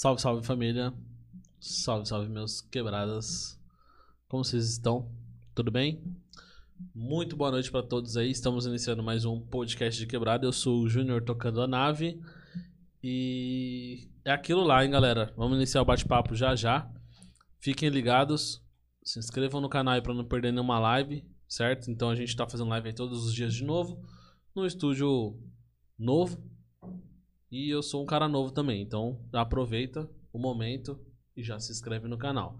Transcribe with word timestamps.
Salve, 0.00 0.22
salve 0.22 0.46
família. 0.46 0.94
Salve, 1.58 2.06
salve 2.06 2.28
meus 2.28 2.60
quebradas. 2.60 3.60
Como 4.28 4.44
vocês 4.44 4.70
estão? 4.70 5.10
Tudo 5.56 5.72
bem? 5.72 6.00
Muito 6.94 7.34
boa 7.34 7.50
noite 7.50 7.68
para 7.68 7.82
todos 7.82 8.16
aí. 8.16 8.30
Estamos 8.30 8.64
iniciando 8.64 9.02
mais 9.02 9.24
um 9.24 9.40
podcast 9.40 9.98
de 9.98 10.06
quebrada. 10.06 10.46
Eu 10.46 10.52
sou 10.52 10.82
o 10.82 10.88
Júnior 10.88 11.24
tocando 11.24 11.60
a 11.60 11.66
nave. 11.66 12.22
E 13.02 14.08
é 14.24 14.30
aquilo 14.30 14.62
lá, 14.62 14.84
hein, 14.84 14.90
galera. 14.92 15.34
Vamos 15.36 15.56
iniciar 15.56 15.82
o 15.82 15.84
bate-papo 15.84 16.32
já 16.36 16.54
já. 16.54 16.88
Fiquem 17.58 17.88
ligados. 17.88 18.62
Se 19.02 19.18
inscrevam 19.18 19.60
no 19.60 19.68
canal 19.68 19.94
aí 19.94 20.00
para 20.00 20.14
não 20.14 20.24
perder 20.24 20.52
nenhuma 20.52 20.78
live, 20.78 21.28
certo? 21.48 21.90
Então 21.90 22.08
a 22.08 22.14
gente 22.14 22.36
tá 22.36 22.48
fazendo 22.48 22.68
live 22.68 22.86
aí 22.86 22.94
todos 22.94 23.26
os 23.26 23.34
dias 23.34 23.52
de 23.52 23.64
novo. 23.64 24.00
No 24.54 24.64
estúdio 24.64 25.36
novo. 25.98 26.40
E 27.50 27.70
eu 27.70 27.82
sou 27.82 28.02
um 28.02 28.06
cara 28.06 28.28
novo 28.28 28.52
também. 28.52 28.82
Então 28.82 29.20
aproveita 29.32 30.08
o 30.32 30.38
momento 30.38 30.98
e 31.36 31.42
já 31.42 31.58
se 31.58 31.70
inscreve 31.70 32.08
no 32.08 32.18
canal. 32.18 32.58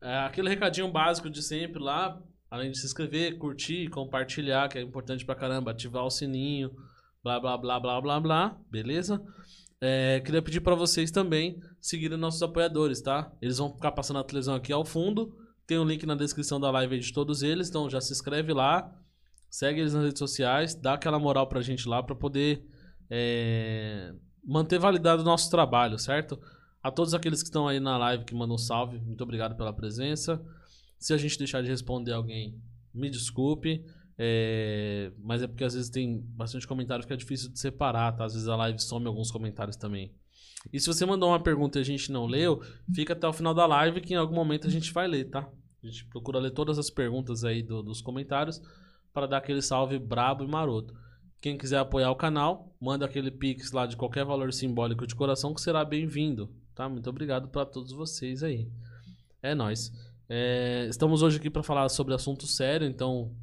É, 0.00 0.18
aquele 0.18 0.48
recadinho 0.48 0.90
básico 0.90 1.30
de 1.30 1.42
sempre 1.42 1.82
lá. 1.82 2.22
Além 2.50 2.72
de 2.72 2.78
se 2.78 2.86
inscrever, 2.86 3.38
curtir, 3.38 3.88
compartilhar, 3.90 4.68
que 4.68 4.76
é 4.76 4.82
importante 4.82 5.24
pra 5.24 5.36
caramba, 5.36 5.70
ativar 5.70 6.04
o 6.04 6.10
sininho, 6.10 6.74
blá 7.22 7.38
blá 7.38 7.56
blá 7.56 7.78
blá 7.78 8.00
blá 8.00 8.20
blá, 8.20 8.58
beleza? 8.68 9.22
É, 9.80 10.20
queria 10.20 10.42
pedir 10.42 10.60
para 10.60 10.74
vocês 10.74 11.12
também 11.12 11.62
seguirem 11.80 12.18
nossos 12.18 12.42
apoiadores, 12.42 13.00
tá? 13.00 13.32
Eles 13.40 13.58
vão 13.58 13.72
ficar 13.72 13.92
passando 13.92 14.18
a 14.18 14.24
televisão 14.24 14.56
aqui 14.56 14.72
ao 14.72 14.84
fundo. 14.84 15.32
Tem 15.64 15.78
um 15.78 15.84
link 15.84 16.04
na 16.04 16.16
descrição 16.16 16.58
da 16.58 16.72
live 16.72 16.98
de 16.98 17.12
todos 17.12 17.44
eles, 17.44 17.68
então 17.68 17.88
já 17.88 18.00
se 18.00 18.12
inscreve 18.12 18.52
lá, 18.52 18.92
segue 19.48 19.80
eles 19.80 19.94
nas 19.94 20.02
redes 20.02 20.18
sociais, 20.18 20.74
dá 20.74 20.94
aquela 20.94 21.20
moral 21.20 21.46
pra 21.46 21.62
gente 21.62 21.88
lá 21.88 22.02
pra 22.02 22.16
poder 22.16 22.68
é, 23.10 24.14
manter 24.44 24.78
validado 24.78 25.22
o 25.22 25.24
nosso 25.24 25.50
trabalho, 25.50 25.98
certo? 25.98 26.40
A 26.82 26.90
todos 26.90 27.12
aqueles 27.12 27.42
que 27.42 27.48
estão 27.48 27.68
aí 27.68 27.80
na 27.80 27.98
live 27.98 28.24
que 28.24 28.34
mandam 28.34 28.54
um 28.54 28.58
salve, 28.58 28.98
muito 28.98 29.22
obrigado 29.22 29.56
pela 29.56 29.72
presença. 29.72 30.40
Se 30.98 31.12
a 31.12 31.18
gente 31.18 31.36
deixar 31.36 31.62
de 31.62 31.68
responder 31.68 32.12
alguém, 32.12 32.58
me 32.94 33.10
desculpe. 33.10 33.84
É, 34.22 35.12
mas 35.18 35.42
é 35.42 35.46
porque 35.46 35.64
às 35.64 35.72
vezes 35.72 35.88
tem 35.88 36.20
bastante 36.20 36.66
comentário 36.66 37.06
que 37.06 37.12
é 37.12 37.16
difícil 37.16 37.50
de 37.50 37.58
separar, 37.58 38.12
tá? 38.12 38.24
Às 38.24 38.34
vezes 38.34 38.48
a 38.48 38.56
live 38.56 38.78
some 38.78 39.06
alguns 39.06 39.30
comentários 39.30 39.76
também. 39.76 40.14
E 40.70 40.78
se 40.78 40.86
você 40.86 41.06
mandou 41.06 41.30
uma 41.30 41.42
pergunta 41.42 41.78
e 41.78 41.82
a 41.82 41.84
gente 41.84 42.12
não 42.12 42.26
leu, 42.26 42.62
fica 42.94 43.14
até 43.14 43.26
o 43.26 43.32
final 43.32 43.54
da 43.54 43.66
live 43.66 44.00
que 44.02 44.12
em 44.12 44.16
algum 44.16 44.34
momento 44.34 44.66
a 44.66 44.70
gente 44.70 44.92
vai 44.92 45.08
ler, 45.08 45.30
tá? 45.30 45.48
A 45.82 45.86
gente 45.86 46.04
procura 46.06 46.38
ler 46.38 46.50
todas 46.50 46.78
as 46.78 46.90
perguntas 46.90 47.44
aí 47.44 47.62
do, 47.62 47.82
dos 47.82 48.02
comentários 48.02 48.60
para 49.12 49.26
dar 49.26 49.38
aquele 49.38 49.62
salve 49.62 49.98
brabo 49.98 50.44
e 50.44 50.46
maroto. 50.48 50.94
Quem 51.40 51.56
quiser 51.56 51.78
apoiar 51.78 52.10
o 52.10 52.16
canal, 52.16 52.76
manda 52.78 53.06
aquele 53.06 53.30
pix 53.30 53.72
lá 53.72 53.86
de 53.86 53.96
qualquer 53.96 54.24
valor 54.26 54.52
simbólico 54.52 55.06
de 55.06 55.14
coração 55.14 55.54
que 55.54 55.60
será 55.60 55.82
bem-vindo, 55.84 56.54
tá? 56.74 56.86
Muito 56.86 57.08
obrigado 57.08 57.48
para 57.48 57.64
todos 57.64 57.92
vocês 57.92 58.42
aí. 58.42 58.70
É 59.42 59.54
nós. 59.54 59.90
É, 60.28 60.86
estamos 60.90 61.22
hoje 61.22 61.38
aqui 61.38 61.48
para 61.48 61.62
falar 61.62 61.88
sobre 61.88 62.12
assunto 62.12 62.46
sério, 62.46 62.86
então 62.86 63.34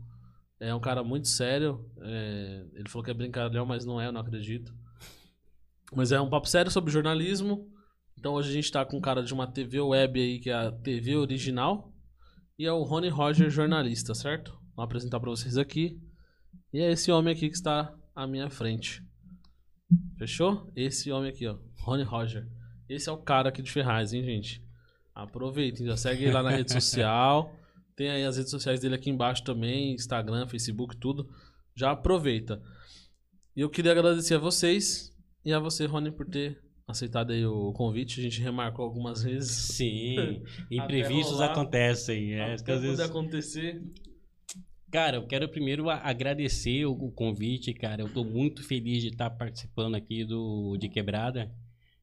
é 0.59 0.74
um 0.75 0.80
cara 0.80 1.03
muito 1.03 1.28
sério. 1.28 1.90
É, 2.02 2.66
ele 2.74 2.88
falou 2.88 3.04
que 3.04 3.10
é 3.10 3.16
brincadeira, 3.16 3.66
mas 3.66 3.83
não 3.83 4.00
é, 4.00 4.07
eu 4.07 4.12
não 4.12 4.22
acredito. 4.22 4.72
Mas 5.92 6.12
é 6.12 6.22
um 6.22 6.30
papo 6.30 6.48
sério 6.48 6.69
sobre 6.69 6.92
jornalismo. 6.92 7.68
Então 8.16 8.33
hoje 8.33 8.51
a 8.51 8.54
gente 8.54 8.72
tá 8.72 8.86
com 8.86 8.98
um 8.98 9.01
cara 9.01 9.24
de 9.24 9.33
uma 9.33 9.48
TV 9.48 9.80
web 9.80 10.19
aí, 10.19 10.39
que 10.39 10.51
é 10.51 10.54
a 10.54 10.72
TV 10.72 11.16
Original. 11.16 11.92
E 12.60 12.66
é 12.66 12.72
o 12.72 12.83
Rony 12.83 13.10
Roger, 13.10 13.50
jornalista, 13.50 14.13
certo? 14.13 14.56
Vou 14.75 14.86
apresentar 14.86 15.19
para 15.19 15.31
vocês 15.31 15.57
aqui. 15.57 16.00
E 16.77 16.79
é 16.79 16.91
esse 16.91 17.12
homem 17.12 17.33
aqui 17.33 17.50
que 17.50 17.56
está 17.56 17.91
à 18.15 18.27
minha 18.27 18.51
frente. 18.51 19.03
Fechou? 20.15 20.71
Esse 20.75 21.12
homem 21.12 21.31
aqui, 21.31 21.47
ó. 21.47 21.57
Rony 21.79 22.03
Roger. 22.03 22.47
Esse 22.88 23.09
é 23.09 23.12
o 23.12 23.18
cara 23.18 23.50
aqui 23.50 23.63
de 23.63 23.71
Ferraz, 23.71 24.13
hein, 24.13 24.24
gente? 24.24 24.63
Aproveitem, 25.12 25.88
já 25.88 25.97
segue 25.97 26.25
ele 26.25 26.33
lá 26.33 26.44
na 26.44 26.51
rede 26.51 26.71
social. 26.71 27.51
Tem 27.95 28.12
aí 28.12 28.24
as 28.24 28.38
redes 28.38 28.51
sociais 28.51 28.79
dele 28.79 28.94
aqui 28.94 29.09
embaixo 29.09 29.44
também, 29.44 29.95
Instagram, 29.95 30.45
Facebook, 30.45 30.95
tudo. 30.97 31.27
Já 31.75 31.89
aproveita. 31.94 32.62
E 33.56 33.62
eu 33.62 33.71
queria 33.71 33.94
agradecer 33.94 34.35
a 34.35 34.38
vocês 34.38 35.12
e 35.44 35.51
a 35.51 35.57
você, 35.57 35.88
Rony, 35.88 36.12
por 36.12 36.27
ter 36.27 36.62
aceitado 36.88 37.31
aí 37.31 37.44
o 37.44 37.74
convite. 37.74 38.19
A 38.19 38.24
gente 38.24 38.39
remarcou 38.39 38.85
algumas 38.85 39.24
vezes. 39.24 39.50
Sim, 39.50 40.44
imprevistos 40.69 41.41
acontecem. 41.41 42.35
É, 42.35 42.53
às 42.53 42.62
vezes 42.62 43.00
acontecer. 43.00 43.81
Cara, 44.98 45.18
eu 45.18 45.28
quero 45.28 45.48
primeiro 45.48 45.92
agradecer 45.92 46.84
o 46.88 47.12
convite, 47.12 47.72
cara. 47.72 48.02
Eu 48.02 48.12
tô 48.12 48.24
muito 48.24 48.64
feliz 48.64 49.04
de 49.04 49.10
estar 49.10 49.30
participando 49.30 49.94
aqui 49.94 50.26
do 50.26 50.76
de 50.76 50.90
Quebrada. 50.90 51.54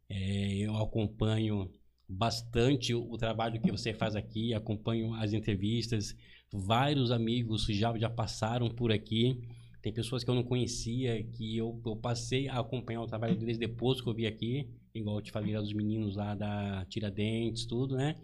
É, 0.08 0.58
eu 0.58 0.76
acompanho 0.76 1.68
bastante 2.08 2.94
o, 2.94 3.18
trabalho 3.18 3.60
que 3.60 3.72
você 3.72 3.92
faz 3.92 4.14
aqui, 4.14 4.54
acompanho 4.54 5.12
as 5.14 5.32
entrevistas. 5.32 6.16
Vários 6.52 7.10
amigos 7.10 7.66
já, 7.66 7.98
já 7.98 8.08
passaram 8.08 8.68
por 8.70 8.92
aqui. 8.92 9.42
Tem 9.82 9.92
pessoas 9.92 10.22
que 10.22 10.30
eu 10.30 10.34
não 10.36 10.44
conhecia, 10.44 11.20
que 11.24 11.56
eu, 11.56 11.82
eu 11.84 11.96
passei 11.96 12.48
a 12.48 12.60
acompanhar 12.60 13.02
o 13.02 13.08
trabalho 13.08 13.34
deles 13.34 13.58
depois 13.58 14.00
que 14.00 14.08
eu 14.08 14.14
vi 14.14 14.24
aqui. 14.24 14.68
Igual 14.94 15.16
eu 15.16 15.22
te 15.22 15.32
falei 15.32 15.52
dos 15.56 15.72
meninos 15.72 16.14
lá 16.14 16.36
da 16.36 16.86
Tiradentes, 16.88 17.66
tudo, 17.66 17.96
né? 17.96 18.14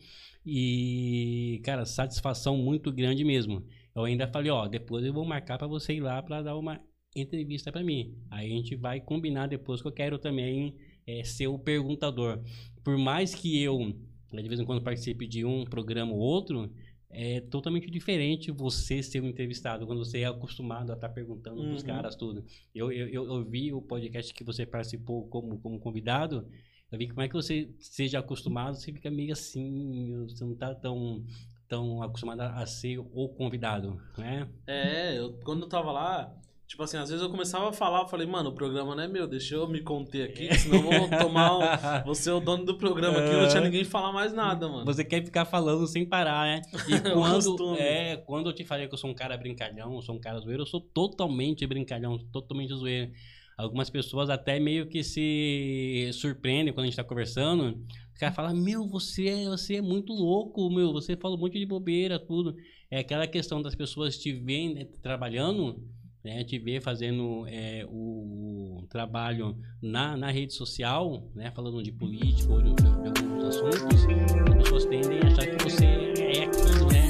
E, 0.47 1.61
cara, 1.65 1.85
satisfação 1.85 2.57
muito 2.57 2.93
grande 2.93 3.25
mesmo. 3.25 3.67
Eu 3.95 4.05
ainda 4.05 4.27
falei, 4.29 4.51
ó, 4.51 4.69
depois 4.69 5.05
eu 5.05 5.13
vou 5.13 5.25
marcar 5.25 5.59
para 5.59 5.67
você 5.67 5.95
ir 5.95 6.01
lá 6.01 6.23
para 6.23 6.43
dar 6.43 6.57
uma 6.57 6.81
entrevista 7.15 7.73
para 7.73 7.83
mim. 7.83 8.17
Aí 8.31 8.53
a 8.53 8.57
gente 8.57 8.77
vai 8.77 9.01
combinar 9.01 9.47
depois 9.47 9.83
que 9.83 9.89
eu 9.89 9.93
quero 9.93 10.19
também 10.19 10.77
é, 11.07 11.25
ser 11.25 11.49
o 11.49 11.59
perguntador. 11.59 12.41
Por 12.85 12.97
mais 12.97 13.35
que 13.35 13.61
eu, 13.61 13.93
de 14.33 14.49
vez 14.49 14.61
em 14.61 14.65
quando, 14.65 14.83
participe 14.83 15.27
de 15.27 15.45
um 15.45 15.65
programa 15.65 16.13
ou 16.13 16.19
outro, 16.19 16.73
é 17.11 17.41
totalmente 17.41 17.91
diferente 17.91 18.53
você 18.53 19.03
ser 19.03 19.21
um 19.21 19.29
entrevistado, 19.29 19.85
quando 19.85 19.99
você 19.99 20.21
é 20.21 20.27
acostumado 20.27 20.93
a 20.93 20.95
estar 20.95 21.09
tá 21.09 21.15
perguntando 21.15 21.61
uhum. 21.61 21.73
dos 21.73 21.83
caras 21.83 22.15
tudo. 22.15 22.45
Eu, 22.73 22.93
eu, 22.93 23.09
eu, 23.09 23.25
eu, 23.25 23.45
vi 23.45 23.73
o 23.73 23.83
podcast 23.83 24.33
que 24.33 24.45
você 24.45 24.65
participou 24.65 25.27
como, 25.27 25.59
como 25.59 25.81
convidado, 25.81 26.47
eu 26.91 26.99
vi 26.99 27.09
como 27.09 27.21
é 27.23 27.29
que 27.29 27.35
você 27.35 27.69
seja 27.81 28.21
acostumado, 28.21 28.77
você 28.77 28.93
fica 28.93 29.11
meio 29.11 29.33
assim, 29.33 30.25
você 30.29 30.45
não 30.45 30.53
está 30.53 30.73
tão 30.73 31.25
tão 31.71 32.03
acostumado 32.03 32.41
a 32.41 32.67
ser 32.67 32.99
o 32.99 33.29
convidado, 33.29 33.97
né? 34.19 34.49
É, 34.67 35.17
eu, 35.17 35.39
quando 35.45 35.63
eu 35.63 35.69
tava 35.69 35.93
lá, 35.93 36.35
tipo 36.67 36.83
assim, 36.83 36.97
às 36.97 37.09
vezes 37.09 37.23
eu 37.23 37.31
começava 37.31 37.69
a 37.69 37.73
falar, 37.73 38.01
eu 38.01 38.09
falei, 38.09 38.27
mano, 38.27 38.51
o 38.51 38.53
programa 38.53 38.93
não 38.97 39.05
é 39.05 39.07
meu, 39.07 39.29
deixa 39.29 39.55
eu 39.55 39.69
me 39.69 39.81
conter 39.81 40.29
aqui, 40.29 40.53
senão 40.59 40.83
vou 40.83 41.09
tomar 41.09 41.57
um, 41.57 42.05
vou 42.05 42.15
ser 42.15 42.33
o 42.33 42.41
dono 42.41 42.65
do 42.65 42.77
programa 42.77 43.21
aqui, 43.21 43.33
não 43.33 43.47
tinha 43.49 43.61
ninguém 43.61 43.85
falar 43.85 44.13
mais 44.13 44.33
nada, 44.33 44.69
mano. 44.69 44.85
Você 44.85 45.05
quer 45.05 45.25
ficar 45.25 45.45
falando 45.45 45.87
sem 45.87 46.05
parar, 46.05 46.45
né? 46.45 46.63
E 46.91 47.01
quando, 47.13 47.77
é, 47.77 48.17
quando 48.17 48.51
eu 48.51 48.53
te 48.53 48.65
falei 48.65 48.89
que 48.89 48.95
eu 48.95 48.99
sou 48.99 49.09
um 49.09 49.15
cara 49.15 49.37
brincalhão, 49.37 49.95
eu 49.95 50.03
sou 50.03 50.17
um 50.17 50.21
cara 50.21 50.41
zoeiro, 50.41 50.63
eu 50.63 50.67
sou 50.67 50.81
totalmente 50.81 51.65
brincalhão, 51.69 52.19
totalmente 52.33 52.75
zoeiro. 52.75 53.13
Algumas 53.57 53.91
pessoas 53.91 54.29
até 54.29 54.59
meio 54.59 54.89
que 54.89 55.05
se 55.05 56.11
surpreendem 56.15 56.73
quando 56.73 56.85
a 56.85 56.87
gente 56.87 56.95
está 56.95 57.05
conversando. 57.05 57.79
Cara 58.21 58.35
fala, 58.35 58.53
meu, 58.53 58.87
você 58.87 59.29
é, 59.29 59.45
você 59.47 59.77
é 59.77 59.81
muito 59.81 60.13
louco, 60.13 60.69
meu, 60.69 60.93
você 60.93 61.17
fala 61.17 61.37
um 61.37 61.39
monte 61.39 61.59
de 61.59 61.65
bobeira, 61.65 62.19
tudo. 62.19 62.55
É 62.91 62.99
aquela 62.99 63.27
questão 63.27 63.63
das 63.63 63.75
pessoas 63.75 64.19
te 64.19 64.31
verem 64.31 64.75
né, 64.75 64.85
trabalhando, 65.01 65.83
né, 66.23 66.45
te 66.45 66.59
ver 66.59 66.83
fazendo 66.83 67.47
é, 67.49 67.83
o, 67.89 68.85
trabalho 68.91 69.57
na, 69.81 70.19
na 70.19 70.31
rede 70.31 70.53
social, 70.53 71.31
né, 71.35 71.51
falando 71.53 71.83
de 71.83 71.93
política 71.93 72.53
ou 72.53 72.61
de, 72.61 72.75
de 72.75 72.87
alguns 72.87 73.45
assuntos, 73.45 73.81
as 73.81 74.63
pessoas 74.65 74.85
tendem 74.85 75.19
a 75.21 75.27
achar 75.27 75.47
que 75.47 75.65
você 75.65 75.87
é 75.87 76.45
aquilo, 76.45 76.93
né? 76.93 77.09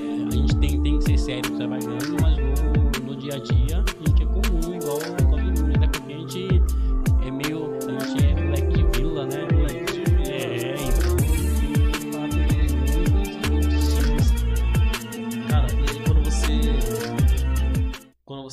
É, 0.00 0.28
a 0.28 0.30
gente 0.30 0.56
tem, 0.60 0.82
tem 0.82 0.98
que 0.98 1.04
ser 1.04 1.18
sério 1.18 1.56
trabalhando, 1.58 2.16
mas 2.22 2.38
no, 2.38 3.06
no 3.06 3.16
dia 3.20 3.34
a 3.34 3.38
dia 3.38 3.84
a 3.84 4.08
gente 4.08 4.22
é 4.22 4.26
comum, 4.26 4.74
igual 4.74 5.17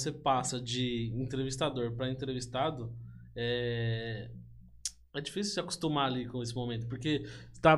você 0.06 0.12
passa 0.12 0.62
de 0.62 1.12
entrevistador 1.16 1.92
para 1.92 2.10
entrevistado, 2.10 2.94
é... 3.36 4.30
é 5.16 5.22
difícil 5.22 5.54
se 5.54 5.60
acostumar 5.60 6.07
ali 6.07 6.28
com 6.28 6.42
esse 6.42 6.56
momento, 6.56 6.88
porque 6.88 7.25
você, 7.52 7.62
tá, 7.62 7.75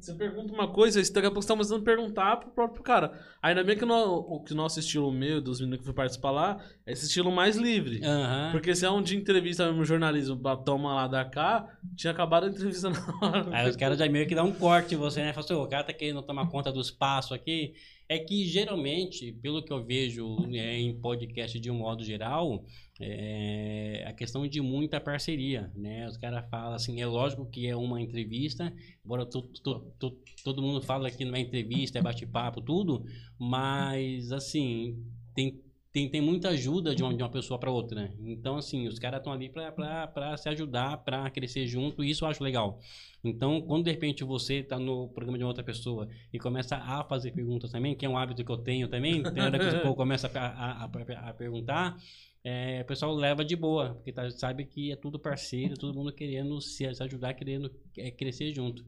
você 0.00 0.14
pergunta 0.14 0.52
uma 0.52 0.68
coisa, 0.68 1.00
e 1.00 1.12
daqui 1.12 1.26
a 1.26 1.30
pouco 1.30 1.42
você 1.42 1.48
tá 1.48 1.54
começando 1.54 1.82
a 1.82 1.84
perguntar 1.84 2.36
pro 2.36 2.50
próprio 2.50 2.82
cara. 2.82 3.20
Ainda 3.42 3.62
bem 3.62 3.76
que 3.76 3.84
no, 3.84 3.94
o 3.94 4.42
que 4.42 4.54
nosso 4.54 4.80
estilo 4.80 5.12
meu, 5.12 5.40
dos 5.40 5.60
meninos 5.60 5.80
que 5.80 5.84
fui 5.84 5.94
participar 5.94 6.30
lá, 6.30 6.64
é 6.86 6.92
esse 6.92 7.06
estilo 7.06 7.30
mais 7.30 7.56
livre. 7.56 8.00
Uhum. 8.00 8.52
Porque 8.52 8.74
se 8.74 8.86
é 8.86 8.90
um 8.90 9.02
de 9.02 9.16
entrevista 9.16 9.66
mesmo 9.66 9.84
jornalismo, 9.84 10.40
toma 10.64 10.94
lá 10.94 11.06
da 11.06 11.24
cá, 11.24 11.68
tinha 11.94 12.12
acabado 12.12 12.46
a 12.46 12.48
entrevista 12.48 12.88
na 12.88 12.98
hora. 13.20 13.50
Aí 13.52 13.68
os 13.68 13.76
caras 13.76 13.98
já 13.98 14.08
meio 14.08 14.26
que 14.26 14.34
dão 14.34 14.46
um 14.46 14.52
corte 14.52 14.94
em 14.94 14.98
você, 14.98 15.22
né? 15.22 15.32
Fala 15.32 15.44
assim, 15.44 15.54
o 15.54 15.68
cara 15.68 15.84
tá 15.84 15.92
querendo 15.92 16.22
tomar 16.22 16.48
conta 16.48 16.72
do 16.72 16.80
espaço 16.80 17.34
aqui, 17.34 17.74
É 18.08 18.18
que 18.18 18.44
geralmente, 18.44 19.32
pelo 19.32 19.62
que 19.64 19.72
eu 19.72 19.84
vejo 19.84 20.36
né, 20.46 20.78
em 20.78 21.00
podcast 21.00 21.58
de 21.58 21.70
um 21.70 21.74
modo 21.74 22.04
geral, 22.04 22.64
é 23.00 24.04
a 24.06 24.12
questão 24.12 24.46
de 24.46 24.60
muita 24.60 25.00
parceria, 25.00 25.72
né? 25.74 26.06
Os 26.06 26.16
caras 26.16 26.48
falam 26.48 26.74
assim, 26.74 27.00
é 27.00 27.06
lógico 27.06 27.44
que 27.46 27.66
é 27.66 27.76
uma 27.76 28.00
entrevista, 28.00 28.72
embora 29.04 29.26
to, 29.26 29.42
to, 29.42 29.92
to, 29.98 30.16
todo 30.44 30.62
mundo 30.62 30.80
fala 30.80 31.10
que 31.10 31.24
não 31.24 31.34
é 31.34 31.40
entrevista, 31.40 31.98
é 31.98 32.02
bate-papo, 32.02 32.60
tudo, 32.60 33.04
mas 33.38 34.30
assim, 34.30 35.04
tem 35.34 35.65
tem, 35.96 36.10
tem 36.10 36.20
muita 36.20 36.50
ajuda 36.50 36.94
de 36.94 37.02
uma, 37.02 37.14
de 37.14 37.22
uma 37.22 37.30
pessoa 37.30 37.58
para 37.58 37.70
outra, 37.70 38.02
né? 38.02 38.12
Então, 38.20 38.58
assim, 38.58 38.86
os 38.86 38.98
caras 38.98 39.18
estão 39.18 39.32
ali 39.32 39.48
para 39.48 40.36
se 40.36 40.46
ajudar, 40.50 40.98
para 40.98 41.30
crescer 41.30 41.66
junto, 41.66 42.04
e 42.04 42.10
isso 42.10 42.22
eu 42.22 42.28
acho 42.28 42.44
legal. 42.44 42.78
Então, 43.24 43.62
quando 43.62 43.84
de 43.84 43.92
repente 43.92 44.22
você 44.22 44.56
está 44.56 44.78
no 44.78 45.08
programa 45.08 45.38
de 45.38 45.44
outra 45.44 45.64
pessoa 45.64 46.06
e 46.30 46.38
começa 46.38 46.76
a 46.76 47.02
fazer 47.02 47.30
perguntas 47.30 47.70
também, 47.70 47.94
que 47.94 48.04
é 48.04 48.08
um 48.10 48.18
hábito 48.18 48.44
que 48.44 48.52
eu 48.52 48.58
tenho 48.58 48.88
também, 48.88 49.22
tem 49.22 49.42
hora 49.42 49.58
que 49.58 49.74
o 49.74 49.80
povo 49.80 49.94
começa 49.94 50.30
a, 50.34 50.84
a, 50.84 50.84
a, 50.84 51.30
a 51.30 51.32
perguntar, 51.32 51.96
é, 52.44 52.82
o 52.82 52.84
pessoal 52.84 53.14
leva 53.14 53.42
de 53.42 53.56
boa, 53.56 53.94
porque 53.94 54.12
tá, 54.12 54.30
sabe 54.30 54.66
que 54.66 54.92
é 54.92 54.96
tudo 54.96 55.18
parceiro, 55.18 55.78
todo 55.78 55.94
mundo 55.94 56.12
querendo 56.12 56.60
se 56.60 56.84
ajudar, 56.84 57.32
querendo 57.32 57.74
é, 57.96 58.10
crescer 58.10 58.52
junto. 58.52 58.84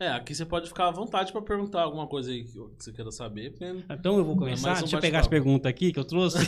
É, 0.00 0.08
aqui 0.10 0.32
você 0.32 0.46
pode 0.46 0.68
ficar 0.68 0.86
à 0.86 0.90
vontade 0.92 1.32
para 1.32 1.42
perguntar 1.42 1.82
alguma 1.82 2.06
coisa 2.06 2.30
aí 2.30 2.44
que 2.44 2.56
você 2.56 2.92
queira 2.92 3.10
saber. 3.10 3.52
Então 3.90 4.16
eu 4.16 4.24
vou 4.24 4.36
é 4.36 4.38
começar. 4.38 4.76
Um 4.76 4.80
Deixa 4.80 4.96
eu 4.96 5.00
pegar 5.00 5.18
as 5.20 5.26
perguntas 5.26 5.68
aqui 5.68 5.92
que 5.92 5.98
eu 5.98 6.04
trouxe. 6.04 6.38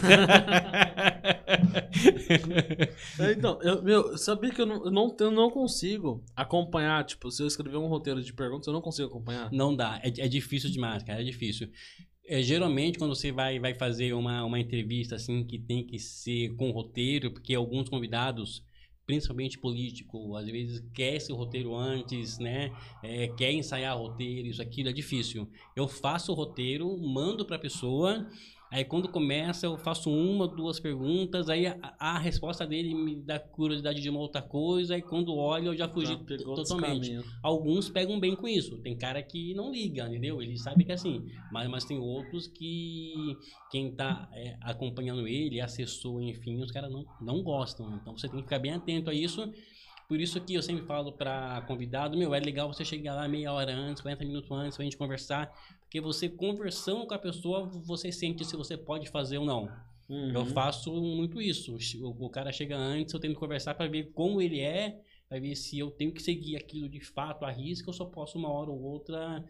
é, 3.19 3.33
então, 3.33 3.61
eu, 3.61 3.83
meu, 3.83 4.17
sabia 4.17 4.51
que 4.51 4.61
eu 4.61 4.67
não, 4.67 4.85
eu 4.85 4.91
não, 4.93 5.17
eu 5.19 5.31
não 5.33 5.51
consigo 5.51 6.23
acompanhar. 6.37 7.05
Tipo, 7.05 7.29
se 7.29 7.43
eu 7.43 7.49
escrever 7.49 7.77
um 7.77 7.89
roteiro 7.89 8.23
de 8.23 8.33
perguntas, 8.33 8.69
eu 8.69 8.73
não 8.73 8.81
consigo 8.81 9.09
acompanhar. 9.09 9.51
Não 9.51 9.75
dá. 9.75 10.01
É, 10.05 10.09
é 10.09 10.29
difícil 10.29 10.71
demais, 10.71 11.03
cara. 11.03 11.21
É 11.21 11.25
difícil. 11.25 11.69
É, 12.25 12.41
geralmente, 12.43 13.01
quando 13.01 13.17
você 13.17 13.33
vai, 13.33 13.59
vai 13.59 13.75
fazer 13.75 14.13
uma, 14.13 14.45
uma 14.45 14.61
entrevista 14.61 15.17
assim 15.17 15.43
que 15.43 15.59
tem 15.59 15.85
que 15.85 15.99
ser 15.99 16.55
com 16.55 16.71
roteiro, 16.71 17.33
porque 17.33 17.53
alguns 17.53 17.89
convidados 17.89 18.63
principalmente 19.11 19.59
político, 19.59 20.37
às 20.37 20.47
vezes 20.47 20.81
quer 20.95 21.17
esse 21.17 21.33
roteiro 21.33 21.75
antes, 21.75 22.39
né? 22.39 22.71
É, 23.03 23.27
quer 23.27 23.51
ensaiar 23.51 23.99
roteiro, 23.99 24.47
isso 24.47 24.63
aquilo 24.63 24.89
é 24.89 24.93
difícil. 24.93 25.49
Eu 25.75 25.89
faço 25.89 26.31
o 26.31 26.35
roteiro, 26.37 26.97
mando 26.97 27.45
para 27.45 27.57
a 27.57 27.59
pessoa, 27.59 28.29
Aí 28.71 28.85
quando 28.85 29.09
começa, 29.09 29.67
eu 29.67 29.77
faço 29.77 30.09
uma, 30.11 30.47
duas 30.47 30.79
perguntas, 30.79 31.49
aí 31.49 31.67
a, 31.67 31.77
a, 31.99 32.19
resposta 32.19 32.65
dele 32.65 32.95
me 32.95 33.17
dá 33.17 33.37
curiosidade 33.37 34.01
de 34.01 34.09
uma 34.09 34.21
outra 34.21 34.41
coisa, 34.41 34.95
aí 34.95 35.03
quando 35.03 35.35
olho 35.35 35.69
eu 35.69 35.77
já 35.77 35.89
fugi 35.89 36.13
já 36.13 36.45
totalmente. 36.45 37.19
Alguns 37.43 37.89
pegam 37.89 38.21
bem 38.21 38.37
com 38.37 38.47
isso. 38.47 38.79
Tem 38.79 38.97
cara 38.97 39.21
que 39.25 39.55
não 39.55 39.73
liga, 39.73 40.07
entendeu? 40.07 40.41
Ele 40.41 40.57
sabe 40.57 40.85
que 40.85 40.93
é 40.93 40.95
assim. 40.95 41.27
Mas, 41.51 41.69
mas 41.69 41.85
tem 41.85 41.99
outros 41.99 42.47
que 42.47 43.37
quem 43.73 43.91
tá 43.91 44.29
é, 44.33 44.57
acompanhando 44.61 45.27
ele, 45.27 45.61
assessor, 45.61 46.23
enfim, 46.23 46.63
os 46.63 46.71
caras 46.71 46.93
não, 46.93 47.05
não 47.21 47.43
gostam. 47.43 47.93
Então 48.01 48.17
você 48.17 48.29
tem 48.29 48.39
que 48.39 48.45
ficar 48.45 48.61
bem 48.61 48.73
atento 48.73 49.11
a 49.11 49.15
isso. 49.15 49.53
Por 50.11 50.21
isso 50.21 50.41
que 50.41 50.55
eu 50.55 50.61
sempre 50.61 50.85
falo 50.87 51.13
para 51.13 51.63
convidado, 51.69 52.19
meu, 52.19 52.35
é 52.35 52.41
legal 52.41 52.67
você 52.67 52.85
chegar 52.85 53.15
lá 53.15 53.29
meia 53.29 53.53
hora 53.53 53.73
antes, 53.73 54.03
40 54.03 54.25
minutos 54.25 54.51
antes, 54.51 54.77
pra 54.77 54.83
gente 54.83 54.97
conversar, 54.97 55.57
porque 55.83 56.01
você 56.01 56.29
conversando 56.29 57.07
com 57.07 57.15
a 57.15 57.19
pessoa, 57.19 57.65
você 57.65 58.11
sente 58.11 58.45
se 58.45 58.57
você 58.57 58.77
pode 58.77 59.09
fazer 59.09 59.39
ou 59.39 59.47
não. 59.47 59.71
Uhum. 60.09 60.33
Eu 60.33 60.45
faço 60.47 60.93
muito 61.01 61.41
isso. 61.41 61.77
O, 62.03 62.27
o, 62.27 62.29
cara 62.29 62.51
chega 62.51 62.77
antes, 62.77 63.15
eu 63.15 63.21
tenho 63.21 63.35
que 63.35 63.39
conversar 63.39 63.73
para 63.75 63.89
ver 63.89 64.11
como 64.13 64.43
ele 64.43 64.59
é, 64.59 65.01
para 65.29 65.39
ver 65.39 65.55
se 65.55 65.79
eu 65.79 65.93
tenho 65.93 66.11
que 66.11 66.21
seguir 66.21 66.57
aquilo 66.57 66.89
de 66.89 66.99
fato 66.99 67.45
à 67.45 67.53
risca, 67.53 67.89
ou 67.89 67.95
só 67.95 68.05
posso 68.05 68.37
uma 68.37 68.49
hora 68.51 68.69
ou 68.69 68.83
outra 68.83 69.45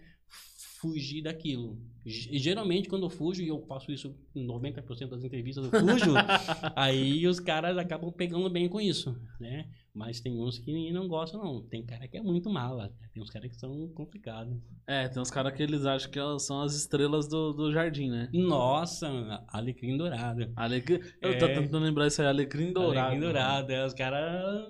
fugir 0.79 1.23
daquilo. 1.23 1.79
Geralmente 2.05 2.87
quando 2.87 3.07
eu 3.07 3.11
fujo, 3.11 3.43
e 3.43 3.49
eu 3.49 3.62
faço 3.62 3.90
isso 3.90 4.14
em 4.35 4.47
90% 4.47 5.09
das 5.09 5.25
entrevistas, 5.25 5.64
eu 5.64 5.71
fujo, 5.71 6.12
aí 6.76 7.26
os 7.26 7.40
caras 7.40 7.79
acabam 7.79 8.12
pegando 8.12 8.50
bem 8.50 8.69
com 8.69 8.79
isso, 8.79 9.19
né? 9.40 9.67
Mas 9.94 10.20
tem 10.20 10.40
uns 10.40 10.59
que 10.59 10.92
não 10.92 11.09
gostam, 11.09 11.42
não. 11.42 11.62
Tem 11.62 11.85
cara 11.85 12.06
que 12.06 12.16
é 12.16 12.23
muito 12.23 12.49
mala. 12.49 12.92
Tem 13.12 13.23
uns 13.23 13.30
caras 13.30 13.50
que 13.50 13.56
são 13.56 13.88
complicados. 13.88 14.56
É, 14.87 15.09
tem 15.09 15.20
uns 15.20 15.30
caras 15.30 15.52
que 15.52 15.62
eles 15.62 15.85
acham 15.85 16.11
que 16.11 16.20
são 16.38 16.62
as 16.62 16.75
estrelas 16.75 17.28
do, 17.28 17.52
do 17.52 17.73
jardim, 17.73 18.09
né? 18.09 18.28
Nossa, 18.32 19.09
alecrim 19.49 19.97
dourado. 19.97 20.50
Alecrim... 20.54 21.00
Eu 21.20 21.32
é... 21.32 21.38
tô 21.38 21.47
tentando 21.47 21.85
lembrar 21.85 22.06
isso 22.06 22.23
aí, 22.23 22.28
alecrim 22.28 22.73
dourado. 22.73 22.99
Alecrim 22.99 23.20
dourado, 23.20 23.73
é, 23.73 23.85
os 23.85 23.94
caras... 23.94 24.66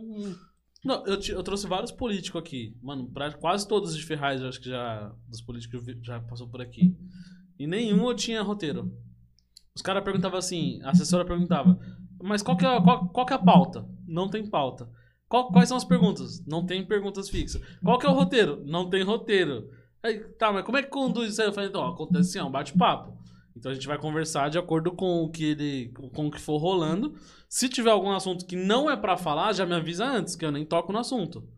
Não, 0.82 1.04
eu, 1.06 1.20
eu, 1.20 1.42
trouxe 1.42 1.66
vários 1.66 1.92
políticos 1.92 2.40
aqui. 2.40 2.74
Mano, 2.82 3.10
pra 3.10 3.30
quase 3.32 3.68
todos 3.68 3.94
de 3.94 4.04
Ferraz, 4.04 4.40
eu 4.40 4.48
acho 4.48 4.60
que 4.60 4.70
já. 4.70 5.14
Dos 5.28 5.42
políticos 5.42 5.84
já 6.02 6.20
passou 6.20 6.48
por 6.48 6.62
aqui. 6.62 6.96
E 7.58 7.66
nenhum 7.66 8.08
eu 8.08 8.14
tinha 8.14 8.40
roteiro. 8.40 8.90
Os 9.74 9.82
caras 9.82 10.02
perguntavam 10.02 10.38
assim, 10.38 10.80
a 10.82 10.90
assessora 10.90 11.24
perguntava, 11.24 11.78
mas 12.22 12.42
qual 12.42 12.56
que 12.56 12.64
é, 12.64 12.80
qual, 12.80 13.08
qual 13.08 13.26
que 13.26 13.32
é 13.32 13.36
a 13.36 13.38
pauta? 13.38 13.86
Não 14.06 14.28
tem 14.28 14.48
pauta. 14.48 14.88
Qual, 15.30 15.52
quais 15.52 15.68
são 15.68 15.76
as 15.76 15.84
perguntas? 15.84 16.44
Não 16.44 16.66
tem 16.66 16.84
perguntas 16.84 17.30
fixas. 17.30 17.62
Qual 17.84 17.96
que 18.00 18.04
é 18.04 18.10
o 18.10 18.12
roteiro? 18.12 18.64
Não 18.66 18.90
tem 18.90 19.04
roteiro. 19.04 19.70
Aí, 20.02 20.18
tá, 20.34 20.52
mas 20.52 20.64
como 20.64 20.76
é 20.76 20.82
que 20.82 20.88
conduz 20.88 21.30
isso 21.30 21.40
aí? 21.40 21.46
Eu 21.46 21.52
falei, 21.52 21.68
então, 21.68 21.86
acontece 21.86 22.30
assim, 22.30 22.38
é 22.40 22.44
um 22.44 22.50
bate-papo. 22.50 23.16
Então 23.56 23.70
a 23.70 23.74
gente 23.74 23.86
vai 23.86 23.96
conversar 23.96 24.48
de 24.48 24.58
acordo 24.58 24.90
com 24.90 25.22
o 25.22 25.30
que 25.30 25.44
ele, 25.44 25.92
com 26.12 26.26
o 26.26 26.30
que 26.32 26.40
for 26.40 26.58
rolando. 26.58 27.14
Se 27.48 27.68
tiver 27.68 27.90
algum 27.90 28.10
assunto 28.10 28.44
que 28.44 28.56
não 28.56 28.90
é 28.90 28.96
para 28.96 29.16
falar, 29.16 29.52
já 29.52 29.64
me 29.64 29.74
avisa 29.74 30.04
antes, 30.04 30.34
que 30.34 30.44
eu 30.44 30.50
nem 30.50 30.66
toco 30.66 30.92
no 30.92 30.98
assunto. 30.98 31.48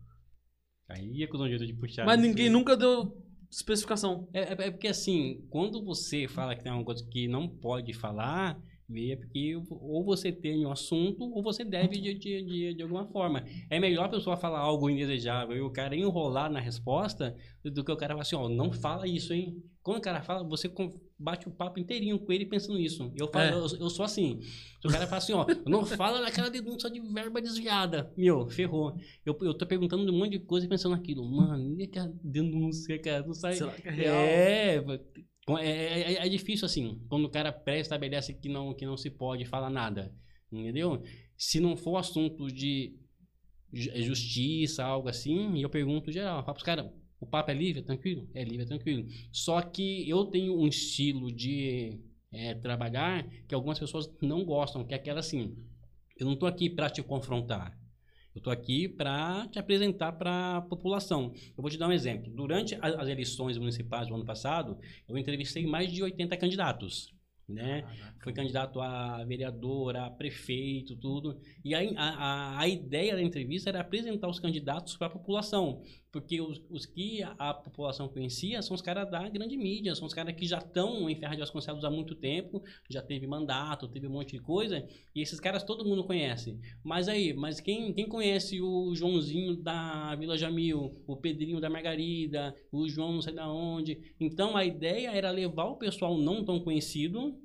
Aí 0.87 1.23
é 1.23 1.27
com 1.27 1.37
o 1.37 1.49
jeito 1.49 1.65
de 1.65 1.73
puxar. 1.73 2.05
Mas 2.05 2.21
ninguém 2.21 2.51
nunca 2.51 2.77
deu 2.77 3.17
especificação. 3.49 4.29
É, 4.33 4.41
é, 4.41 4.67
é, 4.67 4.71
porque 4.71 4.87
assim, 4.87 5.47
quando 5.49 5.83
você 5.83 6.27
fala 6.27 6.55
que 6.55 6.63
tem 6.63 6.71
uma 6.71 6.85
coisa 6.85 7.03
que 7.09 7.27
não 7.27 7.47
pode 7.47 7.91
falar, 7.93 8.55
é 9.11 9.15
porque 9.15 9.55
ou 9.69 10.03
você 10.03 10.31
tem 10.31 10.65
um 10.65 10.71
assunto 10.71 11.23
ou 11.23 11.41
você 11.41 11.63
deve 11.63 11.99
de, 11.99 12.13
de, 12.13 12.43
de, 12.43 12.73
de, 12.75 12.83
alguma 12.83 13.05
forma. 13.07 13.43
É 13.69 13.79
melhor 13.79 14.05
a 14.05 14.09
pessoa 14.09 14.37
falar 14.37 14.59
algo 14.59 14.89
indesejável 14.89 15.55
e 15.55 15.61
o 15.61 15.71
cara 15.71 15.95
enrolar 15.95 16.51
na 16.51 16.59
resposta 16.59 17.35
do 17.63 17.83
que 17.83 17.91
o 17.91 17.97
cara 17.97 18.13
falar 18.13 18.21
assim, 18.23 18.35
ó, 18.35 18.49
não 18.49 18.71
fala 18.71 19.07
isso, 19.07 19.33
hein? 19.33 19.55
Quando 19.81 19.97
o 19.97 20.01
cara 20.01 20.21
fala, 20.21 20.47
você 20.47 20.71
bate 21.19 21.47
o 21.47 21.51
papo 21.51 21.79
inteirinho 21.79 22.19
com 22.19 22.31
ele 22.31 22.45
pensando 22.45 22.77
nisso. 22.77 23.11
Eu, 23.15 23.27
falo, 23.27 23.45
é. 23.45 23.53
eu, 23.53 23.79
eu, 23.79 23.89
sou 23.89 24.05
assim. 24.05 24.39
Se 24.41 24.87
o 24.87 24.89
cara 24.89 25.05
fala 25.07 25.17
assim, 25.17 25.33
ó, 25.33 25.45
não 25.67 25.85
fala 25.85 26.21
daquela 26.21 26.49
denúncia 26.49 26.89
de 26.89 26.99
verba 26.99 27.41
desviada. 27.41 28.11
Meu, 28.15 28.47
ferrou. 28.49 28.95
Eu, 29.25 29.37
eu 29.41 29.53
tô 29.53 29.65
perguntando 29.65 30.09
um 30.09 30.17
monte 30.17 30.31
de 30.31 30.39
coisa 30.39 30.65
e 30.65 30.69
pensando 30.69 30.93
naquilo. 30.93 31.29
Mano, 31.29 31.79
e 31.79 31.83
aquela 31.83 32.13
denúncia, 32.23 32.97
cara? 33.01 33.25
Não 33.25 33.33
sai. 33.33 33.55
Será 33.55 33.71
que 33.71 33.87
é 33.87 33.91
real? 33.91 34.15
É, 34.15 34.81
é, 35.59 36.13
é, 36.13 36.25
é, 36.25 36.29
difícil 36.29 36.65
assim, 36.65 37.01
quando 37.09 37.25
o 37.25 37.29
cara 37.29 37.51
pré-estabelece 37.51 38.33
que 38.33 38.47
não, 38.47 38.73
que 38.73 38.85
não 38.85 38.95
se 38.95 39.09
pode 39.09 39.45
falar 39.45 39.69
nada, 39.69 40.13
entendeu? 40.51 41.03
Se 41.37 41.59
não 41.59 41.75
for 41.75 41.97
assunto 41.97 42.47
de 42.47 42.95
justiça, 43.73 44.83
algo 44.83 45.09
assim, 45.09 45.59
eu 45.61 45.69
pergunto 45.69 46.11
geral, 46.11 46.43
falo 46.43 46.53
pros 46.53 46.63
caras, 46.63 46.89
o 47.19 47.25
papo 47.25 47.51
é 47.51 47.53
livre, 47.53 47.81
é 47.81 47.83
tranquilo? 47.83 48.29
É 48.33 48.43
livre, 48.43 48.63
é 48.63 48.67
tranquilo. 48.67 49.05
Só 49.31 49.61
que 49.61 50.07
eu 50.07 50.25
tenho 50.25 50.57
um 50.57 50.67
estilo 50.67 51.31
de 51.31 51.99
é, 52.31 52.53
trabalhar 52.55 53.27
que 53.47 53.55
algumas 53.55 53.79
pessoas 53.79 54.09
não 54.21 54.45
gostam, 54.45 54.85
que 54.85 54.93
é 54.93 54.97
aquela 54.97 55.19
assim, 55.19 55.57
eu 56.17 56.25
não 56.25 56.35
tô 56.35 56.45
aqui 56.45 56.69
para 56.69 56.89
te 56.89 57.01
confrontar, 57.01 57.77
eu 58.33 58.39
estou 58.39 58.51
aqui 58.51 58.87
para 58.87 59.47
te 59.47 59.59
apresentar 59.59 60.13
para 60.13 60.57
a 60.57 60.61
população. 60.61 61.33
Eu 61.55 61.61
vou 61.61 61.69
te 61.69 61.77
dar 61.77 61.87
um 61.87 61.91
exemplo. 61.91 62.31
Durante 62.31 62.77
as 62.81 63.07
eleições 63.07 63.57
municipais 63.57 64.07
do 64.07 64.15
ano 64.15 64.25
passado, 64.25 64.77
eu 65.07 65.17
entrevistei 65.17 65.65
mais 65.65 65.91
de 65.91 66.01
80 66.01 66.35
candidatos 66.37 67.13
né? 67.47 67.83
Foi 68.21 68.33
candidato 68.33 68.79
a 68.81 69.23
vereador, 69.25 69.95
a 69.95 70.09
prefeito, 70.09 70.95
tudo. 70.95 71.39
E 71.63 71.75
a, 71.75 71.79
a, 71.97 72.59
a 72.59 72.67
ideia 72.67 73.15
da 73.15 73.21
entrevista 73.21 73.69
era 73.69 73.81
apresentar 73.81 74.27
os 74.27 74.39
candidatos 74.39 74.95
para 74.97 75.07
a 75.07 75.09
população, 75.09 75.81
porque 76.13 76.39
os, 76.39 76.61
os 76.69 76.85
que 76.85 77.23
a, 77.23 77.31
a, 77.39 77.53
população 77.55 78.07
conhecia 78.07 78.61
são 78.61 78.75
os 78.75 78.83
caras 78.83 79.09
da 79.09 79.27
grande 79.27 79.57
mídia, 79.57 79.95
são 79.95 80.05
os 80.05 80.13
caras 80.13 80.35
que 80.35 80.45
já 80.45 80.59
estão 80.59 81.09
em 81.09 81.15
Ferraz 81.15 81.37
de 81.37 81.41
Vasconcelos 81.41 81.83
há 81.83 81.89
muito 81.89 82.13
tempo, 82.13 82.63
já 82.87 83.01
teve 83.01 83.25
mandato, 83.25 83.87
teve 83.87 84.05
um 84.05 84.11
monte 84.11 84.33
de 84.33 84.39
coisa, 84.39 84.87
e 85.15 85.21
esses 85.21 85.39
caras 85.39 85.63
todo 85.63 85.83
mundo 85.83 86.03
conhece. 86.03 86.59
Mas 86.83 87.07
aí, 87.07 87.33
mas 87.33 87.59
quem, 87.59 87.91
quem 87.91 88.07
conhece 88.07 88.61
o 88.61 88.93
Joãozinho 88.93 89.55
da 89.55 90.15
Vila 90.15 90.37
Jamil, 90.37 91.01
o 91.07 91.17
Pedrinho 91.17 91.59
da 91.59 91.69
Margarida, 91.69 92.55
o 92.71 92.87
João 92.87 93.13
não 93.13 93.21
sei 93.21 93.33
da 93.33 93.51
onde? 93.51 94.13
Então 94.19 94.55
a 94.55 94.63
ideia 94.63 95.09
era 95.09 95.31
levar 95.31 95.65
o 95.65 95.77
pessoal 95.77 96.15
não 96.15 96.45
tão 96.45 96.59
conhecido 96.59 97.35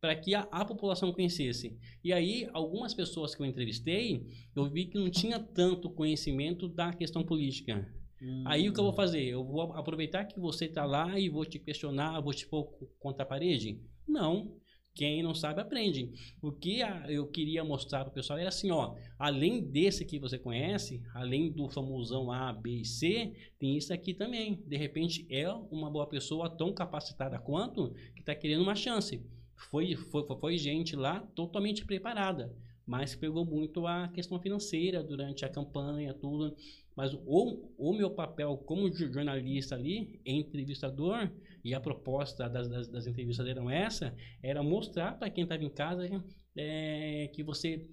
para 0.00 0.16
que 0.16 0.34
a, 0.34 0.40
a, 0.50 0.64
população 0.64 1.12
conhecesse. 1.12 1.78
E 2.02 2.12
aí, 2.12 2.48
algumas 2.52 2.92
pessoas 2.92 3.34
que 3.34 3.42
eu 3.42 3.46
entrevistei, 3.46 4.26
eu 4.54 4.68
vi 4.68 4.86
que 4.86 4.98
não 4.98 5.10
tinha 5.10 5.38
tanto 5.38 5.90
conhecimento 5.90 6.68
da 6.68 6.92
questão 6.92 7.24
política. 7.24 7.86
Hum. 8.20 8.44
Aí 8.46 8.68
o 8.68 8.72
que 8.72 8.80
eu 8.80 8.84
vou 8.84 8.92
fazer? 8.92 9.24
Eu 9.24 9.44
vou 9.44 9.72
aproveitar 9.72 10.24
que 10.24 10.38
você 10.40 10.66
está 10.66 10.84
lá 10.84 11.18
e 11.18 11.28
vou 11.28 11.44
te 11.44 11.58
questionar, 11.58 12.20
vou 12.20 12.32
te 12.32 12.46
pôr 12.46 12.64
contra 12.98 13.22
a 13.22 13.26
parede? 13.26 13.80
Não. 14.06 14.56
Quem 14.96 15.22
não 15.22 15.34
sabe, 15.34 15.60
aprende. 15.60 16.10
O 16.40 16.50
que 16.50 16.78
eu 17.08 17.26
queria 17.26 17.62
mostrar 17.62 18.00
para 18.00 18.10
o 18.10 18.14
pessoal 18.14 18.38
era 18.38 18.48
assim, 18.48 18.70
ó, 18.70 18.94
além 19.18 19.60
desse 19.60 20.06
que 20.06 20.18
você 20.18 20.38
conhece, 20.38 21.02
além 21.12 21.52
do 21.52 21.68
famosão 21.68 22.32
A, 22.32 22.50
B 22.50 22.80
e 22.80 22.84
C, 22.86 23.34
tem 23.58 23.76
isso 23.76 23.92
aqui 23.92 24.14
também. 24.14 24.64
De 24.66 24.74
repente, 24.74 25.26
é 25.28 25.52
uma 25.70 25.90
boa 25.90 26.06
pessoa 26.06 26.48
tão 26.48 26.72
capacitada 26.72 27.38
quanto 27.38 27.92
que 28.14 28.20
está 28.20 28.34
querendo 28.34 28.62
uma 28.62 28.74
chance. 28.74 29.22
Foi, 29.70 29.94
foi, 29.94 30.24
foi 30.40 30.56
gente 30.56 30.96
lá 30.96 31.20
totalmente 31.34 31.84
preparada, 31.84 32.56
mas 32.86 33.14
pegou 33.14 33.44
muito 33.44 33.86
a 33.86 34.08
questão 34.08 34.40
financeira 34.40 35.02
durante 35.02 35.44
a 35.44 35.48
campanha, 35.50 36.14
tudo. 36.14 36.56
Mas 36.96 37.12
o, 37.12 37.70
o 37.76 37.92
meu 37.92 38.10
papel 38.10 38.56
como 38.56 38.90
jornalista 38.90 39.74
ali, 39.74 40.18
entrevistador, 40.24 41.30
e 41.62 41.74
a 41.74 41.80
proposta 41.80 42.48
das, 42.48 42.68
das, 42.68 42.88
das 42.88 43.06
entrevistas 43.06 43.46
eram 43.46 43.68
essa, 43.68 44.16
era 44.42 44.62
mostrar 44.62 45.18
para 45.18 45.28
quem 45.28 45.44
estava 45.44 45.62
em 45.62 45.68
casa 45.68 46.08
é, 46.56 47.28
que 47.34 47.42
você 47.42 47.86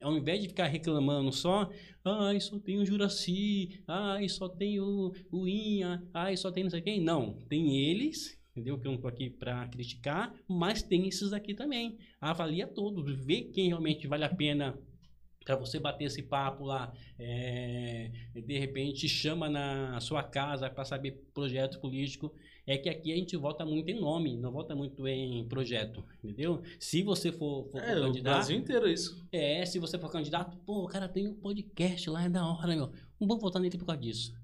ao 0.00 0.16
invés 0.16 0.40
de 0.40 0.48
ficar 0.48 0.66
reclamando 0.66 1.30
só, 1.32 1.70
ai, 2.04 2.40
só 2.40 2.58
tem 2.58 2.78
o 2.78 2.86
Juraci, 2.86 3.82
ai, 3.86 4.28
só 4.28 4.48
tem 4.48 4.80
o, 4.80 5.12
o 5.30 5.46
Inha, 5.46 6.02
ai, 6.12 6.36
só 6.36 6.50
tem 6.50 6.64
não 6.64 6.70
sei 6.70 6.80
quem. 6.80 7.00
Não, 7.00 7.34
tem 7.48 7.76
eles, 7.78 8.38
entendeu? 8.50 8.78
Que 8.78 8.86
eu 8.86 8.92
não 8.92 8.96
estou 8.96 9.10
aqui 9.10 9.28
para 9.28 9.66
criticar, 9.68 10.34
mas 10.48 10.82
tem 10.82 11.06
esses 11.06 11.32
aqui 11.32 11.54
também. 11.54 11.98
Avalia 12.20 12.66
todos, 12.66 13.24
vê 13.24 13.42
quem 13.42 13.68
realmente 13.68 14.06
vale 14.06 14.24
a 14.24 14.34
pena 14.34 14.78
para 15.44 15.56
você 15.56 15.78
bater 15.78 16.04
esse 16.04 16.22
papo 16.22 16.64
lá, 16.64 16.92
é, 17.18 18.10
de 18.34 18.58
repente 18.58 19.08
chama 19.08 19.48
na 19.48 20.00
sua 20.00 20.22
casa 20.22 20.70
para 20.70 20.84
saber 20.84 21.22
projeto 21.32 21.78
político, 21.80 22.32
é 22.66 22.78
que 22.78 22.88
aqui 22.88 23.12
a 23.12 23.16
gente 23.16 23.36
vota 23.36 23.64
muito 23.64 23.90
em 23.90 24.00
nome, 24.00 24.36
não 24.36 24.50
vota 24.50 24.74
muito 24.74 25.06
em 25.06 25.46
projeto, 25.46 26.02
entendeu? 26.22 26.62
Se 26.78 27.02
você 27.02 27.30
for, 27.30 27.68
for 27.70 27.78
é, 27.78 27.94
candidato... 27.94 28.18
o 28.18 28.22
Brasil 28.22 28.56
inteiro 28.56 28.88
é 28.88 28.92
isso. 28.92 29.26
É, 29.30 29.66
se 29.66 29.78
você 29.78 29.98
for 29.98 30.10
candidato, 30.10 30.56
pô, 30.64 30.84
o 30.84 30.88
cara 30.88 31.08
tem 31.08 31.28
um 31.28 31.34
podcast 31.34 32.08
lá, 32.08 32.24
é 32.24 32.28
da 32.28 32.46
hora, 32.46 32.74
meu, 32.74 32.90
não 33.20 33.28
vou 33.28 33.38
votar 33.38 33.60
nele 33.60 33.76
por 33.76 33.84
causa 33.84 34.00
disso. 34.00 34.34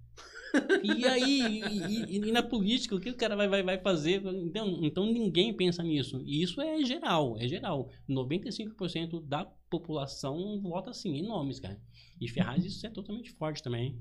e 0.83 1.07
aí, 1.07 1.63
e, 1.71 2.17
e, 2.17 2.29
e, 2.29 2.33
na 2.33 2.43
política, 2.43 2.95
o 2.95 3.01
que 3.01 3.11
o 3.11 3.17
cara 3.17 3.37
vai, 3.37 3.49
vai, 3.49 3.63
vai 3.63 3.79
fazer? 3.79 4.21
Então, 4.27 4.81
então 4.83 5.07
ninguém 5.07 5.55
pensa 5.55 5.83
nisso. 5.83 6.21
E 6.25 6.43
isso 6.43 6.61
é 6.61 6.85
geral, 6.85 7.37
é 7.39 7.47
geral. 7.47 7.89
95% 8.09 9.23
da 9.25 9.49
população 9.71 10.61
vota 10.61 10.91
assim, 10.91 11.17
em 11.17 11.27
nomes, 11.27 11.61
cara. 11.61 11.81
E 12.21 12.29
Ferraz 12.29 12.65
isso 12.65 12.87
é 12.87 12.91
totalmente 12.91 13.31
forte 13.33 13.63
também. 13.63 13.99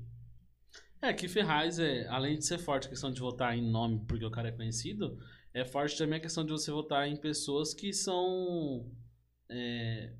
É, 1.00 1.12
que 1.14 1.28
Ferraz, 1.28 1.78
é, 1.78 2.06
além 2.08 2.36
de 2.36 2.44
ser 2.44 2.58
forte 2.58 2.86
a 2.86 2.90
questão 2.90 3.10
de 3.10 3.20
votar 3.20 3.56
em 3.56 3.62
nome 3.62 4.04
porque 4.06 4.24
o 4.24 4.30
cara 4.30 4.48
é 4.48 4.52
conhecido, 4.52 5.16
é 5.54 5.64
forte 5.64 5.96
também 5.96 6.18
a 6.18 6.22
questão 6.22 6.44
de 6.44 6.52
você 6.52 6.70
votar 6.70 7.08
em 7.08 7.16
pessoas 7.16 7.72
que 7.72 7.92
são 7.92 8.86
é, 9.48 10.12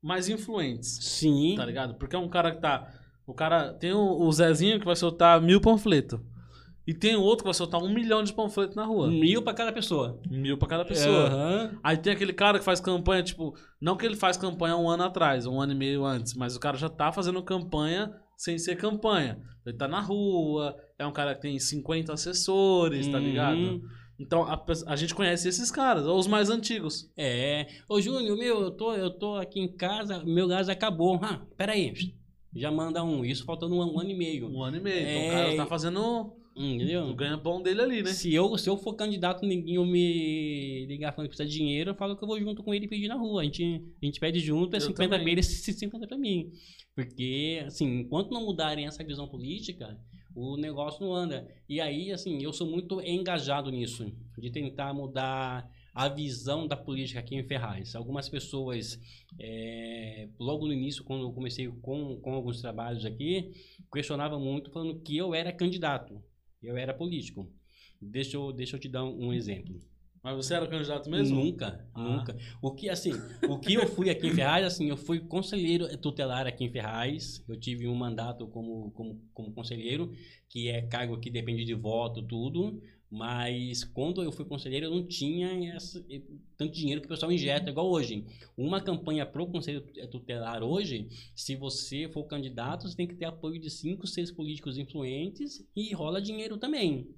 mais 0.00 0.28
influentes. 0.28 0.98
Sim. 1.02 1.54
Tá 1.56 1.66
ligado? 1.66 1.94
Porque 1.94 2.14
é 2.14 2.18
um 2.18 2.28
cara 2.28 2.54
que 2.54 2.60
tá 2.60 2.92
o 3.26 3.34
cara 3.34 3.74
tem 3.74 3.92
o, 3.92 4.20
o 4.20 4.32
Zezinho 4.32 4.78
que 4.78 4.86
vai 4.86 4.94
soltar 4.94 5.40
mil 5.42 5.60
panfletos. 5.60 6.20
E 6.86 6.94
tem 6.94 7.16
outro 7.16 7.38
que 7.38 7.44
vai 7.44 7.54
soltar 7.54 7.82
um 7.82 7.92
milhão 7.92 8.22
de 8.22 8.32
panfletos 8.32 8.76
na 8.76 8.84
rua. 8.84 9.08
Mil 9.08 9.42
para 9.42 9.54
cada 9.54 9.72
pessoa. 9.72 10.20
Mil 10.30 10.56
para 10.56 10.68
cada 10.68 10.84
pessoa. 10.84 11.30
Uhum. 11.30 11.78
Aí 11.82 11.96
tem 11.96 12.12
aquele 12.12 12.32
cara 12.32 12.58
que 12.58 12.64
faz 12.64 12.80
campanha, 12.80 13.24
tipo, 13.24 13.56
não 13.80 13.96
que 13.96 14.06
ele 14.06 14.14
faz 14.14 14.36
campanha 14.36 14.76
um 14.76 14.88
ano 14.88 15.02
atrás, 15.02 15.46
um 15.46 15.60
ano 15.60 15.72
e 15.72 15.76
meio 15.76 16.04
antes, 16.04 16.34
mas 16.34 16.54
o 16.54 16.60
cara 16.60 16.76
já 16.76 16.88
tá 16.88 17.10
fazendo 17.10 17.42
campanha 17.42 18.14
sem 18.36 18.56
ser 18.56 18.76
campanha. 18.76 19.40
Ele 19.64 19.76
tá 19.76 19.88
na 19.88 20.00
rua, 20.00 20.76
é 20.96 21.04
um 21.04 21.12
cara 21.12 21.34
que 21.34 21.40
tem 21.40 21.58
50 21.58 22.12
assessores, 22.12 23.08
tá 23.08 23.18
uhum. 23.18 23.24
ligado? 23.24 23.82
Então 24.18 24.44
a, 24.44 24.64
a, 24.86 24.96
gente 24.96 25.14
conhece 25.14 25.48
esses 25.48 25.70
caras, 25.70 26.06
ou 26.06 26.16
os 26.16 26.28
mais 26.28 26.50
antigos. 26.50 27.10
É. 27.16 27.66
Ô 27.88 28.00
Júnior, 28.00 28.38
meu, 28.38 28.60
eu 28.62 28.70
tô, 28.70 28.94
eu 28.94 29.10
tô 29.10 29.34
aqui 29.36 29.60
em 29.60 29.68
casa, 29.68 30.22
meu 30.24 30.46
gás 30.46 30.68
acabou. 30.68 31.18
Ah, 31.20 31.40
peraí 31.56 32.14
já 32.56 32.70
manda 32.70 33.04
um. 33.04 33.24
Isso 33.24 33.44
faltando 33.44 33.74
um, 33.74 33.94
um 33.94 34.00
ano 34.00 34.10
e 34.10 34.14
meio. 34.14 34.48
Um 34.48 34.62
ano 34.62 34.78
e 34.78 34.80
meio. 34.80 35.08
Então 35.08 35.26
o 35.26 35.30
cara 35.30 35.52
é. 35.52 35.56
tá 35.56 35.66
fazendo 35.66 36.32
Entendeu? 36.56 37.04
o 37.04 37.14
ganha-pão 37.14 37.60
dele 37.60 37.82
ali, 37.82 38.02
né? 38.02 38.12
Se 38.12 38.32
eu, 38.32 38.56
se 38.56 38.70
eu 38.70 38.78
for 38.78 38.94
candidato, 38.94 39.44
ninguém 39.44 39.78
me 39.86 40.86
ligar 40.86 41.12
falando 41.12 41.28
que 41.28 41.36
precisa 41.36 41.48
de 41.48 41.54
dinheiro, 41.54 41.90
eu 41.90 41.94
falo 41.94 42.16
que 42.16 42.24
eu 42.24 42.28
vou 42.28 42.40
junto 42.40 42.62
com 42.62 42.72
ele 42.72 42.88
pedir 42.88 43.08
na 43.08 43.14
rua. 43.14 43.42
A 43.42 43.44
gente, 43.44 43.84
a 44.02 44.06
gente 44.06 44.18
pede 44.18 44.40
junto, 44.40 44.74
é 44.74 44.78
eu 44.78 44.80
50 44.80 45.02
também. 45.02 45.22
pra 45.22 45.32
ele 45.32 45.40
e 45.40 45.44
50 45.44 46.06
pra 46.06 46.16
mim. 46.16 46.50
Porque, 46.94 47.62
assim, 47.66 48.00
enquanto 48.00 48.30
não 48.30 48.46
mudarem 48.46 48.86
essa 48.86 49.04
visão 49.04 49.28
política, 49.28 50.00
o 50.34 50.56
negócio 50.56 51.04
não 51.04 51.14
anda. 51.14 51.46
E 51.68 51.78
aí, 51.78 52.10
assim, 52.10 52.42
eu 52.42 52.54
sou 52.54 52.66
muito 52.66 53.02
engajado 53.02 53.70
nisso, 53.70 54.10
de 54.38 54.50
tentar 54.50 54.94
mudar 54.94 55.70
a 55.94 56.08
visão 56.08 56.66
da 56.66 56.76
política 56.76 57.20
aqui 57.20 57.34
em 57.34 57.42
Ferraz. 57.42 57.94
Algumas 57.94 58.28
pessoas, 58.28 59.00
é, 59.38 60.28
logo 60.38 60.66
no 60.66 60.72
início, 60.74 61.04
quando 61.04 61.22
eu 61.22 61.32
comecei 61.32 61.68
com, 61.68 62.20
com 62.20 62.34
alguns 62.34 62.60
trabalhos 62.60 63.04
aqui, 63.04 63.52
questionavam 63.90 64.38
muito, 64.38 64.70
falando 64.70 65.00
que 65.00 65.16
eu 65.16 65.34
era 65.34 65.50
candidato, 65.50 66.22
eu 66.66 66.76
era 66.76 66.92
político. 66.92 67.50
Deixa 68.00 68.36
eu, 68.36 68.52
deixa 68.52 68.76
eu 68.76 68.80
te 68.80 68.88
dar 68.88 69.04
um, 69.04 69.32
exemplo. 69.32 69.80
Mas 70.22 70.36
você 70.36 70.54
era 70.54 70.66
candidato 70.66 71.08
mesmo? 71.08 71.42
Nunca, 71.42 71.88
ah. 71.94 72.02
nunca. 72.02 72.36
O 72.60 72.72
que, 72.72 72.88
assim, 72.88 73.12
o 73.48 73.58
que 73.58 73.74
eu 73.74 73.86
fui 73.86 74.10
aqui 74.10 74.26
em 74.26 74.34
Ferraz, 74.34 74.66
assim, 74.66 74.88
eu 74.88 74.96
fui 74.96 75.20
conselheiro 75.20 75.86
tutelar 75.98 76.46
aqui 76.46 76.64
em 76.64 76.70
Ferraz. 76.70 77.44
Eu 77.48 77.58
tive 77.58 77.86
um 77.86 77.94
mandato 77.94 78.46
como, 78.48 78.90
como, 78.90 79.22
como 79.32 79.52
conselheiro, 79.52 80.12
que 80.48 80.68
é 80.68 80.82
cargo 80.82 81.20
que 81.20 81.30
depende 81.30 81.64
de 81.64 81.74
voto, 81.74 82.22
tudo. 82.22 82.82
Mas 83.10 83.84
quando 83.84 84.22
eu 84.22 84.32
fui 84.32 84.44
conselheiro, 84.44 84.86
eu 84.86 84.90
não 84.90 85.06
tinha 85.06 85.74
essa, 85.74 86.04
tanto 86.56 86.72
dinheiro 86.72 87.00
que 87.00 87.06
o 87.06 87.10
pessoal 87.10 87.30
injeta, 87.30 87.70
igual 87.70 87.88
hoje. 87.88 88.26
Uma 88.56 88.80
campanha 88.80 89.24
pro 89.24 89.46
conselho 89.46 89.80
tutelar 90.10 90.62
hoje, 90.62 91.08
se 91.34 91.54
você 91.54 92.08
for 92.08 92.24
candidato, 92.24 92.88
você 92.88 92.96
tem 92.96 93.06
que 93.06 93.14
ter 93.14 93.26
apoio 93.26 93.60
de 93.60 93.70
cinco, 93.70 94.06
seis 94.06 94.32
políticos 94.32 94.76
influentes 94.76 95.64
e 95.74 95.94
rola 95.94 96.20
dinheiro 96.20 96.58
também. 96.58 97.08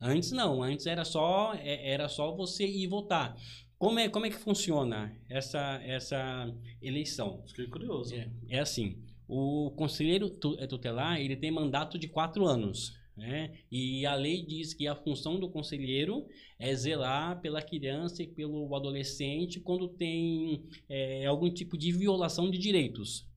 Antes 0.00 0.32
não, 0.32 0.62
antes 0.62 0.86
era 0.86 1.04
só 1.04 1.54
é, 1.54 1.90
era 1.90 2.08
só 2.08 2.34
você 2.36 2.66
ir 2.66 2.86
votar. 2.86 3.34
Como 3.78 3.98
é, 3.98 4.08
como 4.08 4.26
é 4.26 4.30
que 4.30 4.36
funciona 4.36 5.14
essa, 5.28 5.80
essa 5.82 6.54
eleição? 6.80 7.42
Fiquei 7.46 7.66
curioso. 7.66 8.14
É, 8.14 8.30
é 8.48 8.60
assim, 8.60 9.02
o 9.26 9.70
conselheiro 9.76 10.30
tutelar 10.30 11.18
ele 11.20 11.36
tem 11.36 11.50
mandato 11.50 11.98
de 11.98 12.08
quatro 12.08 12.46
anos. 12.46 12.92
Né? 13.16 13.58
E 13.70 14.04
a 14.06 14.14
lei 14.14 14.44
diz 14.44 14.74
que 14.74 14.88
a 14.88 14.96
função 14.96 15.38
do 15.38 15.48
conselheiro 15.48 16.26
é 16.58 16.74
zelar 16.74 17.40
pela 17.40 17.62
criança 17.62 18.22
e 18.22 18.26
pelo 18.26 18.74
adolescente 18.74 19.60
quando 19.60 19.88
tem 19.88 20.64
é, 20.88 21.24
algum 21.24 21.48
tipo 21.48 21.78
de 21.78 21.92
violação 21.92 22.50
de 22.50 22.58
direitos. 22.58 23.28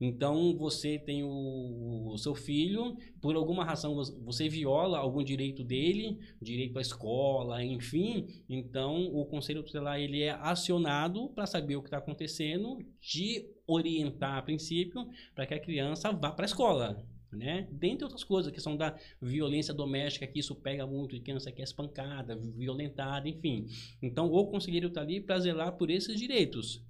Então 0.00 0.56
você 0.56 0.98
tem 0.98 1.22
o, 1.24 2.12
o, 2.12 2.18
seu 2.18 2.34
filho, 2.34 2.96
por 3.20 3.34
alguma 3.34 3.64
razão 3.64 3.94
você 4.24 4.46
viola 4.48 4.98
algum 4.98 5.24
direito 5.24 5.64
dele, 5.64 6.18
direito 6.40 6.78
à 6.78 6.82
escola, 6.82 7.64
enfim. 7.64 8.26
Então 8.48 9.06
o 9.14 9.24
conselho 9.24 9.62
tutelar 9.62 9.98
ele 9.98 10.22
é 10.22 10.32
acionado 10.32 11.30
para 11.30 11.46
saber 11.46 11.76
o 11.76 11.82
que 11.82 11.88
está 11.88 11.98
acontecendo, 11.98 12.78
te 13.00 13.50
orientar 13.66 14.36
a 14.36 14.42
princípio 14.42 15.08
para 15.34 15.46
que 15.46 15.54
a 15.54 15.60
criança 15.60 16.12
vá 16.12 16.30
para 16.30 16.44
a 16.44 16.46
escola 16.46 17.06
né? 17.36 17.68
Dentre 17.70 18.04
outras 18.04 18.24
coisas, 18.24 18.50
a 18.50 18.54
questão 18.54 18.76
da 18.76 18.98
violência 19.20 19.72
doméstica, 19.72 20.26
que 20.26 20.38
isso 20.38 20.54
pega 20.54 20.86
muito, 20.86 21.14
de 21.14 21.20
criança 21.20 21.52
que 21.52 21.60
é 21.60 21.64
espancada, 21.64 22.36
violentada, 22.36 23.28
enfim. 23.28 23.66
Então, 24.02 24.32
o 24.32 24.46
conselheiro 24.46 24.88
está 24.88 25.00
ali 25.00 25.20
para 25.20 25.38
zelar 25.38 25.76
por 25.76 25.90
esses 25.90 26.18
direitos. 26.18 26.82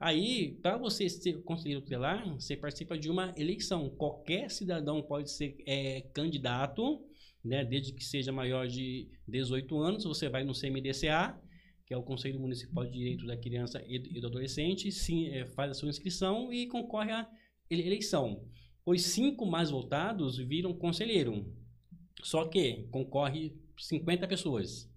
Aí, 0.00 0.58
para 0.62 0.78
você 0.78 1.10
ser 1.10 1.42
conselheiro 1.42 1.82
tutelar, 1.82 2.26
você 2.34 2.56
participa 2.56 2.98
de 2.98 3.10
uma 3.10 3.34
eleição. 3.36 3.90
Qualquer 3.90 4.50
cidadão 4.50 5.02
pode 5.02 5.30
ser 5.30 5.56
é, 5.66 6.00
candidato, 6.14 7.04
né? 7.44 7.64
desde 7.66 7.92
que 7.92 8.02
seja 8.02 8.32
maior 8.32 8.66
de 8.66 9.10
18 9.28 9.78
anos, 9.78 10.04
você 10.04 10.30
vai 10.30 10.42
no 10.42 10.54
CMDCA, 10.54 11.38
que 11.84 11.92
é 11.92 11.96
o 11.98 12.02
Conselho 12.02 12.40
Municipal 12.40 12.86
de 12.86 12.92
Direitos 12.92 13.26
da 13.26 13.36
Criança 13.36 13.84
e 13.86 13.98
do 13.98 14.26
Adolescente, 14.26 14.90
sim, 14.90 15.28
é, 15.28 15.44
faz 15.44 15.72
a 15.72 15.74
sua 15.74 15.90
inscrição 15.90 16.50
e 16.50 16.66
concorre 16.66 17.10
à 17.10 17.28
eleição. 17.68 18.42
Os 18.84 19.02
cinco 19.02 19.46
mais 19.46 19.70
votados 19.70 20.38
viram 20.38 20.74
conselheiro. 20.74 21.46
Só 22.22 22.46
que 22.46 22.86
concorre 22.90 23.54
50 23.78 24.26
pessoas. 24.28 24.90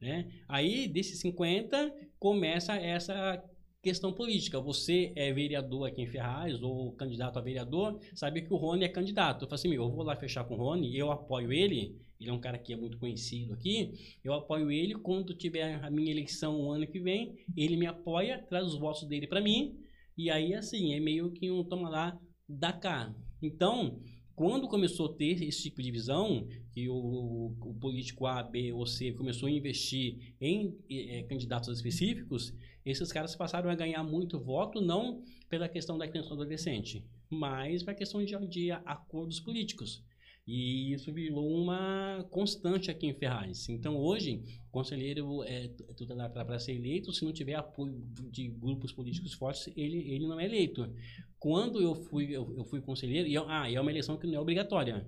Né? 0.00 0.30
Aí, 0.48 0.88
desses 0.88 1.20
50, 1.20 1.92
começa 2.18 2.74
essa 2.74 3.42
questão 3.82 4.12
política. 4.12 4.60
Você 4.60 5.12
é 5.16 5.32
vereador 5.32 5.88
aqui 5.88 6.02
em 6.02 6.06
Ferraz 6.06 6.62
ou 6.62 6.92
candidato 6.92 7.38
a 7.38 7.42
vereador, 7.42 7.98
sabe 8.14 8.42
que 8.42 8.52
o 8.52 8.56
Rony 8.56 8.84
é 8.84 8.88
candidato. 8.88 9.44
Eu 9.44 9.48
falo 9.48 9.54
assim, 9.54 9.74
eu 9.74 9.90
vou 9.90 10.04
lá 10.04 10.16
fechar 10.16 10.44
com 10.44 10.54
o 10.54 10.58
Rony, 10.58 10.96
eu 10.96 11.10
apoio 11.10 11.52
ele, 11.52 11.98
ele 12.20 12.30
é 12.30 12.32
um 12.32 12.40
cara 12.40 12.58
que 12.58 12.72
é 12.72 12.76
muito 12.76 12.98
conhecido 12.98 13.54
aqui, 13.54 14.18
eu 14.22 14.34
apoio 14.34 14.70
ele 14.70 14.94
quando 14.94 15.34
tiver 15.34 15.82
a 15.82 15.90
minha 15.90 16.10
eleição 16.10 16.60
o 16.60 16.70
ano 16.70 16.86
que 16.86 17.00
vem, 17.00 17.38
ele 17.56 17.76
me 17.76 17.86
apoia, 17.86 18.44
traz 18.48 18.66
os 18.66 18.78
votos 18.78 19.04
dele 19.04 19.26
para 19.26 19.40
mim, 19.40 19.78
e 20.16 20.30
aí 20.30 20.54
assim, 20.54 20.94
é 20.94 21.00
meio 21.00 21.30
que 21.32 21.50
um 21.50 21.64
toma 21.64 21.88
lá, 21.88 22.20
dá 22.46 22.72
cá. 22.72 23.14
Então, 23.42 24.00
quando 24.34 24.68
começou 24.68 25.06
a 25.06 25.12
ter 25.12 25.42
esse 25.42 25.64
tipo 25.64 25.82
de 25.82 25.90
visão, 25.90 26.46
que 26.72 26.88
o, 26.88 27.54
o 27.60 27.74
político 27.74 28.26
A, 28.26 28.42
B 28.42 28.72
ou 28.72 28.86
C 28.86 29.12
começou 29.12 29.48
a 29.48 29.52
investir 29.52 30.34
em 30.40 30.78
é, 30.90 31.22
candidatos 31.24 31.68
específicos, 31.68 32.54
esses 32.84 33.12
caras 33.12 33.36
passaram 33.36 33.68
a 33.68 33.74
ganhar 33.74 34.02
muito 34.02 34.40
voto, 34.40 34.80
não 34.80 35.22
pela 35.48 35.68
questão 35.68 35.98
da 35.98 36.08
criança 36.08 36.32
adolescente, 36.32 37.04
mas 37.28 37.82
para 37.82 37.92
a 37.92 37.96
questão 37.96 38.24
de, 38.24 38.34
de 38.46 38.70
acordos 38.70 39.40
políticos. 39.40 40.02
E 40.52 40.92
isso 40.92 41.12
virou 41.12 41.48
uma 41.48 42.26
constante 42.28 42.90
aqui 42.90 43.06
em 43.06 43.14
Ferraz. 43.14 43.68
Então, 43.68 43.96
hoje, 43.96 44.42
o 44.66 44.72
conselheiro 44.72 45.44
é, 45.44 45.66
é 45.66 45.94
tudo 45.96 46.16
para 46.16 46.58
ser 46.58 46.72
eleito, 46.72 47.12
se 47.12 47.24
não 47.24 47.32
tiver 47.32 47.54
apoio 47.54 48.02
de 48.32 48.48
grupos 48.48 48.92
políticos 48.92 49.32
fortes, 49.32 49.72
ele, 49.76 49.98
ele 50.12 50.26
não 50.26 50.40
é 50.40 50.44
eleito. 50.44 50.92
Quando 51.38 51.80
eu 51.80 51.94
fui, 51.94 52.34
eu, 52.34 52.52
eu 52.56 52.64
fui 52.64 52.80
conselheiro, 52.80 53.28
e, 53.28 53.36
ah, 53.36 53.70
e 53.70 53.76
é 53.76 53.80
uma 53.80 53.92
eleição 53.92 54.16
que 54.16 54.26
não 54.26 54.34
é 54.34 54.40
obrigatória. 54.40 55.06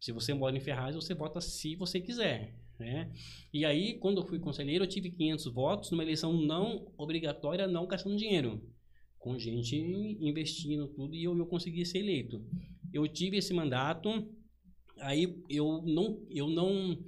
Se 0.00 0.10
você 0.10 0.32
mora 0.32 0.56
em 0.56 0.60
Ferraz, 0.60 0.96
você 0.96 1.12
vota 1.12 1.38
se 1.38 1.76
você 1.76 2.00
quiser. 2.00 2.54
Né? 2.78 3.12
E 3.52 3.66
aí, 3.66 3.98
quando 3.98 4.22
eu 4.22 4.26
fui 4.26 4.38
conselheiro, 4.38 4.84
eu 4.84 4.88
tive 4.88 5.10
500 5.10 5.52
votos 5.52 5.90
numa 5.90 6.02
eleição 6.02 6.32
não 6.32 6.90
obrigatória, 6.96 7.66
não 7.66 7.86
gastando 7.86 8.16
dinheiro. 8.16 8.66
Com 9.18 9.38
gente 9.38 9.76
investindo 9.76 10.88
tudo 10.88 11.14
e 11.14 11.24
eu, 11.24 11.36
eu 11.36 11.44
consegui 11.44 11.84
ser 11.84 11.98
eleito. 11.98 12.42
Eu 12.90 13.06
tive 13.06 13.36
esse 13.36 13.52
mandato 13.52 14.26
Aí 15.00 15.42
eu 15.48 15.82
não, 15.82 16.26
eu 16.30 16.48
não 16.48 16.98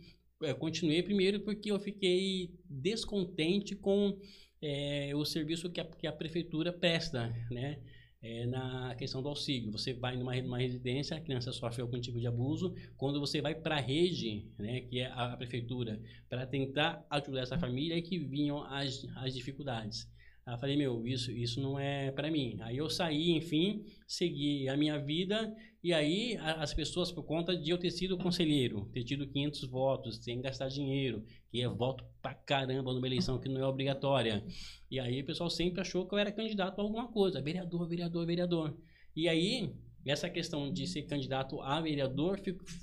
é, 0.43 0.55
continuei 0.55 1.03
primeiro 1.03 1.41
porque 1.41 1.71
eu 1.71 1.79
fiquei 1.79 2.55
descontente 2.69 3.75
com 3.75 4.19
é, 4.63 5.13
o 5.15 5.25
serviço 5.25 5.71
que 5.71 5.81
a, 5.81 5.85
que 5.85 6.07
a 6.07 6.13
prefeitura 6.13 6.73
presta, 6.73 7.35
né? 7.51 7.79
É, 8.23 8.45
na 8.45 8.95
questão 8.97 9.23
do 9.23 9.31
auxílio. 9.31 9.73
Você 9.73 9.95
vai 9.95 10.15
numa, 10.15 10.37
numa 10.43 10.59
residência, 10.59 11.17
a 11.17 11.21
criança 11.21 11.53
sofre 11.53 11.81
algum 11.81 11.99
tipo 11.99 12.21
de 12.21 12.27
abuso. 12.27 12.75
Quando 12.99 13.19
você 13.19 13.41
vai 13.41 13.55
para 13.55 13.77
a 13.77 13.81
rede, 13.81 14.47
né, 14.59 14.83
que 14.83 14.99
é 14.99 15.07
a, 15.07 15.33
a 15.33 15.37
prefeitura, 15.39 15.99
para 16.29 16.45
tentar 16.45 17.03
ajudar 17.09 17.41
essa 17.41 17.59
família, 17.59 17.97
é 17.97 18.03
que 18.03 18.19
vinham 18.19 18.63
as, 18.65 19.07
as 19.17 19.33
dificuldades. 19.33 20.07
Aí 20.51 20.55
eu 20.57 20.59
falei, 20.59 20.77
meu, 20.77 21.07
isso, 21.07 21.31
isso 21.31 21.61
não 21.61 21.79
é 21.79 22.11
para 22.11 22.29
mim. 22.29 22.59
Aí 22.63 22.77
eu 22.77 22.91
saí, 22.91 23.31
enfim, 23.31 23.85
segui 24.05 24.69
a 24.69 24.77
minha 24.77 24.99
vida 24.99 25.55
e 25.81 25.93
aí 25.93 26.37
as 26.39 26.75
pessoas, 26.75 27.13
por 27.13 27.23
conta 27.23 27.57
de 27.57 27.71
eu 27.71 27.79
ter 27.79 27.93
sido 27.93 28.19
conselheiro, 28.19 28.91
ter 28.93 29.05
tido 29.05 29.29
500 29.29 29.69
votos, 29.69 30.17
sem 30.25 30.41
gastar 30.41 30.67
dinheiro, 30.67 31.25
que 31.53 31.63
é 31.63 31.69
voto 31.69 32.05
pra 32.21 32.35
caramba 32.35 32.93
numa 32.93 33.07
eleição 33.07 33.39
que 33.39 33.49
não 33.49 33.61
é 33.61 33.65
obrigatória. 33.65 34.45
E 34.91 34.99
aí 34.99 35.23
o 35.23 35.25
pessoal 35.25 35.49
sempre 35.49 35.83
achou 35.83 36.05
que 36.05 36.15
eu 36.17 36.19
era 36.19 36.33
candidato 36.33 36.81
a 36.81 36.83
alguma 36.83 37.07
coisa, 37.07 37.41
vereador, 37.41 37.89
vereador, 37.89 38.27
vereador. 38.27 38.77
E 39.15 39.29
aí 39.29 39.73
essa 40.05 40.29
questão 40.29 40.73
de 40.73 40.85
ser 40.85 41.03
candidato 41.03 41.61
a 41.61 41.81
vereador 41.81 42.41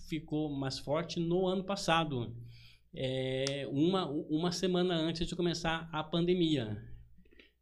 ficou 0.08 0.50
mais 0.50 0.80
forte 0.80 1.20
no 1.20 1.46
ano 1.48 1.66
passado. 1.66 2.34
É, 2.96 3.68
uma, 3.70 4.10
uma 4.10 4.54
semana 4.54 4.96
antes 4.96 5.28
de 5.28 5.36
começar 5.36 5.90
a 5.92 6.02
pandemia. 6.02 6.82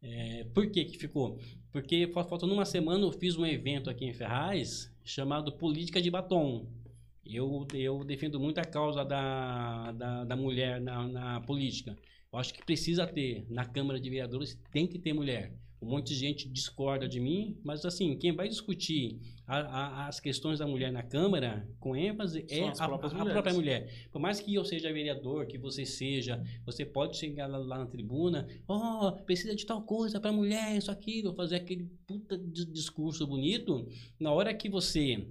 É, 0.02 0.44
por 0.54 0.70
que 0.70 0.84
que 0.84 0.98
ficou? 0.98 1.38
Porque 1.72 2.10
faltando 2.12 2.54
uma 2.54 2.64
semana 2.64 3.04
eu 3.04 3.12
fiz 3.12 3.36
um 3.36 3.44
evento 3.46 3.90
aqui 3.90 4.04
em 4.04 4.14
Ferraz 4.14 4.92
chamado 5.04 5.52
Política 5.52 6.00
de 6.00 6.10
Batom. 6.10 6.66
Eu, 7.24 7.66
eu 7.74 8.04
defendo 8.04 8.38
muito 8.38 8.58
a 8.58 8.64
causa 8.64 9.04
da, 9.04 9.92
da, 9.92 10.24
da 10.24 10.36
mulher 10.36 10.80
na, 10.80 11.06
na 11.08 11.40
política. 11.40 11.96
Eu 12.32 12.38
acho 12.38 12.54
que 12.54 12.64
precisa 12.64 13.06
ter, 13.06 13.46
na 13.50 13.64
Câmara 13.64 14.00
de 14.00 14.08
Vereadores, 14.08 14.58
tem 14.70 14.86
que 14.86 14.98
ter 14.98 15.12
mulher. 15.12 15.52
Um 15.86 15.90
monte 15.90 16.08
de 16.08 16.16
gente 16.16 16.48
discorda 16.48 17.06
de 17.06 17.20
mim, 17.20 17.56
mas 17.62 17.84
assim, 17.84 18.18
quem 18.18 18.34
vai 18.34 18.48
discutir 18.48 19.20
a, 19.46 19.58
a, 19.60 20.08
as 20.08 20.18
questões 20.18 20.58
da 20.58 20.66
mulher 20.66 20.90
na 20.90 21.00
Câmara, 21.00 21.64
com 21.78 21.94
ênfase, 21.94 22.44
São 22.48 22.58
é 22.58 22.72
a, 22.76 22.84
a, 22.84 23.24
própria 23.24 23.54
mulher. 23.54 24.08
Por 24.10 24.18
mais 24.18 24.40
que 24.40 24.52
eu 24.52 24.64
seja 24.64 24.92
vereador, 24.92 25.46
que 25.46 25.56
você 25.56 25.86
seja, 25.86 26.42
você 26.64 26.84
pode 26.84 27.16
chegar 27.16 27.46
lá, 27.46 27.58
lá 27.58 27.78
na 27.78 27.86
tribuna, 27.86 28.48
oh, 28.66 29.12
precisa 29.24 29.54
de 29.54 29.64
tal 29.64 29.80
coisa 29.82 30.18
para 30.18 30.32
mulher, 30.32 30.76
isso, 30.76 30.90
aquilo, 30.90 31.32
fazer 31.32 31.54
aquele 31.54 31.84
puta 32.04 32.36
discurso 32.36 33.24
bonito. 33.24 33.88
Na 34.18 34.32
hora 34.32 34.52
que 34.52 34.68
você 34.68 35.28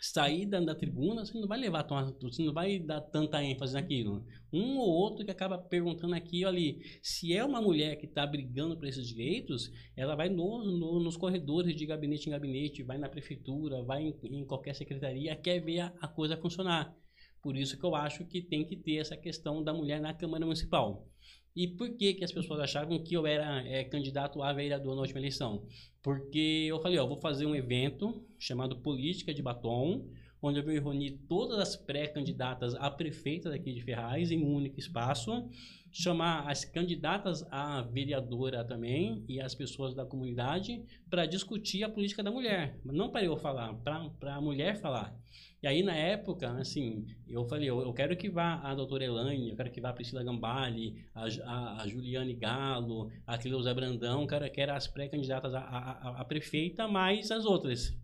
sair 0.00 0.46
da, 0.46 0.74
tribuna, 0.74 1.24
você 1.24 1.38
não 1.38 1.46
vai 1.46 1.58
levar 1.58 1.86
você 2.20 2.42
não 2.42 2.54
vai 2.54 2.78
dar 2.78 3.00
tanta 3.00 3.42
ênfase 3.44 3.74
naquilo. 3.74 4.24
Um 4.52 4.78
ou 4.78 4.88
outro 4.88 5.24
que 5.24 5.30
acaba 5.30 5.58
perguntando 5.58 6.14
aqui 6.14 6.44
ou 6.44 6.50
ali. 6.50 6.80
Se 7.02 7.34
é 7.34 7.44
uma 7.44 7.60
mulher 7.60 7.96
que 7.96 8.06
está 8.06 8.26
brigando 8.26 8.76
por 8.76 8.88
esses 8.88 9.06
direitos, 9.06 9.70
ela 9.96 10.16
vai 10.16 10.28
no, 10.28 10.64
no, 10.64 11.00
nos 11.00 11.16
corredores 11.16 11.76
de 11.76 11.84
gabinete 11.84 12.28
em 12.28 12.32
gabinete, 12.32 12.82
vai 12.82 12.96
na 12.96 13.08
prefeitura, 13.08 13.82
vai 13.84 14.02
em, 14.02 14.18
em 14.24 14.46
qualquer 14.46 14.74
secretaria, 14.74 15.36
quer 15.36 15.60
ver 15.60 15.80
a, 15.80 15.92
a 16.00 16.08
coisa 16.08 16.36
funcionar. 16.36 16.96
Por 17.42 17.56
isso 17.56 17.78
que 17.78 17.84
eu 17.84 17.94
acho 17.94 18.26
que 18.26 18.42
tem 18.42 18.66
que 18.66 18.76
ter 18.76 18.96
essa 18.96 19.16
questão 19.16 19.62
da 19.62 19.72
mulher 19.72 20.00
na 20.00 20.12
Câmara 20.12 20.44
Municipal. 20.44 21.06
E 21.54 21.66
por 21.66 21.96
que, 21.96 22.14
que 22.14 22.24
as 22.24 22.32
pessoas 22.32 22.60
achavam 22.60 23.02
que 23.02 23.14
eu 23.14 23.26
era 23.26 23.66
é, 23.66 23.82
candidato 23.84 24.42
a 24.42 24.52
vereador 24.52 24.94
na 24.94 25.02
última 25.02 25.18
eleição? 25.18 25.66
Porque 26.02 26.66
eu 26.68 26.80
falei, 26.80 26.98
ó, 26.98 27.06
vou 27.06 27.16
fazer 27.16 27.46
um 27.46 27.54
evento 27.54 28.24
chamado 28.38 28.76
Política 28.76 29.34
de 29.34 29.42
Batom, 29.42 30.08
onde 30.40 30.58
eu 30.58 30.64
vou 30.64 30.72
reunir 30.72 31.18
todas 31.28 31.58
as 31.58 31.76
pré-candidatas 31.76 32.74
a 32.74 32.90
prefeita 32.90 33.50
daqui 33.50 33.74
de 33.74 33.82
Ferraz 33.82 34.30
em 34.30 34.42
um 34.42 34.54
único 34.54 34.78
espaço, 34.78 35.50
chamar 35.92 36.48
as 36.48 36.64
candidatas 36.64 37.44
a 37.50 37.82
vereadora 37.82 38.64
também 38.64 39.24
e 39.28 39.40
as 39.40 39.54
pessoas 39.54 39.94
da 39.94 40.06
comunidade 40.06 40.82
para 41.10 41.26
discutir 41.26 41.82
a 41.82 41.88
política 41.88 42.22
da 42.22 42.30
mulher. 42.30 42.78
Não 42.84 43.10
para 43.10 43.24
eu 43.24 43.36
falar, 43.36 43.74
para 43.74 44.34
a 44.34 44.40
mulher 44.40 44.80
falar. 44.80 45.14
E 45.62 45.66
aí, 45.66 45.82
na 45.82 45.94
época, 45.94 46.50
assim, 46.52 47.06
eu 47.28 47.44
falei, 47.44 47.68
eu, 47.68 47.92
quero 47.92 48.16
que 48.16 48.30
vá 48.30 48.54
a 48.62 48.74
doutora 48.74 49.04
Elaine, 49.04 49.50
eu 49.50 49.56
quero 49.56 49.70
que 49.70 49.80
vá 49.80 49.90
a 49.90 49.92
Priscila 49.92 50.24
Gambale, 50.24 51.04
a, 51.14 51.26
a, 51.44 51.82
a 51.82 51.86
Juliane 51.86 52.34
Galo, 52.34 53.10
a 53.26 53.36
Cleusa 53.36 53.74
Brandão, 53.74 54.26
quero, 54.26 54.50
quero 54.50 54.72
as 54.72 54.86
pré-candidatas 54.86 55.52
a, 55.52 55.60
a, 55.60 56.20
a, 56.22 56.24
prefeita, 56.24 56.88
mais 56.88 57.30
as 57.30 57.44
outras. 57.44 57.94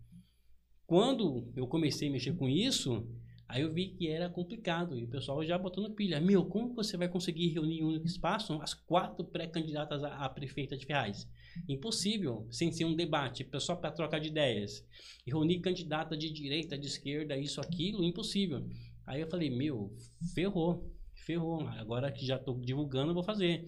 Quando 0.85 1.51
eu 1.55 1.65
comecei 1.65 2.09
a 2.09 2.11
mexer 2.11 2.33
com 2.37 2.47
isso, 2.47 3.09
aí 3.47 3.61
eu 3.61 3.73
vi 3.73 3.89
que 3.89 4.07
era 4.07 4.29
complicado, 4.29 4.97
e 4.97 5.03
o 5.03 5.07
pessoal 5.07 5.43
já 5.43 5.57
botando 5.57 5.93
pilha. 5.93 6.19
Meu, 6.19 6.45
como 6.45 6.73
você 6.73 6.97
vai 6.97 7.07
conseguir 7.07 7.49
reunir 7.49 7.79
em 7.79 7.83
um 7.83 7.87
único 7.89 8.05
espaço 8.05 8.59
as 8.61 8.73
quatro 8.73 9.25
pré-candidatas 9.25 10.03
a 10.03 10.27
prefeita 10.29 10.77
de 10.77 10.85
Ferraz? 10.85 11.27
Impossível, 11.67 12.47
sem 12.51 12.71
ser 12.71 12.85
um 12.85 12.95
debate, 12.95 13.47
só 13.59 13.75
para 13.75 13.91
trocar 13.91 14.19
de 14.19 14.29
ideias. 14.29 14.85
E 15.25 15.31
reunir 15.31 15.59
candidata 15.59 16.15
de 16.15 16.31
direita, 16.31 16.77
de 16.77 16.87
esquerda, 16.87 17.37
isso, 17.37 17.59
aquilo, 17.59 18.03
impossível. 18.03 18.67
Aí 19.05 19.21
eu 19.21 19.29
falei, 19.29 19.49
meu, 19.49 19.95
ferrou, 20.35 20.93
ferrou. 21.25 21.67
Agora 21.67 22.11
que 22.11 22.25
já 22.25 22.35
estou 22.35 22.59
divulgando, 22.59 23.11
eu 23.11 23.15
vou 23.15 23.23
fazer. 23.23 23.65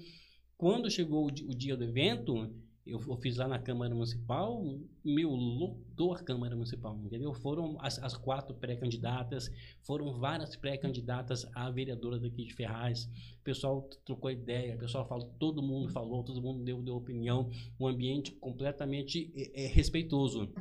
Quando 0.58 0.92
chegou 0.92 1.28
o 1.28 1.32
dia 1.32 1.78
do 1.78 1.86
evento, 1.86 2.54
eu, 2.90 3.00
eu, 3.08 3.18
fiz 3.18 3.38
lá 3.38 3.48
na 3.48 3.60
Câmara 3.60 3.94
Municipal, 3.94 4.64
meu, 5.04 5.30
lotou 5.30 6.14
a 6.14 6.20
Câmara 6.20 6.56
Municipal, 6.56 7.00
entendeu? 7.04 7.34
Foram 7.34 7.78
as, 7.80 7.98
as 8.00 8.16
quatro 8.16 8.56
pré-candidatas, 8.56 9.52
foram 9.82 10.14
várias 10.20 10.56
pré-candidatas 10.56 11.46
a 11.56 11.70
vereadora 11.70 12.20
daqui 12.20 12.46
de 12.46 12.54
Ferraz. 12.54 13.06
O 13.40 13.44
pessoal 13.44 13.88
trocou 14.06 14.32
ideia, 14.32 14.76
o 14.76 14.80
pessoal 14.80 15.08
falou, 15.08 15.34
todo 15.40 15.62
mundo 15.62 15.90
falou, 15.90 16.24
todo 16.24 16.42
mundo 16.42 16.64
deu, 16.64 16.82
deu 16.82 16.96
opinião, 16.96 17.50
um 17.80 17.88
ambiente 17.88 18.32
completamente 18.34 19.32
é, 19.36 19.66
é, 19.66 19.68
respeitoso. 19.68 20.52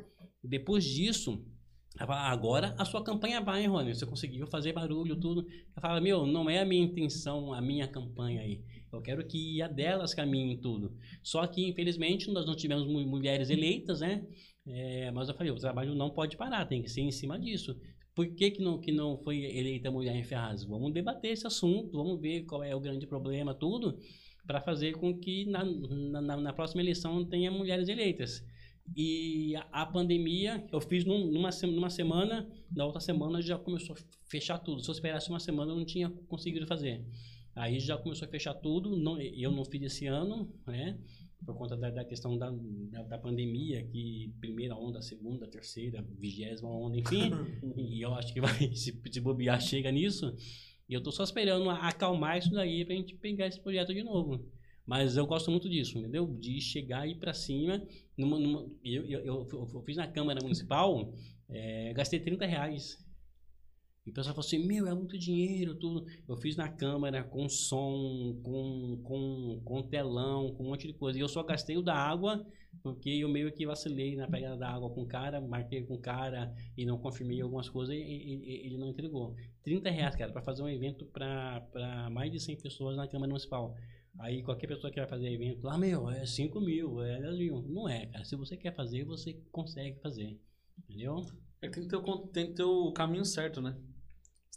Depois 0.43 0.85
disso, 0.85 1.45
Agora 2.01 2.77
a 2.79 2.85
sua 2.85 3.03
campanha 3.03 3.41
vai, 3.41 3.67
Rony. 3.67 3.93
Você 3.93 4.07
conseguiu 4.07 4.47
fazer 4.47 4.73
barulho, 4.73 5.17
tudo. 5.17 5.45
Eu 5.75 5.83
falo, 5.83 6.01
meu, 6.01 6.25
não 6.27 6.49
é 6.49 6.61
a 6.61 6.65
minha 6.65 6.85
intenção, 6.85 7.53
a 7.53 7.61
minha 7.61 7.89
campanha 7.89 8.41
aí. 8.41 8.63
Eu 8.93 9.03
quero 9.03 9.27
que 9.27 9.61
a 9.63 9.69
delas 9.69 10.15
caminhe 10.15 10.57
tudo. 10.57 10.97
Só 11.23 11.47
que, 11.47 11.67
infelizmente, 11.69 12.31
nós 12.31 12.47
não 12.47 12.57
tivemos 12.57 12.87
mulheres 12.87 13.51
eleitas, 13.51 14.01
né? 14.01 14.27
É, 14.67 15.11
mas 15.11 15.29
eu 15.29 15.35
falei, 15.35 15.51
o 15.53 15.57
trabalho 15.57 15.95
não 15.95 16.11
pode 16.11 16.37
parar, 16.37 16.67
tem 16.67 16.83
que 16.83 16.91
ser 16.91 17.01
em 17.01 17.11
cima 17.11 17.39
disso. 17.39 17.79
Por 18.15 18.27
que, 18.35 18.51
que, 18.51 18.63
não, 18.63 18.81
que 18.81 18.91
não 18.91 19.17
foi 19.17 19.45
eleita 19.45 19.91
mulher 19.91 20.17
em 20.17 20.25
Ferraz? 20.25 20.65
Vamos 20.65 20.93
debater 20.93 21.31
esse 21.31 21.47
assunto, 21.47 21.97
vamos 21.97 22.21
ver 22.21 22.43
qual 22.47 22.65
é 22.65 22.75
o 22.75 22.81
grande 22.81 23.07
problema, 23.07 23.55
tudo, 23.55 23.99
para 24.47 24.61
fazer 24.61 24.95
com 24.95 25.17
que 25.17 25.47
na, 25.47 25.65
na, 25.65 26.37
na, 26.37 26.53
próxima 26.53 26.83
eleição 26.83 27.25
tenha 27.25 27.51
mulheres 27.51 27.89
eleitas. 27.89 28.45
E 28.97 29.55
a, 29.55 29.83
a 29.83 29.87
pandemia, 29.87 30.67
eu 30.73 30.81
fiz 30.81 31.05
num, 31.05 31.31
numa, 31.31 31.51
numa 31.63 31.91
semana, 31.91 32.49
na 32.75 32.85
outra 32.85 33.01
semana 33.01 33.41
já 33.41 33.57
começou 33.57 33.95
a 33.95 34.29
fechar 34.29 34.59
tudo. 34.59 34.83
Se 34.83 34.91
eu 34.91 34.95
esperasse 34.95 35.31
uma 35.31 35.39
semana, 35.39 35.73
eu 35.73 35.77
não 35.77 35.85
tinha 35.85 36.11
conseguido 36.27 36.67
fazer. 36.67 37.05
Aí 37.59 37.81
já 37.81 37.97
começou 37.99 38.27
a 38.27 38.31
fechar 38.31 38.55
tudo. 38.55 38.97
Não, 38.97 39.21
eu 39.21 39.51
não 39.51 39.65
fiz 39.65 39.83
esse 39.83 40.07
ano, 40.07 40.53
né? 40.67 40.99
Por 41.45 41.57
conta 41.57 41.77
da, 41.77 41.91
da 41.91 42.05
questão 42.05 42.37
da, 42.37 42.51
da, 42.51 43.03
da, 43.03 43.19
pandemia, 43.19 43.83
que 43.85 44.33
primeira 44.41 44.75
onda, 44.75 45.01
segunda, 45.01 45.47
terceira, 45.47 46.05
vigésima 46.19 46.71
onda, 46.71 46.97
enfim. 46.97 47.31
e 47.77 48.01
eu 48.01 48.15
acho 48.15 48.33
que 48.33 48.41
vai, 48.41 48.75
se, 48.75 49.01
se 49.11 49.21
bobear, 49.21 49.61
chega 49.61 49.91
nisso. 49.91 50.35
E 50.89 50.95
eu 50.95 51.03
tô 51.03 51.13
só 51.13 51.23
esperando 51.23 51.69
acalmar 51.69 52.39
isso 52.39 52.51
daí 52.51 52.85
pra 52.85 52.95
gente 52.95 53.15
pegar 53.15 53.47
esse 53.47 53.61
projeto 53.61 53.93
de 53.93 54.03
novo. 54.03 54.45
Mas 54.87 55.17
eu 55.17 55.27
gosto 55.27 55.51
muito 55.51 55.69
disso, 55.69 55.99
entendeu? 55.99 56.27
De 56.27 56.61
chegar 56.61 57.07
e 57.07 57.13
ir 57.13 57.17
pra 57.17 57.35
cima. 57.35 57.83
Numa, 58.17 58.39
numa, 58.39 58.67
eu, 58.83 59.05
eu, 59.05 59.25
eu, 59.25 59.49
eu, 59.75 59.83
fiz 59.83 59.97
na 59.97 60.07
Câmara 60.07 60.41
Municipal, 60.43 61.13
é, 61.49 61.93
gastei 61.93 62.19
30 62.19 62.47
reais. 62.47 62.97
E 64.09 64.11
o 64.11 64.15
pessoal 64.15 64.35
falou 64.35 64.47
assim, 64.47 64.67
meu, 64.67 64.87
é 64.87 64.95
muito 64.95 65.19
dinheiro, 65.19 65.75
tudo. 65.75 66.07
Eu 66.27 66.35
fiz 66.39 66.57
na 66.57 66.67
câmera, 66.67 67.23
com 67.23 67.47
som, 67.47 68.41
com, 68.43 68.99
com, 69.05 69.61
com 69.63 69.83
telão, 69.83 70.55
com 70.55 70.65
um 70.65 70.69
monte 70.69 70.87
de 70.87 70.95
coisa. 70.95 71.19
E 71.19 71.21
eu 71.21 71.29
só 71.29 71.43
gastei 71.43 71.77
o 71.77 71.83
da 71.83 71.95
água, 71.95 72.43
porque 72.83 73.11
eu 73.11 73.29
meio 73.29 73.53
que 73.53 73.67
vacilei 73.67 74.17
na 74.17 74.27
pegada 74.27 74.57
da 74.57 74.71
água 74.71 74.89
com 74.89 75.03
o 75.03 75.07
cara, 75.07 75.43
marquei 75.43 75.83
com 75.83 75.95
o 75.95 76.01
cara 76.01 76.55
e 76.75 76.87
não 76.87 76.97
confirmei 76.97 77.43
algumas 77.43 77.69
coisas 77.69 77.95
e, 77.95 77.99
e 77.99 78.67
ele 78.67 78.79
não 78.79 78.89
entregou. 78.89 79.35
30 79.63 79.91
reais, 79.91 80.17
cara, 80.17 80.33
para 80.33 80.41
fazer 80.41 80.63
um 80.63 80.69
evento 80.71 81.05
para 81.05 82.09
mais 82.11 82.33
de 82.33 82.41
100 82.41 82.63
pessoas 82.63 82.97
na 82.97 83.07
Câmara 83.07 83.29
Municipal. 83.29 83.75
Aí 84.21 84.43
qualquer 84.43 84.69
pessoa 84.69 84.91
que 84.91 84.99
vai 84.99 85.09
fazer 85.09 85.31
evento 85.31 85.67
lá, 85.67 85.77
meu, 85.77 86.09
é 86.09 86.25
5 86.25 86.59
mil, 86.63 87.03
é 87.03 87.21
10 87.21 87.37
mil. 87.37 87.63
Não 87.69 87.87
é, 87.87 88.07
cara. 88.07 88.25
Se 88.25 88.35
você 88.37 88.57
quer 88.57 88.75
fazer, 88.75 89.05
você 89.05 89.35
consegue 89.53 90.01
fazer. 90.01 90.41
Entendeu? 90.79 91.27
É 91.61 91.69
que 91.69 91.75
tem 91.75 91.83
que 91.83 91.91
ter 91.91 91.97
o, 91.97 92.19
tem 92.29 92.47
que 92.47 92.55
ter 92.55 92.63
o 92.63 92.91
caminho 92.93 93.25
certo, 93.27 93.61
né? 93.61 93.77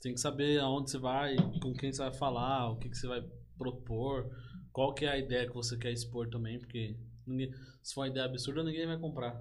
Você 0.02 0.10
tem 0.10 0.16
que 0.16 0.20
saber 0.20 0.60
aonde 0.60 0.90
você 0.90 0.98
vai, 0.98 1.36
com 1.62 1.74
quem 1.74 1.94
você 1.94 2.02
vai 2.02 2.12
falar, 2.12 2.72
o 2.72 2.78
que, 2.78 2.90
que 2.90 2.98
você 2.98 3.06
vai 3.06 3.24
propor, 3.56 4.32
qual 4.74 4.96
que 4.96 5.06
é 5.06 5.10
a 5.10 5.18
ideia 5.20 5.48
que 5.48 5.54
você 5.54 5.78
quer 5.78 5.92
expor 5.92 6.28
também, 6.28 6.58
porque 6.58 6.98
ninguém, 7.28 7.52
se 7.84 7.94
for 7.94 8.02
uma 8.02 8.08
ideia 8.08 8.26
absurda, 8.26 8.64
ninguém 8.64 8.88
vai 8.88 8.98
comprar. 8.98 9.40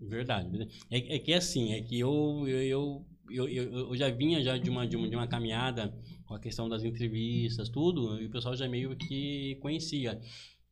Verdade. 0.00 0.66
É, 0.90 1.16
é 1.16 1.18
que 1.18 1.34
assim, 1.34 1.74
é 1.74 1.82
que 1.82 2.00
eu, 2.00 2.48
eu, 2.48 3.04
eu, 3.28 3.48
eu, 3.48 3.78
eu 3.90 3.96
já 3.96 4.08
vinha 4.08 4.42
já 4.42 4.56
de 4.56 4.70
uma, 4.70 4.86
de, 4.86 4.96
uma, 4.96 5.10
de 5.10 5.14
uma 5.14 5.28
caminhada 5.28 5.94
com 6.24 6.32
a 6.32 6.40
questão 6.40 6.70
das 6.70 6.84
entrevistas, 6.84 7.68
tudo, 7.68 8.18
e 8.18 8.24
o 8.24 8.30
pessoal 8.30 8.56
já 8.56 8.66
meio 8.66 8.96
que 8.96 9.58
conhecia. 9.60 10.18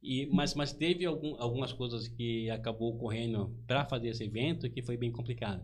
E, 0.02 0.30
mas, 0.32 0.54
mas 0.54 0.72
teve 0.72 1.04
algum, 1.04 1.38
algumas 1.38 1.74
coisas 1.74 2.08
que 2.08 2.48
acabou 2.48 2.94
ocorrendo 2.94 3.54
para 3.66 3.84
fazer 3.84 4.08
esse 4.08 4.24
evento 4.24 4.70
que 4.70 4.82
foi 4.82 4.96
bem 4.96 5.12
complicado. 5.12 5.62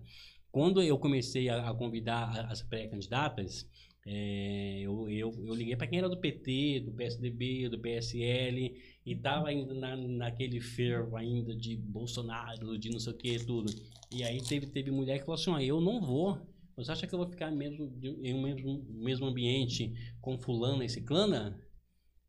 Quando 0.53 0.83
eu 0.83 0.99
comecei 0.99 1.49
a, 1.49 1.71
a 1.71 1.75
convidar 1.75 2.47
as 2.51 2.63
pré-candidatas, 2.63 3.67
é, 4.05 4.81
eu, 4.83 5.09
eu, 5.09 5.33
eu, 5.47 5.55
liguei 5.55 5.75
para 5.75 5.87
quem 5.87 5.99
era 5.99 6.11
do 6.11 6.19
PT, 6.19 6.81
do 6.81 6.93
PSDB, 6.93 7.71
do 7.71 7.79
PSL, 7.79 8.77
e 9.07 9.17
tava 9.17 9.49
ainda 9.49 9.73
na, 9.73 9.97
naquele 9.97 10.61
fervo 10.61 11.17
ainda 11.17 11.57
de 11.57 11.75
Bolsonaro, 11.77 12.77
de 12.79 12.91
não 12.91 13.01
sei 13.01 13.13
o 13.15 13.17
que, 13.17 13.39
tudo. 13.39 13.73
E 14.11 14.23
aí 14.23 14.43
teve, 14.43 14.67
teve 14.67 14.91
mulher 14.91 15.21
que 15.21 15.25
falou 15.25 15.41
assim, 15.41 15.55
ah, 15.55 15.65
eu 15.65 15.81
não 15.81 16.03
vou. 16.03 16.39
Você 16.77 16.93
acha 16.93 17.07
que 17.07 17.15
eu 17.15 17.19
vou 17.19 17.29
ficar 17.29 17.51
mesmo 17.51 17.91
em 18.03 18.35
um 18.35 18.43
mesmo, 18.43 18.85
mesmo 18.91 19.27
ambiente 19.27 19.95
com 20.21 20.39
fulano 20.39 20.83
e 20.83 20.89
ciclana? 20.89 21.59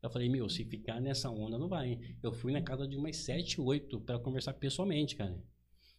Eu 0.02 0.08
falei, 0.08 0.30
meu, 0.30 0.48
se 0.48 0.64
ficar 0.64 0.98
nessa 0.98 1.30
onda 1.30 1.58
não 1.58 1.68
vai. 1.68 1.98
Eu 2.22 2.32
fui 2.32 2.52
na 2.52 2.62
casa 2.62 2.88
de 2.88 2.96
umas 2.96 3.16
sete, 3.16 3.60
oito 3.60 4.00
para 4.00 4.18
conversar 4.18 4.54
pessoalmente, 4.54 5.14
cara. 5.14 5.42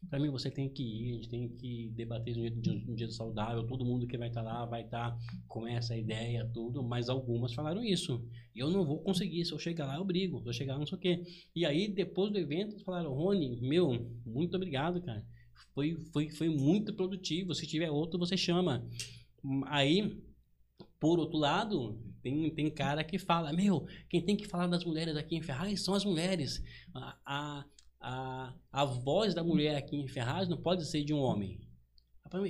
Para 0.10 0.20
mim, 0.20 0.30
você 0.30 0.52
tem 0.52 0.70
que 0.70 0.84
ir, 0.84 1.12
a 1.12 1.15
gente 1.15 1.30
tem 1.30 1.50
que 1.50 1.89
debater 1.96 2.38
um 2.38 2.60
dia, 2.60 2.84
um 2.88 2.96
dia 2.96 3.10
saudável. 3.10 3.65
Todo 3.65 3.86
mundo 3.86 4.08
que 4.08 4.18
vai 4.18 4.28
estar 4.28 4.44
tá 4.44 4.52
lá 4.52 4.65
vai 4.65 4.82
estar 4.84 5.12
tá 5.12 5.20
com 5.48 5.68
essa 5.68 5.96
ideia, 5.98 6.50
tudo. 6.54 6.84
Mas 6.84 7.10
algumas 7.10 7.54
falaram 7.54 7.84
isso. 7.84 8.24
Eu 8.56 8.70
não 8.70 8.86
vou 8.86 9.00
conseguir. 9.00 9.44
Se 9.46 9.52
eu 9.52 9.60
chegar 9.60 9.86
lá, 9.86 9.96
eu 9.96 10.06
brigo. 10.06 10.41
Se 10.41 10.50
eu 10.50 10.54
chegar 10.54 10.74
lá, 10.74 10.80
não 10.80 10.88
sei 10.88 10.98
o 10.98 11.02
quê. 11.02 11.24
E 11.56 11.65
aí, 11.65 11.88
depois 11.88 12.32
do 12.32 12.38
evento, 12.38 12.80
falaram: 12.84 13.13
Rony, 13.13 13.60
meu, 13.62 14.12
muito 14.26 14.56
obrigado, 14.56 15.02
cara. 15.02 15.26
Foi, 15.74 15.96
foi, 16.13 16.30
foi 16.30 16.50
muito 16.50 16.94
produtivo. 16.94 17.54
Se 17.54 17.68
tiver 17.68 17.89
outro, 17.89 18.20
você 18.20 18.38
chama. 18.38 18.88
Aí, 19.65 20.22
por 21.00 21.20
outro 21.20 21.38
lado, 21.38 22.00
tem, 22.22 22.50
tem 22.52 22.70
cara 22.70 23.04
que 23.04 23.18
fala: 23.18 23.52
Meu, 23.54 23.86
quem 24.10 24.22
tem 24.22 24.36
que 24.36 24.48
falar 24.48 24.68
das 24.68 24.86
mulheres 24.86 25.15
aqui 25.15 25.36
em 25.36 25.41
Ferraz 25.41 25.84
são 25.84 25.94
as 25.94 26.06
mulheres. 26.06 26.63
a, 26.94 27.18
a 27.26 27.65
a, 28.06 28.54
a 28.72 28.86
voz 28.86 29.34
da 29.34 29.44
mulher 29.44 29.76
aqui 29.76 29.96
em 29.96 30.08
Ferraz 30.08 30.48
não 30.48 30.62
pode 30.62 30.86
ser 30.86 31.04
de 31.04 31.12
um 31.12 31.20
homem. 31.20 31.60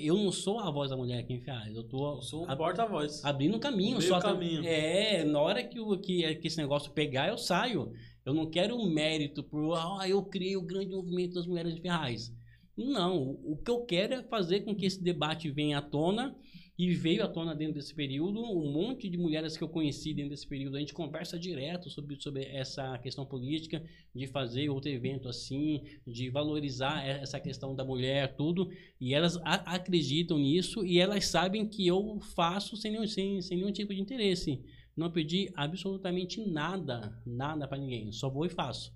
Eu 0.02 0.16
não 0.16 0.32
sou 0.32 0.60
a 0.60 0.70
voz 0.70 0.90
da 0.90 0.98
mulher 0.98 1.20
aqui 1.20 1.34
em 1.34 1.42
Ferraz. 1.42 1.74
Eu 1.74 1.84
tô 1.88 2.16
eu 2.16 2.22
sou 2.22 2.44
o 2.44 2.58
porta-voz. 2.58 3.24
Abrindo 3.24 3.60
caminho. 3.60 4.02
Só 4.02 4.20
caminho. 4.20 4.66
É, 4.66 5.24
na 5.24 5.40
hora 5.40 5.64
que, 5.64 5.80
o, 5.80 5.98
que, 5.98 6.36
que 6.36 6.48
esse 6.48 6.58
negócio 6.58 6.92
pegar, 6.92 7.30
eu 7.30 7.38
saio. 7.38 7.92
Eu 8.26 8.34
não 8.34 8.50
quero 8.50 8.76
um 8.76 8.90
mérito 8.90 9.44
por, 9.44 9.76
ah, 9.76 10.10
eu 10.10 10.24
criei 10.24 10.58
o 10.58 10.62
grande 10.62 10.90
movimento 10.90 11.36
das 11.36 11.46
mulheres 11.46 11.74
de 11.74 11.82
Ferraz. 11.82 12.34
Não, 12.76 13.40
o 13.44 13.58
que 13.64 13.72
eu 13.72 13.86
quero 13.86 14.16
é 14.16 14.24
fazer 14.24 14.62
com 14.62 14.76
que 14.76 14.86
esse 14.86 15.02
debate 15.02 15.50
venha 15.52 15.78
à 15.78 15.82
tona 15.82 16.36
e 16.78 16.94
veio 16.94 17.24
à 17.24 17.28
tona 17.28 17.56
dentro 17.56 17.76
desse 17.76 17.94
período 17.94 18.42
um 18.42 18.72
monte 18.72 19.10
de 19.10 19.18
mulheres 19.18 19.56
que 19.56 19.64
eu 19.64 19.70
conheci 19.70 20.14
dentro 20.14 20.32
desse 20.32 20.46
período. 20.46 20.76
A 20.76 20.80
gente 20.80 20.94
conversa 20.94 21.40
direto 21.40 21.90
sobre, 21.90 22.20
sobre 22.22 22.44
essa 22.44 22.98
questão 22.98 23.26
política, 23.26 23.82
de 24.14 24.28
fazer 24.28 24.70
outro 24.70 24.90
evento 24.90 25.30
assim, 25.30 25.84
de 26.06 26.30
valorizar 26.30 27.06
essa 27.06 27.40
questão 27.40 27.74
da 27.74 27.86
mulher, 27.86 28.36
tudo. 28.36 28.70
E 29.00 29.14
elas 29.14 29.38
acreditam 29.44 30.38
nisso 30.38 30.86
e 30.86 31.00
elas 31.00 31.26
sabem 31.28 31.68
que 31.68 31.88
eu 31.88 32.20
faço 32.36 32.76
sem 32.76 32.92
nenhum, 32.92 33.08
sem, 33.08 33.42
sem 33.42 33.58
nenhum 33.58 33.72
tipo 33.72 33.94
de 33.94 34.02
interesse. 34.02 34.62
Não 34.98 35.12
pedi 35.12 35.52
absolutamente 35.56 36.42
nada, 36.46 37.22
nada 37.26 37.68
para 37.68 37.78
ninguém. 37.78 38.12
Só 38.12 38.30
vou 38.30 38.46
e 38.46 38.50
faço. 38.50 38.94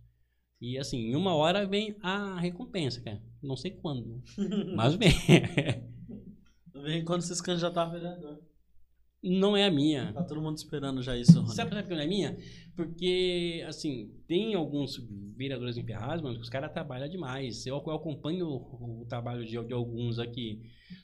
E 0.61 0.77
assim, 0.77 1.11
em 1.11 1.15
uma 1.15 1.33
hora 1.33 1.65
vem 1.65 1.95
a 2.01 2.37
recompensa, 2.37 2.99
cara. 3.01 3.23
Não 3.41 3.55
sei 3.55 3.71
quando, 3.71 4.21
mas 4.75 4.95
vem. 4.95 5.11
Vem 6.83 7.03
quando 7.03 7.21
se 7.21 7.43
candidatar 7.43 7.83
a 7.83 7.89
vereador. 7.89 8.39
Não 9.21 9.55
é 9.55 9.65
a 9.65 9.71
minha. 9.71 10.13
Tá 10.13 10.23
todo 10.23 10.41
mundo 10.41 10.57
esperando 10.57 11.03
já 11.03 11.15
isso, 11.15 11.41
Rony. 11.41 11.53
Sabe 11.53 11.69
por 11.69 11.83
que 11.83 11.93
não 11.93 12.01
é 12.01 12.07
minha? 12.07 12.37
Porque, 12.73 13.63
assim, 13.67 14.13
tem 14.25 14.55
alguns 14.55 14.97
vereadores 15.35 15.75
em 15.75 15.83
Ferraz, 15.83 16.21
mano, 16.21 16.35
que 16.35 16.41
os 16.41 16.49
caras 16.49 16.71
trabalham 16.71 17.09
demais. 17.09 17.65
Eu, 17.65 17.83
eu 17.85 17.93
acompanho 17.93 18.47
o, 18.47 19.01
o 19.01 19.05
trabalho 19.05 19.43
de, 19.45 19.61
de, 19.65 19.73
alguns 19.73 20.19
aqui. 20.19 20.61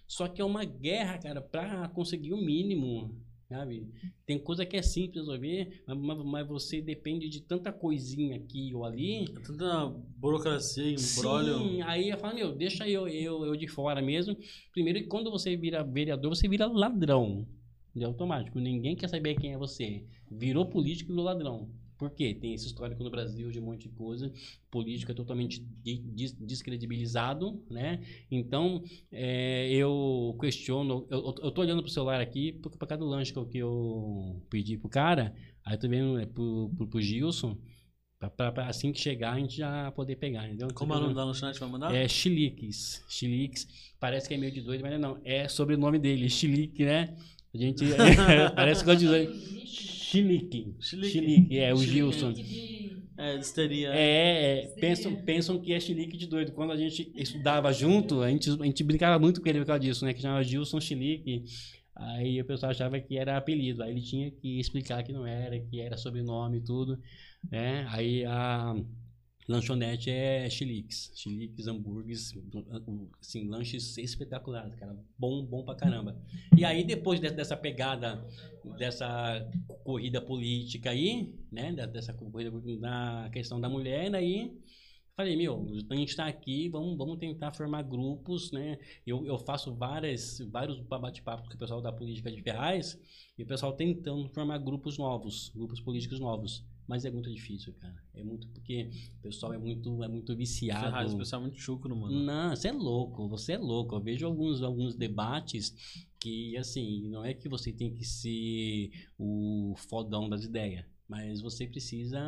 Só 0.08 0.30
que 0.30 0.42
é 0.42 0.46
uma 0.46 0.64
guerra, 0.64 1.18
cara, 1.18 1.42
pra 1.42 1.90
conseguir 1.90 2.32
o 2.32 2.38
mínimo. 2.38 3.22
Sabe? 3.48 3.88
Tem 4.26 4.40
coisa 4.40 4.66
que 4.66 4.76
é 4.76 4.82
simples 4.82 5.28
resolver, 5.28 5.84
mas, 5.86 6.18
mas, 6.26 6.48
você 6.48 6.82
depende 6.82 7.30
de 7.30 7.42
tanta 7.42 7.72
coisinha 7.72 8.38
aqui 8.38 8.74
ou 8.74 8.84
ali. 8.84 9.24
É 9.24 9.40
tanta 9.40 9.88
burocracia, 10.18 10.96
embrólio. 10.96 11.60
Sim, 11.60 11.82
aí 11.84 12.10
eu 12.10 12.18
falo, 12.18 12.34
meu, 12.36 12.56
deixa 12.56 12.90
eu, 12.90 13.08
eu, 13.08 13.46
eu 13.46 13.56
de 13.56 13.68
fora 13.68 14.02
mesmo. 14.02 14.36
Primeiro, 14.72 15.08
quando 15.08 15.30
você 15.30 15.56
vira 15.56 15.84
vereador, 15.84 16.36
você 16.36 16.48
vira 16.48 16.66
ladrão. 16.66 17.48
De 17.96 18.04
automático. 18.04 18.60
Ninguém 18.60 18.96
quer 18.96 19.08
saber 19.08 19.36
quem 19.36 19.54
é 19.54 19.58
você. 19.58 20.04
Virou 20.30 20.66
político 20.66 21.12
e 21.12 21.14
virou 21.14 21.26
ladrão. 21.26 21.70
Por 21.98 22.12
quê? 22.12 22.34
Tem 22.34 22.54
esse 22.54 22.68
histórico 22.68 23.04
no 23.04 23.10
Brasil 23.10 23.50
de 23.52 23.60
um 23.60 23.64
monte 23.64 23.88
de 23.88 23.96
coisa, 23.96 24.32
político 24.70 25.12
é 25.12 25.16
totalmente 25.16 25.66
descredibilizado, 26.40 27.64
né? 27.70 28.02
Então, 28.30 28.84
é, 29.12 29.70
eu 29.72 30.36
questiono, 30.40 31.08
eu, 31.10 31.36
eu 31.42 31.52
tô 31.52 31.62
olhando 31.62 31.82
pro 31.82 31.92
celular 31.92 32.20
aqui, 32.20 32.52
por, 32.54 32.72
por 32.72 32.88
causa 32.88 33.04
do 33.04 33.10
lanche 33.10 33.34
que 33.34 33.58
eu, 33.58 34.42
pedi 34.50 34.78
pro 34.78 34.90
cara, 34.90 35.34
aí 35.64 35.76
eu 35.76 35.80
tô 35.80 35.88
vendo 35.88 36.20
é, 36.20 36.26
pro, 36.26 36.70
pro, 36.76 36.88
pro 36.88 37.02
Gilson, 37.02 37.58
pra, 38.20 38.30
pra, 38.30 38.52
pra, 38.52 38.68
assim 38.68 38.92
que 38.92 39.00
chegar 39.00 39.34
a 39.34 39.40
gente 39.40 39.56
já 39.56 39.90
poder 39.92 40.18
pegar, 40.18 40.48
entendeu? 40.48 40.68
Como 40.74 40.94
é 40.94 40.98
o 40.98 41.02
nome 41.02 41.14
da 41.14 41.24
lanchonete 41.24 41.60
vai 41.60 41.70
mandar? 41.70 41.96
É 41.96 42.08
Chiliques, 42.10 43.06
Chiliques, 43.08 43.94
parece 44.00 44.28
que 44.28 44.34
é 44.34 44.38
meio 44.38 44.52
de 44.52 44.62
doido, 44.62 44.82
mas 44.82 45.00
não, 45.00 45.22
é 45.24 45.48
sobre 45.48 45.76
o 45.76 45.78
nome 45.78 45.98
dele, 45.98 46.30
Chilique, 46.30 46.84
né? 46.84 47.16
A 47.54 47.58
gente, 47.58 47.86
parece 48.54 48.84
que 48.84 48.90
eu 48.90 48.96
dizer... 48.98 49.30
Chilique. 50.16 50.76
Chilique. 50.80 51.58
é, 51.58 51.74
o 51.74 51.78
Gilson. 51.78 52.34
É, 53.18 53.38
histeria. 53.38 53.92
É, 53.94 54.64
é 54.64 54.68
pensam, 54.80 55.16
pensam 55.16 55.60
que 55.60 55.74
é 55.74 55.80
chilique 55.80 56.18
de 56.18 56.28
doido. 56.28 56.52
Quando 56.52 56.72
a 56.72 56.78
gente 56.78 57.12
estudava 57.16 57.72
junto, 57.72 58.22
a 58.22 58.30
gente, 58.30 58.50
a 58.50 58.66
gente 58.66 58.84
brincava 58.84 59.18
muito 59.18 59.42
com 59.42 59.48
ele 59.48 59.60
por 59.60 59.68
causa 59.68 59.80
disso, 59.80 60.06
né? 60.06 60.14
Que 60.14 60.22
chamava 60.22 60.44
Gilson 60.44 60.80
Chilique. 60.82 61.46
Aí 61.96 62.42
o 62.42 62.46
pessoal 62.46 62.72
achava 62.72 63.00
que 63.00 63.18
era 63.18 63.38
apelido. 63.38 63.82
Aí 63.82 63.92
ele 63.92 64.02
tinha 64.02 64.30
que 64.30 64.60
explicar 64.60 65.02
que 65.04 65.14
não 65.14 65.26
era, 65.26 65.58
que 65.60 65.80
era 65.80 65.96
sobrenome 65.98 66.58
e 66.58 66.62
tudo. 66.62 67.00
Né? 67.50 67.88
Aí 67.90 68.26
a 68.26 68.76
Lanchonete 69.48 70.10
é 70.10 70.50
chiliques. 70.50 71.12
Chiliques, 71.16 71.68
hambúrgueres, 71.68 72.34
assim, 73.22 73.48
lanches 73.48 73.98
espetaculares, 73.98 74.76
cara. 74.76 74.98
Bom, 75.18 75.46
bom 75.46 75.64
pra 75.64 75.76
caramba. 75.76 76.20
E 76.58 76.66
aí, 76.66 76.84
depois 76.84 77.20
dessa 77.20 77.56
pegada, 77.56 78.26
dessa 78.78 79.48
corrida 79.84 80.20
política 80.20 80.90
aí, 80.90 81.34
né? 81.52 81.72
Dessa 81.74 82.14
corrida 82.14 82.52
na 82.80 83.30
questão 83.32 83.62
da 83.62 83.70
mulher, 83.70 84.14
aí 84.16 84.52
falei, 85.16 85.36
meu, 85.38 85.66
a 85.90 85.96
gente 85.96 86.16
tá 86.16 86.26
aqui, 86.26 86.68
vamos, 86.68 86.98
vamos 86.98 87.18
tentar 87.18 87.52
formar 87.54 87.84
grupos, 87.84 88.52
né? 88.52 88.78
Eu, 89.08 89.26
eu 89.26 89.38
faço 89.40 89.74
várias, 89.74 90.40
vários 90.52 90.80
bate-papos 90.82 91.48
com 91.48 91.56
o 91.56 91.58
pessoal 91.58 91.82
da 91.82 91.92
política 91.92 92.30
de 92.30 92.42
Ferraz, 92.42 93.00
e 93.38 93.44
o 93.44 93.48
pessoal 93.48 93.74
tentando 93.74 94.28
formar 94.30 94.58
grupos 94.58 94.98
novos, 94.98 95.52
grupos 95.56 95.80
políticos 95.80 96.20
novos. 96.20 96.66
Mas 96.88 97.04
é 97.04 97.12
muito 97.12 97.34
difícil, 97.34 97.74
cara. 97.74 97.96
É 98.14 98.24
muito 98.24 98.48
porque 98.50 98.90
o 99.20 99.22
pessoal 99.24 99.54
é 99.54 99.58
muito, 99.58 100.04
é 100.04 100.08
muito 100.08 100.36
viciado. 100.36 100.86
Ferraz, 100.86 101.14
o 101.14 101.18
pessoal 101.18 101.42
é 101.42 101.46
muito 101.46 101.60
chucro, 101.60 101.96
mano. 101.96 102.20
Não, 102.20 102.56
você 102.56 102.68
é 102.68 102.72
louco, 102.72 103.28
você 103.28 103.54
é 103.54 103.58
louco. 103.58 103.96
Eu 103.96 104.02
vejo 104.02 104.26
alguns, 104.26 104.62
alguns 104.62 104.96
debates 104.96 105.74
que, 106.20 106.56
assim, 106.58 107.10
não 107.10 107.26
é 107.26 107.34
que 107.34 107.50
você 107.50 107.72
tem 107.72 107.92
que 107.92 108.06
ser 108.06 108.92
o 109.18 109.74
fodão 109.78 110.30
das 110.30 110.44
ideias. 110.44 110.86
Mas 111.08 111.42
você 111.42 111.68
precisa 111.68 112.20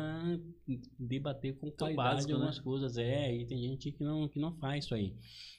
debater 0.98 1.56
com 1.56 1.68
o 1.68 1.72
qualidade 1.72 2.14
básico, 2.14 2.32
algumas 2.32 2.58
né? 2.58 2.62
coisas. 2.62 2.96
É, 2.96 3.34
e 3.34 3.44
tem 3.46 3.58
gente 3.58 3.90
que 3.90 4.04
não, 4.04 4.28
que 4.28 4.38
não 4.38 4.54
faz 4.56 4.84
isso 4.84 4.94
aí. 4.94 5.16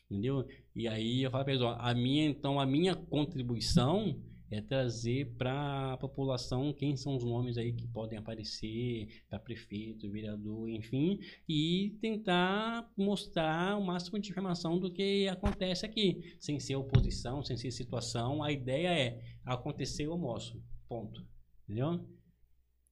Entendeu? 0.10 0.48
E 0.76 0.88
aí 0.88 1.24
eu 1.24 1.30
falo 1.30 1.44
pra 1.44 1.54
eles, 1.54 1.64
ó, 1.64 1.76
a 1.80 1.94
minha, 1.94 2.26
então, 2.26 2.60
a 2.60 2.66
minha 2.66 2.96
contribuição 2.96 4.18
é 4.52 4.62
trazer 4.62 5.36
para 5.38 5.94
a 5.94 5.98
população 5.98 6.74
quem 6.74 6.96
são 6.96 7.16
os 7.16 7.24
nomes 7.24 7.58
aí 7.58 7.72
que 7.74 7.88
podem 7.88 8.18
aparecer 8.18 9.24
para 9.30 9.40
prefeito, 9.40 10.10
vereador, 10.10 10.68
enfim, 10.70 11.20
e 11.48 11.98
tentar 12.02 12.92
mostrar 12.98 13.78
o 13.78 13.86
máximo 13.86 14.20
de 14.20 14.30
informação 14.32 14.80
do 14.80 14.92
que 14.92 15.28
acontece 15.28 15.86
aqui, 15.86 16.36
sem 16.40 16.60
ser 16.60 16.76
oposição, 16.76 17.44
sem 17.44 17.56
ser 17.58 17.72
situação. 17.72 18.42
A 18.44 18.52
ideia 18.52 18.90
é 18.90 19.24
acontecer 19.46 20.06
eu 20.06 20.18
mostro, 20.18 20.62
ponto. 20.88 21.26
Entendeu? 21.64 22.04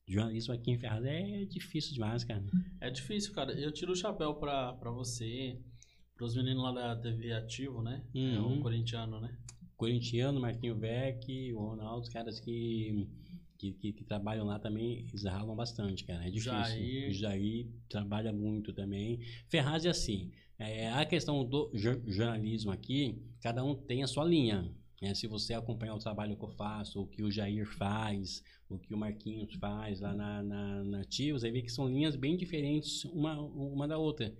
Jornalismo 0.07 0.53
aqui 0.53 0.71
em 0.71 0.77
Ferraz 0.77 1.03
é 1.03 1.43
difícil 1.45 1.93
demais, 1.93 2.23
cara. 2.23 2.45
É 2.79 2.89
difícil, 2.89 3.33
cara. 3.33 3.51
Eu 3.51 3.71
tiro 3.71 3.91
o 3.91 3.95
chapéu 3.95 4.35
pra, 4.35 4.71
pra 4.73 4.89
você, 4.89 5.59
pros 6.15 6.35
meninos 6.35 6.63
lá 6.63 6.71
da 6.71 6.95
TV 6.95 7.33
Ativo, 7.33 7.81
né? 7.81 8.05
É 8.15 8.19
Uhum. 8.39 8.59
o 8.59 8.61
corintiano, 8.61 9.19
né? 9.19 9.37
Corintiano, 9.77 10.39
Marquinho 10.41 10.75
Beck, 10.75 11.53
o 11.53 11.59
Ronaldo, 11.59 12.01
os 12.01 12.09
caras 12.09 12.39
que, 12.39 13.07
que, 13.57 13.71
que, 13.73 13.93
que 13.93 14.03
trabalham 14.03 14.45
lá 14.45 14.57
também, 14.59 14.99
eles 15.07 15.23
ralam 15.23 15.55
bastante, 15.55 16.03
cara. 16.03 16.27
É 16.27 16.31
difícil. 16.31 16.51
Jair. 16.51 17.09
O 17.09 17.13
Jair 17.13 17.67
trabalha 17.87 18.33
muito 18.33 18.73
também. 18.73 19.19
Ferraz 19.47 19.85
é 19.85 19.89
assim. 19.89 20.31
é, 20.57 20.89
a 20.91 21.05
questão 21.05 21.45
do 21.45 21.69
jor- 21.73 22.01
jornalismo 22.07 22.71
aqui, 22.71 23.21
cada 23.41 23.63
um 23.63 23.75
tem 23.75 24.01
a 24.03 24.07
sua 24.07 24.25
linha. 24.25 24.73
né? 25.01 25.13
se 25.13 25.27
você 25.27 25.53
acompanhar 25.53 25.93
o 25.93 25.99
trabalho 25.99 26.35
que 26.35 26.43
eu 26.43 26.49
faço, 26.49 26.99
o 27.01 27.07
que 27.07 27.21
o 27.21 27.29
Jair 27.29 27.67
faz, 27.77 28.43
o 28.67 28.79
que 28.79 28.93
o 28.93 28.97
Marquinhos 28.97 29.53
faz 29.55 29.99
lá 29.99 30.11
na, 30.13 30.41
na, 30.41 30.83
na 30.83 31.03
Tio, 31.03 31.37
você 31.37 31.51
ver 31.51 31.61
que 31.61 31.71
são 31.71 31.87
linhas 31.87 32.15
bem 32.15 32.35
diferentes 32.35 33.05
uma, 33.05 33.39
uma 33.39 33.87
da 33.87 33.99
outra. 33.99 34.35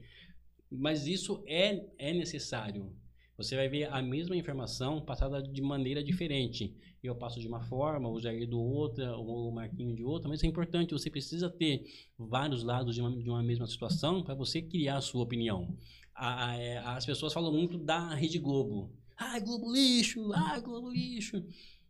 Mas 0.71 1.05
isso 1.05 1.43
é, 1.45 1.85
é 1.99 2.11
necessário. 2.13 2.91
Você 3.37 3.55
vai 3.55 3.69
ver 3.69 3.85
a 3.93 4.01
mesma 4.01 4.35
informação 4.35 4.99
passada 4.99 5.41
de 5.41 5.61
maneira 5.61 6.03
diferente. 6.03 6.75
Eu 7.03 7.15
passo 7.15 7.39
de 7.39 7.47
uma 7.47 7.61
forma, 7.61 8.09
o 8.09 8.19
Jair 8.19 8.49
do 8.49 8.59
outra, 8.59 9.15
o 9.15 9.51
Marquinho 9.51 9.95
de 9.95 10.03
outra, 10.03 10.27
mas 10.27 10.43
é 10.43 10.47
importante, 10.47 10.91
você 10.93 11.09
precisa 11.09 11.49
ter 11.49 11.83
vários 12.17 12.63
lados 12.63 12.95
de 12.95 13.01
uma, 13.01 13.11
de 13.15 13.29
uma 13.29 13.43
mesma 13.43 13.67
situação 13.67 14.23
para 14.23 14.33
você 14.33 14.61
criar 14.61 14.97
a 14.97 15.01
sua 15.01 15.21
opinião. 15.23 15.77
A- 16.15 16.49
a- 16.51 16.57
é, 16.57 16.77
as 16.79 17.05
pessoas 17.05 17.31
falam 17.31 17.53
muito 17.53 17.77
da 17.77 18.13
Rede 18.15 18.39
Globo. 18.39 18.91
Ai, 19.15 19.39
Globo 19.41 19.71
lixo! 19.71 20.31
Ai, 20.33 20.59
Globo 20.61 20.89
lixo! 20.89 21.43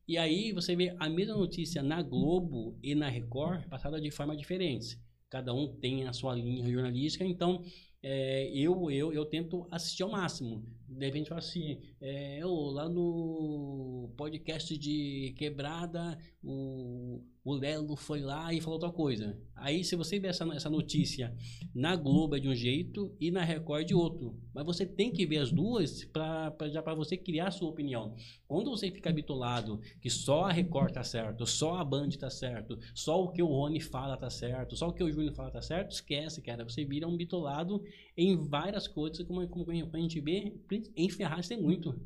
E 0.08 0.18
aí 0.18 0.52
você 0.54 0.76
vê 0.76 0.96
a 1.00 1.10
mesma 1.10 1.36
notícia 1.36 1.84
na 1.84 2.02
Globo 2.02 2.78
e 2.82 2.96
na 2.96 3.10
Record 3.10 3.68
passada 3.68 4.00
de 4.00 4.10
forma 4.12 4.36
diferentes. 4.36 4.98
Cada 5.30 5.54
um 5.54 5.68
tem 5.68 6.08
a 6.08 6.14
sua 6.14 6.34
linha 6.36 6.70
jornalística, 6.70 7.26
então 7.26 7.62
é, 8.02 8.50
eu, 8.54 8.90
eu, 8.90 9.12
eu 9.14 9.26
tento 9.26 9.68
assistir 9.70 10.04
ao 10.04 10.10
máximo. 10.12 10.64
De 10.88 11.06
repente 11.06 11.30
fala 11.30 11.39
assim, 11.39 11.82
é, 12.00 12.39
eu, 12.41 12.50
lá 12.50 12.88
no 12.88 14.10
podcast 14.15 14.78
de 14.78 15.34
quebrada, 15.38 16.17
o, 16.43 17.21
o 17.48 17.54
Lelo 17.54 17.96
foi 17.96 18.20
lá 18.20 18.54
e 18.54 18.60
falou 18.60 18.74
outra 18.74 18.92
coisa. 18.92 19.40
Aí 19.56 19.82
se 19.82 19.96
você 19.96 20.20
ver 20.20 20.28
essa, 20.28 20.44
essa 20.54 20.70
notícia 20.70 21.34
na 21.74 21.96
Globo 21.96 22.36
é 22.36 22.40
de 22.42 22.50
um 22.50 22.54
jeito 22.54 23.16
e 23.22 23.32
na 23.32 23.42
Record 23.42 23.84
é 23.84 23.86
de 23.86 23.96
outro. 23.96 24.38
Mas 24.54 24.66
você 24.66 24.86
tem 24.86 25.14
que 25.14 25.26
ver 25.26 25.38
as 25.38 25.50
duas 25.50 26.04
para 26.04 26.68
já 26.68 26.82
para 26.82 26.94
você 26.94 27.16
criar 27.16 27.48
a 27.48 27.52
sua 27.52 27.70
opinião. 27.70 28.14
Quando 28.50 28.70
você 28.70 28.92
fica 28.92 29.14
bitolado 29.14 29.80
que 30.02 30.10
só 30.10 30.44
a 30.44 30.52
Record 30.52 30.92
tá 30.92 31.06
certo, 31.06 31.46
só 31.46 31.78
a 31.78 31.86
Band 31.86 32.10
tá 32.20 32.30
certo, 32.30 32.78
só 32.94 33.24
o 33.24 33.32
que 33.32 33.42
o 33.42 33.48
Rony 33.48 33.80
fala 33.80 34.18
tá 34.18 34.30
certo, 34.30 34.76
só 34.76 34.90
o 34.90 34.94
que 34.94 35.02
o 35.02 35.10
Júnior 35.10 35.34
fala 35.34 35.50
tá 35.50 35.62
certo, 35.62 35.92
esquece, 35.92 36.42
cara. 36.42 36.66
Você 36.66 36.84
vira 36.84 37.08
um 37.08 37.16
bitolado 37.16 37.82
em 38.18 38.36
várias 38.36 38.90
coisas, 38.90 39.26
como, 39.26 39.48
como 39.48 39.72
a 39.72 40.00
gente 40.00 40.20
vê, 40.20 40.54
em 40.98 41.10
Ferraz 41.10 41.48
tem 41.48 41.62
muito. 41.62 41.98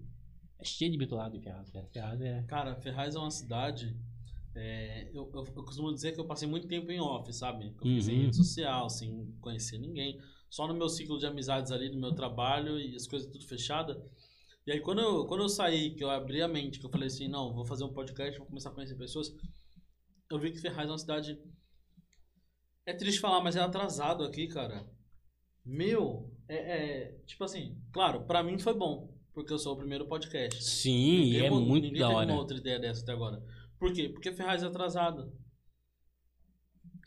É 0.60 0.63
cheio 0.63 0.91
de 0.91 0.97
bitolado 0.99 1.36
em 1.36 1.41
Ferraz, 1.41 1.71
cara. 1.71 1.88
Ferraz 1.91 2.21
é... 2.21 2.43
Cara, 2.43 2.75
Ferraz 2.75 3.15
é 3.15 3.19
uma 3.19 3.32
cidade. 3.32 3.97
É, 4.55 5.09
eu, 5.13 5.29
eu, 5.33 5.45
eu 5.55 5.63
costumo 5.63 5.93
dizer 5.93 6.13
que 6.13 6.19
eu 6.19 6.25
passei 6.25 6.47
muito 6.47 6.67
tempo 6.67 6.91
em 6.91 6.99
off, 6.99 7.31
sabe? 7.33 7.73
Eu 7.83 8.01
sem 8.01 8.15
Uhum. 8.15 8.21
rede 8.23 8.35
social, 8.35 8.89
sem 8.89 9.35
conhecer 9.39 9.77
ninguém. 9.77 10.19
Só 10.49 10.67
no 10.67 10.73
meu 10.73 10.89
ciclo 10.89 11.17
de 11.17 11.25
amizades 11.25 11.71
ali, 11.71 11.89
no 11.89 11.99
meu 11.99 12.13
trabalho 12.13 12.79
e 12.79 12.95
as 12.95 13.07
coisas 13.07 13.31
tudo 13.31 13.45
fechadas. 13.45 13.97
E 14.67 14.71
aí, 14.71 14.79
quando 14.81 14.99
eu, 15.01 15.25
quando 15.25 15.41
eu 15.43 15.49
saí, 15.49 15.95
que 15.95 16.03
eu 16.03 16.09
abri 16.09 16.41
a 16.41 16.47
mente, 16.47 16.79
que 16.79 16.85
eu 16.85 16.89
falei 16.89 17.07
assim: 17.07 17.27
não, 17.27 17.53
vou 17.53 17.65
fazer 17.65 17.83
um 17.83 17.93
podcast, 17.93 18.37
vou 18.37 18.47
começar 18.47 18.69
a 18.69 18.73
conhecer 18.73 18.95
pessoas. 18.95 19.33
Eu 20.29 20.37
vi 20.39 20.51
que 20.51 20.59
Ferraz 20.59 20.87
é 20.87 20.91
uma 20.91 20.97
cidade. 20.97 21.39
É 22.85 22.93
triste 22.93 23.19
falar, 23.19 23.41
mas 23.41 23.55
é 23.55 23.59
atrasado 23.61 24.23
aqui, 24.23 24.47
cara. 24.47 24.85
Meu, 25.63 26.31
é, 26.47 26.55
é, 26.55 27.11
tipo 27.25 27.43
assim, 27.43 27.77
claro, 27.91 28.21
pra 28.25 28.41
mim 28.43 28.57
foi 28.57 28.73
bom, 28.73 29.13
porque 29.33 29.53
eu 29.53 29.59
sou 29.59 29.73
o 29.73 29.77
primeiro 29.77 30.05
podcast. 30.07 30.63
Sim, 30.63 31.19
Ninguém 31.25 31.45
é 31.45 31.49
muito 31.49 31.83
ninguém 31.85 32.01
da 32.01 32.07
teve 32.07 32.17
hora. 32.19 32.31
uma 32.31 32.39
outra 32.39 32.57
ideia 32.57 32.79
dessa 32.79 33.03
até 33.03 33.11
agora. 33.11 33.41
Por 33.81 33.91
quê? 33.91 34.07
Porque 34.09 34.31
Ferraz 34.31 34.61
é 34.61 34.67
atrasado. 34.67 35.33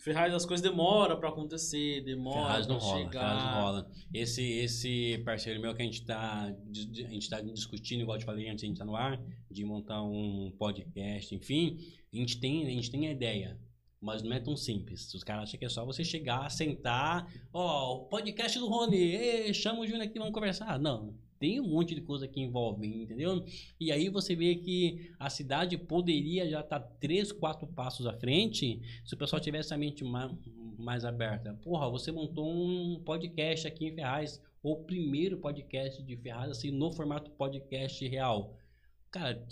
Ferraz 0.02 0.34
as 0.34 0.44
coisas 0.44 0.60
demoram 0.60 1.20
pra 1.20 1.28
acontecer, 1.28 2.02
demora 2.02 2.48
Ferraz 2.48 2.66
não 2.66 2.78
pra 2.78 2.84
rola, 2.84 2.98
chegar. 2.98 3.20
Ferraz 3.20 3.44
não 3.44 3.62
rola. 3.62 3.90
Esse, 4.12 4.42
esse 4.42 5.22
parceiro 5.24 5.60
meu 5.60 5.72
que 5.72 5.82
a 5.82 5.84
gente 5.84 6.04
tá, 6.04 6.46
a 6.46 7.10
gente 7.12 7.30
tá 7.30 7.40
discutindo, 7.40 8.00
igual 8.00 8.16
eu 8.16 8.20
te 8.20 8.26
falei 8.26 8.48
antes, 8.48 8.64
a 8.64 8.66
gente 8.66 8.76
tá 8.76 8.84
no 8.84 8.96
ar, 8.96 9.22
de 9.48 9.64
montar 9.64 10.02
um 10.02 10.52
podcast, 10.58 11.32
enfim, 11.32 11.78
a 12.12 12.16
gente 12.16 12.40
tem, 12.40 12.66
a 12.66 12.70
gente 12.70 12.90
tem 12.90 13.06
a 13.06 13.12
ideia. 13.12 13.56
Mas 14.00 14.24
não 14.24 14.32
é 14.32 14.40
tão 14.40 14.56
simples. 14.56 15.14
Os 15.14 15.22
caras 15.22 15.44
acham 15.44 15.58
que 15.60 15.64
é 15.64 15.68
só 15.68 15.86
você 15.86 16.02
chegar, 16.02 16.50
sentar, 16.50 17.32
ó, 17.52 17.98
o 17.98 18.08
podcast 18.08 18.58
do 18.58 18.66
Rony, 18.66 19.54
chama 19.54 19.78
o 19.78 19.86
Júnior 19.86 20.06
aqui, 20.06 20.18
vamos 20.18 20.34
conversar. 20.34 20.76
Não, 20.80 21.14
tem 21.38 21.60
um 21.60 21.68
monte 21.68 21.94
de 21.94 22.00
coisa 22.00 22.26
que 22.26 22.40
envolve, 22.40 22.86
entendeu? 22.86 23.44
E 23.78 23.90
aí 23.92 24.08
você 24.08 24.34
vê 24.34 24.54
que 24.54 25.10
a 25.18 25.28
cidade 25.28 25.76
poderia 25.76 26.48
já 26.48 26.60
estar 26.60 26.80
três, 26.80 27.32
quatro 27.32 27.66
passos 27.66 28.06
à 28.06 28.12
frente 28.12 28.80
se 29.04 29.14
o 29.14 29.16
pessoal 29.16 29.40
tivesse 29.40 29.72
a 29.74 29.78
mente 29.78 30.04
ma- 30.04 30.36
mais 30.78 31.04
aberta. 31.04 31.54
Porra, 31.62 31.88
você 31.90 32.10
montou 32.10 32.50
um 32.50 33.00
podcast 33.04 33.66
aqui 33.66 33.86
em 33.86 33.94
Ferraz, 33.94 34.40
o 34.62 34.76
primeiro 34.76 35.38
podcast 35.38 36.02
de 36.02 36.16
Ferraz, 36.16 36.50
assim, 36.50 36.70
no 36.70 36.90
formato 36.90 37.30
podcast 37.32 38.06
real. 38.08 38.54
Cara, 39.14 39.46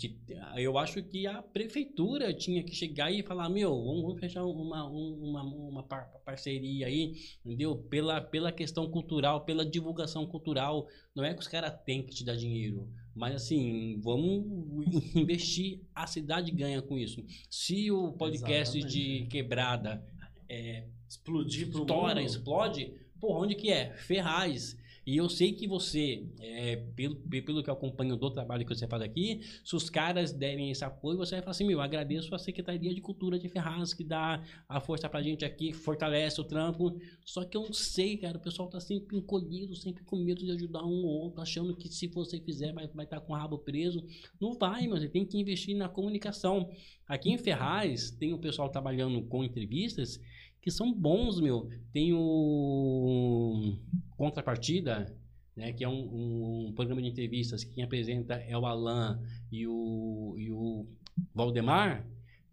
eu 0.57 0.77
acho 0.77 1.01
que 1.01 1.25
a 1.25 1.41
prefeitura 1.41 2.33
tinha 2.33 2.61
que 2.61 2.75
chegar 2.75 3.09
e 3.13 3.23
falar, 3.23 3.47
meu, 3.47 3.69
vamos, 3.81 4.19
fechar 4.19 4.43
uma, 4.43 4.85
um- 4.89 5.29
uma, 5.29 5.41
uma 5.41 5.83
par- 5.83 6.11
parceria 6.25 6.87
aí, 6.87 7.13
entendeu? 7.45 7.77
Pela, 7.77 8.19
pela 8.19 8.51
questão 8.51 8.91
cultural, 8.91 9.45
pela 9.45 9.65
divulgação 9.65 10.25
cultural. 10.27 10.85
Não 11.15 11.23
é 11.23 11.33
que 11.33 11.39
os 11.39 11.47
caras 11.47 11.73
têm 11.85 12.03
que 12.05 12.13
te 12.13 12.25
dar 12.25 12.35
dinheiro, 12.35 12.89
mas 13.15 13.35
assim, 13.35 14.01
vamos 14.01 14.43
investir, 15.15 15.79
a 15.95 16.05
cidade 16.07 16.51
ganha 16.51 16.81
com 16.81 16.97
isso. 16.97 17.23
Se 17.49 17.89
o 17.89 18.11
podcast 18.11 18.77
de 18.77 18.99
Exatamente. 19.01 19.27
quebrada 19.29 20.05
é, 20.49 20.87
Explodir 21.07 21.69
estoura, 21.69 22.15
mundo. 22.15 22.25
explode, 22.25 22.93
porra, 23.17 23.39
onde 23.45 23.55
que 23.55 23.71
é? 23.71 23.93
Ferraz. 23.95 24.77
E 25.05 25.17
eu 25.17 25.27
sei 25.29 25.51
que 25.51 25.67
você, 25.67 26.25
é, 26.39 26.77
pelo, 26.95 27.15
pe- 27.15 27.41
pelo 27.41 27.61
que 27.61 27.69
eu 27.69 27.73
acompanho 27.73 28.15
do 28.15 28.31
trabalho 28.31 28.65
que 28.65 28.73
você 28.73 28.87
faz 28.87 29.01
aqui, 29.01 29.41
se 29.63 29.75
os 29.75 29.89
caras 29.89 30.31
derem 30.31 30.71
esse 30.71 30.83
apoio, 30.85 31.17
você 31.17 31.35
vai 31.35 31.41
falar 31.41 31.51
assim, 31.51 31.65
meu, 31.65 31.81
agradeço 31.81 32.33
a 32.33 32.39
Secretaria 32.39 32.93
de 32.93 33.01
Cultura 33.01 33.37
de 33.37 33.49
Ferraz, 33.49 33.93
que 33.93 34.03
dá 34.03 34.41
a 34.67 34.79
força 34.79 35.09
pra 35.09 35.21
gente 35.21 35.43
aqui, 35.43 35.73
fortalece 35.73 36.39
o 36.39 36.43
trampo. 36.43 36.97
Só 37.25 37.43
que 37.43 37.57
eu 37.57 37.63
não 37.63 37.73
sei, 37.73 38.17
cara, 38.17 38.37
o 38.37 38.41
pessoal 38.41 38.69
tá 38.69 38.79
sempre 38.79 39.17
encolhido, 39.17 39.75
sempre 39.75 40.03
com 40.03 40.15
medo 40.15 40.43
de 40.43 40.51
ajudar 40.51 40.83
um 40.83 41.03
ou 41.03 41.23
outro, 41.23 41.41
achando 41.41 41.75
que 41.75 41.89
se 41.89 42.07
você 42.07 42.39
fizer 42.39 42.71
vai 42.73 42.85
estar 42.85 42.95
vai 42.95 43.05
tá 43.05 43.19
com 43.19 43.33
o 43.33 43.35
rabo 43.35 43.57
preso. 43.57 44.03
Não 44.39 44.53
vai, 44.53 44.87
meu, 44.87 44.97
você 44.97 45.09
tem 45.09 45.25
que 45.25 45.37
investir 45.37 45.75
na 45.75 45.89
comunicação. 45.89 46.69
Aqui 47.07 47.29
em 47.29 47.37
Ferraz, 47.37 48.11
tem 48.11 48.33
o 48.33 48.37
pessoal 48.39 48.69
trabalhando 48.69 49.21
com 49.23 49.43
entrevistas 49.43 50.19
que 50.63 50.71
são 50.71 50.93
bons, 50.93 51.41
meu. 51.41 51.69
Tem 51.91 52.13
o 52.13 53.75
Contrapartida, 54.15 55.13
né, 55.55 55.73
que 55.73 55.83
é 55.83 55.89
um, 55.89 56.67
um 56.67 56.73
programa 56.73 57.01
de 57.01 57.09
entrevistas 57.09 57.65
que 57.65 57.73
quem 57.73 57.83
apresenta 57.83 58.35
é 58.35 58.57
o 58.57 58.65
Alan 58.65 59.21
e 59.51 59.67
o, 59.67 60.33
e 60.37 60.49
o 60.49 60.87
Valdemar. 61.35 62.07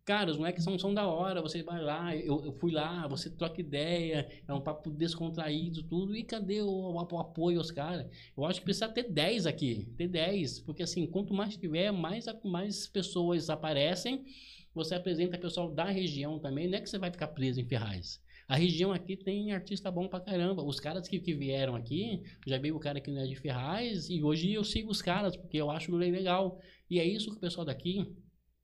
Cara, 0.04 0.28
os 0.28 0.36
moleques 0.36 0.64
são, 0.64 0.76
são 0.76 0.92
da 0.92 1.06
hora, 1.06 1.40
você 1.40 1.62
vai 1.62 1.80
lá, 1.80 2.16
eu, 2.16 2.44
eu 2.44 2.52
fui 2.54 2.72
lá, 2.72 3.06
você 3.06 3.30
troca 3.30 3.60
ideia, 3.60 4.28
é 4.48 4.52
um 4.52 4.60
papo 4.60 4.90
descontraído, 4.90 5.84
tudo, 5.84 6.16
e 6.16 6.24
cadê 6.24 6.60
o, 6.62 6.92
o 6.92 7.18
apoio 7.18 7.58
aos 7.58 7.70
caras? 7.70 8.10
Eu 8.36 8.44
acho 8.44 8.58
que 8.58 8.64
precisa 8.64 8.88
ter 8.88 9.04
10 9.04 9.46
aqui, 9.46 9.86
ter 9.96 10.08
10, 10.08 10.60
porque 10.60 10.82
assim, 10.82 11.06
quanto 11.06 11.32
mais 11.32 11.56
tiver, 11.56 11.92
mais, 11.92 12.24
mais 12.42 12.88
pessoas 12.88 13.48
aparecem, 13.48 14.24
você 14.74 14.94
apresenta 14.94 15.38
pessoal 15.38 15.70
da 15.70 15.84
região 15.84 16.38
também, 16.38 16.68
não 16.68 16.78
é 16.78 16.80
que 16.80 16.88
você 16.88 16.98
vai 16.98 17.10
ficar 17.10 17.28
preso 17.28 17.60
em 17.60 17.64
Ferraz. 17.64 18.20
A 18.50 18.56
região 18.56 18.92
aqui 18.92 19.16
tem 19.16 19.52
artista 19.52 19.92
bom 19.92 20.08
pra 20.08 20.18
caramba. 20.18 20.64
Os 20.64 20.80
caras 20.80 21.06
que, 21.06 21.20
que 21.20 21.32
vieram 21.32 21.76
aqui, 21.76 22.20
já 22.44 22.58
veio 22.58 22.74
o 22.74 22.80
cara 22.80 23.00
que 23.00 23.08
não 23.08 23.20
é 23.22 23.26
de 23.26 23.36
Ferraz, 23.36 24.10
e 24.10 24.24
hoje 24.24 24.52
eu 24.52 24.64
sigo 24.64 24.90
os 24.90 25.00
caras, 25.00 25.36
porque 25.36 25.56
eu 25.56 25.70
acho 25.70 25.94
legal. 25.94 26.58
E 26.90 26.98
é 26.98 27.04
isso 27.06 27.30
que 27.30 27.36
o 27.36 27.40
pessoal 27.40 27.64
daqui 27.64 28.12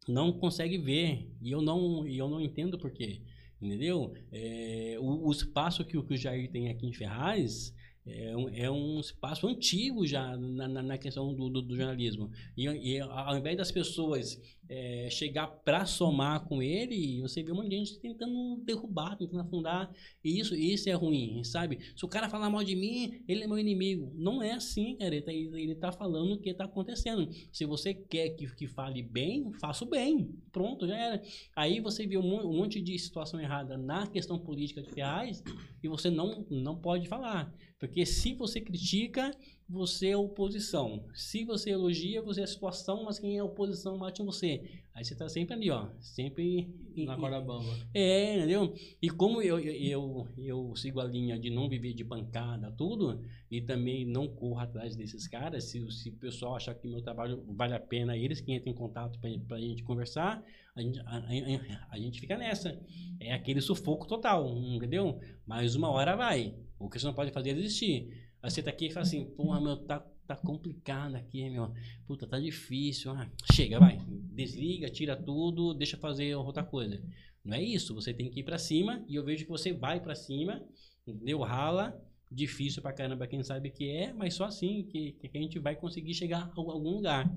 não 0.09 0.33
consegue 0.33 0.77
ver. 0.77 1.31
E 1.41 1.53
eu 1.53 1.63
não, 1.63 2.05
e 2.05 2.19
eu 2.19 2.29
não 2.29 2.41
entendo 2.41 2.77
por 2.77 2.91
quê. 2.91 3.23
Entendeu? 3.63 4.13
É, 4.33 4.97
o, 4.99 5.29
o, 5.29 5.31
espaço 5.31 5.85
que, 5.85 6.03
que 6.03 6.15
o 6.15 6.17
Jair 6.17 6.51
tem 6.51 6.69
aqui 6.69 6.87
em 6.87 6.93
Ferraz 6.93 7.73
é 8.07 8.37
um, 8.37 8.49
é 8.49 8.71
um 8.71 9.01
espaço 9.01 9.49
antigo 9.49 10.07
já 10.07 10.37
na, 10.37 10.69
na, 10.69 10.83
na 10.83 10.99
questão 10.99 11.35
do, 11.35 11.51
do, 11.51 11.61
do, 11.61 11.77
jornalismo. 11.77 12.31
E, 12.57 12.65
e 12.65 13.01
ao 13.01 13.37
invés 13.37 13.57
das 13.57 13.73
pessoas 13.73 14.41
é, 14.69 15.09
chegar 15.11 15.49
para 15.49 15.85
somar 15.87 16.45
com 16.45 16.63
ele, 16.63 17.21
você 17.21 17.43
vê 17.43 17.51
um 17.51 17.57
monte 17.57 17.71
de 17.71 17.77
gente 17.77 17.99
tentando 17.99 18.63
derrubar, 18.65 19.17
tentando 19.17 19.41
afundar. 19.41 19.93
E 20.23 20.39
isso, 20.39 20.55
isso 20.55 20.89
é 20.89 20.93
ruim, 20.93 21.43
sabe? 21.43 21.79
Se 21.97 22.05
o 22.05 22.09
cara 22.09 22.29
falar 22.29 22.49
mal 22.49 22.63
de 22.63 22.77
mim, 22.77 23.25
ele 23.27 23.43
é 23.43 23.47
meu 23.47 23.59
inimigo. 23.59 24.13
Não 24.15 24.41
é 24.41 24.53
assim, 24.53 24.97
cara. 24.97 25.13
Ele 25.13 25.23
tá, 25.23 25.33
ele 25.33 25.75
tá 25.75 25.91
falando 25.91 26.35
o 26.35 26.41
que 26.41 26.55
tá 26.55 26.65
acontecendo. 26.65 27.29
Se 27.53 27.65
você 27.65 27.93
quer 27.93 28.31
que, 28.31 28.47
que 28.55 28.69
fale 28.69 29.03
bem, 29.03 29.53
faça 29.55 29.85
o 29.85 29.89
bem. 29.89 30.31
Pronto, 30.53 30.87
já 30.87 30.97
era. 30.97 31.23
Aí 31.57 31.81
você 31.81 32.07
vê 32.07 32.19
um, 32.19 32.47
um 32.47 32.57
monte 32.57 32.81
de 32.81 32.97
situação 32.99 33.41
errada 33.41 33.77
na 33.77 34.07
questão 34.07 34.39
política 34.39 34.81
de 34.81 34.95
reais 34.95 35.43
e 35.83 35.89
você 35.89 36.09
não, 36.09 36.47
não 36.49 36.77
pode 36.77 37.09
falar. 37.09 37.53
Porque 37.79 38.07
se 38.07 38.35
você 38.35 38.61
critica, 38.61 39.31
você 39.69 40.11
é 40.11 40.17
oposição. 40.17 41.05
Se 41.13 41.45
você 41.45 41.71
elogia, 41.71 42.23
você 42.23 42.41
é 42.41 42.45
a 42.45 42.47
situação, 42.47 43.05
mas 43.05 43.19
quem 43.19 43.37
é 43.37 43.43
oposição 43.43 43.99
bate 43.99 44.23
em 44.23 44.25
você. 44.25 44.63
Aí 44.95 45.05
você 45.05 45.15
tá 45.15 45.29
sempre 45.29 45.55
ali, 45.55 45.71
ó. 45.71 45.89
Sempre. 46.01 46.73
Na 46.97 47.17
corda 47.17 47.41
bamba. 47.41 47.69
É, 47.93 48.37
entendeu? 48.37 48.73
E 49.03 49.11
como 49.11 49.43
eu, 49.43 49.59
eu, 49.59 49.75
eu, 49.75 50.29
eu, 50.39 50.77
sigo 50.77 51.01
a 51.01 51.05
linha 51.05 51.39
de 51.39 51.51
não 51.51 51.69
viver 51.69 51.93
de 51.93 52.05
pancada, 52.05 52.73
tudo, 52.73 53.23
e 53.51 53.61
também 53.61 54.07
não 54.07 54.27
corro 54.27 54.59
atrás 54.59 54.97
desses 54.97 55.29
caras, 55.29 55.65
se, 55.65 55.91
se 55.91 56.09
o 56.09 56.17
pessoal 56.17 56.57
achar 56.57 56.75
que 56.75 56.89
meu 56.89 57.03
trabalho 57.03 57.45
vale 57.49 57.75
a 57.75 57.81
pena, 57.81 58.17
eles 58.17 58.41
que 58.41 58.55
entram 58.55 58.73
em 58.73 58.77
contato 58.77 59.19
pra, 59.19 59.29
pra 59.47 59.61
gente 59.61 59.83
conversar, 59.83 60.43
a 60.75 60.81
gente, 60.81 60.99
a, 61.01 61.19
a, 61.19 61.87
a 61.91 61.99
gente 61.99 62.19
fica 62.19 62.39
nessa. 62.39 62.81
É 63.21 63.35
aquele 63.35 63.61
sufoco 63.61 64.07
total, 64.07 64.57
entendeu? 64.57 65.21
Mas 65.47 65.75
uma 65.75 65.91
hora 65.91 66.17
vai. 66.17 66.55
O 66.79 66.89
que 66.89 66.99
você 66.99 67.07
não 67.07 67.15
pode 67.15 67.33
fazer 67.33 67.51
é 67.51 67.55
desistir. 67.55 68.26
Aí 68.43 68.51
você 68.51 68.63
tá 68.63 68.71
aqui 68.71 68.87
e 68.87 68.91
fala 68.91 69.07
assim, 69.07 69.25
porra, 69.25 69.61
meu, 69.61 69.77
tá, 69.77 70.05
tá 70.27 70.37
complicado 70.37 71.17
aqui, 71.17 71.49
meu. 71.49 71.73
Puta, 72.07 72.27
tá 72.27 72.39
difícil. 72.39 73.13
Ah, 73.13 73.29
chega, 73.53 73.79
vai. 73.79 73.99
Desliga, 74.09 74.89
tira 74.89 75.17
tudo, 75.17 75.75
deixa 75.75 75.97
fazer 75.97 76.35
outra 76.35 76.63
coisa. 76.63 77.03
Não 77.45 77.57
é 77.57 77.63
isso. 77.63 77.95
Você 77.95 78.13
tem 78.13 78.31
que 78.31 78.41
ir 78.41 78.45
para 78.45 78.59
cima 78.59 79.05
e 79.09 79.15
eu 79.15 79.25
vejo 79.25 79.45
que 79.45 79.51
você 79.51 79.73
vai 79.73 80.01
para 80.01 80.15
cima, 80.15 80.63
deu 81.07 81.41
rala. 81.41 82.01
Difícil 82.29 82.83
pra 82.83 82.93
caramba 82.93 83.27
quem 83.29 83.41
sabe 83.45 83.71
que 83.71 83.89
é, 83.89 84.13
mas 84.13 84.35
só 84.35 84.47
assim 84.47 84.83
que, 84.91 85.13
que 85.13 85.39
a 85.39 85.41
gente 85.41 85.61
vai 85.61 85.77
conseguir 85.77 86.13
chegar 86.13 86.43
a 86.43 86.53
algum 86.57 86.91
lugar. 86.91 87.31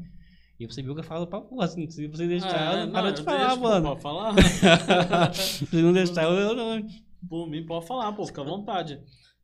E 0.60 0.66
você 0.66 0.82
viu 0.82 0.94
que 0.94 1.00
eu 1.00 1.06
falo 1.06 1.26
pra 1.26 1.40
pô, 1.40 1.62
assim, 1.62 1.90
se 1.90 2.08
você 2.08 2.28
deixar, 2.28 2.76
é, 2.76 2.82
eu 2.82 2.86
não, 2.88 2.92
para 2.92 3.12
de 3.12 3.24
falar, 3.24 3.48
deixo, 3.48 3.62
mano. 3.62 3.88
Pode 3.90 4.02
falar. 4.02 4.36
se 5.34 5.82
não 5.82 5.94
deixar, 5.94 6.24
eu 6.24 6.56
não. 6.56 6.88
Por 7.30 7.48
mim, 7.48 7.66
pode 7.66 7.88
falar, 7.88 8.12
pô, 8.14 8.26
fica 8.26 8.42
à 8.42 8.44
vontade. 8.44 9.00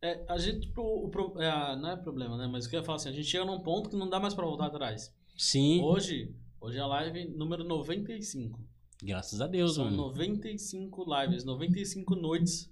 É, 0.06 0.24
a 0.28 0.38
gente, 0.38 0.72
o, 0.78 1.08
o, 1.10 1.42
é, 1.42 1.76
não 1.78 1.90
é 1.90 1.96
problema, 1.96 2.38
né? 2.38 2.46
Mas 2.46 2.66
o 2.66 2.70
que 2.70 2.76
eu 2.76 2.80
ia 2.80 2.86
falar 2.86 2.98
assim, 2.98 3.10
a 3.10 3.12
gente 3.12 3.28
chega 3.28 3.44
num 3.44 3.60
ponto 3.60 3.90
que 3.90 3.96
não 3.96 4.08
dá 4.08 4.20
mais 4.20 4.36
pra 4.36 4.46
voltar 4.46 4.68
atrás. 4.68 5.12
Sim. 5.36 5.82
Hoje, 5.82 6.32
hoje 6.62 6.78
é 6.78 6.82
a 6.82 6.86
live 6.86 7.26
número 7.30 7.64
95. 7.64 8.64
Graças 9.02 9.42
a 9.42 9.48
Deus, 9.48 9.74
São 9.74 9.86
mano. 9.86 9.98
95 9.98 11.06
lives, 11.22 11.44
95 11.44 12.16
noites 12.16 12.72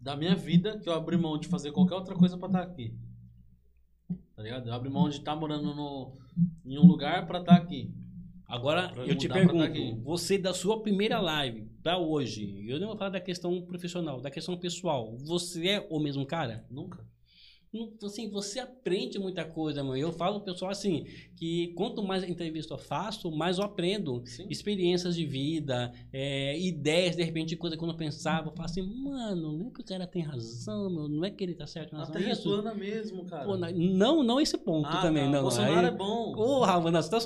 da 0.00 0.16
minha 0.16 0.34
vida 0.34 0.76
que 0.80 0.88
eu 0.88 0.92
abri 0.92 1.16
mão 1.16 1.38
de 1.38 1.46
fazer 1.46 1.70
qualquer 1.70 1.94
outra 1.94 2.16
coisa 2.16 2.36
pra 2.36 2.48
estar 2.48 2.62
aqui. 2.62 2.92
Tá 4.34 4.42
ligado? 4.42 4.68
Eu 4.68 4.74
abri 4.74 4.90
mão 4.90 5.08
de 5.08 5.18
estar 5.18 5.36
morando 5.36 5.72
no, 5.72 6.14
em 6.64 6.76
um 6.80 6.86
lugar 6.86 7.28
pra 7.28 7.38
estar 7.38 7.54
aqui. 7.54 7.94
Agora, 8.44 8.92
eu 9.06 9.16
te 9.16 9.28
pergunto, 9.28 10.02
você 10.02 10.36
da 10.36 10.52
sua 10.52 10.82
primeira 10.82 11.20
live 11.20 11.65
para 11.86 11.98
hoje, 11.98 12.64
eu 12.68 12.80
não 12.80 12.88
vou 12.88 12.96
falar 12.96 13.10
da 13.10 13.20
questão 13.20 13.62
profissional, 13.62 14.20
da 14.20 14.28
questão 14.28 14.56
pessoal, 14.56 15.16
você 15.18 15.68
é 15.68 15.86
o 15.88 16.00
mesmo 16.00 16.26
cara? 16.26 16.66
Nunca 16.68 17.06
assim, 18.02 18.30
você 18.30 18.60
aprende 18.60 19.18
muita 19.18 19.44
coisa, 19.44 19.82
mano. 19.82 19.96
Eu 19.96 20.12
falo 20.12 20.40
pro 20.40 20.52
pessoal 20.52 20.70
assim, 20.70 21.06
que 21.36 21.72
quanto 21.76 22.02
mais 22.02 22.24
entrevista 22.24 22.74
eu 22.74 22.78
faço, 22.78 23.30
mais 23.30 23.58
eu 23.58 23.64
aprendo. 23.64 24.22
Sim. 24.26 24.46
Experiências 24.48 25.16
de 25.16 25.26
vida, 25.26 25.92
é, 26.12 26.58
ideias, 26.58 27.16
de 27.16 27.22
repente, 27.22 27.56
coisa 27.56 27.76
que 27.76 27.82
eu 27.82 27.88
não 27.88 27.96
pensava. 27.96 28.48
Eu 28.48 28.52
falo 28.52 28.64
assim, 28.64 28.82
mano, 28.82 29.58
não 29.58 29.68
é 29.68 29.70
que 29.70 29.80
o 29.80 29.84
cara 29.84 30.06
tem 30.06 30.22
razão, 30.22 30.90
meu, 30.90 31.08
não 31.08 31.24
é 31.24 31.30
que 31.30 31.42
ele 31.42 31.54
tá 31.54 31.66
certo 31.66 31.92
na 31.92 32.00
razão. 32.00 32.14
Até 32.14 32.30
isso. 32.30 32.42
plana 32.42 32.74
mesmo, 32.74 33.24
cara. 33.24 33.44
Pô, 33.44 33.56
não, 33.56 34.22
não 34.22 34.40
esse 34.40 34.58
ponto 34.58 34.88
ah, 34.88 35.02
também, 35.02 35.30
não. 35.30 35.42
Bolsonaro 35.42 35.78
Aí, 35.78 35.86
é 35.86 35.90
bom. 35.90 36.32
Porra, 36.32 36.80
mano, 36.80 37.02
tá, 37.02 37.18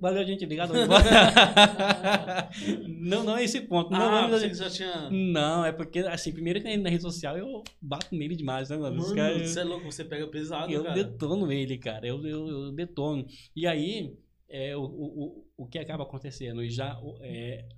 valeu, 0.00 0.26
gente, 0.26 0.44
obrigado. 0.44 0.72
não, 2.88 3.24
não 3.24 3.36
é 3.36 3.44
esse 3.44 3.60
ponto. 3.60 3.90
Não, 3.90 4.00
ah, 4.00 4.28
não, 4.28 4.38
você 4.38 4.54
já 4.54 4.70
tinha... 4.70 5.10
Não, 5.10 5.64
é 5.64 5.72
porque, 5.72 6.00
assim, 6.00 6.32
primeiro 6.32 6.60
que 6.60 6.76
na 6.76 6.88
rede 6.88 7.02
social 7.02 7.36
eu 7.36 7.62
bato 7.80 8.14
nele 8.14 8.36
demais, 8.36 8.70
né, 8.70 8.76
mano? 8.76 8.96
Mano, 8.96 9.14
caras... 9.14 9.50
você 9.50 9.60
é 9.60 9.64
louco, 9.64 9.90
você 9.98 10.04
pega 10.04 10.26
pesado, 10.28 10.72
eu 10.72 10.82
cara. 10.82 10.94
detono 10.94 11.52
ele, 11.52 11.76
cara. 11.78 12.06
Eu, 12.06 12.24
eu, 12.26 12.48
eu 12.48 12.72
detono. 12.72 13.26
E 13.54 13.66
aí, 13.66 14.16
é, 14.48 14.76
o, 14.76 14.82
o, 14.82 15.46
o 15.56 15.66
que 15.66 15.78
acaba 15.78 16.04
acontecendo? 16.04 16.62
E 16.62 16.70
já 16.70 16.98
é, 17.20 17.68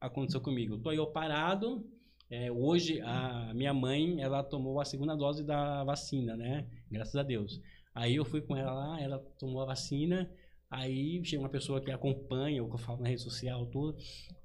aconteceu 0.00 0.40
comigo. 0.40 0.78
Tô 0.78 0.92
eu 0.92 1.06
parado. 1.06 1.86
É, 2.30 2.50
hoje, 2.50 3.00
a 3.02 3.52
minha 3.54 3.74
mãe, 3.74 4.20
ela 4.20 4.42
tomou 4.42 4.80
a 4.80 4.84
segunda 4.84 5.14
dose 5.14 5.44
da 5.44 5.84
vacina, 5.84 6.36
né? 6.36 6.66
Graças 6.90 7.14
a 7.14 7.22
Deus. 7.22 7.60
Aí 7.94 8.16
eu 8.16 8.24
fui 8.24 8.40
com 8.40 8.56
ela 8.56 8.72
lá, 8.72 9.00
ela 9.00 9.18
tomou 9.38 9.60
a 9.62 9.66
vacina. 9.66 10.28
Aí 10.70 11.24
chega 11.24 11.42
uma 11.42 11.48
pessoa 11.48 11.80
que 11.80 11.92
acompanha 11.92 12.64
o 12.64 12.68
que 12.68 12.74
eu 12.74 12.78
falo 12.78 13.02
na 13.02 13.08
rede 13.08 13.22
social, 13.22 13.66
tudo. 13.66 13.96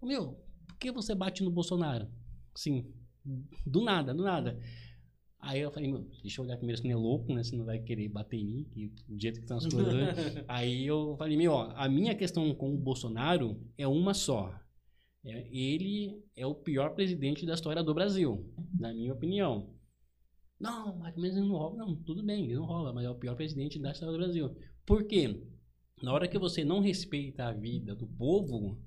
Meu, 0.03 0.37
por 0.67 0.77
que 0.77 0.91
você 0.91 1.15
bate 1.15 1.43
no 1.43 1.49
Bolsonaro? 1.49 2.07
Sim, 2.53 2.93
do 3.65 3.83
nada, 3.83 4.13
do 4.13 4.23
nada. 4.23 4.59
Aí 5.41 5.61
eu 5.61 5.71
falei, 5.71 5.93
deixa 6.21 6.41
eu 6.41 6.45
olhar 6.45 6.57
primeiro 6.57 6.81
se 6.81 6.87
não 6.87 6.91
é 6.91 6.95
louco, 6.95 7.33
né? 7.33 7.43
Se 7.43 7.55
não 7.55 7.63
vai 7.63 7.79
querer 7.79 8.09
bater 8.09 8.37
em 8.37 8.45
mim, 8.45 8.63
que 8.65 8.87
do 9.07 9.19
jeito 9.19 9.37
que 9.37 9.45
estão 9.45 9.57
as 9.57 9.65
coisas. 9.65 9.93
Aí 10.47 10.85
eu 10.85 11.15
falei, 11.17 11.37
meu, 11.37 11.53
ó, 11.53 11.71
a 11.75 11.87
minha 11.87 12.13
questão 12.13 12.53
com 12.53 12.73
o 12.73 12.77
Bolsonaro 12.77 13.57
é 13.77 13.87
uma 13.87 14.13
só. 14.13 14.53
É, 15.23 15.47
ele 15.51 16.23
é 16.35 16.45
o 16.45 16.55
pior 16.55 16.93
presidente 16.93 17.45
da 17.45 17.53
história 17.53 17.83
do 17.83 17.93
Brasil, 17.93 18.53
na 18.77 18.93
minha 18.93 19.13
opinião. 19.13 19.73
Não, 20.59 20.97
mas 20.97 21.15
ele 21.17 21.47
não 21.47 21.55
rouba. 21.55 21.77
Não, 21.77 21.95
tudo 21.95 22.21
bem, 22.21 22.43
ele 22.43 22.55
não 22.55 22.65
rouba, 22.65 22.91
mas 22.91 23.05
é 23.05 23.09
o 23.09 23.15
pior 23.15 23.35
presidente 23.35 23.79
da 23.79 23.91
história 23.91 24.11
do 24.11 24.17
Brasil. 24.17 24.55
Por 24.85 25.05
quê? 25.05 25.41
Na 26.01 26.13
hora 26.13 26.27
que 26.27 26.37
você 26.37 26.65
não 26.65 26.81
respeita 26.81 27.45
a 27.45 27.53
vida 27.53 27.95
do 27.95 28.07
povo, 28.07 28.77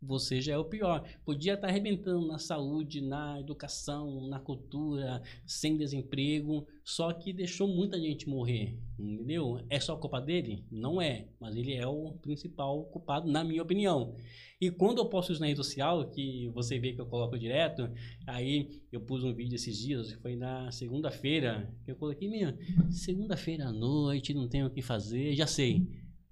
você 0.00 0.40
já 0.40 0.54
é 0.54 0.58
o 0.58 0.64
pior. 0.64 1.04
Podia 1.24 1.54
estar 1.54 1.68
arrebentando 1.68 2.26
na 2.26 2.38
saúde, 2.38 3.00
na 3.00 3.40
educação, 3.40 4.26
na 4.28 4.38
cultura, 4.38 5.22
sem 5.46 5.76
desemprego, 5.76 6.66
só 6.84 7.12
que 7.12 7.32
deixou 7.32 7.68
muita 7.68 7.98
gente 7.98 8.28
morrer, 8.28 8.78
entendeu? 8.98 9.60
É 9.68 9.78
só 9.80 9.96
culpa 9.96 10.20
dele? 10.20 10.64
Não 10.70 11.02
é, 11.02 11.26
mas 11.40 11.56
ele 11.56 11.74
é 11.74 11.86
o 11.86 12.12
principal 12.22 12.84
culpado, 12.84 13.30
na 13.30 13.44
minha 13.44 13.62
opinião. 13.62 14.14
E 14.60 14.70
quando 14.70 14.98
eu 14.98 15.06
posto 15.06 15.32
isso 15.32 15.40
na 15.40 15.46
rede 15.46 15.58
social, 15.58 16.08
que 16.08 16.48
você 16.48 16.78
vê 16.78 16.92
que 16.92 17.00
eu 17.00 17.06
coloco 17.06 17.38
direto, 17.38 17.88
aí 18.26 18.82
eu 18.90 19.00
pus 19.00 19.22
um 19.22 19.32
vídeo 19.32 19.54
esses 19.54 19.78
dias, 19.78 20.12
foi 20.14 20.34
na 20.34 20.70
segunda-feira, 20.72 21.72
que 21.84 21.92
eu 21.92 21.96
coloquei, 21.96 22.28
minha, 22.28 22.56
segunda-feira 22.90 23.68
à 23.68 23.72
noite, 23.72 24.34
não 24.34 24.48
tenho 24.48 24.66
o 24.66 24.70
que 24.70 24.82
fazer, 24.82 25.34
já 25.34 25.46
sei 25.46 25.86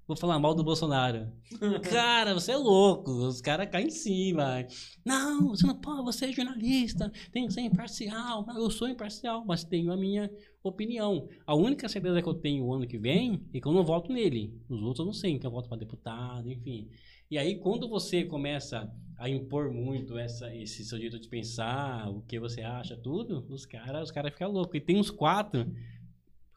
Vou 0.07 0.17
falar 0.17 0.39
mal 0.39 0.55
do 0.55 0.63
Bolsonaro. 0.63 1.33
cara, 1.91 2.33
você 2.33 2.53
é 2.53 2.57
louco. 2.57 3.11
Os 3.11 3.41
caras 3.41 3.69
caem 3.69 3.89
em 3.89 3.91
cima. 3.91 4.65
Não, 5.05 5.49
você 5.49 5.67
não 5.67 5.75
pode, 5.75 6.05
você 6.05 6.27
é 6.27 6.33
jornalista, 6.33 7.11
tem 7.33 7.47
que 7.47 7.53
ser 7.53 7.63
imparcial. 7.63 8.47
Eu 8.55 8.71
sou 8.71 8.89
imparcial, 8.89 9.45
mas 9.45 9.65
tenho 9.65 9.93
a 9.93 9.97
minha 9.97 10.31
opinião. 10.63 11.29
A 11.45 11.57
única 11.57 11.89
certeza 11.89 12.23
que 12.23 12.29
eu 12.29 12.35
tenho 12.35 12.65
o 12.65 12.73
ano 12.73 12.87
que 12.87 12.99
vem 12.99 13.43
é 13.53 13.61
que 13.61 13.67
eu 13.67 13.73
não 13.73 13.85
voto 13.85 14.13
nele. 14.13 14.55
Os 14.69 14.81
outros 14.81 15.01
eu 15.01 15.07
não 15.07 15.13
sei, 15.13 15.39
que 15.41 15.47
eu 15.47 15.51
voto 15.51 15.69
para 15.69 15.79
deputado, 15.79 16.49
enfim. 16.49 16.89
E 17.29 17.37
aí, 17.37 17.59
quando 17.59 17.89
você 17.89 18.25
começa 18.25 18.89
a 19.19 19.29
impor 19.29 19.73
muito 19.73 20.17
essa, 20.17 20.55
esse 20.55 20.85
seu 20.85 20.99
jeito 20.99 21.19
de 21.19 21.29
pensar, 21.29 22.09
o 22.09 22.23
que 22.23 22.39
você 22.39 22.61
acha, 22.61 22.97
tudo, 22.97 23.45
os 23.49 23.67
caras 23.67 24.05
os 24.05 24.11
cara 24.13 24.31
ficam 24.31 24.53
loucos. 24.53 24.77
E 24.77 24.81
tem 24.81 24.99
uns 24.99 25.11
quatro 25.11 25.67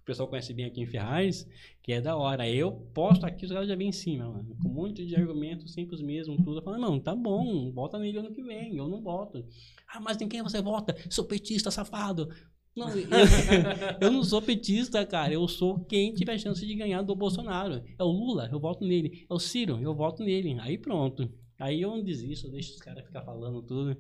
pessoal 0.09 0.27
conhece 0.27 0.53
bem 0.53 0.65
aqui 0.65 0.81
em 0.81 0.87
Ferraz, 0.87 1.47
que 1.83 1.93
é 1.93 2.01
da 2.01 2.17
hora. 2.17 2.49
Eu 2.49 2.71
posto 2.93 3.25
aqui, 3.25 3.45
os 3.45 3.51
caras 3.51 3.67
já 3.67 3.75
vêm 3.75 3.89
em 3.89 3.91
cima, 3.91 4.27
mano, 4.27 4.57
com 4.61 4.69
monte 4.69 5.05
de 5.05 5.15
argumentos, 5.15 5.71
sempre 5.71 5.95
os 5.95 6.01
mesmos, 6.01 6.37
tudo. 6.43 6.61
Falo, 6.63 6.79
não, 6.79 6.99
tá 6.99 7.15
bom, 7.15 7.71
bota 7.71 7.99
nele 7.99 8.17
ano 8.17 8.33
que 8.33 8.41
vem, 8.41 8.75
eu 8.75 8.89
não 8.89 9.01
boto. 9.01 9.45
Ah, 9.87 9.99
mas 9.99 10.19
em 10.19 10.27
quem 10.27 10.41
você 10.41 10.61
vota? 10.61 10.95
Sou 11.09 11.25
petista, 11.25 11.69
safado. 11.69 12.27
Não, 12.75 12.89
eu, 12.89 13.07
eu, 14.01 14.11
não 14.11 14.23
sou 14.23 14.41
petista, 14.41 15.05
cara. 15.05 15.33
Eu 15.33 15.47
sou 15.47 15.79
quem 15.85 16.13
tiver 16.13 16.37
chance 16.39 16.65
de 16.65 16.75
ganhar 16.75 17.01
do 17.03 17.15
Bolsonaro. 17.15 17.83
É 17.97 18.03
o 18.03 18.07
Lula, 18.07 18.49
eu 18.51 18.59
voto 18.59 18.85
nele. 18.85 19.27
É 19.29 19.33
o 19.33 19.39
Ciro, 19.39 19.79
eu 19.79 19.93
voto 19.93 20.23
nele. 20.23 20.57
Aí 20.59 20.77
pronto. 20.77 21.31
Aí 21.59 21.81
eu 21.81 21.89
não 21.89 22.03
desisto, 22.03 22.47
eu 22.47 22.51
deixo 22.51 22.71
os 22.71 22.79
caras 22.79 23.05
ficar 23.05 23.21
falando 23.21 23.61
tudo. 23.61 23.97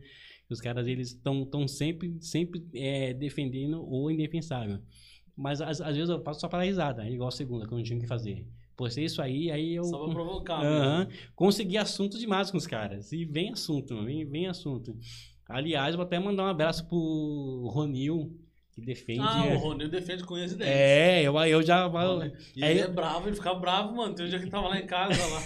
Os 0.49 0.61
caras, 0.61 0.87
eles 0.87 1.09
estão 1.09 1.67
sempre, 1.67 2.17
sempre 2.21 2.65
é, 2.73 3.13
defendendo 3.13 3.85
o 3.87 4.09
indefensável. 4.09 4.79
Mas 5.41 5.61
às, 5.61 5.79
às 5.79 5.95
vezes 5.95 6.09
eu 6.09 6.21
faço 6.21 6.41
só 6.41 6.49
para 6.49 6.63
risada, 6.65 7.07
igual 7.09 7.29
a 7.29 7.31
segunda, 7.31 7.65
que 7.65 7.71
eu 7.73 7.77
não 7.77 7.83
tinha 7.83 7.97
o 7.97 8.01
que 8.01 8.07
fazer. 8.07 8.45
Postei 8.75 9.05
isso 9.05 9.21
aí, 9.21 9.49
aí 9.49 9.75
eu. 9.75 9.85
Só 9.85 10.03
pra 10.03 10.13
provocar. 10.13 10.59
Uh 10.63 11.05
-huh, 11.05 11.07
consegui 11.33 11.77
assunto 11.77 12.17
demais 12.19 12.51
com 12.51 12.57
os 12.57 12.67
caras. 12.67 13.11
E 13.13 13.23
vem 13.23 13.51
assunto, 13.51 14.03
vem, 14.03 14.25
vem 14.25 14.47
assunto. 14.47 14.97
Aliás, 15.47 15.95
vou 15.95 16.03
até 16.03 16.19
mandar 16.19 16.43
um 16.43 16.47
abraço 16.47 16.85
pro 16.87 17.69
Ronil, 17.73 18.37
que 18.73 18.81
defende. 18.81 19.21
Ah, 19.21 19.45
o 19.53 19.57
Ronil 19.59 19.89
defende 19.89 20.23
com 20.25 20.35
as 20.35 20.51
ideias. 20.51 20.75
É, 20.75 21.21
eu, 21.23 21.33
eu 21.45 21.63
já. 21.63 21.85
Rony- 21.87 22.33
E 22.55 22.63
é- 22.63 22.71
ele 22.71 22.79
é 22.81 22.87
bravo, 22.87 23.27
ele 23.29 23.35
fica 23.37 23.53
bravo, 23.55 23.95
mano. 23.95 24.13
Tem 24.13 24.25
um 24.25 24.29
dia 24.29 24.37
que 24.39 24.43
ele 24.43 24.51
tava 24.51 24.67
lá 24.67 24.77
em 24.77 24.85
casa, 24.85 25.13
lá. 25.25 25.41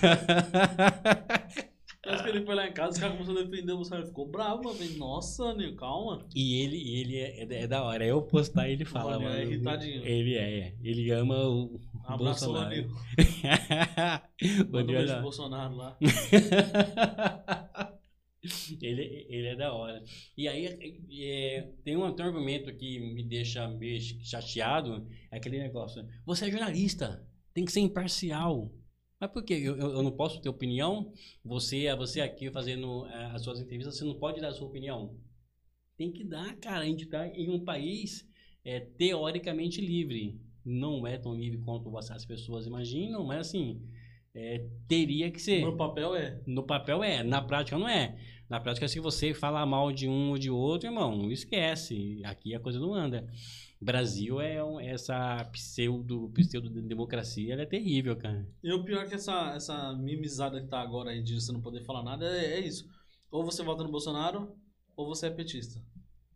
Depois 2.04 2.22
que 2.22 2.30
ele 2.30 2.46
foi 2.46 2.54
lá 2.54 2.68
em 2.68 2.74
casa, 2.74 2.92
os 2.92 2.98
caras 2.98 3.16
começaram 3.16 3.40
a 3.40 3.44
defender 3.44 3.72
o 3.72 3.78
Bolsonaro. 3.78 4.04
Ele 4.04 4.10
ficou 4.10 4.28
bravo, 4.28 4.64
mano. 4.64 4.98
Nossa, 4.98 5.54
Nil, 5.54 5.74
calma. 5.78 6.28
E 6.36 6.62
ele, 6.62 6.76
e 6.76 7.00
ele 7.00 7.18
é, 7.18 7.64
é 7.64 7.68
da 7.68 7.82
hora. 7.82 8.06
Eu 8.06 8.22
postar 8.22 8.68
ele 8.68 8.84
fala, 8.84 9.14
Ronil 9.14 9.30
mano. 9.30 9.40
é 9.40 9.46
irritadinho. 9.46 10.06
Ele 10.06 10.36
é, 10.36 10.60
é. 10.60 10.76
Ele 10.84 11.10
ama 11.12 11.48
o. 11.48 11.80
Abraço, 12.04 12.46
Bolsonaro. 12.46 12.76
Ronil. 12.76 12.92
o 14.68 14.68
Manda 14.74 14.92
um 14.92 14.96
é 14.96 14.98
beijo 14.98 15.22
Bolsonaro 15.22 15.76
lá. 15.78 15.98
ele, 18.82 19.26
ele 19.30 19.48
é 19.48 19.56
da 19.56 19.72
hora. 19.72 20.04
E 20.38 20.46
aí, 20.50 20.68
é, 21.22 21.70
tem 21.86 21.96
um 21.96 22.02
outro 22.02 22.26
argumento 22.26 22.76
que 22.76 23.00
me 23.00 23.24
deixa 23.24 23.66
meio 23.70 24.02
chateado, 24.02 25.08
é 25.32 25.38
aquele 25.38 25.58
negócio. 25.58 26.06
Você 26.26 26.48
é 26.48 26.52
jornalista, 26.52 27.26
tem 27.54 27.64
que 27.64 27.72
ser 27.72 27.80
imparcial. 27.80 28.70
Mas 29.24 29.32
por 29.32 29.42
quê? 29.42 29.54
Eu, 29.54 29.78
eu, 29.78 30.04
não 30.04 30.12
posso 30.12 30.42
ter 30.42 30.50
opinião? 30.50 31.14
Você, 31.46 31.96
você 31.96 32.20
aqui 32.20 32.52
fazendo 32.52 33.08
é, 33.08 33.28
as 33.28 33.42
suas 33.42 33.62
entrevistas, 33.62 33.98
você 33.98 34.04
não 34.04 34.16
pode 34.16 34.42
dar 34.42 34.50
a 34.50 34.54
sua 34.54 34.68
opinião? 34.68 35.16
Tem 35.98 36.12
que 36.12 36.26
dar, 36.26 36.58
cara. 36.58 36.82
A 36.82 36.86
gente 36.86 37.06
está 37.06 37.26
em 37.30 37.50
um 37.50 37.64
país 37.64 38.30
é, 38.66 38.82
teoricamente 38.82 39.80
livre. 39.80 40.42
Não 40.66 41.08
é 41.08 41.18
tão 41.18 41.34
livre 41.34 41.58
quanto 41.60 41.98
as 41.98 42.26
pessoas 42.26 42.68
imaginam, 42.68 43.24
mas 43.24 43.48
assim, 43.48 43.82
é, 44.36 44.68
teria 44.90 45.32
que 45.32 45.42
ser. 45.42 45.62
No 45.62 45.78
papel 45.78 46.16
é. 46.18 46.42
No 46.46 46.64
papel 46.64 47.02
é, 47.02 47.24
na 47.24 47.42
prática 47.42 47.78
não 47.78 47.88
é. 47.88 48.20
Na 48.50 48.60
prática, 48.60 48.90
se 48.90 49.00
você 49.00 49.34
falar 49.34 49.66
mal 49.66 49.94
de 49.94 50.06
um 50.06 50.32
ou 50.32 50.38
de 50.38 50.50
outro, 50.50 50.90
irmão, 50.90 51.32
esquece. 51.32 52.22
Aqui 52.26 52.54
a 52.54 52.60
coisa 52.60 52.78
não 52.78 52.94
anda. 52.94 53.26
Brasil 53.84 54.40
é 54.42 54.64
um- 54.64 54.80
essa 54.80 55.44
pseudo, 55.52 56.30
pseudo 56.34 56.70
democracia, 56.82 57.54
ela 57.54 57.64
é 57.64 57.66
terrível, 57.66 58.16
cara. 58.16 58.48
E 58.64 58.72
o 58.72 58.84
pior 58.84 59.04
é 59.04 59.08
que 59.08 59.16
essa, 59.16 59.54
essa 59.56 59.94
mimizada 59.94 60.62
que 60.62 60.68
tá 60.68 60.80
agora 60.82 61.12
aí 61.12 61.22
de 61.22 61.36
você 61.40 61.52
não 61.52 61.62
poder 61.62 61.84
falar 61.84 62.04
nada 62.04 62.26
é, 62.26 62.56
é 62.56 62.60
isso. 62.60 62.86
Ou 63.32 63.44
você 63.44 63.64
vota 63.64 63.84
no 63.84 63.92
Bolsonaro, 63.92 64.56
ou 64.96 65.08
você 65.08 65.28
é 65.28 65.30
petista. 65.30 65.82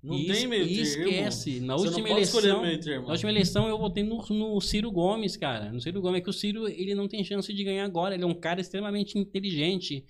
Não 0.01 0.15
E 0.15 0.27
tem 0.27 0.47
meio 0.47 0.65
termo. 0.65 0.81
esquece. 0.81 1.59
Na 1.59 1.75
Você 1.75 1.87
última 1.87 2.09
eleição, 2.09 2.41
na 2.41 3.11
última 3.11 3.29
eleição 3.31 3.67
eu 3.67 3.77
votei 3.77 4.03
no, 4.03 4.23
no 4.29 4.61
Ciro 4.61 4.91
Gomes, 4.91 5.35
cara. 5.35 5.71
No 5.71 5.81
Ciro 5.81 6.01
Gomes, 6.01 6.19
é 6.19 6.23
que 6.23 6.29
o 6.29 6.33
Ciro, 6.33 6.67
ele 6.67 6.93
não 6.93 7.07
tem 7.07 7.23
chance 7.23 7.51
de 7.51 7.63
ganhar 7.63 7.83
agora. 7.83 8.13
Ele 8.13 8.23
é 8.23 8.27
um 8.27 8.33
cara 8.39 8.61
extremamente 8.61 9.17
inteligente. 9.17 10.05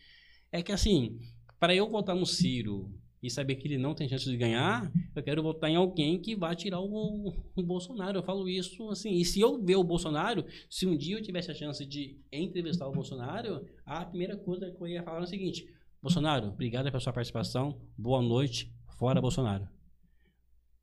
É 0.51 0.61
que 0.61 0.71
assim, 0.71 1.19
para 1.59 1.73
eu 1.73 1.89
votar 1.89 2.15
no 2.15 2.25
Ciro 2.25 2.91
e 3.27 3.31
saber 3.31 3.55
que 3.55 3.67
ele 3.67 3.77
não 3.77 3.93
tem 3.93 4.09
chance 4.09 4.25
de 4.25 4.35
ganhar, 4.37 4.91
eu 5.15 5.21
quero 5.21 5.43
votar 5.43 5.69
em 5.69 5.75
alguém 5.75 6.19
que 6.19 6.35
vai 6.35 6.55
tirar 6.55 6.79
o, 6.79 7.33
o 7.55 7.63
Bolsonaro. 7.63 8.17
Eu 8.17 8.23
falo 8.23 8.49
isso 8.49 8.89
assim. 8.89 9.11
E 9.11 9.25
se 9.25 9.39
eu 9.39 9.61
ver 9.63 9.75
o 9.75 9.83
Bolsonaro, 9.83 10.45
se 10.69 10.87
um 10.87 10.97
dia 10.97 11.17
eu 11.17 11.21
tivesse 11.21 11.51
a 11.51 11.53
chance 11.53 11.85
de 11.85 12.19
entrevistar 12.31 12.87
o 12.87 12.91
Bolsonaro, 12.91 13.65
a 13.85 14.05
primeira 14.05 14.35
coisa 14.35 14.71
que 14.71 14.81
eu 14.81 14.87
ia 14.87 15.03
falar 15.03 15.19
é 15.19 15.23
o 15.23 15.27
seguinte: 15.27 15.67
Bolsonaro, 16.01 16.47
obrigado 16.47 16.85
pela 16.85 16.99
sua 16.99 17.13
participação. 17.13 17.79
Boa 17.97 18.21
noite. 18.21 18.73
Fora 18.97 19.21
Bolsonaro. 19.21 19.76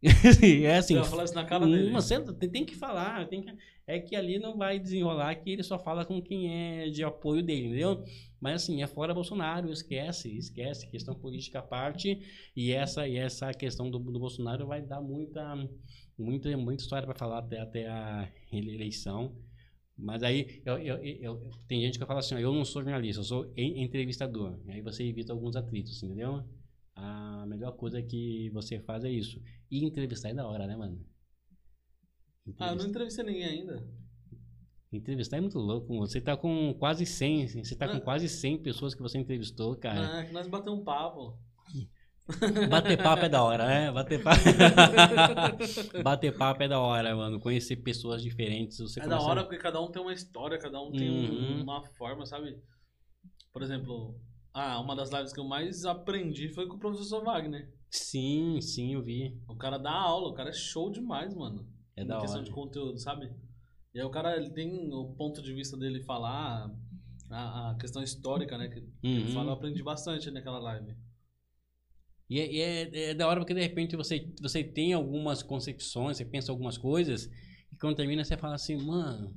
é 0.64 0.76
assim, 0.76 0.94
Você 0.96 1.08
falar 1.10 1.24
isso 1.24 1.34
na 1.34 1.44
cara 1.44 1.66
dele. 1.66 1.90
tem, 2.50 2.64
que 2.64 2.74
falar, 2.76 3.26
tem 3.28 3.42
que- 3.42 3.54
é 3.86 3.98
que 4.00 4.14
ali 4.16 4.38
não 4.38 4.56
vai 4.56 4.78
desenrolar 4.78 5.34
que 5.36 5.50
ele 5.50 5.62
só 5.62 5.78
fala 5.78 6.04
com 6.04 6.20
quem 6.20 6.82
é 6.84 6.90
de 6.90 7.02
apoio 7.02 7.42
dele, 7.42 7.68
entendeu? 7.68 8.04
Mas 8.40 8.62
assim, 8.62 8.82
é 8.82 8.86
fora 8.86 9.14
Bolsonaro, 9.14 9.70
esquece, 9.72 10.36
esquece, 10.36 10.86
questão 10.90 11.14
política 11.14 11.60
à 11.60 11.62
parte, 11.62 12.18
e 12.54 12.72
essa, 12.72 13.08
e 13.08 13.16
essa 13.16 13.52
questão 13.54 13.90
do, 13.90 13.98
do 13.98 14.18
Bolsonaro 14.18 14.66
vai 14.66 14.82
dar 14.82 15.00
muita, 15.00 15.54
muita, 16.18 16.54
muita 16.56 16.82
história 16.82 17.06
para 17.06 17.18
falar 17.18 17.38
até, 17.38 17.60
até 17.60 17.86
a 17.88 18.28
eleição. 18.52 19.34
Mas 19.96 20.22
aí, 20.22 20.60
eu, 20.66 20.78
eu- 20.78 20.98
eu- 21.04 21.50
tem 21.68 21.80
gente 21.80 21.98
que 21.98 22.04
fala 22.06 22.20
assim, 22.20 22.34
ó, 22.34 22.38
eu 22.38 22.52
não 22.52 22.64
sou 22.64 22.82
jornalista, 22.82 23.20
eu 23.20 23.24
sou 23.24 23.52
en- 23.56 23.82
entrevistador. 23.84 24.58
Aí 24.68 24.80
você 24.82 25.04
evita 25.04 25.32
alguns 25.32 25.56
atritos, 25.56 26.02
entendeu? 26.02 26.42
A 26.96 27.44
melhor 27.46 27.72
coisa 27.72 28.00
que 28.02 28.50
você 28.50 28.78
faz 28.80 29.04
é 29.04 29.10
isso. 29.10 29.40
E 29.70 29.84
entrevistar 29.84 30.28
é 30.30 30.34
da 30.34 30.46
hora, 30.46 30.66
né, 30.66 30.76
mano? 30.76 31.04
Ah, 32.58 32.68
eu 32.70 32.76
não 32.76 32.86
entrevistei 32.86 33.24
ninguém 33.24 33.44
ainda. 33.44 33.82
entrevistar 34.92 35.38
é 35.38 35.40
muito 35.40 35.58
louco. 35.58 35.96
Você 35.98 36.20
tá 36.20 36.36
com 36.36 36.72
quase 36.78 37.04
100, 37.04 37.48
você 37.64 37.74
tá 37.74 37.88
com 37.88 37.96
Ah. 37.96 38.00
quase 38.00 38.28
100 38.28 38.58
pessoas 38.62 38.94
que 38.94 39.02
você 39.02 39.18
entrevistou, 39.18 39.74
cara. 39.76 40.20
Ah, 40.20 40.24
que 40.24 40.32
nós 40.32 40.46
batemos 40.46 40.78
um 40.80 40.84
papo. 40.84 41.36
Bater 42.70 42.96
papo 43.02 43.24
é 43.24 43.28
da 43.28 43.42
hora, 43.42 43.66
né? 43.66 43.90
Bater 43.92 44.22
papo. 44.22 44.40
Bater 46.02 46.36
papo 46.36 46.62
é 46.62 46.68
da 46.68 46.78
hora, 46.80 47.14
mano. 47.16 47.40
Conhecer 47.40 47.76
pessoas 47.76 48.22
diferentes. 48.22 48.78
Você 48.78 49.00
é 49.00 49.02
da 49.02 49.16
começa- 49.16 49.26
hora 49.28 49.42
porque 49.42 49.58
cada 49.58 49.80
um 49.80 49.90
tem 49.90 50.00
uma 50.00 50.12
história, 50.12 50.58
cada 50.58 50.80
um 50.80 50.92
tem 50.92 51.10
um- 51.10 51.56
Uhum. 51.56 51.62
uma 51.62 51.82
forma, 51.82 52.24
sabe? 52.24 52.56
Por 53.52 53.62
exemplo, 53.62 54.18
ah, 54.54 54.80
uma 54.80 54.96
das 54.96 55.10
lives 55.10 55.32
que 55.32 55.40
eu 55.40 55.44
mais 55.44 55.84
aprendi 55.84 56.48
foi 56.48 56.66
com 56.66 56.76
o 56.76 56.78
professor 56.78 57.22
Wagner. 57.24 57.70
Sim, 57.90 58.60
sim, 58.60 58.94
eu 58.94 59.02
vi. 59.02 59.40
O 59.48 59.56
cara 59.56 59.78
dá 59.78 59.92
aula, 59.92 60.28
o 60.28 60.34
cara 60.34 60.50
é 60.50 60.52
show 60.52 60.90
demais, 60.90 61.34
mano. 61.34 61.66
É 61.96 62.02
em 62.02 62.06
da 62.06 62.18
questão 62.20 62.40
hora. 62.40 62.44
de 62.48 62.50
conteúdo, 62.54 62.98
sabe? 62.98 63.30
E 63.94 64.00
aí 64.00 64.04
o 64.04 64.10
cara 64.10 64.36
ele 64.36 64.50
tem 64.50 64.92
o 64.92 65.14
ponto 65.14 65.40
de 65.42 65.52
vista 65.52 65.76
dele 65.76 66.02
falar, 66.02 66.70
a, 67.30 67.70
a 67.70 67.74
questão 67.76 68.02
histórica, 68.02 68.58
né? 68.58 68.68
Que 68.68 68.78
ele 68.78 68.92
Uhum. 69.04 69.32
fala, 69.32 69.50
eu 69.50 69.54
aprendi 69.54 69.82
bastante 69.82 70.30
naquela 70.30 70.58
live. 70.58 70.94
E, 72.28 72.40
é, 72.40 72.52
e 72.52 72.60
é- 72.60 73.10
é 73.10 73.14
da 73.14 73.28
hora 73.28 73.40
porque 73.40 73.54
de 73.54 73.60
repente 73.60 73.96
você, 73.96 74.32
você 74.40 74.64
tem 74.64 74.92
algumas 74.92 75.42
concepções, 75.42 76.16
você 76.16 76.24
pensa 76.24 76.50
algumas 76.50 76.78
coisas, 76.78 77.30
e 77.72 77.76
quando 77.76 77.96
termina 77.96 78.24
você 78.24 78.36
fala 78.36 78.54
assim, 78.54 78.76
mano, 78.76 79.34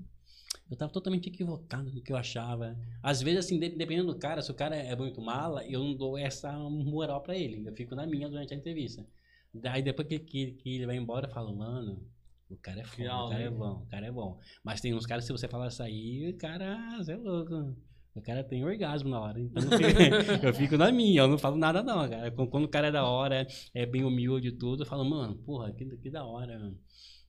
eu 0.70 0.76
tava 0.78 0.92
totalmente 0.92 1.30
equivocado 1.30 1.90
do 1.92 2.02
que 2.02 2.12
eu 2.12 2.18
achava. 2.18 2.78
Às 3.02 3.22
vezes, 3.22 3.46
assim, 3.46 3.60
de- 3.60 3.70
dependendo 3.70 4.14
do 4.14 4.20
cara, 4.20 4.42
se 4.42 4.52
o 4.52 4.54
cara 4.56 4.76
é 4.76 4.96
muito 4.96 5.22
mala, 5.22 5.66
eu 5.66 5.80
não 5.84 5.94
dou 5.96 6.18
essa 6.18 6.52
moral 6.58 7.22
pra 7.22 7.36
ele. 7.38 7.68
Eu 7.68 7.74
fico 7.76 7.96
na 7.96 8.06
minha 8.06 8.30
durante 8.30 8.54
a 8.54 8.58
entrevista. 8.58 9.06
Daí 9.54 9.82
depois 9.82 10.08
que, 10.08 10.20
que, 10.20 10.52
que 10.54 10.76
ele 10.76 10.86
vai 10.86 10.98
embora, 10.98 11.28
eu 11.28 11.32
falo, 11.32 11.56
mano, 11.56 12.04
o 12.50 12.56
cara 12.58 12.82
é 12.82 12.84
foda, 12.84 13.26
o 13.26 13.30
cara 13.30 13.44
é 13.44 13.50
bom, 13.50 13.72
o 13.84 13.86
cara 13.88 14.06
é 14.08 14.12
bom. 14.12 14.40
Mas 14.64 14.82
tem 14.82 14.94
uns 14.94 15.06
caras, 15.06 15.26
se 15.26 15.32
você 15.32 15.48
falar 15.48 15.68
isso 15.68 15.82
aí, 15.82 16.30
o 16.30 16.38
cara, 16.38 16.98
você 16.98 17.14
é 17.14 17.18
louco. 17.18 17.76
O 18.16 18.22
cara 18.22 18.44
tem 18.44 18.64
orgasmo 18.66 19.10
na 19.10 19.20
hora. 19.22 19.40
Então 19.40 19.64
eu 20.44 20.54
fico, 20.54 20.78
na 20.78 20.92
minha, 20.92 21.22
eu 21.22 21.28
não 21.28 21.38
falo 21.38 21.56
nada 21.56 21.84
não, 21.84 22.10
cara. 22.10 22.32
Quando 22.32 22.50
quando 22.50 22.64
o 22.66 22.70
cara 22.70 22.88
é 22.88 22.92
da 22.92 23.06
hora, 23.06 23.48
é 23.74 23.86
bem 23.86 24.04
humilde 24.04 24.50
e 24.50 24.52
tudo, 24.52 24.84
eu 24.84 24.88
falo, 24.88 25.06
mano, 25.06 25.36
porra, 25.38 25.72
que, 25.72 25.86
que 25.98 26.10
da 26.10 26.26
hora, 26.26 26.58
mano. 26.60 26.78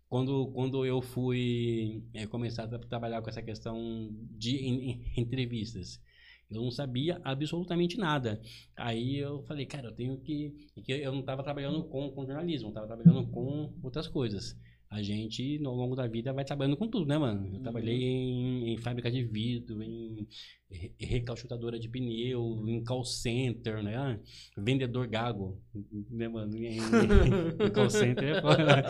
Quando, 0.09 0.46
quando 0.52 0.86
eu 0.86 1.02
fui 1.02 2.02
é, 2.14 2.26
começar 2.26 2.64
a 2.64 2.68
tra- 2.68 2.78
trabalhar 2.78 3.20
com 3.22 3.28
essa 3.28 3.42
questão 3.42 4.09
de 4.38 4.56
en- 4.56 4.90
en- 4.90 5.12
entrevistas, 5.20 6.00
eu 6.50 6.62
não 6.62 6.70
sabia 6.70 7.20
absolutamente 7.24 7.98
nada. 7.98 8.40
Aí 8.74 9.16
eu 9.18 9.42
falei, 9.42 9.66
cara, 9.66 9.88
eu 9.88 9.92
tenho 9.94 10.18
que. 10.18 10.54
que 10.82 10.92
eu 10.92 11.12
não 11.12 11.20
estava 11.20 11.42
trabalhando 11.42 11.84
com, 11.84 12.11
com 12.11 12.24
jornalismo, 12.24 12.68
estava 12.68 12.86
trabalhando 12.86 13.26
com 13.30 13.70
outras 13.82 14.09
coisas. 14.09 14.56
A 14.91 15.03
gente, 15.03 15.61
ao 15.64 15.74
longo 15.74 15.95
da 15.95 16.07
vida, 16.07 16.32
vai 16.32 16.45
trabalhando 16.47 16.76
com 16.76 16.89
tudo, 16.89 17.05
né, 17.07 17.18
mano? 17.18 17.47
Eu 17.47 17.53
Uhum. 17.57 17.62
trabalhei 17.62 18.03
em, 18.03 18.72
em 18.72 18.76
fábrica 18.78 19.11
de 19.11 19.22
vidro, 19.22 19.82
em 19.82 20.26
re- 20.70 20.93
recalchutadora 20.99 21.78
de 21.78 21.89
pneu, 21.91 22.64
em 22.66 22.82
call 22.82 23.05
center, 23.05 23.82
né? 23.82 24.18
Vendedor 24.57 25.07
gago, 25.07 25.61
né, 26.11 26.26
mano? 26.26 26.57
Em, 26.57 26.78
em 27.66 27.70
call 27.70 27.91
center 27.91 28.36
é 28.36 28.41
foda. 28.41 28.82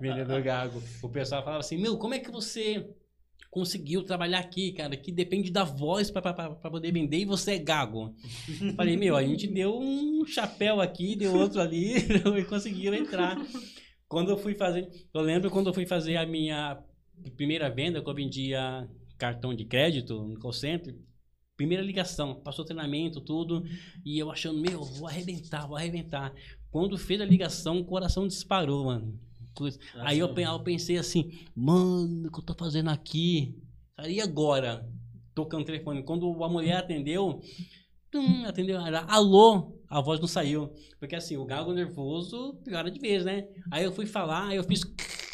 Vendedor 0.00 0.40
gago. 0.42 0.82
O 1.02 1.08
pessoal 1.10 1.42
falava 1.44 1.60
assim, 1.60 1.76
meu, 1.76 1.98
como 1.98 2.14
é 2.14 2.18
que 2.20 2.30
você 2.30 2.88
conseguiu 3.50 4.02
trabalhar 4.02 4.38
aqui, 4.38 4.72
cara? 4.72 4.96
Que 4.96 5.12
depende 5.12 5.50
da 5.50 5.62
voz 5.64 6.10
pra 6.10 6.22
poder 6.70 6.90
vender 6.90 7.18
e 7.18 7.24
você 7.26 7.52
é 7.52 7.58
gago. 7.58 8.14
Falei, 8.76 8.96
meu, 8.96 9.14
a 9.14 9.22
gente 9.22 9.46
deu 9.46 9.78
um 9.78 10.24
chapéu 10.26 10.80
aqui, 10.80 11.14
deu 11.14 11.34
outro 11.34 11.60
ali 11.60 11.96
e 12.38 12.44
conseguiram 12.44 12.96
entrar. 12.96 13.36
Quando 14.08 14.30
eu 14.30 14.38
fui 14.38 14.54
fazer, 14.54 14.88
eu 15.12 15.20
lembro 15.20 15.50
quando 15.50 15.66
eu 15.66 15.74
fui 15.74 15.86
fazer 15.86 16.16
a 16.16 16.26
minha 16.26 16.82
primeira 17.36 17.68
venda, 17.68 18.02
que 18.02 18.08
eu 18.08 18.14
vendia 18.14 18.88
cartão 19.18 19.52
de 19.52 19.64
crédito 19.64 20.22
no 20.22 20.38
call 20.38 20.52
center, 20.52 20.96
primeira 21.56 21.82
ligação, 21.82 22.36
passou 22.36 22.64
treinamento, 22.64 23.20
tudo, 23.20 23.64
e 24.04 24.18
eu 24.18 24.30
achando, 24.30 24.60
meu, 24.60 24.82
vou 24.82 25.08
arrebentar, 25.08 25.66
vou 25.66 25.76
arrebentar. 25.76 26.32
Quando 26.70 26.96
fez 26.96 27.20
a 27.20 27.24
ligação, 27.24 27.80
o 27.80 27.84
coração 27.84 28.26
disparou, 28.26 28.86
mano. 28.86 29.18
Aí 29.96 30.20
eu, 30.20 30.32
eu 30.32 30.60
pensei 30.60 30.96
assim, 30.98 31.32
mano, 31.54 32.28
o 32.28 32.30
que 32.30 32.38
eu 32.38 32.44
tô 32.44 32.54
fazendo 32.54 32.90
aqui? 32.90 33.60
E 34.06 34.20
agora? 34.20 34.88
Tocando 35.34 35.62
o 35.62 35.66
telefone. 35.66 36.04
Quando 36.04 36.44
a 36.44 36.48
mulher 36.48 36.76
atendeu, 36.76 37.42
tum, 38.10 38.44
atendeu, 38.44 38.80
era 38.80 39.00
alô, 39.08 39.80
a 39.88 40.00
voz 40.00 40.20
não 40.20 40.28
saiu. 40.28 40.72
Porque 40.98 41.16
assim, 41.16 41.36
o 41.36 41.44
gago 41.44 41.72
nervoso 41.72 42.54
piora 42.64 42.90
de 42.90 42.98
vez, 42.98 43.24
né? 43.24 43.48
Aí 43.70 43.84
eu 43.84 43.92
fui 43.92 44.06
falar, 44.06 44.48
aí 44.48 44.56
eu 44.56 44.64
fiz. 44.64 44.82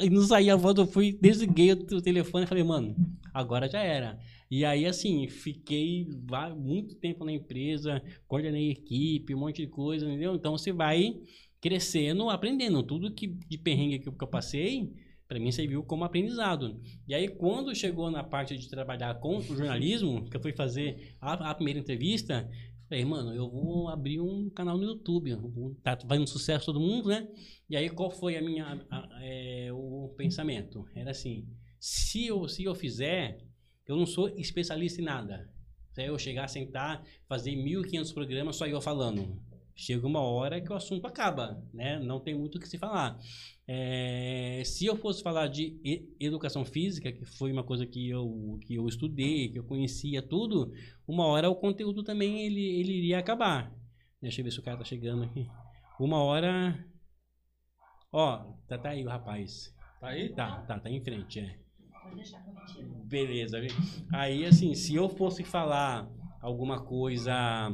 E 0.00 0.10
não 0.10 0.22
saía 0.22 0.54
a 0.54 0.56
voz, 0.56 0.76
eu 0.76 0.84
fui, 0.84 1.16
desliguei 1.22 1.70
o 1.70 2.02
telefone 2.02 2.44
e 2.44 2.48
falei, 2.48 2.64
mano, 2.64 2.96
agora 3.32 3.68
já 3.68 3.80
era. 3.80 4.18
E 4.50 4.64
aí, 4.64 4.84
assim, 4.84 5.28
fiquei 5.28 6.08
muito 6.56 6.96
tempo 6.96 7.24
na 7.24 7.30
empresa, 7.30 8.02
coordenei 8.26 8.72
equipe, 8.72 9.32
um 9.32 9.38
monte 9.38 9.62
de 9.62 9.68
coisa, 9.68 10.04
entendeu? 10.04 10.34
Então 10.34 10.58
você 10.58 10.72
vai 10.72 11.16
crescendo, 11.60 12.28
aprendendo. 12.30 12.82
Tudo 12.82 13.12
que 13.12 13.26
de 13.26 13.58
perrengue 13.58 14.00
que 14.00 14.08
eu 14.08 14.28
passei, 14.28 14.92
para 15.28 15.38
mim 15.40 15.50
serviu 15.50 15.82
como 15.82 16.04
aprendizado. 16.04 16.80
E 17.06 17.14
aí, 17.14 17.28
quando 17.28 17.74
chegou 17.74 18.10
na 18.10 18.22
parte 18.24 18.56
de 18.56 18.68
trabalhar 18.68 19.14
com 19.20 19.38
o 19.38 19.42
jornalismo, 19.42 20.28
que 20.30 20.36
eu 20.36 20.40
fui 20.40 20.52
fazer 20.52 21.16
a, 21.20 21.50
a 21.50 21.54
primeira 21.54 21.80
entrevista, 21.80 22.48
falei, 22.88 23.04
mano, 23.04 23.34
eu 23.34 23.50
vou 23.50 23.88
abrir 23.88 24.20
um 24.20 24.48
canal 24.50 24.76
no 24.78 24.84
YouTube. 24.84 25.36
Tá 25.82 25.98
fazendo 26.06 26.26
sucesso 26.28 26.66
todo 26.66 26.80
mundo, 26.80 27.08
né? 27.08 27.26
E 27.68 27.76
aí, 27.76 27.90
qual 27.90 28.10
foi 28.10 28.36
a 28.36 28.42
minha, 28.42 28.86
a- 28.90 29.08
é, 29.22 29.68
o 29.72 30.14
pensamento? 30.16 30.84
Era 30.94 31.10
assim, 31.10 31.46
se 31.80 32.26
eu, 32.26 32.46
se 32.48 32.62
eu 32.64 32.74
fizer, 32.74 33.38
eu 33.86 33.96
não 33.96 34.06
sou 34.06 34.28
especialista 34.38 35.00
em 35.00 35.04
nada. 35.04 35.50
Se 35.92 36.04
eu 36.04 36.18
chegar, 36.18 36.46
sentar, 36.48 37.02
fazer 37.26 37.52
1.500 37.52 38.12
programas 38.14 38.56
só 38.56 38.66
eu 38.66 38.80
falando. 38.80 39.40
Chega 39.78 40.06
uma 40.06 40.20
hora 40.20 40.58
que 40.58 40.72
o 40.72 40.74
assunto 40.74 41.06
acaba, 41.06 41.62
né? 41.72 41.98
Não 41.98 42.18
tem 42.18 42.34
muito 42.34 42.56
o 42.56 42.60
que 42.60 42.66
se 42.66 42.78
falar. 42.78 43.18
É, 43.68 44.62
se 44.64 44.86
eu 44.86 44.96
fosse 44.96 45.22
falar 45.22 45.48
de 45.48 45.78
educação 46.18 46.64
física, 46.64 47.12
que 47.12 47.26
foi 47.26 47.52
uma 47.52 47.62
coisa 47.62 47.84
que 47.84 48.08
eu, 48.08 48.58
que 48.62 48.74
eu 48.74 48.86
estudei, 48.88 49.50
que 49.50 49.58
eu 49.58 49.64
conhecia 49.64 50.22
tudo, 50.22 50.72
uma 51.06 51.26
hora 51.26 51.50
o 51.50 51.54
conteúdo 51.54 52.02
também 52.02 52.46
ele, 52.46 52.80
ele 52.80 52.92
iria 52.94 53.18
acabar. 53.18 53.70
Deixa 54.22 54.40
eu 54.40 54.44
ver 54.46 54.50
se 54.50 54.60
o 54.60 54.62
cara 54.62 54.78
tá 54.78 54.84
chegando 54.84 55.24
aqui. 55.24 55.46
Uma 56.00 56.22
hora. 56.22 56.82
Ó, 58.10 58.54
tá, 58.66 58.78
tá 58.78 58.88
aí 58.90 59.04
o 59.04 59.08
rapaz. 59.08 59.74
Tá 60.00 60.08
aí? 60.08 60.30
Tá, 60.30 60.62
tá, 60.62 60.80
tá 60.80 60.88
em 60.88 61.04
frente, 61.04 61.40
é. 61.40 61.58
Beleza. 63.04 63.58
Aí, 64.10 64.46
assim, 64.46 64.74
se 64.74 64.94
eu 64.94 65.08
fosse 65.10 65.44
falar 65.44 66.08
alguma 66.40 66.82
coisa 66.82 67.70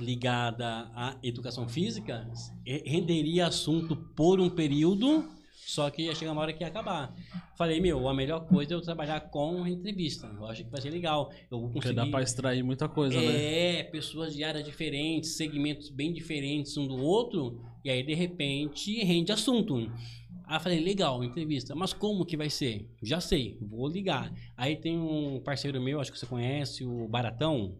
ligada 0.00 0.90
à 0.94 1.16
educação 1.22 1.68
física, 1.68 2.28
renderia 2.64 3.46
assunto 3.46 3.96
por 3.96 4.40
um 4.40 4.50
período, 4.50 5.28
só 5.66 5.90
que 5.90 6.02
ia 6.02 6.14
chegar 6.14 6.32
uma 6.32 6.42
hora 6.42 6.52
que 6.52 6.62
ia 6.62 6.68
acabar. 6.68 7.14
Falei, 7.56 7.80
meu, 7.80 8.06
a 8.08 8.14
melhor 8.14 8.46
coisa 8.46 8.74
é 8.74 8.76
eu 8.76 8.80
trabalhar 8.80 9.18
com 9.20 9.66
entrevista. 9.66 10.26
Eu 10.26 10.46
acho 10.46 10.62
que 10.62 10.70
vai 10.70 10.80
ser 10.80 10.90
legal. 10.90 11.32
Eu 11.50 11.58
vou 11.58 11.70
Porque 11.70 11.88
conseguir... 11.88 11.96
dá 11.96 12.06
pra 12.06 12.22
extrair 12.22 12.62
muita 12.62 12.88
coisa, 12.88 13.18
né? 13.18 13.78
É, 13.78 13.82
pessoas 13.82 14.34
de 14.34 14.44
áreas 14.44 14.64
diferentes, 14.64 15.36
segmentos 15.36 15.88
bem 15.88 16.12
diferentes 16.12 16.76
um 16.76 16.86
do 16.86 16.96
outro, 16.96 17.60
e 17.84 17.90
aí 17.90 18.02
de 18.02 18.14
repente 18.14 19.02
rende 19.02 19.32
assunto. 19.32 19.90
Aí 20.46 20.60
falei, 20.60 20.78
legal, 20.78 21.24
entrevista, 21.24 21.74
mas 21.74 21.92
como 21.92 22.24
que 22.24 22.36
vai 22.36 22.48
ser? 22.48 22.88
Já 23.02 23.20
sei, 23.20 23.58
vou 23.60 23.88
ligar. 23.88 24.32
Aí 24.56 24.76
tem 24.76 24.96
um 24.96 25.40
parceiro 25.40 25.80
meu, 25.80 26.00
acho 26.00 26.12
que 26.12 26.18
você 26.18 26.26
conhece, 26.26 26.84
o 26.84 27.08
Baratão. 27.08 27.76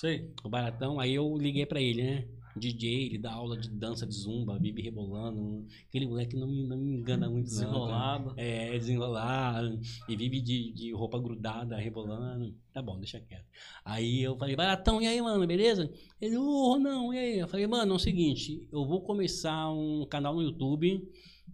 Sei. 0.00 0.32
O 0.42 0.48
Baratão, 0.48 0.98
aí 0.98 1.14
eu 1.14 1.36
liguei 1.36 1.66
pra 1.66 1.78
ele, 1.78 2.02
né? 2.02 2.24
DJ, 2.56 3.04
ele 3.04 3.18
dá 3.18 3.34
aula 3.34 3.54
de 3.54 3.68
dança 3.68 4.06
de 4.06 4.14
zumba, 4.14 4.58
vive 4.58 4.80
rebolando. 4.80 5.66
Aquele 5.86 6.06
moleque 6.06 6.36
não 6.36 6.48
me, 6.48 6.66
não 6.66 6.78
me 6.78 6.94
engana 6.94 7.28
muito, 7.28 7.50
não, 7.50 7.58
cara. 7.58 7.68
Desenrolado. 7.68 8.34
É, 8.38 8.70
desenrolado. 8.78 9.80
E 10.08 10.16
vive 10.16 10.40
de, 10.40 10.72
de 10.72 10.90
roupa 10.94 11.20
grudada, 11.20 11.76
rebolando. 11.76 12.56
Tá 12.72 12.80
bom, 12.80 12.98
deixa 12.98 13.20
quieto. 13.20 13.44
Aí 13.84 14.22
eu 14.22 14.38
falei, 14.38 14.56
Baratão, 14.56 15.02
e 15.02 15.06
aí, 15.06 15.20
mano, 15.20 15.46
beleza? 15.46 15.92
Ele, 16.18 16.38
ô, 16.38 16.78
não, 16.78 17.12
e 17.12 17.18
aí? 17.18 17.38
Eu 17.38 17.46
falei, 17.46 17.66
mano, 17.66 17.92
é 17.92 17.96
o 17.96 17.98
seguinte, 17.98 18.66
eu 18.72 18.86
vou 18.86 19.02
começar 19.02 19.70
um 19.70 20.06
canal 20.06 20.34
no 20.34 20.42
YouTube. 20.42 21.06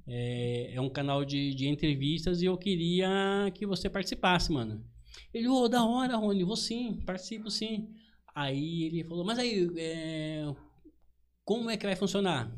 É, 0.06 0.74
é 0.74 0.80
um 0.80 0.88
canal 0.88 1.24
de, 1.24 1.52
de 1.52 1.66
entrevistas 1.66 2.42
e 2.42 2.44
eu 2.44 2.56
queria 2.56 3.50
que 3.52 3.66
você 3.66 3.90
participasse, 3.90 4.52
mano. 4.52 4.84
Ele, 5.34 5.48
ô, 5.48 5.66
da 5.66 5.84
hora, 5.84 6.16
Rony, 6.16 6.44
vou 6.44 6.54
sim, 6.54 7.02
participo 7.04 7.50
sim. 7.50 7.88
Aí 8.36 8.82
ele 8.84 9.02
falou, 9.02 9.24
mas 9.24 9.38
aí, 9.38 9.66
é, 9.78 10.54
como 11.42 11.70
é 11.70 11.76
que 11.78 11.86
vai 11.86 11.96
funcionar? 11.96 12.54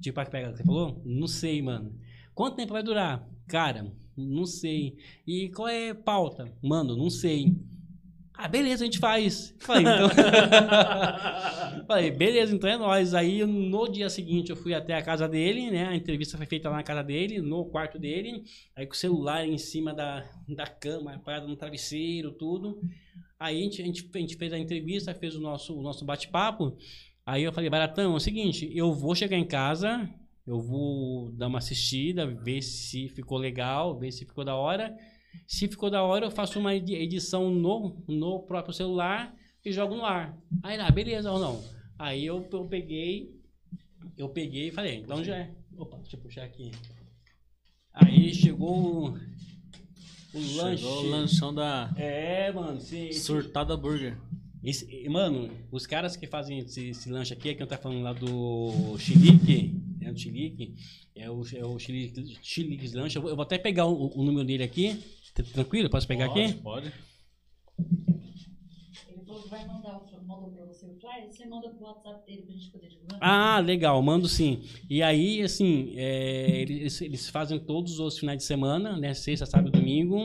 Tipo, 0.00 0.20
a 0.20 0.24
pega 0.24 0.54
você 0.54 0.62
falou? 0.62 1.02
Não 1.04 1.26
sei, 1.26 1.60
mano. 1.60 1.92
Quanto 2.32 2.54
tempo 2.54 2.72
vai 2.72 2.84
durar? 2.84 3.28
Cara, 3.48 3.92
não 4.16 4.46
sei. 4.46 4.96
E 5.26 5.48
qual 5.48 5.66
é 5.66 5.90
a 5.90 5.94
pauta? 5.96 6.56
Mano, 6.62 6.96
não 6.96 7.10
sei. 7.10 7.52
Ah, 8.32 8.46
beleza, 8.46 8.84
a 8.84 8.86
gente 8.86 9.00
faz. 9.00 9.56
Falei, 9.58 9.82
então... 9.82 10.08
Falei, 11.88 12.12
beleza, 12.12 12.54
então 12.54 12.70
é 12.70 12.76
nóis. 12.76 13.12
Aí 13.12 13.44
no 13.44 13.88
dia 13.88 14.08
seguinte 14.08 14.50
eu 14.50 14.56
fui 14.56 14.72
até 14.72 14.94
a 14.94 15.02
casa 15.02 15.28
dele, 15.28 15.68
né? 15.68 15.88
A 15.88 15.96
entrevista 15.96 16.36
foi 16.36 16.46
feita 16.46 16.70
lá 16.70 16.76
na 16.76 16.84
casa 16.84 17.02
dele, 17.02 17.42
no 17.42 17.64
quarto 17.64 17.98
dele. 17.98 18.44
Aí 18.76 18.86
com 18.86 18.92
o 18.92 18.96
celular 18.96 19.44
em 19.44 19.58
cima 19.58 19.92
da, 19.92 20.24
da 20.46 20.68
cama, 20.68 21.20
parado 21.24 21.48
no 21.48 21.56
travesseiro, 21.56 22.30
tudo. 22.30 22.80
Aí 23.38 23.58
a 23.60 23.62
gente, 23.62 23.82
a 23.82 23.84
gente, 23.84 24.10
a 24.14 24.18
gente 24.18 24.36
fez 24.36 24.52
a 24.52 24.58
entrevista, 24.58 25.14
fez 25.14 25.36
o 25.36 25.40
nosso, 25.40 25.78
o 25.78 25.82
nosso 25.82 26.04
bate-papo. 26.04 26.76
Aí 27.24 27.42
eu 27.44 27.52
falei, 27.52 27.70
Baratão, 27.70 28.12
é 28.12 28.16
o 28.16 28.20
seguinte, 28.20 28.70
eu 28.74 28.92
vou 28.92 29.14
chegar 29.14 29.36
em 29.36 29.46
casa, 29.46 30.08
eu 30.46 30.60
vou 30.60 31.30
dar 31.32 31.46
uma 31.46 31.58
assistida, 31.58 32.26
ver 32.26 32.62
se 32.62 33.08
ficou 33.10 33.38
legal, 33.38 33.98
ver 33.98 34.10
se 34.10 34.24
ficou 34.24 34.44
da 34.44 34.56
hora. 34.56 34.96
Se 35.46 35.68
ficou 35.68 35.90
da 35.90 36.02
hora, 36.02 36.26
eu 36.26 36.30
faço 36.30 36.58
uma 36.58 36.74
edi- 36.74 36.94
edição 36.94 37.50
no, 37.50 38.02
no 38.08 38.40
próprio 38.40 38.74
celular 38.74 39.34
e 39.64 39.70
jogo 39.72 39.94
no 39.94 40.04
ar. 40.04 40.36
Aí 40.62 40.76
lá, 40.78 40.90
beleza 40.90 41.30
ou 41.30 41.38
não? 41.38 41.62
Aí 41.98 42.24
eu, 42.24 42.48
eu 42.50 42.64
peguei, 42.64 43.30
eu 44.16 44.28
peguei 44.30 44.68
e 44.68 44.72
falei, 44.72 44.96
então 44.96 45.22
já 45.22 45.36
é. 45.36 45.54
Opa, 45.76 45.98
deixa 45.98 46.16
eu 46.16 46.20
puxar 46.20 46.44
aqui. 46.44 46.72
Aí 47.92 48.34
chegou 48.34 49.16
o, 50.34 50.56
lanche. 50.56 50.84
O 50.84 51.02
lanchão 51.10 51.54
da 51.54 51.90
É, 51.96 52.52
mano, 52.52 52.80
se- 52.80 53.12
Surtada 53.12 53.76
Burger. 53.76 54.16
esse- 54.62 55.08
mano, 55.08 55.50
os 55.70 55.86
caras 55.86 56.16
que 56.16 56.26
fazem 56.26 56.58
esse, 56.58 56.88
esse 56.90 57.10
lanche 57.10 57.32
aqui, 57.32 57.54
que 57.54 57.62
eu 57.62 57.66
tá 57.66 57.76
falando 57.78 58.02
lá 58.02 58.12
do 58.12 58.96
Chilique, 58.98 59.74
né, 60.00 60.12
do 60.12 60.18
Chilique, 60.18 60.74
é 61.14 61.30
o, 61.30 61.42
é 61.54 61.64
o 61.64 61.78
Chilique, 61.78 62.38
Chilique 62.42 62.88
Lanche. 62.96 63.16
Eu 63.16 63.22
vou, 63.22 63.30
eu 63.30 63.36
vou 63.36 63.42
até 63.42 63.58
pegar 63.58 63.86
o, 63.86 64.12
o 64.18 64.24
número 64.24 64.46
dele 64.46 64.62
aqui. 64.62 65.00
Tranquilo? 65.52 65.88
Posso 65.88 66.06
pegar 66.06 66.28
pode, 66.28 66.40
aqui? 66.40 66.54
Pode. 66.54 66.92
Ele 69.30 69.48
vai 69.48 69.66
mandar 69.66 69.98
o 69.98 70.24
mandou 70.26 70.50
pra 70.50 70.64
você 70.66 70.86
o 70.86 70.94
flyer, 70.98 71.30
você 71.30 71.44
manda 71.46 71.68
pro 71.70 71.84
WhatsApp 71.84 72.26
dele 72.26 72.42
pra 72.42 72.52
gente 72.54 72.70
poder 72.70 72.88
divulgar. 72.88 73.18
Ah, 73.20 73.58
legal, 73.60 74.00
mando 74.02 74.28
sim. 74.28 74.62
E 74.88 75.02
aí, 75.02 75.42
assim, 75.42 75.92
é, 75.96 76.60
eles, 76.62 77.00
eles 77.00 77.28
fazem 77.28 77.58
todos 77.58 77.98
os 77.98 78.18
finais 78.18 78.38
de 78.38 78.44
semana, 78.44 78.96
né? 78.96 79.12
Sexta, 79.14 79.46
sábado 79.46 79.68
e 79.68 79.80
domingo. 79.80 80.18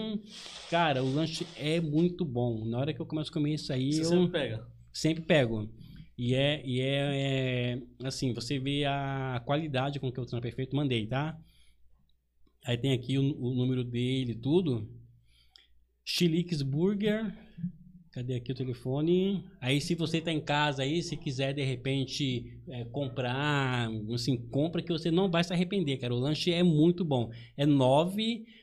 Cara, 0.69 1.03
o 1.03 1.13
lanche 1.13 1.45
é 1.55 1.79
muito 1.81 2.23
bom. 2.23 2.65
Na 2.65 2.79
hora 2.79 2.93
que 2.93 2.99
eu 3.01 3.05
começo 3.05 3.29
a 3.29 3.33
comer 3.33 3.55
isso 3.55 3.71
aí, 3.73 3.93
Você 3.93 4.01
eu 4.01 4.05
sempre 4.05 4.31
pega. 4.31 4.67
sempre 4.93 5.23
pego. 5.23 5.69
E 6.17 6.35
é, 6.35 6.61
e 6.65 6.79
é, 6.79 7.73
é, 7.73 8.07
assim, 8.07 8.33
você 8.33 8.59
vê 8.59 8.85
a 8.85 9.41
qualidade 9.45 9.99
com 9.99 10.11
que 10.11 10.19
o 10.19 10.25
trampo 10.25 10.47
é 10.47 10.51
feito, 10.51 10.75
mandei, 10.75 11.07
tá? 11.07 11.37
Aí 12.65 12.77
tem 12.77 12.93
aqui 12.93 13.17
o, 13.17 13.21
o 13.21 13.53
número 13.53 13.83
dele 13.83 14.33
e 14.33 14.35
tudo. 14.35 14.87
Chilix 16.05 16.61
Burger. 16.61 17.33
Cadê 18.13 18.35
aqui 18.35 18.51
o 18.51 18.55
telefone? 18.55 19.43
Aí 19.59 19.81
se 19.81 19.95
você 19.95 20.21
tá 20.21 20.31
em 20.31 20.39
casa 20.39 20.83
aí, 20.83 21.01
se 21.01 21.17
quiser 21.17 21.51
de 21.51 21.63
repente 21.63 22.53
é, 22.69 22.85
comprar, 22.85 23.89
assim, 24.13 24.37
compra 24.37 24.83
que 24.83 24.93
você 24.93 25.09
não 25.09 25.31
vai 25.31 25.43
se 25.43 25.51
arrepender, 25.51 25.97
cara. 25.97 26.13
O 26.13 26.19
lanche 26.19 26.53
é 26.53 26.61
muito 26.61 27.03
bom. 27.03 27.31
É 27.57 27.65
94400 27.65 28.62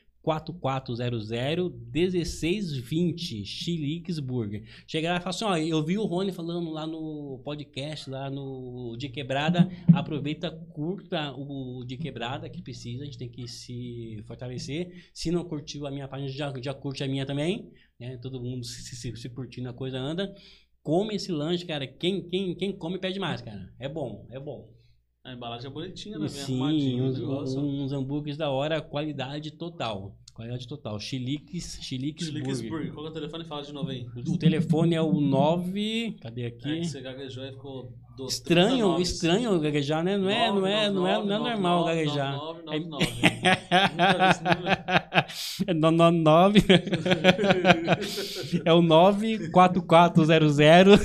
1620 1.93 3.43
Chilix 3.45 4.19
Burger. 4.19 4.63
Chega 4.87 5.11
lá 5.11 5.17
e 5.17 5.19
fala 5.19 5.29
assim, 5.29 5.45
ó, 5.45 5.57
eu 5.57 5.83
vi 5.83 5.97
o 5.97 6.05
Rony 6.05 6.31
falando 6.31 6.69
lá 6.69 6.85
no 6.85 7.41
podcast, 7.43 8.09
lá 8.09 8.29
no 8.29 8.95
De 8.97 9.09
Quebrada, 9.09 9.69
aproveita, 9.93 10.51
curta 10.73 11.33
o 11.33 11.83
De 11.83 11.97
Quebrada, 11.97 12.49
que 12.49 12.61
precisa, 12.61 13.03
a 13.03 13.05
gente 13.05 13.17
tem 13.17 13.29
que 13.29 13.47
se 13.47 14.23
fortalecer. 14.27 15.09
Se 15.13 15.31
não 15.31 15.43
curtiu 15.43 15.87
a 15.87 15.91
minha 15.91 16.07
página, 16.07 16.29
já, 16.29 16.53
já 16.61 16.73
curte 16.73 17.03
a 17.03 17.07
minha 17.07 17.25
também, 17.25 17.71
né? 17.99 18.17
Todo 18.17 18.41
mundo 18.41 18.63
se, 18.63 18.95
se, 18.95 19.15
se 19.15 19.29
curtindo 19.29 19.69
a 19.69 19.73
coisa 19.73 19.97
anda. 19.97 20.33
Come 20.83 21.15
esse 21.15 21.31
lanche, 21.31 21.65
cara. 21.65 21.85
Quem, 21.85 22.27
quem, 22.27 22.55
quem 22.55 22.71
come 22.71 22.97
pede 22.97 23.19
mais, 23.19 23.41
cara. 23.41 23.71
É 23.79 23.87
bom, 23.87 24.27
é 24.31 24.39
bom. 24.39 24.80
A 25.23 25.33
embalagem 25.33 25.67
é 25.67 25.69
bonitinha, 25.69 26.17
né? 26.17 26.27
Sim, 26.27 26.99
uns, 26.99 27.19
uns 27.19 27.93
hambúrgueres 27.93 28.37
da 28.37 28.49
hora, 28.49 28.81
qualidade 28.81 29.51
total. 29.51 30.15
Qualidade 30.33 30.67
total. 30.67 30.99
Chiliques, 30.99 31.77
Chiliques 31.79 32.25
Chiliques 32.25 32.59
Burger. 32.61 32.91
Qual 32.91 33.05
é 33.05 33.09
o 33.09 33.13
telefone? 33.13 33.45
Fala 33.45 33.61
de 33.61 33.71
novo 33.71 33.91
aí. 33.91 34.07
O 34.27 34.35
telefone 34.37 34.95
é 34.95 35.01
o 35.01 35.21
9. 35.21 36.15
Cadê 36.21 36.41
É, 36.43 36.47
aqui? 36.47 36.79
que 36.79 36.85
você 36.85 37.01
gaguejou 37.01 37.43
e 37.45 37.51
ficou 37.51 37.93
dos 38.17 38.33
Estranho, 38.33 38.95
39. 38.95 39.01
estranho 39.03 39.59
gaguejar, 39.59 40.03
né? 40.03 40.17
Não 40.17 40.27
é, 40.29 40.51
não 40.51 40.65
é, 40.65 40.89
não 40.89 41.05
é, 41.07 41.23
não 41.23 41.35
é 41.47 41.51
normal 41.53 41.85
gaguejar. 41.85 42.35
9999. 42.65 43.05
Nunca 43.91 44.17
vi 44.17 44.23
esse 44.31 44.43
número. 44.43 44.67
É. 48.65 48.69
É 48.69 48.73
o 48.73 48.81
94400 48.81 50.99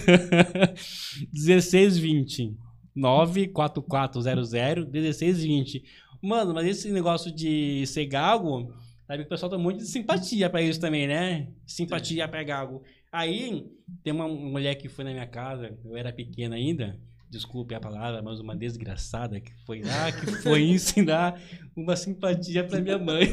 1620. 1.35 2.57
94400 2.97 4.91
1620. 4.91 5.85
Mano, 6.21 6.55
mas 6.55 6.67
esse 6.67 6.91
negócio 6.91 7.31
de 7.31 7.87
ser 7.87 8.07
gago 8.07 8.73
Sabe 9.07 9.23
que 9.23 9.27
o 9.27 9.29
pessoal 9.29 9.51
tem 9.51 9.59
muito 9.59 9.79
de 9.79 9.87
simpatia 9.87 10.51
pra 10.51 10.61
isso 10.61 10.81
também, 10.81 11.07
né? 11.07 11.47
Simpatia 11.65 12.27
pra 12.27 12.43
gago. 12.43 12.83
Aí, 13.13 13.65
tem 14.03 14.13
uma 14.13 14.27
mulher 14.27 14.75
que 14.75 14.89
foi 14.89 15.05
na 15.05 15.13
minha 15.13 15.27
casa, 15.27 15.79
eu 15.85 15.97
era 15.97 16.13
pequena 16.13 16.57
ainda, 16.57 16.99
desculpe 17.31 17.73
a 17.73 17.81
palavra, 17.81 18.21
mas 18.21 18.41
uma 18.41 18.57
desgraçada 18.57 19.41
que 19.41 19.53
foi 19.65 19.83
lá, 19.83 20.11
que 20.11 20.27
foi 20.43 20.65
ensinar 20.69 21.41
uma 21.77 21.95
simpatia 21.95 22.65
pra 22.65 22.81
minha 22.81 22.99
mãe. 22.99 23.29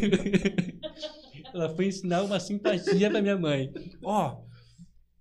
Ela 1.52 1.70
foi 1.70 1.88
ensinar 1.88 2.22
uma 2.22 2.40
simpatia 2.40 3.10
pra 3.10 3.22
minha 3.22 3.38
mãe. 3.38 3.72
Ó, 4.04 4.44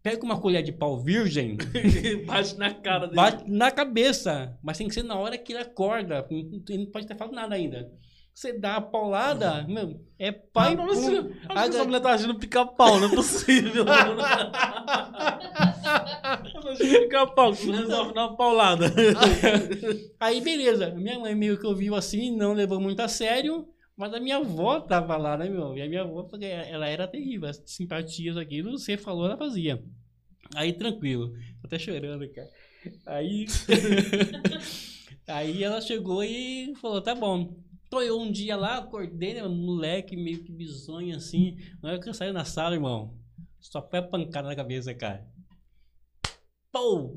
pega 0.02 0.24
uma 0.24 0.40
colher 0.40 0.62
de 0.62 0.72
pau 0.72 0.98
virgem, 0.98 1.56
Bate 2.26 2.56
na 2.58 2.74
cara 2.74 3.06
dele. 3.06 3.16
bate 3.16 3.50
na 3.50 3.70
cabeça, 3.70 4.58
mas 4.62 4.76
tem 4.76 4.88
que 4.88 4.94
ser 4.94 5.04
na 5.04 5.16
hora 5.16 5.38
que 5.38 5.52
ele 5.52 5.62
acorda. 5.62 6.26
Ele 6.30 6.84
não 6.84 6.90
pode 6.90 7.06
ter 7.06 7.16
falado 7.16 7.34
nada 7.34 7.54
ainda. 7.54 7.90
Você 8.34 8.58
dá 8.58 8.76
a 8.76 8.80
paulada, 8.80 9.66
meu, 9.68 10.00
é 10.18 10.32
pai. 10.32 10.72
Ah, 10.72 10.76
pum. 10.76 10.90
Acho 11.50 11.70
que 11.70 11.76
essa 11.76 11.84
mulher 11.84 12.00
tá 12.00 12.12
agindo 12.12 12.38
pica-pau, 12.38 12.98
não 12.98 13.08
é 13.08 13.14
possível. 13.14 13.84
pica-pau, 16.78 17.52
que 17.52 17.66
não 17.66 17.78
resolve 17.78 18.14
na 18.14 18.28
paulada. 18.28 18.86
Aí, 20.18 20.40
beleza. 20.40 20.90
Minha 20.94 21.18
mãe 21.18 21.34
meio 21.34 21.58
que 21.58 21.66
ouviu 21.66 21.94
assim, 21.94 22.34
não 22.34 22.54
levou 22.54 22.80
muito 22.80 23.00
a 23.00 23.08
sério. 23.08 23.68
Mas 23.96 24.14
a 24.14 24.20
minha 24.20 24.38
avó 24.38 24.80
tava 24.80 25.16
lá, 25.16 25.36
né, 25.36 25.48
meu? 25.48 25.76
E 25.76 25.82
a 25.82 25.88
minha 25.88 26.02
avó, 26.02 26.28
ela 26.40 26.88
era 26.88 27.06
terrível. 27.06 27.48
As 27.48 27.62
simpatias 27.66 28.36
aqui, 28.36 28.62
você 28.62 28.96
falou, 28.96 29.26
ela 29.26 29.36
fazia. 29.36 29.82
Aí, 30.54 30.72
tranquilo. 30.72 31.32
Tô 31.60 31.66
até 31.66 31.78
chorando, 31.78 32.28
cara. 32.32 32.50
Aí. 33.06 33.46
aí 35.26 35.62
ela 35.62 35.80
chegou 35.80 36.24
e 36.24 36.74
falou: 36.80 37.00
tá 37.00 37.14
bom. 37.14 37.56
Tô 37.90 38.00
eu 38.00 38.18
um 38.18 38.32
dia 38.32 38.56
lá, 38.56 38.78
acordei, 38.78 39.34
né, 39.34 39.46
moleque 39.46 40.16
meio 40.16 40.42
que 40.42 40.50
bizonho 40.50 41.14
assim. 41.14 41.58
Na 41.82 41.90
hora 41.90 42.00
que 42.00 42.08
eu 42.08 42.14
saí 42.14 42.32
na 42.32 42.42
sala, 42.42 42.74
irmão, 42.74 43.14
só 43.60 43.78
a 43.78 44.02
pancada 44.02 44.48
na 44.48 44.56
cabeça, 44.56 44.94
cara. 44.94 45.26
Pô! 46.72 47.14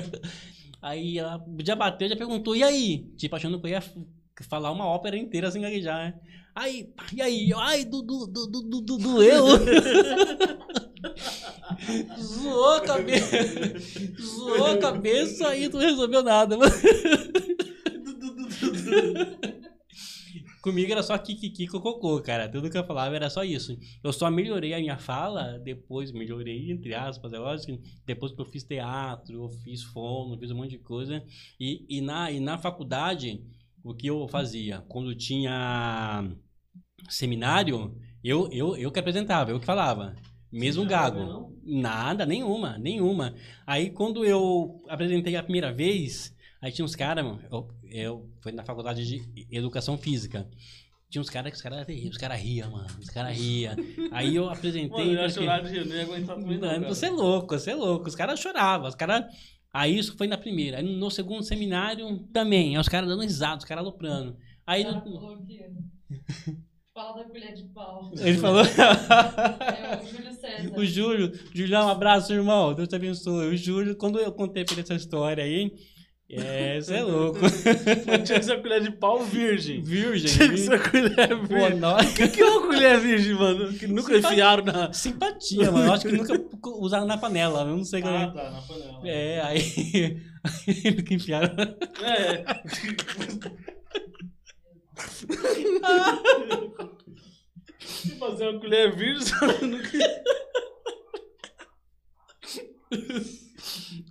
aí 0.82 1.16
ela 1.16 1.44
já 1.64 1.76
bateu, 1.76 2.08
já 2.08 2.16
perguntou, 2.16 2.56
e 2.56 2.64
aí? 2.64 3.04
Tipo, 3.16 3.36
achando 3.36 3.60
que 3.60 3.66
eu 3.66 3.70
ia 3.70 3.82
falar 4.42 4.72
uma 4.72 4.86
ópera 4.86 5.16
inteira 5.16 5.50
sem 5.50 5.62
gaguejar, 5.62 5.98
né? 5.98 6.14
Aí, 6.54 6.92
e 7.12 7.20
aí? 7.20 7.50
Eu, 7.50 7.58
Ai, 7.58 7.84
do, 7.84 8.00
do, 8.00 8.26
do, 8.26 8.46
do, 8.46 8.62
do, 8.62 8.80
do, 8.80 8.98
doeu! 8.98 9.44
Zoou 12.18 12.74
a 12.74 12.80
cabeça. 12.80 13.36
Zoou 14.20 14.66
a 14.66 14.78
cabeça 14.78 15.54
e 15.56 15.68
não 15.68 15.80
resolveu 15.80 16.22
nada. 16.22 16.56
Comigo 20.62 20.90
era 20.92 21.02
só 21.02 21.18
kikiki 21.18 21.66
cocô, 21.66 22.22
cara. 22.22 22.48
Tudo 22.48 22.70
que 22.70 22.78
eu 22.78 22.86
falava 22.86 23.14
era 23.14 23.28
só 23.28 23.44
isso. 23.44 23.76
Eu 24.02 24.14
só 24.14 24.30
melhorei 24.30 24.72
a 24.72 24.78
minha 24.78 24.96
fala 24.96 25.58
depois, 25.58 26.10
melhorei 26.10 26.72
entre 26.72 26.94
aspas, 26.94 27.34
é 27.34 27.38
lógico. 27.38 27.78
Depois 28.06 28.32
que 28.32 28.40
eu 28.40 28.46
fiz 28.46 28.64
teatro, 28.64 29.44
eu 29.44 29.50
fiz 29.62 29.82
fono, 29.82 30.38
fiz 30.38 30.50
um 30.50 30.56
monte 30.56 30.70
de 30.70 30.78
coisa. 30.78 31.22
E, 31.60 31.84
e, 31.86 32.00
na, 32.00 32.30
e 32.30 32.40
na 32.40 32.56
faculdade, 32.56 33.44
o 33.84 33.94
que 33.94 34.06
eu 34.06 34.26
fazia? 34.26 34.82
Quando 34.88 35.14
tinha 35.14 36.24
seminário, 37.08 37.94
eu, 38.22 38.48
eu, 38.50 38.76
eu 38.76 38.90
que 38.90 38.98
apresentava, 38.98 39.50
eu 39.50 39.60
que 39.60 39.66
falava. 39.66 40.16
Mesmo 40.50 40.86
gago. 40.86 41.52
Nada, 41.62 42.24
nenhuma, 42.24 42.78
nenhuma. 42.78 43.34
Aí 43.66 43.90
quando 43.90 44.24
eu 44.24 44.82
apresentei 44.88 45.36
a 45.36 45.42
primeira 45.42 45.72
vez, 45.72 46.34
aí 46.62 46.72
tinha 46.72 46.84
uns 46.84 46.96
caras, 46.96 47.24
eu, 47.50 47.68
eu 47.90 48.30
foi 48.40 48.52
na 48.52 48.64
faculdade 48.64 49.04
de 49.06 49.46
educação 49.50 49.98
física. 49.98 50.48
Tinha 51.10 51.20
uns 51.20 51.30
caras 51.30 51.50
que 51.52 51.56
os 51.56 51.62
caras 51.62 51.78
eram 51.78 51.86
terríveis, 51.86 52.12
os 52.12 52.18
caras 52.18 52.40
riam, 52.40 52.70
mano. 52.70 52.88
Os 52.98 53.08
caras 53.08 53.36
riam. 53.36 53.76
Aí 54.10 54.34
eu 54.34 54.48
apresentei. 54.50 54.88
Mano, 54.88 55.12
eu 55.12 55.22
ia 55.22 55.28
chorar 55.28 55.62
de 55.62 55.68
rir, 55.70 55.86
não 55.86 55.94
ia 55.94 56.02
aguentar 56.02 56.36
também 56.36 56.58
não, 56.58 56.88
você 56.88 57.06
é 57.06 57.10
louco, 57.10 57.58
você 57.58 57.70
é 57.70 57.74
louco. 57.74 58.08
Os 58.08 58.14
caras 58.14 58.40
choravam, 58.40 58.88
os 58.88 58.94
caras. 58.94 59.24
Aí 59.74 59.98
isso 59.98 60.16
foi 60.16 60.28
na 60.28 60.38
primeira. 60.38 60.78
Aí 60.78 60.84
no 60.84 61.10
segundo 61.10 61.42
seminário 61.42 62.20
também. 62.32 62.76
Aí 62.76 62.80
os 62.80 62.88
caras 62.88 63.08
dando 63.08 63.22
risada, 63.22 63.58
os 63.58 63.64
caras 63.64 63.82
aloprando. 63.82 64.36
Aí 64.64 64.84
Ela 64.84 65.02
no-. 65.04 65.44
Fala 66.94 67.16
da 67.16 67.24
colher 67.28 67.54
de 67.54 67.64
pau. 67.64 68.12
ele 68.16 68.38
falou. 68.38 68.62
É 68.62 70.00
o 70.00 70.06
Júlio 70.06 70.32
César. 70.32 70.78
o 70.78 70.86
Júlio, 70.86 71.32
Julião, 71.52 71.86
um 71.86 71.90
abraço, 71.90 72.32
irmão. 72.32 72.72
Deus 72.72 72.86
te 72.86 72.94
abençoe. 72.94 73.48
O 73.48 73.56
Júlio, 73.56 73.96
quando 73.96 74.20
eu 74.20 74.30
contei 74.30 74.64
pra 74.64 74.74
ele 74.74 74.82
essa 74.82 74.94
história 74.94 75.42
aí, 75.42 75.72
é, 76.30 76.80
você 76.80 76.94
é 76.94 77.02
louco. 77.02 77.38
Tinha 78.24 78.38
que 78.40 78.42
ser 78.44 78.62
colher 78.62 78.82
de 78.82 78.90
pau 78.92 79.22
virgem. 79.22 79.82
Virgem. 79.82 80.30
Tinha 80.30 80.78
que 80.78 80.90
colher 80.90 81.36
virgem. 81.46 81.80
O 81.84 82.14
que, 82.14 82.28
que 82.28 82.40
é 82.40 82.44
uma 82.46 82.66
colher 82.66 82.98
virgem, 82.98 83.34
mano? 83.34 83.72
Que 83.74 83.86
nunca 83.86 84.16
enfiaram 84.16 84.64
na. 84.64 84.92
Simpatia, 84.92 85.70
mano. 85.70 85.86
Eu 85.86 85.92
acho 85.92 86.06
que 86.06 86.12
nunca 86.16 86.42
usaram 86.78 87.06
na 87.06 87.18
panela. 87.18 87.60
Eu 87.60 87.76
não 87.76 87.84
sei 87.84 88.00
como 88.00 88.16
Ah, 88.16 88.22
é. 88.22 88.26
tá, 88.28 88.50
na 88.50 88.62
panela. 88.62 89.00
É, 89.04 89.40
aí. 89.42 90.20
que 91.06 91.14
enfiaram. 91.14 91.54
É. 92.02 92.44
Se 97.80 98.16
fazer 98.16 98.48
uma 98.48 98.60
colher 98.60 98.96
virgem, 98.96 99.26
só 99.26 99.46
nunca. 99.46 99.90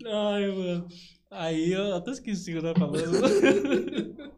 Ai, 0.06 0.48
mano. 0.48 0.88
Aí 1.36 1.72
eu 1.72 1.96
até 1.96 2.12
esqueci 2.12 2.52
o 2.56 2.62
que 2.62 2.66
eu 2.68 2.74
tava 2.74 2.80
falando. 2.92 3.12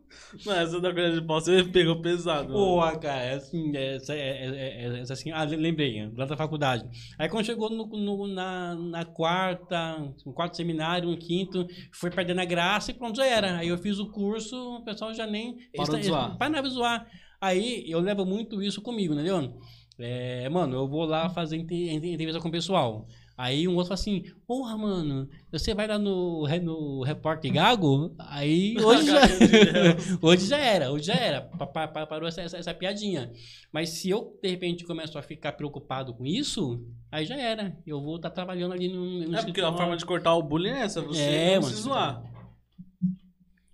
Não, 0.46 0.54
essa 0.54 0.80
da 0.80 0.94
colher 0.94 1.14
de 1.14 1.22
pau 1.26 1.40
você 1.42 1.64
pegou 1.64 2.02
pesado. 2.02 2.54
Porra, 2.54 2.98
cara, 2.98 3.22
é 3.22 3.34
assim, 3.36 3.76
é, 3.76 3.98
é, 3.98 4.14
é, 4.14 4.86
é, 4.86 4.98
é 5.00 5.02
assim, 5.02 5.32
ah, 5.32 5.44
lembrei, 5.44 6.10
lá 6.16 6.26
da 6.26 6.38
faculdade. 6.38 6.86
Aí 7.18 7.28
quando 7.30 7.46
chegou 7.46 7.70
no, 7.70 7.86
no- 7.86 8.28
na, 8.28 8.76
na 8.76 9.06
quarta, 9.06 9.98
no 10.26 10.34
quarto 10.34 10.56
seminário, 10.56 11.10
no 11.10 11.18
quinto, 11.18 11.68
foi 11.92 12.10
perdendo 12.12 12.40
a 12.42 12.46
graça 12.46 12.92
e 12.92 12.94
pronto, 12.94 13.18
já 13.18 13.26
era. 13.26 13.58
Aí 13.58 13.68
eu 13.68 13.78
fiz 13.78 14.00
o 14.00 14.10
curso, 14.10 14.56
o 14.78 14.84
pessoal 14.86 15.14
já 15.14 15.26
nem... 15.28 15.58
Parou 15.76 15.96
de 15.98 16.06
zoar. 16.08 16.38
Para 16.38 16.62
de 16.62 16.70
zoar. 16.70 17.08
Aí 17.42 17.84
eu 17.90 18.00
levo 18.00 18.26
muito 18.26 18.62
isso 18.62 18.82
comigo, 18.82 19.14
entendeu? 19.14 19.60
É, 20.00 20.48
mano, 20.50 20.76
eu 20.76 20.88
vou 20.88 21.06
lá 21.06 21.30
fazer 21.30 21.58
entrevista 21.58 22.40
com 22.42 22.50
o 22.50 22.52
pessoal. 22.52 23.08
Aí 23.38 23.68
um 23.68 23.72
outro 23.76 23.90
fala 23.90 23.96
assim, 24.00 24.24
porra, 24.48 24.78
mano, 24.78 25.28
você 25.52 25.74
vai 25.74 25.88
lá 25.88 26.00
no, 26.00 26.48
no 26.64 27.04
Repórter 27.04 27.52
Gago? 27.52 28.16
Aí 28.18 28.78
hoje 28.80 29.08
já, 29.12 29.20
hoje 30.22 30.48
já 30.48 30.58
era, 30.58 30.90
hoje 30.92 31.06
já 31.08 31.16
era. 31.16 31.42
Pa- 31.42 31.68
pa- 31.68 31.88
pa- 31.88 32.06
Parou 32.08 32.30
essa, 32.30 32.42
essa, 32.42 32.58
essa 32.58 32.74
piadinha. 32.74 33.32
Mas 33.74 33.90
se 33.90 34.10
eu, 34.10 34.40
de 34.42 34.50
repente, 34.50 34.86
começo 34.86 35.18
a 35.18 35.22
ficar 35.22 35.52
preocupado 35.52 36.14
com 36.14 36.26
isso, 36.26 36.82
aí 37.12 37.26
já 37.26 37.36
era. 37.36 37.78
Eu 37.86 38.00
vou 38.02 38.16
estar 38.16 38.30
trabalhando 38.30 38.72
ali 38.74 38.88
no, 38.88 39.04
no 39.06 39.18
É 39.18 39.24
porque 39.24 39.36
a 39.36 39.40
escritório. 39.40 39.78
forma 39.78 39.98
de 39.98 40.06
cortar 40.06 40.34
o 40.36 40.42
bullying 40.42 40.70
é 40.70 40.80
essa, 40.84 41.02
você 41.02 41.20
É, 41.22 41.56
não 41.56 41.64
mano. 41.64 41.76
se 41.76 41.82
zoar. 41.82 42.24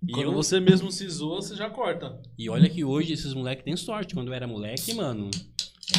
E 0.07 0.13
Quando 0.13 0.25
eu- 0.29 0.33
você 0.33 0.59
mesmo 0.59 0.91
se 0.91 1.07
zoa, 1.07 1.35
você 1.41 1.55
já 1.55 1.69
corta. 1.69 2.19
E 2.35 2.49
olha 2.49 2.67
que 2.67 2.83
hoje 2.83 3.13
esses 3.13 3.33
moleques 3.35 3.63
têm 3.63 3.75
sorte. 3.77 4.15
Quando 4.15 4.29
eu 4.29 4.33
era 4.33 4.47
moleque, 4.47 4.91
mano, 4.95 5.29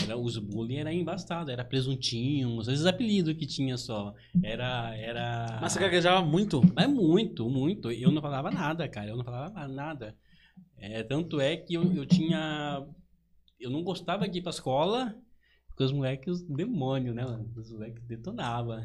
era, 0.03 0.17
os 0.17 0.39
bullying 0.39 0.77
era 0.77 0.93
embaçado. 0.93 1.51
Era 1.51 1.65
presuntinho, 1.65 2.61
às 2.61 2.67
vezes 2.67 2.87
apelido 2.87 3.35
que 3.35 3.47
tinha 3.47 3.77
só. 3.77 4.15
Era. 4.43 4.97
era... 4.97 5.59
Mas 5.61 5.73
você 5.73 5.81
gaguejava 5.81 6.25
muito? 6.25 6.61
Mas 6.75 6.89
muito, 6.89 7.49
muito. 7.49 7.91
Eu 7.91 8.11
não 8.11 8.23
falava 8.23 8.51
nada, 8.51 8.89
cara. 8.89 9.11
Eu 9.11 9.17
não 9.17 9.25
falava 9.25 9.67
nada. 9.69 10.17
É, 10.77 11.03
tanto 11.03 11.41
é 11.41 11.57
que 11.57 11.75
eu, 11.75 11.95
eu 11.95 12.07
tinha. 12.07 12.85
Eu 13.59 13.71
não 13.71 13.83
gostava 13.85 14.29
de 14.29 14.39
ir 14.39 14.43
pra 14.43 14.51
escola, 14.51 15.15
porque 15.69 15.85
os 15.85 15.93
moleques, 15.93 16.43
demônio, 16.43 17.15
né? 17.15 17.25
Os 17.57 17.71
moleques 17.71 18.05
detonavam. 18.05 18.85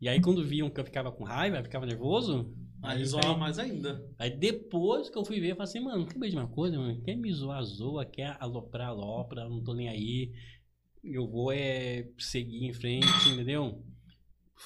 E 0.00 0.08
aí, 0.08 0.20
quando 0.20 0.44
viam 0.44 0.68
que 0.68 0.80
eu 0.80 0.84
ficava 0.84 1.10
com 1.10 1.24
raiva, 1.24 1.58
eu 1.58 1.62
ficava 1.62 1.86
nervoso. 1.86 2.52
Aí 2.86 2.98
Aí, 2.98 3.04
zoava 3.04 3.36
mais 3.36 3.58
ainda. 3.58 4.04
aí 4.18 4.30
depois 4.30 5.10
que 5.10 5.18
eu 5.18 5.24
fui 5.24 5.40
ver, 5.40 5.50
eu 5.52 5.56
falei 5.56 5.68
assim, 5.70 5.80
mano, 5.80 6.06
de 6.06 6.36
uma 6.36 6.46
coisa, 6.46 6.78
mano? 6.78 7.00
Quer 7.02 7.16
me 7.16 7.32
zoar, 7.32 7.62
zoa, 7.64 8.04
quer 8.04 8.36
aloprar, 8.40 8.88
alopra, 8.88 9.48
não 9.48 9.62
tô 9.62 9.74
nem 9.74 9.88
aí. 9.88 10.32
Eu 11.02 11.26
vou 11.28 11.52
é 11.52 12.08
seguir 12.18 12.64
em 12.64 12.72
frente, 12.72 13.06
entendeu? 13.28 13.82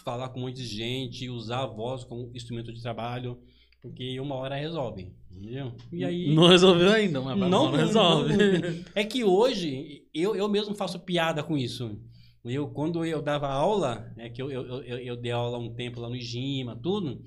Falar 0.05 0.29
com 0.29 0.39
um 0.41 0.43
monte 0.45 0.57
de 0.57 0.67
gente, 0.67 1.29
usar 1.29 1.63
a 1.65 1.67
voz 1.67 2.05
como 2.05 2.31
instrumento 2.35 2.73
de 2.73 2.81
trabalho, 2.81 3.39
porque 3.83 4.19
uma 4.21 4.35
hora 4.37 4.55
resolve, 4.55 5.13
entendeu? 5.31 5.73
E 5.93 6.05
aí... 6.05 6.35
Não 6.35 6.47
resolveu 6.47 6.91
ainda, 6.93 7.21
mas 7.21 7.37
Não, 7.39 7.49
não, 7.49 7.71
não, 7.73 7.77
resolve. 7.77 8.37
não. 8.37 8.85
É 8.95 9.05
que 9.05 9.25
hoje 9.25 10.07
eu, 10.15 10.37
eu 10.37 10.49
mesmo 10.49 10.75
faço 10.75 11.01
piada 11.01 11.43
com 11.43 11.57
isso. 11.59 11.99
Eu, 12.45 12.69
quando 12.69 13.05
eu 13.05 13.21
dava 13.21 13.49
aula, 13.49 14.11
né, 14.17 14.31
que 14.31 14.41
eu, 14.41 14.51
eu, 14.51 14.65
eu, 14.83 14.99
eu 14.99 15.17
dei 15.17 15.33
aula 15.33 15.59
um 15.59 15.75
tempo 15.75 16.01
lá 16.01 16.09
no 16.09 16.17
Gima, 16.19 16.75
tudo, 16.75 17.23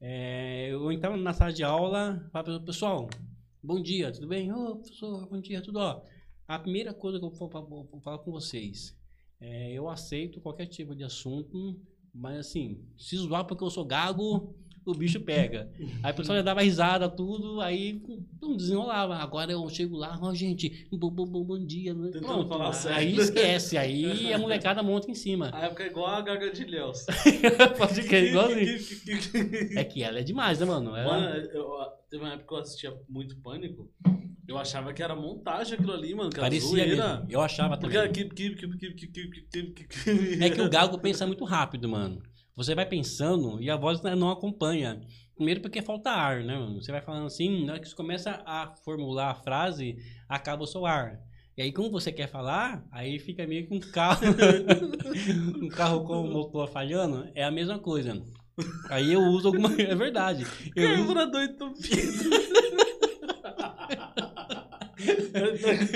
é, 0.00 0.68
eu 0.70 0.90
entrava 0.92 1.16
na 1.16 1.32
sala 1.32 1.52
de 1.52 1.62
aula, 1.62 2.28
falava, 2.32 2.60
pessoal, 2.60 3.08
bom 3.62 3.80
dia, 3.80 4.12
tudo 4.12 4.28
bem? 4.28 4.52
Ô, 4.52 4.76
professor, 4.76 5.26
bom 5.28 5.40
dia, 5.40 5.62
tudo 5.62 5.78
ó. 5.78 6.02
A 6.46 6.58
primeira 6.58 6.92
coisa 6.94 7.18
que 7.18 7.24
eu 7.24 7.30
vou, 7.30 7.48
vou- 7.48 7.84
vou 7.90 8.00
falar 8.00 8.18
com 8.18 8.30
vocês, 8.30 8.96
é, 9.40 9.72
eu 9.72 9.88
aceito 9.88 10.40
qualquer 10.40 10.66
tipo 10.66 10.94
de 10.94 11.02
assunto, 11.02 11.80
mas 12.14 12.38
assim, 12.38 12.84
se 12.96 13.16
zoar 13.16 13.44
porque 13.46 13.64
eu 13.64 13.70
sou 13.70 13.84
gago, 13.84 14.54
o 14.86 14.94
bicho 14.94 15.20
pega. 15.20 15.68
Aí 16.02 16.12
o 16.12 16.14
pessoal 16.14 16.38
já 16.38 16.42
dava 16.42 16.62
risada, 16.62 17.08
tudo, 17.08 17.60
aí 17.60 18.00
não 18.40 18.56
desenrolava. 18.56 19.16
Agora 19.16 19.50
eu 19.50 19.68
chego 19.68 19.96
lá, 19.96 20.16
ó, 20.22 20.32
gente, 20.32 20.86
bom, 20.92 21.10
bom, 21.10 21.26
bom, 21.26 21.44
bom 21.44 21.58
dia. 21.58 21.92
né? 21.92 22.06
Tentando 22.12 22.26
Pronto, 22.26 22.48
falar 22.48 22.68
aí 22.68 22.74
certo. 23.16 23.20
esquece, 23.20 23.76
aí 23.76 24.32
a 24.32 24.38
molecada 24.38 24.82
monta 24.82 25.10
em 25.10 25.14
cima. 25.14 25.50
A 25.52 25.64
época 25.66 25.82
é 25.82 25.86
igual 25.88 26.06
a 26.06 26.20
Gaga 26.20 26.50
de 26.52 26.64
Léus. 26.64 27.04
Pode 27.76 28.02
crer, 28.04 28.30
igualzinho. 28.30 28.78
É 29.76 29.84
que 29.84 30.02
ela 30.02 30.20
é 30.20 30.22
demais, 30.22 30.60
né, 30.60 30.66
mano? 30.66 30.96
Ela- 30.96 31.20
Mano, 31.20 31.36
eu, 31.52 31.68
teve 32.08 32.22
uma 32.22 32.32
época 32.32 32.46
que 32.48 32.54
eu 32.54 32.58
assistia 32.58 32.94
muito 33.08 33.36
Pânico. 33.38 33.90
Eu 34.48 34.56
achava 34.56 34.92
que 34.92 35.02
era 35.02 35.16
montagem 35.16 35.74
aquilo 35.74 35.92
ali, 35.92 36.14
mano. 36.14 36.30
Que 36.30 36.38
parecia. 36.38 37.24
Eu 37.28 37.40
achava 37.40 37.76
Porque 37.76 37.96
também. 37.96 38.12
keep. 38.12 38.56
É 40.40 40.50
que 40.50 40.60
o 40.60 40.70
Gago 40.70 40.98
pensa 40.98 41.26
muito 41.26 41.44
rápido, 41.44 41.88
mano. 41.88 42.22
Você 42.56 42.74
vai 42.74 42.86
pensando 42.86 43.60
e 43.60 43.68
a 43.68 43.76
voz 43.76 44.00
não 44.02 44.30
acompanha. 44.30 45.00
Primeiro 45.36 45.60
porque 45.60 45.82
falta 45.82 46.10
ar, 46.10 46.42
né, 46.42 46.58
mano? 46.58 46.82
Você 46.82 46.90
vai 46.90 47.02
falando 47.02 47.26
assim, 47.26 47.66
na 47.66 47.72
hora 47.72 47.82
que 47.82 47.88
você 47.88 47.94
começa 47.94 48.42
a 48.46 48.74
formular 48.82 49.30
a 49.30 49.34
frase, 49.34 49.98
acaba 50.26 50.64
o 50.64 50.66
seu 50.66 50.86
ar. 50.86 51.20
E 51.54 51.62
aí, 51.62 51.72
como 51.72 51.90
você 51.90 52.10
quer 52.10 52.28
falar, 52.28 52.86
aí 52.90 53.18
fica 53.18 53.46
meio 53.46 53.66
que 53.66 53.74
um 53.74 53.80
carro. 53.80 54.22
um 55.62 55.68
carro 55.68 56.04
com 56.04 56.22
o 56.22 56.30
motor 56.30 56.68
falhando. 56.68 57.28
É 57.34 57.44
a 57.44 57.50
mesma 57.50 57.78
coisa. 57.78 58.22
Aí 58.88 59.12
eu 59.12 59.20
uso 59.20 59.48
alguma. 59.48 59.70
É 59.80 59.94
verdade. 59.94 60.46
Eu 60.74 60.92
uso 60.94 61.14
Carburador 61.14 61.42
entupido. 61.42 62.30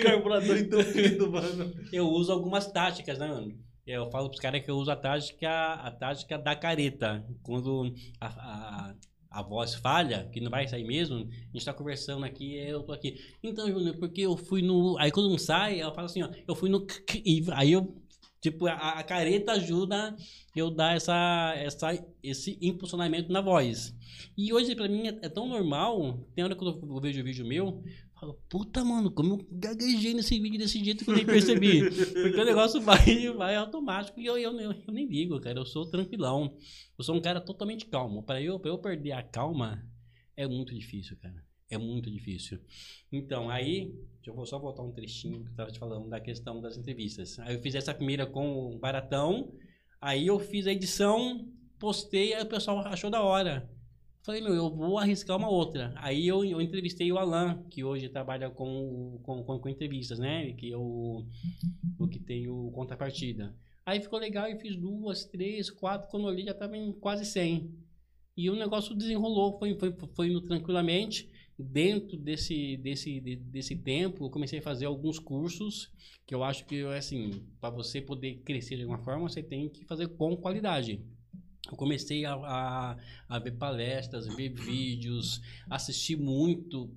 Carburador 0.02 0.56
entupido, 0.60 1.30
mano. 1.30 1.74
eu 1.92 2.06
uso 2.06 2.32
algumas 2.32 2.70
táticas, 2.70 3.18
né, 3.18 3.26
mano? 3.26 3.69
Eu 3.90 4.08
falo 4.08 4.28
pros 4.28 4.40
caras 4.40 4.62
que 4.62 4.70
eu 4.70 4.76
uso 4.76 4.90
a 4.90 4.96
tática, 4.96 5.50
a 5.50 5.90
tática 5.90 6.38
da 6.38 6.54
careta. 6.54 7.26
Quando 7.42 7.92
a, 8.20 8.26
a, 8.28 8.94
a 9.28 9.42
voz 9.42 9.74
falha, 9.74 10.28
que 10.32 10.40
não 10.40 10.48
vai 10.48 10.68
sair 10.68 10.84
mesmo, 10.84 11.16
a 11.16 11.52
gente 11.52 11.64
tá 11.64 11.74
conversando 11.74 12.24
aqui, 12.24 12.54
eu 12.54 12.84
tô 12.84 12.92
aqui. 12.92 13.18
Então, 13.42 13.68
Júnior, 13.68 13.96
porque 13.96 14.20
eu 14.20 14.36
fui 14.36 14.62
no. 14.62 14.96
Aí 14.96 15.10
quando 15.10 15.28
não 15.28 15.38
sai, 15.38 15.80
ela 15.80 15.92
fala 15.92 16.06
assim, 16.06 16.22
ó, 16.22 16.30
eu 16.46 16.54
fui 16.54 16.70
no. 16.70 16.86
Aí 17.52 17.72
eu. 17.72 17.96
Tipo, 18.40 18.68
a, 18.68 18.72
a 18.72 19.02
careta 19.02 19.52
ajuda 19.52 20.16
eu 20.56 20.70
dar 20.70 20.96
essa, 20.96 21.52
essa, 21.56 22.06
esse 22.22 22.56
impulsionamento 22.62 23.30
na 23.30 23.42
voz. 23.42 23.94
E 24.36 24.50
hoje, 24.52 24.74
pra 24.74 24.88
mim, 24.88 25.08
é, 25.08 25.18
é 25.22 25.28
tão 25.28 25.46
normal. 25.46 26.26
Tem 26.34 26.42
hora 26.42 26.56
que 26.56 26.64
eu, 26.64 27.00
vejo 27.00 27.22
vídeo 27.22 27.44
meu, 27.44 27.66
eu 27.66 27.84
falo, 28.20 28.34
puta, 28.48 28.84
mano, 28.84 29.10
como 29.10 29.34
eu 29.34 29.46
gaguejei 29.50 30.12
nesse 30.12 30.38
vídeo 30.38 30.58
desse 30.58 30.82
jeito 30.84 31.04
que 31.04 31.10
eu 31.10 31.14
nem 31.14 31.24
percebi. 31.24 31.82
Porque 31.88 32.40
o 32.40 32.44
negócio 32.44 32.78
vai, 32.82 33.28
vai 33.34 33.56
automático 33.56 34.20
e 34.20 34.26
eu, 34.26 34.36
eu, 34.36 34.52
eu, 34.60 34.72
eu 34.72 34.92
nem 34.92 35.06
ligo, 35.06 35.40
cara. 35.40 35.58
Eu 35.58 35.64
sou 35.64 35.86
tranquilão. 35.86 36.54
Eu 36.98 37.02
sou 37.02 37.16
um 37.16 37.20
cara 37.20 37.40
totalmente 37.40 37.86
calmo. 37.86 38.22
Pra 38.22 38.40
eu, 38.40 38.60
pra 38.60 38.70
eu 38.70 38.78
perder 38.78 39.12
a 39.12 39.22
calma, 39.22 39.82
é 40.36 40.46
muito 40.46 40.74
difícil, 40.74 41.16
cara. 41.16 41.42
É 41.70 41.78
muito 41.78 42.10
difícil. 42.10 42.60
Então, 43.10 43.48
aí, 43.48 43.94
eu 44.26 44.34
vou 44.34 44.44
só 44.44 44.58
voltar 44.58 44.82
um 44.82 44.92
trechinho 44.92 45.44
que 45.44 45.50
eu 45.50 45.54
tava 45.54 45.70
te 45.70 45.78
falando 45.78 46.08
da 46.08 46.20
questão 46.20 46.60
das 46.60 46.76
entrevistas. 46.76 47.38
Aí 47.38 47.54
eu 47.54 47.62
fiz 47.62 47.74
essa 47.74 47.94
primeira 47.94 48.26
com 48.26 48.74
o 48.74 48.78
Baratão, 48.78 49.54
aí 50.00 50.26
eu 50.26 50.38
fiz 50.38 50.66
a 50.66 50.72
edição, 50.72 51.48
postei, 51.78 52.34
aí 52.34 52.42
o 52.42 52.48
pessoal 52.48 52.80
achou 52.80 53.08
da 53.08 53.22
hora. 53.22 53.70
Falei, 54.22 54.42
meu, 54.42 54.54
eu 54.54 54.70
vou 54.70 54.98
arriscar 54.98 55.36
uma 55.36 55.48
outra. 55.48 55.92
Aí 55.96 56.26
eu, 56.26 56.44
eu 56.44 56.60
entrevistei 56.60 57.10
o 57.10 57.18
Alan, 57.18 57.62
que 57.70 57.82
hoje 57.82 58.08
trabalha 58.08 58.50
com, 58.50 59.18
com, 59.22 59.42
com, 59.42 59.58
com 59.58 59.68
entrevistas, 59.68 60.18
né? 60.18 60.52
Que 60.52 60.72
é 60.72 60.76
o, 60.76 61.24
que 62.10 62.18
tem 62.20 62.48
o 62.48 62.70
contrapartida. 62.72 63.54
Aí 63.84 64.00
ficou 64.00 64.18
legal 64.18 64.48
e 64.48 64.58
fiz 64.58 64.76
duas, 64.76 65.24
três, 65.24 65.70
quatro, 65.70 66.08
quando 66.10 66.28
eu 66.28 66.34
li 66.34 66.44
já 66.44 66.54
tava 66.54 66.76
em 66.76 66.92
quase 66.92 67.24
100. 67.24 67.74
E 68.36 68.50
o 68.50 68.56
negócio 68.56 68.94
desenrolou, 68.94 69.58
foi, 69.58 69.78
foi, 69.78 69.94
foi 70.14 70.28
indo 70.28 70.42
tranquilamente. 70.42 71.30
Dentro 71.58 72.16
desse, 72.18 72.76
desse, 72.78 73.20
de- 73.20 73.36
desse 73.36 73.76
tempo, 73.76 74.24
eu 74.26 74.30
comecei 74.30 74.58
a 74.60 74.62
fazer 74.62 74.86
alguns 74.86 75.18
cursos 75.18 75.90
que 76.26 76.34
eu 76.34 76.42
acho 76.44 76.64
que, 76.66 76.82
assim, 76.86 77.30
para 77.60 77.70
você 77.70 78.00
poder 78.00 78.36
crescer 78.44 78.76
de 78.76 78.82
alguma 78.82 78.98
forma, 79.02 79.28
você 79.28 79.42
tem 79.42 79.68
que 79.68 79.84
fazer 79.84 80.08
com 80.08 80.36
qualidade. 80.36 81.04
Eu 81.68 81.76
comecei 81.76 82.24
a, 82.24 82.34
a, 82.34 82.96
a 83.28 83.38
ver 83.38 83.52
palestras, 83.52 84.26
ver 84.26 84.48
vídeos, 84.50 85.40
assistir 85.68 86.16
muito 86.16 86.90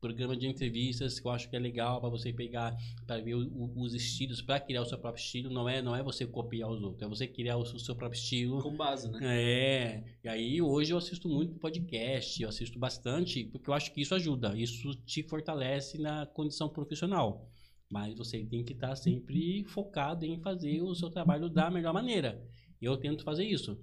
programa 0.00 0.36
de 0.36 0.46
entrevistas 0.46 1.18
que 1.18 1.26
eu 1.26 1.30
acho 1.32 1.50
que 1.50 1.56
é 1.56 1.58
legal 1.58 2.00
para 2.00 2.08
você 2.08 2.32
pegar 2.32 2.76
para 3.04 3.20
ver 3.20 3.34
o- 3.34 3.48
o- 3.48 3.80
os 3.82 3.94
estilos 3.94 4.40
para 4.40 4.60
criar 4.60 4.82
o 4.82 4.86
seu 4.86 4.96
próprio 4.96 5.20
estilo 5.20 5.50
não 5.52 5.68
é 5.68 5.82
não 5.82 5.92
é 5.92 6.04
você 6.04 6.24
copiar 6.24 6.70
os 6.70 6.80
outros 6.80 7.02
é 7.02 7.08
você 7.08 7.26
criar 7.26 7.56
o 7.56 7.62
o 7.62 7.78
seu 7.80 7.96
próprio 7.96 8.16
estilo 8.16 8.62
Com 8.62 8.76
base, 8.76 9.08
né? 9.10 9.18
é, 9.22 10.04
e 10.22 10.28
aí 10.28 10.62
hoje 10.62 10.92
eu 10.92 10.98
assisto 10.98 11.28
muito 11.28 11.58
podcast, 11.58 12.40
eu 12.40 12.48
assisto 12.48 12.78
bastante, 12.78 13.42
porque 13.46 13.68
eu 13.68 13.74
acho 13.74 13.92
que 13.92 14.00
isso 14.00 14.14
ajuda, 14.14 14.56
isso 14.56 14.94
te 15.04 15.24
fortalece 15.24 15.98
na 15.98 16.26
condição 16.26 16.68
profissional. 16.68 17.50
Mas 17.90 18.14
você 18.16 18.44
tem 18.44 18.62
que 18.62 18.74
estar 18.74 18.94
sempre 18.94 19.64
focado 19.64 20.24
em 20.24 20.38
fazer 20.40 20.80
o 20.80 20.94
seu 20.94 21.10
trabalho 21.10 21.48
da 21.48 21.70
melhor 21.70 21.92
maneira. 21.92 22.40
Eu 22.80 22.96
tento 22.98 23.24
fazer 23.24 23.44
isso. 23.46 23.76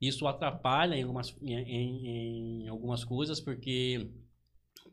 Isso 0.00 0.26
atrapalha 0.26 0.94
em 0.96 1.02
algumas, 1.02 1.36
em, 1.42 2.64
em- 2.64 2.68
algumas 2.68 3.04
coisas, 3.04 3.40
porque, 3.40 4.10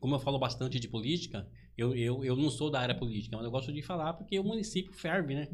como 0.00 0.14
eu 0.14 0.20
falo 0.20 0.38
bastante 0.38 0.80
de 0.80 0.88
política, 0.88 1.48
eu, 1.76 1.94
eu, 1.96 2.24
eu 2.24 2.36
não 2.36 2.50
sou 2.50 2.70
da 2.70 2.80
área 2.80 2.94
política, 2.98 3.36
mas 3.36 3.44
eu 3.44 3.50
gosto 3.52 3.72
de 3.72 3.82
falar 3.82 4.14
porque 4.14 4.38
o 4.38 4.44
município 4.44 4.92
ferve, 4.92 5.34
né? 5.34 5.48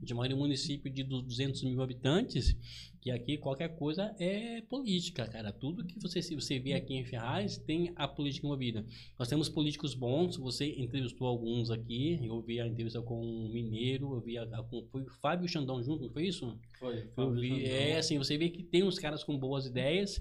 A 0.00 0.02
gente 0.02 0.14
mora 0.14 0.32
em 0.32 0.34
um 0.34 0.38
município 0.38 0.90
de 0.90 1.04
200 1.04 1.62
mil 1.62 1.82
habitantes, 1.82 2.56
que 3.02 3.10
aqui 3.10 3.36
qualquer 3.36 3.76
coisa 3.76 4.14
é 4.18 4.62
política, 4.62 5.26
cara. 5.28 5.52
Tudo 5.52 5.84
que 5.84 5.98
você, 6.00 6.22
se 6.22 6.34
você 6.34 6.58
vê 6.58 6.72
aqui 6.72 6.94
em 6.94 7.04
Ferraz 7.04 7.58
tem 7.58 7.92
a 7.96 8.08
política 8.08 8.46
envolvida. 8.46 8.82
Nós 9.18 9.28
temos 9.28 9.50
políticos 9.50 9.94
bons, 9.94 10.38
você 10.38 10.66
entrevistou 10.78 11.26
alguns 11.26 11.70
aqui, 11.70 12.18
eu 12.24 12.40
vi 12.40 12.60
a 12.60 12.66
entrevista 12.66 13.02
com 13.02 13.20
um 13.20 13.50
mineiro, 13.52 14.14
eu 14.14 14.20
vi 14.22 14.38
a, 14.38 14.44
a- 14.44 14.62
com 14.62 14.86
foi 14.90 15.02
o 15.02 15.10
Fábio 15.20 15.46
Xandão 15.46 15.82
junto, 15.82 16.04
não 16.04 16.10
foi 16.10 16.26
isso? 16.28 16.58
Foi. 16.78 17.06
Eu 17.16 17.32
vi, 17.34 17.64
é 17.66 17.98
assim, 17.98 18.16
você 18.16 18.38
vê 18.38 18.48
que 18.48 18.62
tem 18.62 18.82
uns 18.82 18.98
caras 18.98 19.22
com 19.22 19.38
boas 19.38 19.66
ideias, 19.66 20.18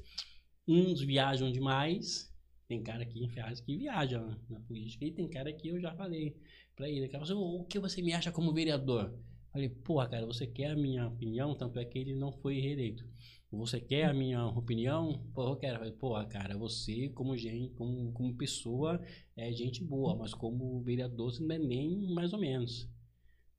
uns 0.68 1.00
viajam 1.02 1.50
demais, 1.52 2.30
tem 2.68 2.84
cara 2.84 3.04
aqui 3.04 3.24
em 3.24 3.30
Ferraz 3.30 3.62
que 3.62 3.78
viaja 3.78 4.20
na, 4.50 4.60
política, 4.60 5.06
e 5.06 5.12
tem 5.12 5.28
cara 5.30 5.52
que 5.54 5.70
eu 5.70 5.80
já 5.80 5.94
falei 5.96 6.36
pra 6.76 6.90
ele, 6.90 7.08
cara, 7.08 7.24
o 7.36 7.64
que 7.66 7.80
você 7.80 8.02
me 8.02 8.14
acha 8.14 8.30
como 8.32 8.54
vereador? 8.54 9.18
Falei, 9.52 9.70
porra, 9.70 10.08
cara, 10.08 10.26
você 10.26 10.46
quer 10.46 10.72
a 10.72 10.76
minha 10.76 11.08
opinião? 11.08 11.56
Tanto 11.56 11.80
é 11.80 11.86
que 11.86 11.98
ele 11.98 12.16
não 12.16 12.32
foi 12.32 12.60
reeleito. 12.60 13.04
Você 13.52 13.80
quer 13.82 14.06
a 14.06 14.14
minha 14.14 14.46
opinião? 14.46 15.26
Porra, 15.34 15.52
eu 15.52 15.56
quero. 15.56 15.78
Falei, 15.80 15.92
porra, 15.94 16.26
cara, 16.26 16.56
você 16.58 17.10
como 17.10 17.36
gente, 17.36 17.74
como, 17.74 18.12
como 18.14 18.36
pessoa, 18.38 19.02
é 19.36 19.52
gente 19.52 19.84
boa, 19.84 20.16
mas 20.16 20.34
como 20.36 20.82
vereador 20.84 21.32
você 21.32 21.44
não 21.44 21.56
é 21.56 21.58
nem 21.60 22.14
mais 22.14 22.32
ou 22.32 22.40
menos. 22.40 22.88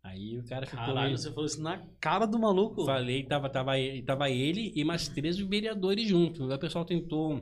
Aí 0.02 0.38
o 0.38 0.44
cara 0.44 0.64
ficou 0.64 0.78
Caralho, 0.84 1.06
meio- 1.08 1.18
você 1.18 1.28
falou 1.30 1.44
isso 1.44 1.60
na 1.60 1.78
cara 2.00 2.24
do 2.24 2.38
maluco. 2.38 2.84
Falei, 2.86 3.24
tava, 3.24 3.50
tava, 3.50 3.78
ele- 3.78 4.02
tava 4.02 4.30
ele 4.30 4.72
e 4.74 4.84
mais 4.84 5.08
três 5.08 5.38
vereadores 5.38 6.08
juntos. 6.08 6.48
Aí 6.48 6.56
o 6.56 6.58
pessoal 6.60 6.84
tentou 6.84 7.34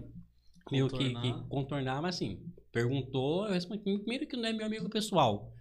meio 0.73 0.89
que, 0.89 1.11
Contornar. 1.13 1.23
que 1.43 1.49
contornar, 1.49 2.03
mas 2.03 2.17
assim, 2.17 2.43
perguntou, 2.73 3.47
eu 3.47 3.53
respondi, 3.53 3.83
primeiro 3.83 4.27
que 4.27 4.37
não 4.37 4.47
é 4.47 4.53
meu 4.53 4.67
amigo 4.67 4.89
pessoal. 4.89 5.53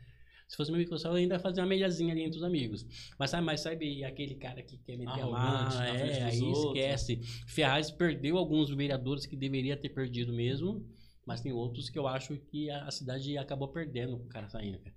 Se 0.47 0.55
fosse 0.55 0.71
meu 0.71 0.79
amigo 0.79 0.95
eu 0.95 1.11
ainda 1.11 1.35
ia 1.35 1.39
fazer 1.39 1.59
uma 1.59 1.67
mediazinha 1.67 2.13
ali 2.13 2.23
entre 2.23 2.37
os 2.37 2.43
amigos. 2.43 2.85
Mas 3.19 3.29
sabe, 3.29 3.45
mas 3.45 3.59
sabe 3.59 4.03
aquele 4.03 4.35
cara 4.35 4.63
que 4.63 4.77
quer 4.77 4.97
meter 4.97 5.21
a 5.21 5.25
mão, 5.25 5.81
é, 5.81 6.23
aí 6.23 6.41
outros. 6.41 6.77
esquece. 6.77 7.19
Ferraz 7.47 7.91
perdeu 7.91 8.37
alguns 8.37 8.69
vereadores 8.69 9.25
que 9.25 9.35
deveria 9.35 9.75
ter 9.75 9.89
perdido 9.89 10.31
mesmo, 10.31 10.85
mas 11.25 11.41
tem 11.41 11.51
outros 11.51 11.89
que 11.89 11.99
eu 11.99 12.07
acho 12.07 12.37
que 12.37 12.69
a, 12.69 12.85
a 12.85 12.91
cidade 12.91 13.37
acabou 13.37 13.67
perdendo 13.67 14.17
com 14.17 14.23
o 14.23 14.29
cara 14.29 14.47
saindo, 14.47 14.79
cara. 14.79 14.95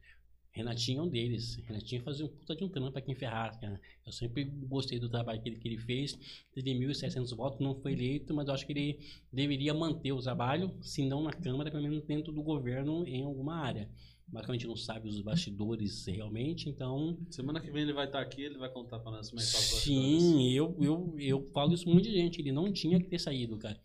Renatinho 0.52 1.00
é 1.00 1.02
um 1.04 1.08
deles. 1.08 1.56
Renatinho 1.64 2.02
fazia 2.02 2.26
um 2.26 2.28
puta 2.28 2.56
de 2.56 2.64
um 2.64 2.68
trampo 2.68 2.98
aqui 2.98 3.10
em 3.10 3.14
Ferraz, 3.14 3.56
cara. 3.56 3.80
Eu 4.04 4.12
sempre 4.12 4.44
gostei 4.44 4.98
do 4.98 5.08
trabalho 5.08 5.40
que 5.40 5.48
ele, 5.48 5.56
que 5.56 5.68
ele 5.68 5.78
fez. 5.78 6.18
Teve 6.52 6.72
1.600 6.72 7.36
votos, 7.36 7.60
não 7.60 7.74
foi 7.80 7.92
eleito, 7.92 8.34
mas 8.34 8.48
eu 8.48 8.54
acho 8.54 8.66
que 8.66 8.72
ele 8.72 8.98
deveria 9.32 9.72
manter 9.72 10.12
o 10.12 10.20
trabalho, 10.20 10.76
se 10.80 11.04
não 11.06 11.22
na 11.22 11.32
Câmara, 11.32 11.70
pelo 11.70 11.82
menos 11.82 12.02
dentro 12.02 12.32
do 12.32 12.42
governo 12.42 13.06
em 13.06 13.22
alguma 13.22 13.56
área. 13.56 13.88
Mas 14.32 14.42
como 14.42 14.52
a 14.52 14.56
gente 14.56 14.68
não 14.68 14.76
sabe 14.76 15.08
os 15.08 15.20
bastidores 15.20 16.06
realmente, 16.06 16.68
então. 16.68 17.18
Semana 17.30 17.60
que 17.60 17.70
vem 17.70 17.82
ele 17.82 17.92
vai 17.92 18.06
estar 18.06 18.20
aqui, 18.20 18.42
ele 18.42 18.58
vai 18.58 18.70
contar 18.70 19.00
pra 19.00 19.10
nós 19.10 19.28
como 19.28 19.40
é 19.40 19.44
que 19.44 19.50
tá. 19.50 19.58
Sim, 19.58 20.52
eu, 20.52 20.76
eu, 20.80 21.16
eu 21.18 21.50
falo 21.52 21.74
isso 21.74 21.88
muito 21.88 22.04
de 22.08 22.14
gente. 22.14 22.40
Ele 22.40 22.52
não 22.52 22.72
tinha 22.72 23.00
que 23.00 23.08
ter 23.08 23.18
saído, 23.18 23.58
cara. 23.58 23.80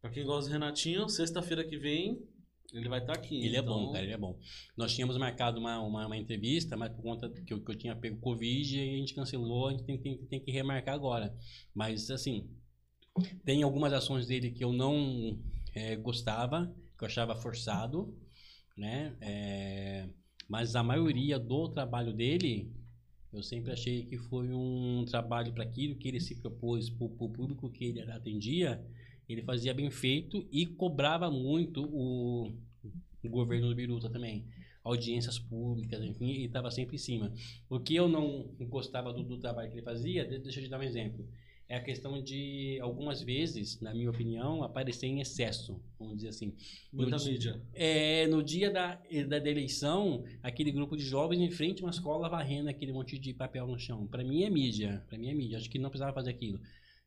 Pra 0.00 0.10
quem 0.10 0.24
gosta 0.24 0.48
do 0.50 0.52
Renatinho, 0.52 1.08
sexta-feira 1.08 1.64
que 1.64 1.76
vem, 1.76 2.20
ele 2.72 2.88
vai 2.88 3.00
estar 3.00 3.12
aqui. 3.12 3.36
Ele 3.36 3.56
é 3.56 3.60
então- 3.60 3.86
bom, 3.86 3.92
cara, 3.92 4.04
ele 4.04 4.12
é 4.12 4.18
bom. 4.18 4.36
Nós 4.76 4.92
tínhamos 4.94 5.16
marcado 5.16 5.60
uma, 5.60 5.78
uma, 5.80 6.06
uma 6.06 6.16
entrevista, 6.16 6.76
mas 6.76 6.90
por 6.92 7.02
conta 7.02 7.28
que 7.30 7.52
eu, 7.52 7.62
que 7.62 7.70
eu 7.70 7.76
tinha 7.76 7.94
pego 7.94 8.18
Covid, 8.20 8.80
a 8.80 8.84
gente 8.84 9.14
cancelou, 9.14 9.68
a 9.68 9.70
gente 9.72 9.84
tem, 9.84 9.98
tem, 9.98 10.18
tem 10.26 10.40
que 10.40 10.50
remarcar 10.50 10.94
agora. 10.94 11.34
Mas, 11.72 12.10
assim, 12.10 12.48
tem 13.44 13.62
algumas 13.62 13.92
ações 13.92 14.26
dele 14.26 14.50
que 14.50 14.64
eu 14.64 14.72
não 14.72 15.38
eh, 15.74 15.96
gostava, 15.96 16.74
que 16.96 17.04
eu 17.04 17.06
achava 17.06 17.34
forçado, 17.36 18.14
né? 18.78 19.14
Eh, 19.20 20.08
mas 20.48 20.74
a 20.76 20.82
maioria 20.82 21.38
do 21.38 21.68
trabalho 21.68 22.12
dele, 22.12 22.72
eu 23.32 23.42
sempre 23.42 23.72
achei 23.72 24.04
que 24.06 24.16
foi 24.18 24.48
um 24.52 25.04
trabalho 25.06 25.52
para 25.52 25.64
aquilo 25.64 25.96
que 25.96 26.08
ele 26.08 26.20
se 26.20 26.36
propôs, 26.36 26.88
para 26.90 27.04
o 27.06 27.10
público 27.30 27.70
que 27.70 27.84
ele 27.86 28.00
atendia, 28.10 28.82
ele 29.28 29.42
fazia 29.42 29.74
bem 29.74 29.90
feito 29.90 30.46
e 30.50 30.64
cobrava 30.66 31.30
muito 31.30 31.84
o, 31.84 32.52
o 33.24 33.28
governo 33.28 33.68
do 33.68 33.74
Biruta 33.74 34.08
também. 34.10 34.46
Audiências 34.84 35.38
públicas, 35.38 36.02
enfim, 36.02 36.30
e 36.30 36.44
estava 36.46 36.70
sempre 36.70 36.96
em 36.96 36.98
cima. 36.98 37.32
O 37.68 37.78
que 37.78 37.94
eu 37.94 38.08
não 38.08 38.44
gostava 38.68 39.12
do, 39.12 39.22
do 39.22 39.36
trabalho 39.38 39.68
que 39.70 39.74
ele 39.76 39.82
fazia, 39.84 40.24
de- 40.26 40.38
deixa 40.38 40.60
eu 40.60 40.64
te 40.64 40.70
dar 40.70 40.78
um 40.80 40.82
exemplo, 40.82 41.26
é 41.68 41.76
a 41.76 41.82
questão 41.82 42.22
de, 42.22 42.78
algumas 42.80 43.22
vezes, 43.22 43.78
na 43.80 43.92
minha 43.92 44.08
opinião, 44.08 44.62
aparecer 44.62 45.06
em 45.06 45.20
excesso, 45.20 45.78
vamos 45.98 46.16
dizer 46.16 46.28
assim. 46.28 46.54
Muita 46.92 47.16
No- 47.16 47.24
mídia. 47.24 47.60
É, 47.74 48.26
no 48.26 48.42
dia 48.42 48.70
da, 48.70 48.94
da, 49.28 49.38
da 49.38 49.50
eleição, 49.50 50.24
aquele 50.42 50.72
grupo 50.72 50.96
de 50.96 51.04
jovens 51.04 51.40
em 51.40 51.50
frente 51.50 51.82
a 51.82 51.86
uma 51.86 51.90
escola 51.90 52.28
varrendo 52.28 52.70
aquele 52.70 52.92
monte 52.92 53.18
de 53.18 53.34
papel 53.34 53.66
no 53.66 53.78
chão. 53.78 54.06
Para 54.06 54.24
mim 54.24 54.44
é 54.44 54.50
mídia. 54.50 55.04
Para 55.08 55.18
mim 55.18 55.28
é 55.28 55.34
mídia. 55.34 55.58
Acho 55.58 55.68
que 55.68 55.78
não 55.78 55.90
precisava 55.90 56.14
fazer 56.14 56.30
aquilo. 56.30 56.58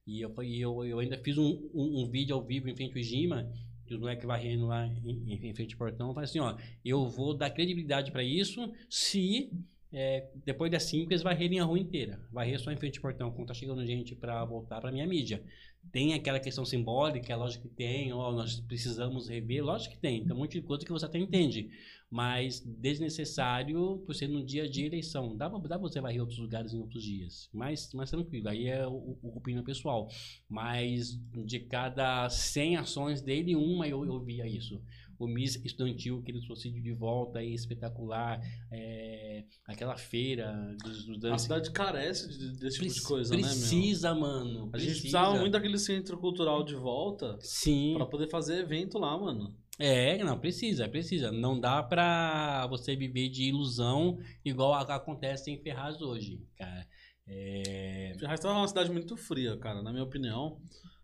E 0.06 0.22
eu, 0.22 0.32
eu, 0.44 0.86
eu 0.86 1.00
ainda 1.00 1.18
fiz 1.18 1.38
um, 1.38 1.70
um, 1.74 2.02
um 2.04 2.10
vídeo 2.10 2.36
ao 2.36 2.44
vivo 2.44 2.70
em 2.70 2.76
frente 2.76 2.96
ao 2.98 3.04
Gima, 3.04 3.52
que 3.86 3.94
os 3.96 4.00
moleques 4.00 4.26
varrendo 4.26 4.68
lá 4.68 4.86
em, 5.04 5.34
em 5.34 5.54
frente 5.54 5.74
ao 5.74 5.78
portão. 5.80 6.08
Eu 6.10 6.14
falei 6.14 6.30
assim: 6.30 6.40
ó, 6.40 6.56
eu 6.86 7.08
vou 7.08 7.34
dar 7.36 7.50
credibilidade 7.50 8.12
para 8.12 8.24
isso 8.24 8.72
se 8.90 9.52
é, 9.94 10.30
depois 10.46 10.72
das 10.72 10.84
5 10.84 11.12
eles 11.12 11.22
varrerem 11.22 11.60
a 11.60 11.66
rua 11.66 11.78
inteira. 11.78 12.20
Varrer 12.32 12.60
só 12.60 12.72
em 12.72 12.78
frente 12.78 12.98
ao 12.98 13.02
portão, 13.02 13.32
quando 13.32 13.50
tá 13.50 13.54
chegando 13.54 13.86
gente 13.86 14.16
para 14.16 14.44
voltar 14.46 14.80
para 14.80 14.92
minha 14.92 15.06
mídia. 15.06 15.44
Tem 15.92 16.14
aquela 16.14 16.40
questão 16.40 16.64
simbólica, 16.64 17.36
lógico 17.36 17.68
que 17.68 17.76
tem, 17.76 18.14
ó, 18.14 18.32
nós 18.32 18.60
precisamos 18.62 19.28
rever, 19.28 19.64
lógico 19.64 19.96
que 19.96 20.00
tem, 20.00 20.24
tem 20.24 20.32
um 20.32 20.38
monte 20.38 20.60
de 20.60 20.62
coisa 20.62 20.86
que 20.86 20.92
você 20.92 21.06
até 21.06 21.18
entende, 21.18 21.72
mas 22.10 22.60
desnecessário 22.60 23.98
por 24.06 24.14
ser 24.14 24.28
no 24.28 24.46
dia 24.46 24.70
de 24.70 24.86
eleição. 24.86 25.36
Dá 25.36 25.50
dá 25.50 25.78
você 25.78 26.00
varrer 26.00 26.22
outros 26.22 26.38
lugares 26.38 26.72
em 26.72 26.80
outros 26.80 27.04
dias, 27.04 27.50
mas, 27.52 27.92
mas 27.94 28.12
tranquilo, 28.12 28.48
aí 28.48 28.68
é 28.68 28.88
o, 28.88 29.18
o 29.22 29.38
opinião 29.38 29.64
pessoal. 29.64 30.08
Mas 30.48 31.20
de 31.46 31.60
cada 31.62 32.30
100 32.30 32.78
ações 32.78 33.22
dele, 33.22 33.56
uma 33.56 33.88
eu, 33.88 34.06
eu 34.06 34.20
via 34.20 34.48
isso. 34.48 34.80
O 35.24 35.28
MIS 35.28 35.64
estudantil 35.64 36.22
que 36.24 36.32
ele 36.32 36.42
trouxe 36.42 36.72
de 36.72 36.94
volta 36.94 37.40
aí, 37.40 37.54
espetacular, 37.54 38.42
é, 38.72 39.44
aquela 39.68 39.96
feira 39.98 40.52
dos 40.84 40.98
A 40.98 41.00
estudantes. 41.02 41.44
cidade 41.44 41.72
carece 41.72 42.28
de- 42.30 42.60
desse 42.60 42.80
tipo 42.80 42.94
de 42.94 43.02
coisa, 43.04 43.32
né, 43.36 43.42
meu? 43.42 43.48
Precisa, 43.50 44.16
mano. 44.16 44.70
A 44.74 44.78
gente 44.78 44.88
precisa. 44.88 45.00
precisava 45.02 45.40
muito 45.40 45.52
daquele 45.54 45.78
centro 45.78 46.18
cultural 46.18 46.64
de 46.64 46.76
volta 46.76 47.38
Sim. 47.42 47.94
pra 47.98 48.06
poder 48.06 48.30
fazer 48.30 48.60
evento 48.62 48.98
lá, 48.98 49.18
mano. 49.18 49.56
É, 49.80 50.24
não, 50.24 50.38
precisa, 50.40 50.88
precisa. 50.90 51.32
Não 51.32 51.60
dá 51.60 51.82
pra 51.82 52.68
você 52.68 52.96
viver 52.96 53.30
de 53.30 53.44
ilusão 53.44 54.18
igual 54.44 54.74
a- 54.74 54.82
acontece 54.96 55.50
em 55.52 55.58
Ferraz 55.58 56.02
hoje, 56.02 56.40
cara. 56.58 56.88
É... 57.28 58.14
Ferraz 58.20 58.40
tá 58.40 58.52
uma 58.52 58.68
cidade 58.68 58.92
muito 58.92 59.16
fria, 59.16 59.56
cara, 59.58 59.82
na 59.82 59.92
minha 59.92 60.04
opinião. 60.04 60.60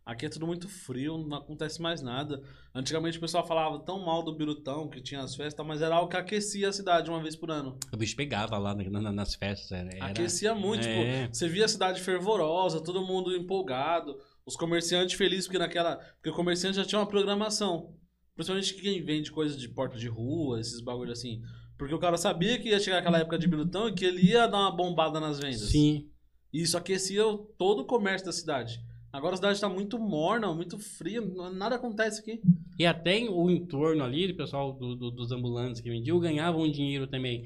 Aqui 0.08 0.26
é 0.26 0.30
tudo 0.30 0.48
muito 0.48 0.70
frio, 0.70 1.18
não 1.18 1.38
acontece 1.38 1.82
mais 1.82 2.02
nada. 2.02 2.42
Antigamente 2.74 3.18
o 3.18 3.22
pessoal 3.22 3.46
falava 3.46 3.78
tão 3.80 4.06
mal 4.06 4.24
do 4.24 4.34
Birutão, 4.34 4.88
que 4.90 5.02
tinha 5.02 5.20
as 5.20 5.36
festas, 5.36 5.66
mas 5.66 5.82
era 5.82 5.96
algo 5.96 6.10
que 6.10 6.16
aquecia 6.16 6.70
a 6.70 6.72
cidade 6.72 7.10
uma 7.10 7.22
vez 7.22 7.36
por 7.36 7.52
ano. 7.52 7.78
O 7.92 7.98
bicho 7.98 8.16
pegava 8.16 8.58
lá 8.58 8.74
na- 8.74 9.02
na- 9.02 9.12
nas 9.12 9.36
festas. 9.36 9.70
Era, 9.70 10.06
Aquecia 10.06 10.56
muito, 10.56 10.88
É. 10.88 11.24
tipo, 11.24 11.36
você 11.36 11.50
via 11.50 11.66
a 11.66 11.68
cidade 11.68 12.00
fervorosa, 12.02 12.80
todo 12.82 13.06
mundo 13.06 13.36
empolgado, 13.36 14.18
os 14.46 14.56
comerciantes 14.56 15.18
felizes, 15.18 15.46
porque 15.46 15.60
naquela. 15.60 15.98
Porque 15.98 16.30
o 16.30 16.34
comerciante 16.34 16.78
já 16.78 16.86
tinha 16.86 17.00
uma 17.02 17.08
programação. 17.08 17.94
Principalmente 18.34 18.76
quem 18.76 19.04
vende 19.04 19.30
coisas 19.30 19.60
de 19.60 19.68
porta 19.68 19.98
de 19.98 20.08
rua, 20.08 20.62
esses 20.62 20.80
bagulho 20.80 21.12
assim. 21.12 21.42
Porque 21.78 21.94
o 21.94 22.00
cara 22.00 22.16
sabia 22.16 22.58
que 22.58 22.70
ia 22.70 22.80
chegar 22.80 23.00
aquela 23.00 23.20
época 23.20 23.38
de 23.38 23.46
Birutão 23.46 23.90
e 23.90 23.94
que 23.94 24.06
ele 24.06 24.22
ia 24.22 24.48
dar 24.48 24.60
uma 24.60 24.72
bombada 24.72 25.20
nas 25.20 25.38
vendas. 25.38 25.70
Sim. 25.70 26.10
E 26.54 26.62
isso 26.62 26.78
aquecia 26.78 27.24
todo 27.58 27.82
o 27.82 27.86
comércio 27.86 28.26
da 28.26 28.32
cidade. 28.32 28.80
Agora 29.18 29.34
a 29.34 29.38
cidade 29.38 29.60
tá 29.60 29.68
muito 29.68 29.98
morna, 29.98 30.54
muito 30.54 30.78
fria, 30.78 31.20
nada 31.54 31.76
acontece 31.76 32.20
aqui. 32.22 32.40
E 32.78 32.86
até 32.86 33.20
o 33.28 33.50
entorno 33.50 34.04
ali, 34.04 34.32
o 34.32 34.36
pessoal 34.38 34.72
do- 34.72 34.96
do- 34.96 35.10
dos 35.12 35.32
ambulantes 35.32 35.82
que 35.82 35.90
vendiam, 35.90 36.20
ganhavam 36.20 36.70
dinheiro 36.70 37.08
também. 37.08 37.46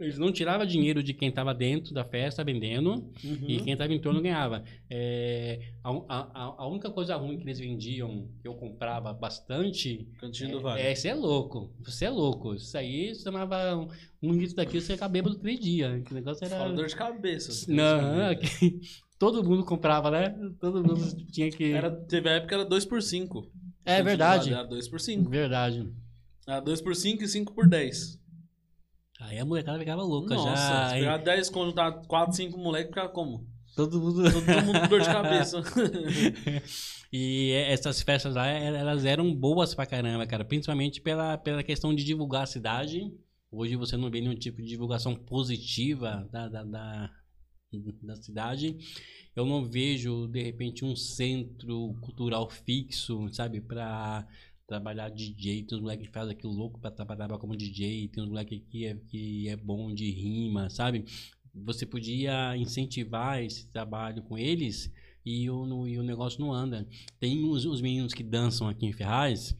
Eles 0.00 0.18
não 0.18 0.32
tiravam 0.32 0.66
dinheiro 0.66 1.02
de 1.02 1.12
quem 1.12 1.28
estava 1.28 1.52
dentro 1.54 1.92
da 1.92 2.02
festa 2.04 2.42
vendendo, 2.42 3.12
E 3.22 3.28
Uhum. 3.58 3.64
quem 3.64 3.72
estava 3.74 3.92
em 3.92 4.00
torno 4.00 4.20
ganhava. 4.22 4.64
É, 4.88 5.60
a, 5.84 5.90
a, 6.08 6.54
a 6.62 6.66
única 6.66 6.90
coisa 6.90 7.14
ruim 7.16 7.36
que 7.36 7.44
eles 7.44 7.60
vendiam, 7.60 8.26
que 8.40 8.48
eu 8.48 8.54
comprava 8.54 9.12
bastante, 9.12 10.08
Cantinho 10.18 10.52
do 10.52 10.58
é, 10.58 10.62
Vale. 10.62 10.80
é, 10.82 10.94
você 10.94 11.08
é 11.08 11.14
louco. 11.14 11.70
Você 11.84 12.06
é 12.06 12.10
louco. 12.10 12.54
Isso 12.54 12.76
aí, 12.78 13.14
você 13.14 13.22
tomava 13.22 13.76
um, 13.76 13.88
um 14.22 14.32
litro 14.32 14.56
daquilo, 14.56 14.80
você 14.80 14.92
ia 14.92 14.96
ficar 14.96 15.08
bêbado 15.08 15.36
três 15.38 15.60
dias. 15.60 16.02
Que 16.02 16.14
negócio 16.14 16.44
era... 16.46 16.56
Fora 16.56 16.72
dor 16.72 16.86
de 16.86 16.96
cabeça. 16.96 17.70
Não, 17.70 18.34
que- 18.40 18.80
todo 19.20 19.44
mundo 19.44 19.64
comprava, 19.64 20.10
né? 20.10 20.34
Todo 20.58 20.82
mundo 20.82 21.04
tinha 21.30 21.50
que... 21.50 21.72
Era, 21.72 21.90
teve 21.90 22.28
a 22.28 22.32
época 22.32 22.48
que 22.48 22.54
era 22.54 22.64
2 22.64 22.84
por 22.86 23.02
5 23.02 23.52
é 23.84 24.02
verdade. 24.02 24.52
Era 24.52 24.64
2 24.64 24.88
por 24.88 25.00
5 25.00 25.30
Verdade. 25.30 25.92
Era 26.48 26.60
2 26.60 26.80
por 26.80 26.96
5 26.96 27.22
e 27.22 27.28
5 27.28 27.54
por 27.54 27.68
10 27.68 28.18
Aí 29.20 29.38
a 29.38 29.44
molecada 29.44 29.78
ficava 29.78 30.02
louca 30.02 30.34
Nossa, 30.34 30.50
já. 30.50 30.88
se 30.88 30.94
Aí 30.94 31.00
pegar 31.00 31.18
10 31.18 31.50
quando 31.50 31.72
tá 31.74 31.92
4, 31.92 32.34
5 32.34 32.58
moleques, 32.58 32.88
fica 32.88 33.08
como? 33.08 33.46
todo 33.76 34.00
mundo... 34.00 34.22
Todo, 34.24 34.46
todo 34.46 34.64
mundo 34.64 34.80
com 34.80 34.88
dor 34.88 35.00
de 35.00 35.06
cabeça. 35.06 35.62
E 37.12 37.50
essas 37.66 38.00
festas 38.02 38.36
lá, 38.36 38.46
elas 38.46 39.04
eram 39.04 39.34
boas 39.34 39.74
pra 39.74 39.84
caramba, 39.84 40.24
cara. 40.28 40.44
Principalmente 40.44 41.00
pela, 41.00 41.36
pela 41.36 41.60
questão 41.60 41.92
de 41.92 42.04
divulgar 42.04 42.44
a 42.44 42.46
cidade. 42.46 43.12
Hoje 43.50 43.74
você 43.74 43.96
não 43.96 44.08
vê 44.08 44.20
nenhum 44.20 44.36
tipo 44.36 44.62
de 44.62 44.68
divulgação 44.68 45.16
positiva 45.16 46.28
da, 46.30 46.48
da, 46.48 46.62
da, 46.62 47.10
da 48.02 48.16
cidade. 48.16 48.76
Eu 49.34 49.46
não 49.46 49.64
vejo, 49.64 50.26
de 50.26 50.42
repente, 50.42 50.84
um 50.84 50.96
centro 50.96 51.94
cultural 52.00 52.48
fixo, 52.50 53.28
sabe? 53.32 53.60
Pra 53.60 54.26
trabalhar 54.66 55.08
DJ. 55.08 55.64
Tem 55.64 55.76
uns 55.76 55.82
moleques 55.82 56.06
que 56.06 56.12
fazem 56.12 56.32
aquilo 56.32 56.52
louco 56.52 56.78
pra 56.78 56.90
trabalhar 56.90 57.28
como 57.38 57.56
DJ. 57.56 58.08
Tem 58.08 58.22
uns 58.22 58.28
moleques 58.28 58.60
que 58.68 58.86
é, 58.86 58.94
que 59.08 59.48
é 59.48 59.56
bom 59.56 59.92
de 59.92 60.10
rima, 60.10 60.70
sabe? 60.70 61.04
Você 61.52 61.84
podia 61.84 62.56
incentivar 62.56 63.42
esse 63.42 63.66
trabalho 63.66 64.22
com 64.22 64.38
eles 64.38 64.90
e 65.26 65.50
o, 65.50 65.86
e 65.86 65.98
o 65.98 66.02
negócio 66.02 66.40
não 66.40 66.52
anda. 66.52 66.88
Tem 67.18 67.44
os, 67.44 67.64
os 67.64 67.80
meninos 67.80 68.14
que 68.14 68.22
dançam 68.22 68.68
aqui 68.68 68.86
em 68.86 68.92
Ferraz. 68.92 69.56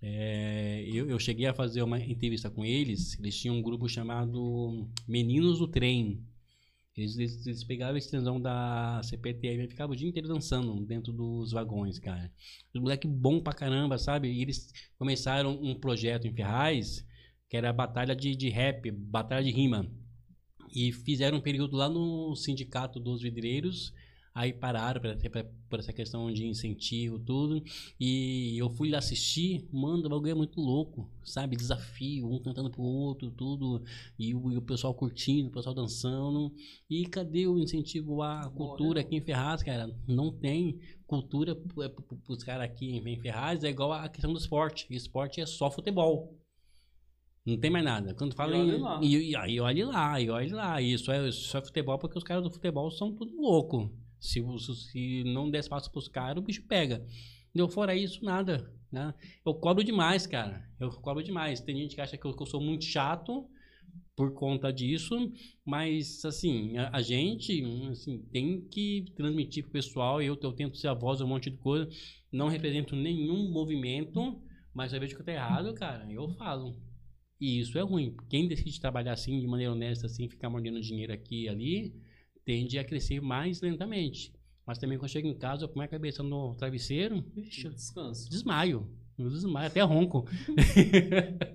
é, 0.00 0.84
eu, 0.86 1.08
eu 1.08 1.18
cheguei 1.18 1.46
a 1.46 1.54
fazer 1.54 1.82
uma 1.82 1.98
entrevista 1.98 2.48
com 2.48 2.64
eles. 2.64 3.18
Eles 3.18 3.36
tinham 3.38 3.56
um 3.56 3.62
grupo 3.62 3.88
chamado 3.88 4.88
Meninos 5.08 5.58
do 5.58 5.66
Trem. 5.66 6.20
Eles, 6.96 7.16
eles, 7.16 7.46
eles 7.46 7.64
pegavam 7.64 7.94
a 7.94 7.98
extensão 7.98 8.40
da 8.40 9.00
CPTM 9.02 9.64
e 9.64 9.68
ficavam 9.68 9.94
o 9.94 9.96
dia 9.96 10.08
inteiro 10.08 10.28
dançando 10.28 10.84
dentro 10.84 11.12
dos 11.12 11.52
vagões, 11.52 11.98
cara. 11.98 12.30
Os 12.74 12.80
moleque 12.80 13.08
bom 13.08 13.40
pra 13.40 13.54
caramba, 13.54 13.96
sabe? 13.96 14.30
E 14.30 14.42
eles 14.42 14.70
começaram 14.98 15.58
um 15.62 15.74
projeto 15.74 16.26
em 16.26 16.34
Ferraz 16.34 17.06
que 17.52 17.56
era 17.58 17.70
batalha 17.70 18.16
de, 18.16 18.34
de 18.34 18.48
rap, 18.48 18.90
batalha 18.90 19.44
de 19.44 19.50
rima. 19.50 19.86
E 20.74 20.90
fizeram 20.90 21.36
um 21.36 21.40
período 21.42 21.76
lá 21.76 21.86
no 21.86 22.34
sindicato 22.34 22.98
dos 22.98 23.20
vidreiros. 23.20 23.92
Aí 24.34 24.52
pararam 24.52 25.00
pra, 25.00 25.14
pra- 25.16 25.44
por 25.68 25.78
essa 25.78 25.92
questão 25.92 26.32
de 26.32 26.46
incentivo, 26.46 27.18
tudo. 27.18 27.62
E 28.00 28.56
eu 28.58 28.70
fui 28.70 28.90
lá 28.90 28.98
assistir, 28.98 29.68
mano, 29.72 30.06
o 30.06 30.08
bagulho 30.08 30.30
é 30.30 30.34
muito 30.34 30.58
louco, 30.60 31.10
sabe? 31.22 31.54
Desafio, 31.56 32.26
um 32.30 32.38
cantando 32.42 32.70
pro 32.70 32.82
outro, 32.82 33.30
tudo. 33.30 33.82
E 34.18 34.34
o, 34.34 34.50
e 34.50 34.56
o 34.56 34.62
pessoal 34.62 34.94
curtindo, 34.94 35.48
o 35.48 35.52
pessoal 35.52 35.74
dançando. 35.74 36.50
E 36.88 37.06
cadê 37.06 37.46
o 37.46 37.58
incentivo 37.58 38.22
à 38.22 38.48
cultura 38.50 39.00
aqui 39.00 39.16
em 39.16 39.20
Ferraz, 39.20 39.62
cara? 39.62 39.94
Não 40.08 40.32
tem 40.32 40.78
cultura 41.06 41.52
é, 41.82 41.88
pro- 41.88 42.16
pros 42.24 42.42
caras 42.42 42.64
aqui 42.64 42.96
em 42.96 43.20
Ferraz, 43.20 43.62
é 43.64 43.68
igual 43.70 43.92
a 43.92 44.08
questão 44.08 44.32
do 44.32 44.38
esporte. 44.38 44.86
Esporte 44.90 45.40
é 45.42 45.46
só 45.46 45.70
futebol. 45.70 46.38
Não 47.44 47.58
tem 47.58 47.70
mais 47.70 47.84
nada. 47.84 48.14
Quando 48.14 48.34
fala 48.34 48.56
E. 48.56 48.70
E, 49.02 49.30
e 49.30 49.36
aí 49.36 49.60
olhe 49.60 49.84
lá, 49.84 50.20
e 50.20 50.30
olhe 50.30 50.50
lá. 50.52 50.80
Isso 50.80 51.10
é, 51.10 51.28
isso 51.28 51.56
é 51.56 51.60
futebol 51.64 51.98
porque 51.98 52.16
os 52.18 52.24
caras 52.24 52.42
do 52.44 52.50
futebol 52.50 52.90
são 52.90 53.12
tudo 53.14 53.34
louco. 53.40 53.90
Se, 54.22 54.40
se 54.90 55.24
não 55.24 55.50
der 55.50 55.58
espaço 55.58 55.90
pros 55.90 56.08
caras, 56.08 56.42
o 56.42 56.46
bicho 56.46 56.62
pega. 56.66 57.04
Deu 57.52 57.68
fora 57.68 57.94
isso, 57.94 58.24
nada. 58.24 58.72
Né? 58.90 59.12
Eu 59.44 59.54
cobro 59.54 59.82
demais, 59.82 60.26
cara. 60.26 60.64
Eu 60.78 60.90
cobro 60.90 61.22
demais. 61.22 61.60
Tem 61.60 61.76
gente 61.76 61.94
que 61.94 62.00
acha 62.00 62.16
que 62.16 62.24
eu, 62.24 62.32
que 62.32 62.42
eu 62.42 62.46
sou 62.46 62.60
muito 62.60 62.84
chato 62.84 63.48
por 64.14 64.34
conta 64.34 64.72
disso, 64.72 65.32
mas 65.64 66.24
assim, 66.24 66.76
a, 66.76 66.96
a 66.96 67.02
gente 67.02 67.64
assim, 67.90 68.18
tem 68.30 68.60
que 68.60 69.06
transmitir 69.16 69.64
pro 69.64 69.72
pessoal. 69.72 70.22
Eu, 70.22 70.38
eu 70.40 70.52
tento 70.52 70.76
ser 70.76 70.88
a 70.88 70.94
voz 70.94 71.18
de 71.18 71.24
um 71.24 71.28
monte 71.28 71.50
de 71.50 71.56
coisa. 71.56 71.88
Não 72.30 72.48
represento 72.48 72.94
nenhum 72.94 73.50
movimento, 73.50 74.40
mas 74.72 74.92
eu 74.92 75.00
vejo 75.00 75.16
que 75.16 75.24
tô 75.24 75.30
errado, 75.30 75.74
cara. 75.74 76.10
Eu 76.10 76.28
falo. 76.28 76.76
E 77.40 77.58
isso 77.58 77.76
é 77.76 77.82
ruim. 77.82 78.14
Quem 78.30 78.46
decide 78.46 78.80
trabalhar 78.80 79.14
assim, 79.14 79.40
de 79.40 79.46
maneira 79.48 79.72
honesta, 79.72 80.06
assim, 80.06 80.28
ficar 80.28 80.48
mordendo 80.48 80.80
dinheiro 80.80 81.12
aqui 81.12 81.44
e 81.44 81.48
ali, 81.48 81.94
tende 82.44 82.78
a 82.78 82.84
crescer 82.84 83.20
mais 83.20 83.60
lentamente. 83.60 84.32
Mas 84.66 84.78
também 84.78 84.96
quando 84.98 85.10
chego 85.10 85.28
em 85.28 85.36
casa, 85.38 85.64
eu 85.64 85.68
ponho 85.68 85.84
a 85.84 85.88
cabeça 85.88 86.22
no 86.22 86.54
travesseiro, 86.54 87.24
ixi, 87.36 87.66
eu 87.66 87.72
Descansa. 87.72 88.28
desmaio. 88.30 88.88
Eu 89.18 89.28
desmaio, 89.28 89.66
até 89.66 89.80
ronco. 89.82 90.26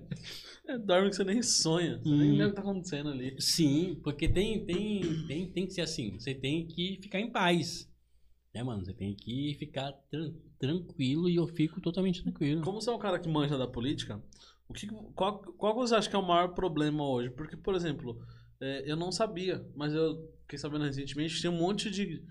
É, 0.66 0.76
dorme 0.76 1.08
que 1.08 1.16
você 1.16 1.24
nem 1.24 1.42
sonha. 1.42 1.98
Você 2.02 2.10
nem 2.14 2.28
Hum. 2.28 2.32
lembra 2.32 2.46
o 2.46 2.50
que 2.50 2.54
tá 2.56 2.60
acontecendo 2.60 3.08
ali. 3.08 3.40
Sim, 3.40 3.98
porque 4.04 4.28
tem, 4.28 4.66
tem, 4.66 5.00
tem, 5.26 5.46
tem 5.50 5.66
que 5.66 5.72
ser 5.72 5.80
assim. 5.80 6.18
Você 6.18 6.34
tem 6.34 6.66
que 6.66 6.98
ficar 7.00 7.18
em 7.18 7.30
paz. 7.30 7.90
É, 8.52 8.62
mano, 8.62 8.84
você 8.84 8.92
tem 8.92 9.14
que 9.14 9.54
ficar 9.58 9.92
tran- 10.10 10.34
tranquilo 10.58 11.26
e 11.30 11.36
eu 11.36 11.46
fico 11.46 11.80
totalmente 11.80 12.22
tranquilo. 12.22 12.60
Como 12.60 12.82
você 12.82 12.90
é 12.90 12.92
um 12.92 12.98
cara 12.98 13.18
que 13.18 13.28
manja 13.30 13.56
da 13.56 13.66
política, 13.66 14.22
o 14.68 14.74
que, 14.74 14.86
qual, 15.14 15.38
qual 15.38 15.74
você 15.74 15.94
acha 15.94 16.10
que 16.10 16.14
é 16.16 16.18
o 16.18 16.26
maior 16.26 16.48
problema 16.48 17.02
hoje? 17.02 17.30
Porque, 17.30 17.56
por 17.56 17.74
exemplo, 17.74 18.20
é, 18.60 18.90
eu 18.90 18.96
não 18.96 19.12
sabia, 19.12 19.64
mas 19.74 19.92
eu 19.92 20.32
fiquei 20.42 20.58
sabendo 20.58 20.84
recentemente 20.84 21.40
tem 21.40 21.50
um 21.50 21.58
monte 21.58 21.90
de, 21.90 22.22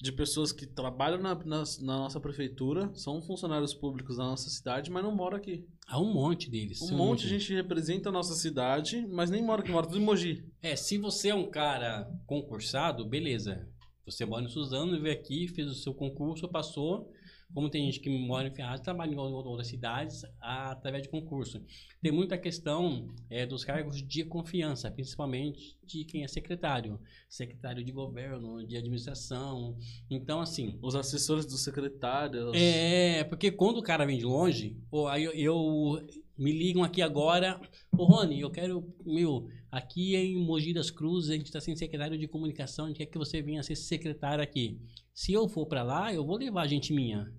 de 0.00 0.12
pessoas 0.12 0.52
que 0.52 0.66
trabalham 0.66 1.18
na, 1.18 1.34
na, 1.34 1.64
na 1.80 1.96
nossa 1.98 2.20
prefeitura, 2.20 2.90
são 2.94 3.20
funcionários 3.20 3.74
públicos 3.74 4.16
da 4.16 4.24
nossa 4.24 4.48
cidade, 4.48 4.90
mas 4.90 5.02
não 5.02 5.14
moram 5.14 5.36
aqui. 5.36 5.66
Há 5.88 6.00
um 6.00 6.12
monte 6.12 6.48
deles. 6.48 6.80
Um 6.82 6.88
tem 6.88 6.96
monte 6.96 7.22
de 7.22 7.28
gente 7.30 7.54
representa 7.54 8.08
a 8.08 8.12
nossa 8.12 8.34
cidade, 8.34 9.06
mas 9.08 9.30
nem 9.30 9.42
mora 9.42 9.62
aqui, 9.62 9.72
mora 9.72 9.86
tudo 9.86 9.98
em 9.98 10.04
Mogi. 10.04 10.44
É, 10.62 10.76
se 10.76 10.98
você 10.98 11.30
é 11.30 11.34
um 11.34 11.50
cara 11.50 12.08
concursado, 12.26 13.04
beleza. 13.04 13.68
Você 14.06 14.24
mora 14.24 14.44
em 14.44 14.48
Suzano, 14.48 15.00
veio 15.00 15.14
aqui, 15.14 15.48
fez 15.48 15.70
o 15.70 15.74
seu 15.74 15.94
concurso, 15.94 16.48
passou. 16.48 17.10
Como 17.52 17.68
tem 17.68 17.84
gente 17.86 18.00
que 18.00 18.08
mora 18.08 18.48
em 18.48 18.54
Ferraz, 18.54 18.80
trabalha 18.80 19.12
em 19.12 19.16
outras 19.18 19.66
cidades 19.66 20.24
a- 20.40 20.70
através 20.70 21.02
de 21.02 21.08
concurso. 21.08 21.60
Tem 22.00 22.12
muita 22.12 22.38
questão 22.38 23.08
é, 23.28 23.44
dos 23.44 23.64
cargos 23.64 24.02
de 24.06 24.24
confiança, 24.24 24.90
principalmente 24.90 25.76
de 25.84 26.04
quem 26.04 26.22
é 26.22 26.28
secretário. 26.28 27.00
Secretário 27.28 27.84
de 27.84 27.90
governo, 27.92 28.64
de 28.66 28.76
administração. 28.76 29.76
Então, 30.08 30.40
assim, 30.40 30.78
Os 30.80 30.94
assessores 30.94 31.44
dos 31.44 31.62
secretários. 31.64 32.52
é, 32.54 33.24
porque 33.24 33.50
quando 33.50 33.78
o 33.78 33.82
cara 33.82 34.04
vem 34.06 34.18
de 34.18 34.24
longe, 34.24 34.76
pô, 34.90 35.08
aí 35.08 35.24
eu, 35.24 35.32
eu- 35.34 36.06
me 36.38 36.52
ligam 36.52 36.82
aqui 36.82 37.02
agora, 37.02 37.60
ô 37.92 38.04
Rony, 38.04 38.40
eu 38.40 38.50
quero, 38.50 38.82
meu, 39.04 39.46
aqui 39.70 40.16
em 40.16 40.38
Mogi 40.42 40.72
das 40.72 40.90
Cruzes, 40.90 41.30
a 41.30 41.34
gente 41.34 41.46
está 41.46 41.60
sem 41.60 41.76
secretário 41.76 42.16
de 42.16 42.26
comunicação, 42.26 42.86
a 42.86 42.88
gente 42.88 42.96
quer 42.96 43.06
que 43.06 43.18
você 43.18 43.42
venha 43.42 43.62
ser 43.62 43.76
secretário 43.76 44.42
aqui. 44.42 44.80
Se 45.12 45.34
eu 45.34 45.46
for 45.48 45.66
para 45.66 45.82
lá, 45.82 46.14
eu 46.14 46.24
vou 46.24 46.38
levar 46.38 46.66
gente 46.66 46.94
minha. 46.94 47.30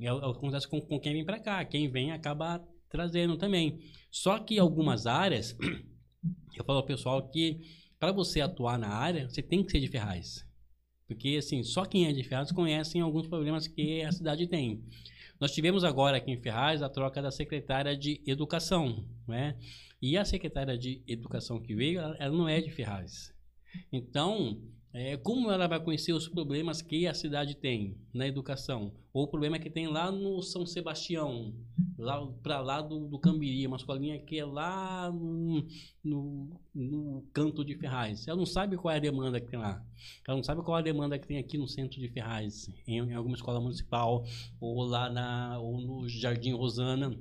É 0.00 0.12
o 0.12 0.18
é 0.18 0.26
o 0.26 0.32
que 0.32 0.38
acontece 0.38 0.68
com, 0.68 0.80
com 0.80 1.00
quem 1.00 1.12
vem 1.12 1.24
para 1.24 1.40
cá. 1.40 1.64
Quem 1.64 1.90
vem 1.90 2.12
acaba 2.12 2.66
trazendo 2.88 3.36
também. 3.36 3.78
Só 4.10 4.38
que 4.38 4.58
algumas 4.58 5.06
áreas, 5.06 5.56
eu 6.56 6.64
falo 6.64 6.78
ao 6.78 6.86
pessoal 6.86 7.28
que 7.28 7.60
para 7.98 8.12
você 8.12 8.40
atuar 8.40 8.78
na 8.78 8.88
área, 8.88 9.28
você 9.28 9.42
tem 9.42 9.64
que 9.64 9.72
ser 9.72 9.80
de 9.80 9.88
Ferraz. 9.88 10.46
Porque, 11.06 11.36
assim, 11.38 11.62
só 11.62 11.84
quem 11.84 12.06
é 12.06 12.12
de 12.12 12.22
Ferraz 12.22 12.52
conhece 12.52 12.98
alguns 12.98 13.28
problemas 13.28 13.66
que 13.66 14.02
a 14.02 14.12
cidade 14.12 14.46
tem. 14.46 14.84
Nós 15.40 15.52
tivemos 15.52 15.84
agora 15.84 16.16
aqui 16.16 16.30
em 16.30 16.40
Ferraz 16.40 16.82
a 16.82 16.88
troca 16.88 17.22
da 17.22 17.30
secretária 17.30 17.96
de 17.96 18.22
Educação, 18.26 19.06
né? 19.26 19.56
E 20.00 20.16
a 20.16 20.24
secretária 20.24 20.76
de 20.76 21.02
Educação 21.06 21.60
que 21.60 21.74
veio, 21.74 22.00
ela 22.00 22.36
não 22.36 22.48
é 22.48 22.60
de 22.60 22.70
Ferraz. 22.70 23.34
Então, 23.92 24.60
é, 24.96 25.14
como 25.18 25.50
ela 25.50 25.66
vai 25.66 25.78
conhecer 25.78 26.14
os 26.14 26.26
problemas 26.26 26.80
que 26.80 27.06
a 27.06 27.12
cidade 27.12 27.54
tem 27.54 27.98
na 28.14 28.26
educação? 28.26 28.94
Ou 29.12 29.24
o 29.24 29.28
problema 29.28 29.58
que 29.58 29.68
tem 29.68 29.86
lá 29.86 30.10
no 30.10 30.40
São 30.40 30.64
Sebastião, 30.64 31.54
lá 31.98 32.26
para 32.42 32.60
lá 32.62 32.80
do, 32.80 33.06
do 33.06 33.18
Cambiri, 33.18 33.66
uma 33.66 33.76
escolinha 33.76 34.18
que 34.18 34.38
é 34.38 34.44
lá 34.46 35.12
no, 35.12 35.66
no, 36.02 36.60
no 36.74 37.24
canto 37.30 37.62
de 37.62 37.74
Ferraz. 37.74 38.26
Ela 38.26 38.38
não 38.38 38.46
sabe 38.46 38.78
qual 38.78 38.94
é 38.94 38.96
a 38.96 39.00
demanda 39.00 39.38
que 39.38 39.48
tem 39.48 39.58
lá. 39.58 39.84
Ela 40.26 40.36
não 40.38 40.42
sabe 40.42 40.62
qual 40.62 40.78
é 40.78 40.80
a 40.80 40.84
demanda 40.84 41.18
que 41.18 41.26
tem 41.28 41.36
aqui 41.36 41.58
no 41.58 41.68
centro 41.68 42.00
de 42.00 42.08
Ferraz, 42.08 42.70
em, 42.86 42.96
em 42.96 43.14
alguma 43.14 43.36
escola 43.36 43.60
municipal, 43.60 44.24
ou 44.58 44.82
lá 44.82 45.10
na, 45.10 45.58
ou 45.58 45.78
no 45.78 46.08
Jardim 46.08 46.54
Rosana. 46.54 47.14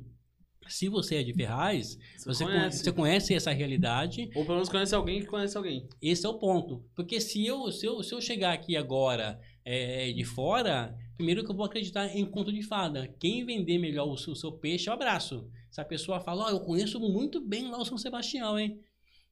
Se 0.68 0.89
você 0.89 1.16
é 1.18 1.24
de 1.24 1.34
Ferraz, 1.34 1.97
Você, 2.18 2.26
você, 2.26 2.43
conhece. 2.45 2.84
você 2.84 2.91
conhece 2.91 3.34
essa 3.34 3.51
realidade, 3.51 4.30
Ou 4.36 4.43
pelo 4.43 4.55
menos 4.55 4.70
conhece 4.70 4.95
alguém 4.95 5.20
que 5.20 5.28
conhece 5.28 5.55
alguém. 5.57 5.88
esse 6.01 6.26
é 6.26 6.30
o 6.30 6.39
ponto. 6.39 6.84
Porque 6.95 7.20
se 7.22 7.45
eu, 7.45 7.72
se 7.72 7.86
eu, 7.86 8.01
se 8.03 8.13
eu 8.13 8.22
chegar 8.22 8.53
aqui 8.53 8.76
agora 8.76 9.39
é, 9.63 10.11
de 10.11 10.24
fora, 10.24 10.95
primeiro 11.16 11.43
que 11.43 11.51
eu 11.51 11.55
vou 11.55 11.66
acreditar 11.66 12.07
em 12.16 12.26
conto 12.26 12.51
de 12.51 12.61
fada. 12.61 13.07
Quem 13.20 13.45
vender 13.45 13.78
melhor 13.78 14.07
o 14.07 14.18
seu, 14.18 14.34
o 14.34 14.36
seu 14.36 14.51
peixe, 14.51 14.89
eu 14.89 14.93
abraço. 14.93 15.47
Se 15.72 15.82
a 15.82 15.86
pessoa 15.86 16.20
fala, 16.20 16.45
ó, 16.45 16.49
eu 16.49 16.59
conheço 16.59 16.99
muito 16.99 17.39
bem 17.41 17.70
lá 17.70 17.80
o 17.80 17.86
São 17.86 17.97
Sebastião, 17.97 18.57
hein? 18.57 18.80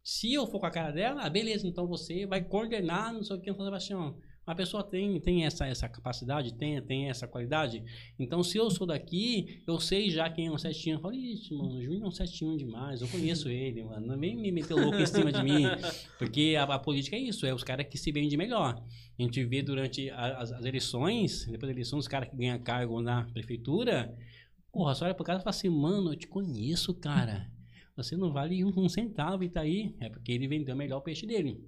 Se 0.03 0.34
eu 0.34 0.45
for 0.45 0.59
com 0.59 0.65
a 0.65 0.71
cara 0.71 0.91
dela, 0.91 1.21
ah, 1.23 1.29
beleza, 1.29 1.65
então 1.65 1.88
você 1.88 2.25
vai 2.25 2.43
coordenar 2.43 3.13
não 3.13 3.23
sei 3.23 3.38
o 3.38 3.39
que 3.41 3.49
no 3.49 3.55
São 3.55 3.65
Sebastião. 3.65 4.17
A 4.45 4.53
pessoa 4.53 4.83
tem, 4.83 5.19
tem 5.21 5.45
essa, 5.45 5.65
essa 5.65 5.87
capacidade, 5.87 6.53
tem, 6.55 6.81
tem 6.81 7.09
essa 7.09 7.25
qualidade. 7.27 7.81
Então, 8.19 8.43
se 8.43 8.57
eu 8.57 8.69
sou 8.69 8.85
daqui, 8.85 9.61
eu 9.65 9.79
sei 9.79 10.09
já 10.09 10.29
quem 10.29 10.47
é 10.47 10.51
um 10.51 10.57
71. 10.57 10.93
Eu 10.95 10.99
falo, 10.99 11.13
ixi, 11.13 11.53
mano, 11.53 11.75
o 11.77 11.81
Júnior 11.81 12.03
é 12.03 12.07
um 12.07 12.11
71 12.11 12.57
demais, 12.57 13.01
eu 13.01 13.07
conheço 13.07 13.47
ele, 13.47 13.83
mano. 13.83 14.05
Não 14.05 14.19
vem 14.19 14.35
me 14.35 14.51
meter 14.51 14.73
louco 14.73 14.97
em 14.97 15.05
cima 15.05 15.31
de 15.31 15.41
mim. 15.41 15.63
Porque 16.19 16.55
a, 16.59 16.63
a 16.63 16.77
política 16.79 17.15
é 17.15 17.19
isso, 17.19 17.45
é 17.45 17.53
os 17.53 17.63
caras 17.63 17.87
que 17.87 17.97
se 17.97 18.11
vendem 18.11 18.37
melhor. 18.37 18.83
A 19.17 19.21
gente 19.21 19.41
vê 19.45 19.61
durante 19.61 20.09
a- 20.09 20.39
as, 20.39 20.51
as 20.51 20.65
eleições, 20.65 21.45
depois 21.45 21.69
da 21.69 21.71
eleição, 21.71 21.97
os 21.97 22.07
caras 22.07 22.27
que 22.29 22.35
ganham 22.35 22.59
cargo 22.59 22.99
na 23.01 23.23
prefeitura, 23.31 24.13
porra, 24.73 24.93
só 24.93 25.05
olha 25.05 25.13
pro 25.13 25.23
cara 25.23 25.39
e 25.39 25.41
fala 25.41 25.51
assim, 25.51 25.69
mano, 25.69 26.11
eu 26.11 26.17
te 26.17 26.27
conheço, 26.27 26.93
cara. 26.93 27.49
Você 27.95 28.17
não 28.17 28.33
vale 28.33 28.61
um, 28.65 28.73
um 28.75 28.89
centavo 28.89 29.43
e 29.43 29.49
tá 29.49 29.61
aí. 29.61 29.95
É 30.01 30.09
porque 30.09 30.31
ele 30.33 30.47
vendeu 30.49 30.75
melhor 30.75 30.97
o 30.97 31.01
peixe 31.01 31.25
dele. 31.25 31.63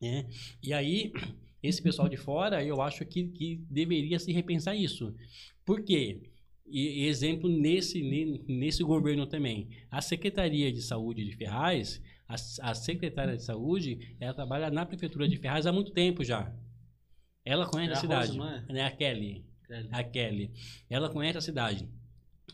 né? 0.00 0.28
E 0.62 0.74
aí, 0.74 1.12
esse 1.62 1.80
pessoal 1.82 2.08
de 2.08 2.16
fora, 2.16 2.64
eu 2.64 2.80
acho 2.82 3.04
que, 3.06 3.24
que 3.28 3.56
deveria 3.70 4.18
se 4.18 4.32
repensar 4.32 4.74
isso. 4.74 5.14
Por 5.64 5.82
quê? 5.82 6.20
E, 6.66 7.06
exemplo 7.06 7.48
nesse, 7.48 8.02
ne- 8.02 8.42
nesse 8.48 8.82
governo 8.82 9.26
também. 9.26 9.68
A 9.90 10.00
Secretaria 10.00 10.72
de 10.72 10.80
Saúde 10.82 11.24
de 11.24 11.36
Ferraz, 11.36 12.00
a, 12.28 12.34
a 12.70 12.74
secretária 12.74 13.36
de 13.36 13.42
Saúde, 13.44 14.16
ela 14.18 14.32
trabalha 14.34 14.70
na 14.70 14.86
Prefeitura 14.86 15.28
de 15.28 15.36
Ferraz 15.36 15.66
há 15.66 15.72
muito 15.72 15.92
tempo 15.92 16.24
já. 16.24 16.52
Ela 17.44 17.66
conhece 17.66 17.90
É 17.92 17.94
a 17.94 17.98
a 17.98 18.00
cidade. 18.00 18.38
Rosa, 18.38 18.64
é? 18.68 18.72
né? 18.72 18.82
A 18.84 18.90
Kelly. 18.90 19.44
A 19.90 20.04
Kelly. 20.04 20.50
Ela 20.88 21.08
conhece 21.10 21.38
a 21.38 21.40
cidade. 21.40 21.88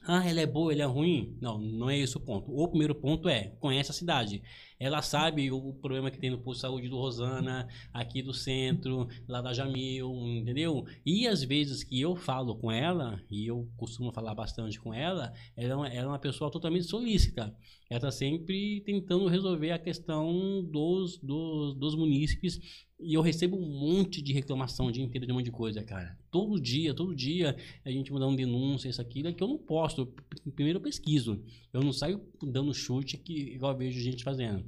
Ah, 0.02 0.26
ela 0.26 0.40
é 0.40 0.46
boa, 0.46 0.72
ela 0.72 0.82
é 0.82 0.86
ruim? 0.86 1.36
Não, 1.40 1.58
não 1.58 1.90
é 1.90 1.98
esse 1.98 2.16
o 2.16 2.20
ponto. 2.20 2.50
O 2.50 2.68
primeiro 2.68 2.94
ponto 2.94 3.28
é, 3.28 3.48
conhece 3.60 3.90
a 3.90 3.94
cidade. 3.94 4.42
Ela 4.78 5.02
sabe 5.02 5.50
o 5.50 5.72
problema 5.74 6.10
que 6.10 6.18
tem 6.18 6.30
no 6.30 6.38
posto 6.38 6.58
de 6.58 6.60
saúde 6.62 6.88
do 6.88 6.96
Rosana, 6.96 7.68
aqui 7.92 8.22
do 8.22 8.32
centro, 8.32 9.08
lá 9.26 9.40
da 9.40 9.52
Jamil, 9.52 10.10
entendeu? 10.26 10.86
E 11.04 11.26
às 11.26 11.42
vezes 11.42 11.82
que 11.82 12.00
eu 12.00 12.14
falo 12.14 12.56
com 12.56 12.70
ela, 12.70 13.20
e 13.30 13.46
eu 13.46 13.68
costumo 13.76 14.12
falar 14.12 14.34
bastante 14.34 14.78
com 14.80 14.94
ela, 14.94 15.32
ela 15.56 15.72
é 15.72 15.76
uma, 15.76 15.88
ela 15.88 16.04
é 16.04 16.06
uma 16.06 16.18
pessoa 16.18 16.50
totalmente 16.50 16.84
solícita. 16.86 17.54
Ela 17.90 17.98
está 17.98 18.10
sempre 18.10 18.82
tentando 18.82 19.26
resolver 19.28 19.70
a 19.70 19.78
questão 19.78 20.62
dos, 20.62 21.16
dos, 21.18 21.74
dos 21.74 21.94
munícipes 21.94 22.86
e 23.00 23.14
eu 23.14 23.22
recebo 23.22 23.56
um 23.56 23.66
monte 23.66 24.20
de 24.20 24.32
reclamação 24.32 24.86
o 24.86 24.92
dia 24.92 25.04
inteiro 25.04 25.24
de 25.24 25.32
um 25.32 25.36
monte 25.36 25.46
de 25.46 25.52
coisa, 25.52 25.82
cara. 25.84 26.18
Todo 26.30 26.60
dia, 26.60 26.92
todo 26.92 27.14
dia 27.14 27.56
a 27.84 27.90
gente 27.90 28.12
mandando 28.12 28.36
denúncia, 28.36 28.88
isso, 28.88 29.00
aquilo, 29.00 29.28
é 29.28 29.32
que 29.32 29.42
eu 29.42 29.48
não 29.48 29.56
posto. 29.56 30.12
Primeiro 30.54 30.78
eu 30.78 30.82
pesquiso. 30.82 31.42
Eu 31.72 31.80
não 31.80 31.92
saio 31.92 32.20
dando 32.42 32.74
chute 32.74 33.16
que 33.16 33.54
igual 33.54 33.72
eu 33.72 33.78
vejo 33.78 34.00
gente 34.00 34.24
fazendo. 34.24 34.66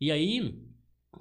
E 0.00 0.12
aí, 0.12 0.56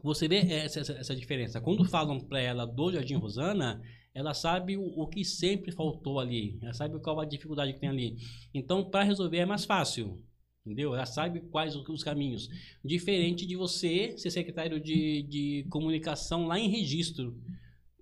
você 0.03 0.27
vê 0.27 0.37
essa, 0.37 0.79
essa, 0.79 0.93
essa 0.93 1.15
diferença. 1.15 1.59
Quando 1.59 1.83
falam 1.83 2.19
pra 2.19 2.39
ela 2.39 2.65
do 2.65 2.91
Jardim 2.91 3.15
Rosana, 3.15 3.81
ela 4.13 4.33
sabe 4.33 4.77
o, 4.77 4.83
o 4.83 5.07
que 5.07 5.25
sempre 5.25 5.71
faltou 5.71 6.19
ali. 6.19 6.59
Ela 6.61 6.73
sabe 6.73 6.99
qual 6.99 7.19
a 7.19 7.25
dificuldade 7.25 7.73
que 7.73 7.79
tem 7.79 7.89
ali. 7.89 8.17
Então, 8.53 8.89
para 8.89 9.03
resolver 9.03 9.37
é 9.37 9.45
mais 9.45 9.65
fácil. 9.65 10.23
Entendeu? 10.65 10.93
Ela 10.93 11.05
sabe 11.05 11.41
quais 11.41 11.75
os, 11.75 11.87
os 11.89 12.03
caminhos. 12.03 12.49
Diferente 12.83 13.45
de 13.45 13.55
você 13.55 14.15
ser 14.17 14.29
secretário 14.29 14.79
de, 14.79 15.23
de 15.23 15.65
comunicação 15.69 16.45
lá 16.45 16.59
em 16.59 16.69
registro, 16.69 17.35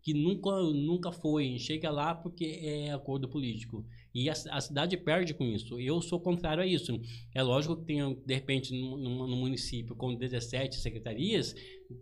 que 0.01 0.13
nunca, 0.13 0.51
nunca 0.61 1.11
foi. 1.11 1.57
Chega 1.57 1.89
lá 1.89 2.13
porque 2.13 2.59
é 2.61 2.91
acordo 2.91 3.29
político. 3.29 3.85
E 4.19 4.29
a, 4.29 4.33
a 4.33 4.59
cidade 4.61 4.97
perde 4.97 5.33
com 5.33 5.45
isso. 5.45 5.79
Eu 5.79 6.01
sou 6.01 6.19
contrário 6.19 6.61
a 6.61 6.65
isso. 6.65 6.99
É 7.33 7.41
lógico 7.41 7.77
que 7.77 7.85
tem, 7.85 8.15
de 8.25 8.33
repente, 8.33 8.73
num, 8.73 8.97
num- 8.97 9.27
num 9.27 9.37
município 9.37 9.95
com 9.95 10.13
17 10.13 10.75
secretarias, 10.75 11.55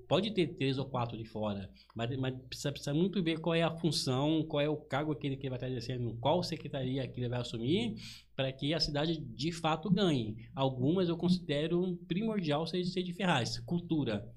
pode 0.07 0.31
ter 0.31 0.47
três 0.55 0.77
ou 0.79 0.85
quatro 0.85 1.15
de 1.17 1.25
fora. 1.25 1.69
Mas, 1.95 2.17
mas 2.17 2.33
precisa, 2.47 2.71
precisa 2.71 2.93
muito 2.93 3.21
ver 3.21 3.39
qual 3.39 3.53
é 3.53 3.61
a 3.61 3.69
função, 3.71 4.43
qual 4.47 4.61
é 4.61 4.67
o 4.69 4.77
cargo 4.77 5.13
que 5.15 5.27
ele 5.27 5.37
que 5.37 5.47
vai 5.49 5.57
estar 5.57 5.69
exercendo, 5.69 6.17
qual 6.19 6.41
secretaria 6.41 7.07
que 7.07 7.19
ele 7.19 7.29
vai 7.29 7.39
assumir, 7.39 7.95
para 8.35 8.51
que 8.51 8.73
a 8.73 8.79
cidade 8.79 9.17
de 9.19 9.51
fato 9.51 9.89
ganhe. 9.91 10.35
Algumas 10.55 11.09
eu 11.09 11.17
considero 11.17 11.97
primordial 12.07 12.65
ser, 12.65 12.83
ser 12.85 13.03
de 13.03 13.13
Ferraz. 13.13 13.59
Cultura. 13.59 14.27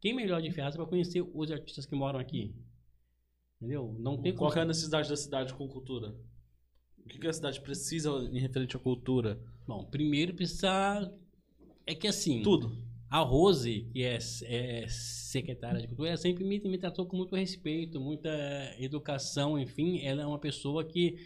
Quem 0.00 0.14
melhor 0.14 0.42
de 0.42 0.50
Ferraz 0.50 0.74
para 0.76 0.86
conhecer 0.86 1.22
os 1.34 1.50
artistas 1.52 1.86
que 1.86 1.94
moram 1.94 2.18
aqui? 2.18 2.52
Entendeu? 3.60 3.94
Não 3.98 4.20
tem 4.20 4.34
Qual 4.34 4.52
é 4.54 4.60
a 4.60 4.64
necessidade 4.64 5.08
da 5.08 5.16
cidade 5.16 5.54
com 5.54 5.68
cultura? 5.68 6.14
O 7.08 7.10
que, 7.10 7.18
que 7.18 7.26
a 7.26 7.32
cidade 7.32 7.58
precisa 7.62 8.10
em 8.30 8.38
referente 8.38 8.76
à 8.76 8.78
cultura? 8.78 9.40
Bom, 9.66 9.82
primeiro 9.82 10.34
precisa. 10.34 11.10
É 11.86 11.94
que 11.94 12.06
assim. 12.06 12.42
Tudo. 12.42 12.86
A 13.08 13.20
Rose, 13.20 13.88
que 13.90 14.02
é, 14.02 14.18
é 14.42 14.86
secretária 14.88 15.80
de 15.80 15.88
cultura, 15.88 16.10
ela 16.10 16.18
sempre 16.18 16.44
me, 16.44 16.60
me 16.60 16.76
tratou 16.76 17.06
com 17.06 17.16
muito 17.16 17.34
respeito, 17.34 17.98
muita 17.98 18.28
educação, 18.78 19.58
enfim. 19.58 20.02
Ela 20.02 20.20
é 20.20 20.26
uma 20.26 20.38
pessoa 20.38 20.84
que 20.84 21.16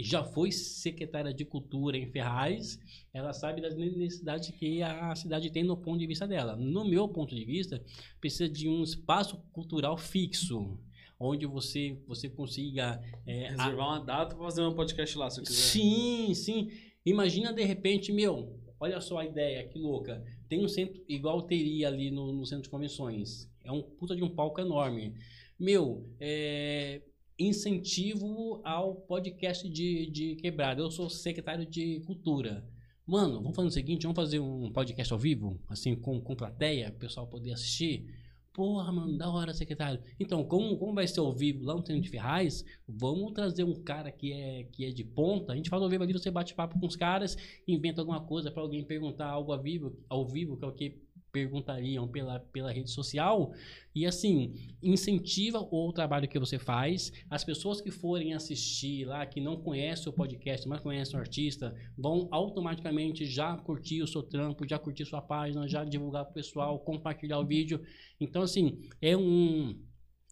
já 0.00 0.24
foi 0.24 0.50
secretária 0.50 1.32
de 1.32 1.44
cultura 1.44 1.96
em 1.96 2.10
Ferraz. 2.10 2.80
Ela 3.14 3.32
sabe 3.32 3.60
das 3.60 3.76
necessidades 3.76 4.50
que 4.50 4.82
a 4.82 5.14
cidade 5.14 5.52
tem 5.52 5.62
no 5.62 5.76
ponto 5.76 6.00
de 6.00 6.06
vista 6.08 6.26
dela. 6.26 6.56
No 6.56 6.84
meu 6.84 7.08
ponto 7.08 7.32
de 7.32 7.44
vista, 7.44 7.80
precisa 8.20 8.48
de 8.48 8.68
um 8.68 8.82
espaço 8.82 9.36
cultural 9.52 9.96
fixo, 9.96 10.76
onde 11.22 11.46
você, 11.46 11.96
você 12.06 12.28
consiga. 12.28 13.00
é, 13.26 13.46
a- 13.46 13.50
Reservar 13.50 13.88
uma 13.88 14.00
data 14.04 14.34
pra 14.34 14.44
fazer 14.44 14.62
um 14.62 14.74
podcast 14.74 15.16
lá, 15.18 15.30
se 15.30 15.40
eu 15.40 15.44
quiser. 15.44 15.56
Sim, 15.56 16.34
sim. 16.34 16.70
Imagina 17.04 17.52
de 17.52 17.64
repente, 17.64 18.12
meu, 18.12 18.58
olha 18.78 19.00
só 19.00 19.18
a 19.18 19.24
ideia, 19.26 19.66
que 19.68 19.78
louca. 19.78 20.22
Tem 20.48 20.64
um 20.64 20.68
centro, 20.68 21.02
igual 21.08 21.42
teria 21.42 21.88
ali 21.88 22.10
no, 22.10 22.32
no 22.32 22.44
centro 22.46 22.64
de 22.64 22.68
convenções. 22.70 23.50
É 23.64 23.70
um 23.72 23.82
puta 23.82 24.14
de 24.16 24.22
um 24.22 24.28
palco 24.34 24.60
enorme. 24.60 25.14
Meu, 25.58 26.08
é, 26.20 27.00
incentivo 27.38 28.60
ao 28.64 28.94
podcast 28.94 29.68
de, 29.68 30.10
de 30.10 30.36
quebrada. 30.36 30.80
Eu 30.80 30.90
sou 30.90 31.08
secretário 31.08 31.64
de 31.66 32.00
cultura. 32.00 32.64
Mano, 33.06 33.40
vamos 33.40 33.56
fazer 33.56 33.68
o 33.68 33.70
seguinte, 33.70 34.02
vamos 34.02 34.16
fazer 34.16 34.38
um 34.38 34.70
podcast 34.72 35.12
ao 35.12 35.18
vivo, 35.18 35.60
assim, 35.68 35.94
com, 35.96 36.20
com 36.20 36.36
plateia, 36.36 36.88
o 36.90 36.98
pessoal 36.98 37.26
poder 37.26 37.52
assistir. 37.52 38.06
Porra, 38.52 38.92
mano, 38.92 39.16
da 39.16 39.30
hora, 39.30 39.54
secretário. 39.54 40.02
Então, 40.20 40.44
como, 40.44 40.76
como 40.76 40.94
vai 40.94 41.06
ser 41.06 41.20
ao 41.20 41.32
vivo 41.32 41.64
lá 41.64 41.74
no 41.74 41.86
Centro 41.86 42.02
de 42.02 42.10
Ferraz, 42.10 42.62
vamos 42.86 43.32
trazer 43.32 43.64
um 43.64 43.74
cara 43.82 44.12
que 44.12 44.30
é, 44.30 44.64
que 44.64 44.84
é 44.84 44.90
de 44.90 45.04
ponta. 45.04 45.52
A 45.52 45.56
gente 45.56 45.70
faz 45.70 45.82
ao 45.82 45.88
vivo 45.88 46.02
ali, 46.02 46.12
você 46.12 46.30
bate 46.30 46.54
papo 46.54 46.78
com 46.78 46.86
os 46.86 46.94
caras, 46.94 47.36
inventa 47.66 48.02
alguma 48.02 48.20
coisa 48.20 48.50
para 48.50 48.62
alguém 48.62 48.84
perguntar 48.84 49.26
algo 49.26 49.52
ao 49.52 49.62
vivo, 49.62 49.96
ao 50.06 50.26
vivo, 50.26 50.58
que 50.58 50.64
é 50.64 50.68
o 50.68 50.72
que 50.72 50.98
perguntariam 51.32 52.06
pela, 52.06 52.38
pela 52.38 52.70
rede 52.70 52.90
social. 52.90 53.54
E 53.94 54.06
assim, 54.06 54.54
incentiva 54.82 55.66
o 55.70 55.92
trabalho 55.92 56.28
que 56.28 56.38
você 56.38 56.58
faz. 56.58 57.12
As 57.30 57.42
pessoas 57.42 57.80
que 57.80 57.90
forem 57.90 58.34
assistir 58.34 59.06
lá, 59.06 59.24
que 59.24 59.40
não 59.40 59.56
conhecem 59.56 60.08
o 60.08 60.12
podcast, 60.12 60.68
mas 60.68 60.80
conhecem 60.80 61.16
o 61.16 61.20
artista, 61.20 61.74
vão 61.96 62.28
automaticamente 62.30 63.24
já 63.24 63.56
curtir 63.56 64.02
o 64.02 64.06
seu 64.06 64.22
trampo, 64.22 64.68
já 64.68 64.78
curtir 64.78 65.06
sua 65.06 65.22
página, 65.22 65.66
já 65.66 65.84
divulgar 65.84 66.26
pro 66.26 66.34
pessoal, 66.34 66.78
compartilhar 66.78 67.38
o 67.38 67.46
vídeo. 67.46 67.82
Então, 68.20 68.42
assim, 68.42 68.78
é 69.00 69.16
um, 69.16 69.74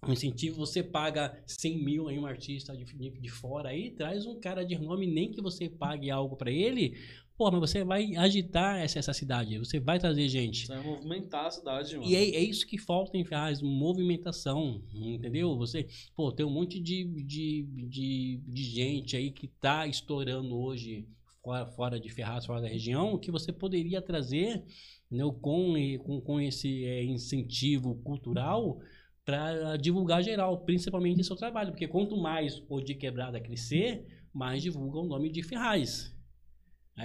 um 0.06 0.12
incentivo. 0.12 0.58
Você 0.58 0.82
paga 0.82 1.42
100 1.46 1.82
mil 1.82 2.10
em 2.10 2.18
um 2.18 2.26
artista 2.26 2.76
de, 2.76 2.84
de, 2.84 3.10
de 3.10 3.28
fora 3.30 3.70
aí, 3.70 3.90
traz 3.90 4.26
um 4.26 4.38
cara 4.38 4.64
de 4.64 4.74
renome, 4.74 5.06
nem 5.06 5.30
que 5.30 5.40
você 5.40 5.68
pague 5.68 6.10
algo 6.10 6.36
para 6.36 6.50
ele. 6.50 6.98
Pô, 7.40 7.50
mas 7.50 7.60
você 7.60 7.82
vai 7.82 8.14
agitar 8.16 8.76
essa, 8.80 8.98
essa 8.98 9.14
cidade, 9.14 9.56
você 9.56 9.80
vai 9.80 9.98
trazer 9.98 10.28
gente. 10.28 10.66
Você 10.66 10.74
vai 10.74 10.84
movimentar 10.84 11.46
a 11.46 11.50
cidade, 11.50 11.96
mano. 11.96 12.06
E 12.06 12.14
é, 12.14 12.18
é 12.18 12.40
isso 12.42 12.66
que 12.66 12.76
falta 12.76 13.16
em 13.16 13.24
Ferraz, 13.24 13.62
movimentação, 13.62 14.84
entendeu? 14.92 15.56
Você, 15.56 15.88
pô, 16.14 16.30
tem 16.30 16.44
um 16.44 16.50
monte 16.50 16.78
de, 16.78 17.02
de, 17.24 17.66
de, 17.88 18.42
de 18.46 18.62
gente 18.62 19.16
aí 19.16 19.30
que 19.30 19.48
tá 19.48 19.86
estourando 19.86 20.54
hoje 20.54 21.08
fora, 21.42 21.64
fora 21.64 21.98
de 21.98 22.10
Ferraz, 22.10 22.44
fora 22.44 22.60
da 22.60 22.68
região, 22.68 23.16
que 23.16 23.30
você 23.30 23.50
poderia 23.50 24.02
trazer 24.02 24.62
entendeu? 25.06 25.32
Com, 25.32 25.72
com, 26.04 26.20
com 26.20 26.38
esse 26.42 26.84
é, 26.84 27.02
incentivo 27.04 27.94
cultural 28.04 28.78
para 29.24 29.78
divulgar 29.78 30.22
geral, 30.22 30.58
principalmente 30.66 31.24
seu 31.24 31.36
trabalho, 31.36 31.70
porque 31.70 31.88
quanto 31.88 32.18
mais 32.18 32.62
o 32.68 32.82
de 32.82 32.94
quebrada 32.94 33.40
crescer, 33.40 34.04
mais 34.30 34.62
divulga 34.62 34.98
o 34.98 35.06
nome 35.06 35.30
de 35.30 35.42
Ferraz. 35.42 36.19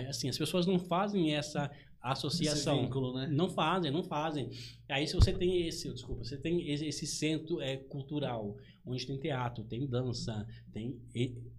Assim, 0.08 0.30
as 0.30 0.38
pessoas 0.38 0.66
não 0.66 0.80
fazem 0.80 1.34
essa 1.36 1.72
associação. 2.02 2.82
vínculo, 2.82 3.14
né? 3.14 3.28
Não 3.32 3.50
fazem, 3.50 3.92
não 3.92 4.04
fazem. 4.04 4.50
Aí 4.90 5.08
se 5.08 5.16
você 5.16 5.34
tem 5.34 5.68
esse, 5.68 5.92
desculpa, 5.92 6.24
você 6.24 6.38
tem 6.38 6.70
esse, 6.72 7.08
centro 7.08 7.60
é, 7.62 7.78
cultural, 7.78 8.56
onde 8.86 9.06
tem 9.08 9.18
teatro, 9.18 9.64
tem 9.64 9.88
dança, 9.88 10.46
tem 10.72 11.00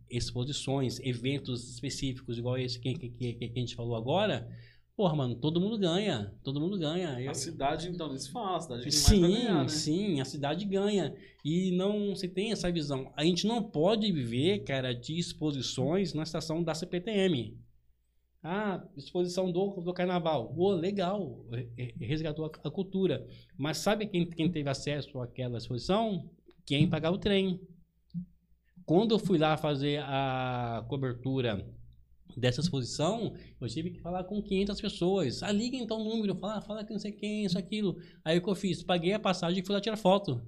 exposições, 0.09 1.01
eventos 1.01 1.69
específicos, 1.71 2.39
igual 2.39 2.57
esse 2.59 2.79
que, 2.79 2.95
que, 2.95 3.09
que, 3.11 3.33
que 3.35 3.45
a 3.57 3.61
gente 3.61 3.75
falou 3.75 3.97
agora, 3.97 4.49
porra, 4.97 5.15
mano, 5.17 5.35
todo 5.35 5.61
mundo 5.61 5.77
ganha, 5.79 6.33
todo 6.45 6.61
mundo 6.61 6.79
ganha. 6.79 7.21
Eu- 7.21 7.31
A 7.31 7.35
cidade, 7.35 7.89
então, 7.89 8.09
nem 8.09 8.19
se 8.19 8.31
fala. 8.31 8.57
A 8.57 8.61
cidade 8.61 8.83
mais 8.83 8.95
Sim, 8.95 9.21
pra 9.21 9.29
ganhar, 9.29 9.63
né? 9.63 9.69
sim, 9.69 10.21
a 10.21 10.25
cidade 10.25 10.65
ganha. 10.65 11.15
E 11.45 11.73
não 11.73 12.15
se 12.15 12.29
tem 12.29 12.53
essa 12.53 12.71
visão. 12.71 13.13
A 13.17 13.25
gente 13.25 13.47
não 13.47 13.63
pode 13.63 14.11
viver, 14.11 14.61
cara, 14.61 14.93
de 14.95 15.19
exposições 15.19 16.15
na 16.15 16.23
estação 16.23 16.63
da 16.63 16.75
CPTM. 16.75 17.59
Ah, 18.49 18.87
exposição 18.97 19.51
do, 19.51 19.81
do 19.81 19.93
carnaval. 19.93 20.55
Ô, 20.57 20.71
legal, 20.71 21.45
re- 21.51 21.69
re- 21.77 21.95
resgatou 22.07 22.45
a, 22.47 22.51
a 22.69 22.71
cultura. 22.71 23.27
Mas 23.59 23.79
sabe 23.79 24.07
quem, 24.07 24.29
quem 24.31 24.51
teve 24.51 24.69
acesso 24.71 25.21
àquela 25.21 25.59
exposição? 25.59 26.31
Quem 26.65 26.89
pagava 26.89 27.17
o 27.17 27.19
trem. 27.19 27.61
Quando 28.85 29.15
eu 29.15 29.19
fui 29.19 29.39
lá 29.39 29.57
fazer 29.57 30.01
a 30.05 30.85
cobertura 30.89 31.67
dessa 32.37 32.61
exposição, 32.61 33.35
eu 33.61 33.69
tive 33.69 33.91
que 33.91 34.01
falar 34.01 34.25
com 34.25 34.43
500 34.43 34.81
pessoas. 34.81 35.43
Ah, 35.43 35.51
liga 35.53 35.77
então 35.77 36.01
o 36.01 36.05
número, 36.05 36.37
fala, 36.37 36.61
fala 36.61 36.85
que 36.85 36.93
não 36.93 37.01
sei 37.01 37.13
quem, 37.13 37.45
isso, 37.45 37.59
aquilo. 37.59 37.97
Aí 38.25 38.39
o 38.39 38.43
que 38.43 38.49
eu 38.51 38.55
fiz? 38.55 38.83
Paguei 38.83 39.13
a 39.13 39.19
passagem 39.19 39.61
e 39.63 39.67
fui 39.67 39.75
lá 39.75 39.81
tirar 39.81 39.97
foto. 39.97 40.41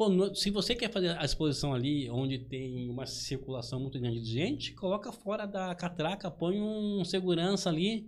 Pô, 0.00 0.34
se 0.34 0.48
você 0.48 0.74
quer 0.74 0.90
fazer 0.90 1.10
a 1.18 1.22
exposição 1.26 1.74
ali, 1.74 2.08
onde 2.08 2.38
tem 2.38 2.88
uma 2.88 3.04
circulação 3.04 3.78
muito 3.78 4.00
grande 4.00 4.22
de 4.22 4.32
gente, 4.32 4.72
coloca 4.72 5.12
fora 5.12 5.44
da 5.44 5.74
catraca, 5.74 6.30
põe 6.30 6.58
um 6.58 7.04
segurança 7.04 7.68
ali, 7.68 8.06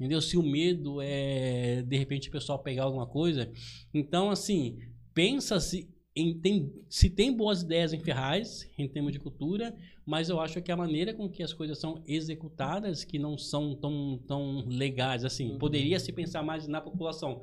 entendeu? 0.00 0.22
Se 0.22 0.38
o 0.38 0.42
medo 0.42 1.02
é, 1.02 1.82
de 1.82 1.98
repente, 1.98 2.30
o 2.30 2.32
pessoal 2.32 2.58
pegar 2.60 2.84
alguma 2.84 3.06
coisa. 3.06 3.52
Então, 3.92 4.30
assim, 4.30 4.78
pensa 5.12 5.60
se, 5.60 5.86
em, 6.16 6.32
tem, 6.40 6.72
se 6.88 7.10
tem 7.10 7.30
boas 7.30 7.60
ideias 7.60 7.92
em 7.92 8.00
Ferraz, 8.00 8.66
em 8.78 8.88
termos 8.88 9.12
de 9.12 9.18
cultura, 9.18 9.76
mas 10.06 10.30
eu 10.30 10.40
acho 10.40 10.62
que 10.62 10.72
a 10.72 10.76
maneira 10.78 11.12
com 11.12 11.28
que 11.28 11.42
as 11.42 11.52
coisas 11.52 11.78
são 11.78 12.02
executadas, 12.06 13.04
que 13.04 13.18
não 13.18 13.36
são 13.36 13.74
tão, 13.74 14.18
tão 14.26 14.64
legais, 14.66 15.26
assim, 15.26 15.50
Uhum. 15.50 15.58
poderia 15.58 16.00
se 16.00 16.10
pensar 16.10 16.42
mais 16.42 16.66
na 16.66 16.80
população. 16.80 17.42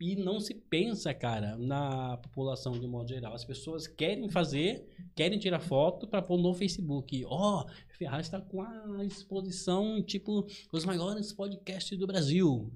E 0.00 0.16
não 0.16 0.40
se 0.40 0.54
pensa, 0.54 1.12
cara, 1.12 1.58
na 1.58 2.16
população 2.16 2.72
de 2.72 2.86
modo 2.86 3.06
geral. 3.06 3.34
As 3.34 3.44
pessoas 3.44 3.86
querem 3.86 4.30
fazer, 4.30 4.88
querem 5.14 5.38
tirar 5.38 5.60
foto 5.60 6.08
para 6.08 6.22
pôr 6.22 6.38
no 6.38 6.54
Facebook. 6.54 7.22
Ó, 7.26 7.66
Ferraz 7.98 8.26
está 8.26 8.40
com 8.40 8.62
a 8.62 9.04
exposição, 9.04 10.02
tipo, 10.02 10.46
os 10.72 10.86
maiores 10.86 11.34
podcasts 11.34 11.98
do 11.98 12.06
Brasil. 12.06 12.72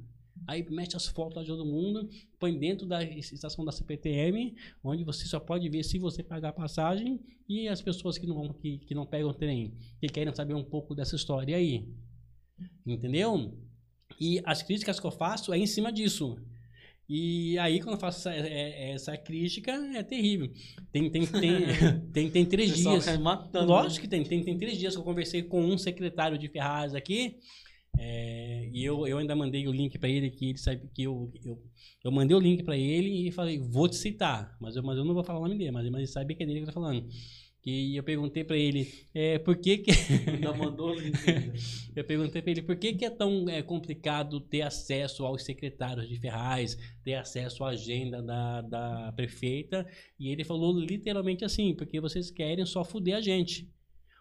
Aí 0.47 0.63
mete 0.69 0.97
as 0.97 1.07
fotos 1.07 1.43
de 1.43 1.49
todo 1.49 1.65
mundo, 1.65 2.07
põe 2.39 2.59
dentro 2.59 2.87
da 2.87 3.03
estação 3.03 3.65
da 3.65 3.73
CPTM, 3.73 4.55
onde 4.83 5.03
você 5.03 5.25
só 5.25 5.41
pode 5.41 5.67
ver 5.71 5.83
se 5.83 5.99
você 5.99 6.23
pagar 6.23 6.51
a 6.51 6.53
passagem 6.53 7.19
e 7.49 7.69
as 7.69 7.81
pessoas 7.81 8.19
que 8.19 8.27
não, 8.27 8.53
que, 8.53 8.79
que 8.81 8.95
não 8.95 9.07
pegam 9.07 9.31
o 9.31 9.35
trem, 9.35 9.75
que 9.99 10.09
querem 10.09 10.35
saber 10.35 10.53
um 10.53 10.65
pouco 10.65 10.95
dessa 10.95 11.17
história 11.17 11.57
aí. 11.57 11.89
Entendeu? 12.87 13.57
E 14.21 14.43
as 14.45 14.63
críticas 14.63 15.01
que 15.01 15.07
eu 15.07 15.11
faço 15.11 15.53
é 15.55 15.59
em 15.59 15.67
cima 15.67 15.91
disso. 15.91 16.37
E 17.09 17.59
aí, 17.59 17.81
quando 17.81 17.97
eu 17.97 18.01
faço 18.01 18.29
essa, 18.29 18.35
é- 18.35 18.49
é- 18.49 18.91
essa 18.93 19.17
crítica, 19.17 19.73
é 19.73 20.03
terrível. 20.03 20.51
Tem, 20.91 21.11
tem, 21.11 21.27
tem, 21.27 22.01
tem, 22.13 22.31
tem 22.31 22.47
três 22.47 22.71
dias. 22.77 23.19
matando. 23.19 23.67
Lógico 23.67 24.03
que 24.03 24.09
tem, 24.09 24.25
tem. 24.25 24.43
Tem 24.43 24.57
três 24.59 24.79
dias 24.79 24.95
que 24.95 25.01
eu 25.01 25.05
conversei 25.05 25.43
com 25.43 25.61
um 25.63 25.77
secretário 25.77 26.39
de 26.39 26.49
Ferraz 26.49 26.95
aqui. 26.95 27.37
é, 27.99 28.69
e 28.73 28.85
eu, 28.85 29.07
eu 29.07 29.19
ainda 29.19 29.37
mandei 29.37 29.69
o 29.69 29.73
link 29.73 29.99
para 29.99 30.09
ele, 30.09 30.31
que 30.31 30.51
ele 30.51 30.59
sabe 30.59 30.89
que 30.95 31.03
eu, 31.05 31.31
eu, 31.45 31.63
eu 32.05 32.11
mandei 32.11 32.37
o 32.37 32.41
link 32.41 32.63
para 32.65 32.77
ele 32.77 33.29
e 33.29 33.31
falei, 33.33 33.59
vou 33.59 33.89
te 33.89 33.97
citar. 33.97 34.57
Mas 34.61 34.75
eu, 34.75 34.83
mas 34.83 34.97
eu 34.99 35.05
não 35.05 35.15
vou 35.15 35.23
falar 35.23 35.39
o 35.39 35.43
nome 35.43 35.57
dele, 35.59 35.71
mas, 35.71 35.85
mas 35.91 35.99
ele 36.01 36.07
sabe 36.09 36.35
que 36.35 36.43
é 36.43 36.47
dele 36.47 36.61
que 36.61 36.65
eu 36.65 36.73
tô 36.73 36.81
falando. 36.81 37.07
E 37.65 37.97
eu 37.97 38.03
perguntei 38.03 38.45
para 38.45 38.59
ele, 38.59 38.93
é, 39.15 39.39
por 39.39 39.57
que 39.57 39.79
que... 39.79 39.91
Ainda 40.31 40.53
mandou. 40.53 40.95
Eu 41.97 42.05
perguntei 42.05 42.43
para 42.43 42.51
ele 42.51 42.63
por 42.63 42.77
que, 42.77 42.93
que 42.93 43.05
é 43.05 43.11
tão 43.11 43.49
é, 43.49 43.63
complicado 43.63 44.41
ter 44.41 44.63
acesso 44.63 45.25
aos 45.25 45.45
secretários 45.45 46.09
de 46.09 46.19
Ferraz, 46.19 46.77
ter 47.03 47.15
acesso 47.15 47.65
à 47.65 47.69
agenda 47.69 48.21
da, 48.21 48.61
da 48.63 49.13
prefeita. 49.13 49.87
E 50.19 50.29
ele 50.29 50.45
falou 50.45 50.79
literalmente 50.79 51.45
assim: 51.45 51.73
porque 51.75 52.01
vocês 52.01 52.31
querem 52.31 52.67
só 52.67 52.85
fuder 52.85 53.17
a 53.17 53.21
gente. 53.21 53.71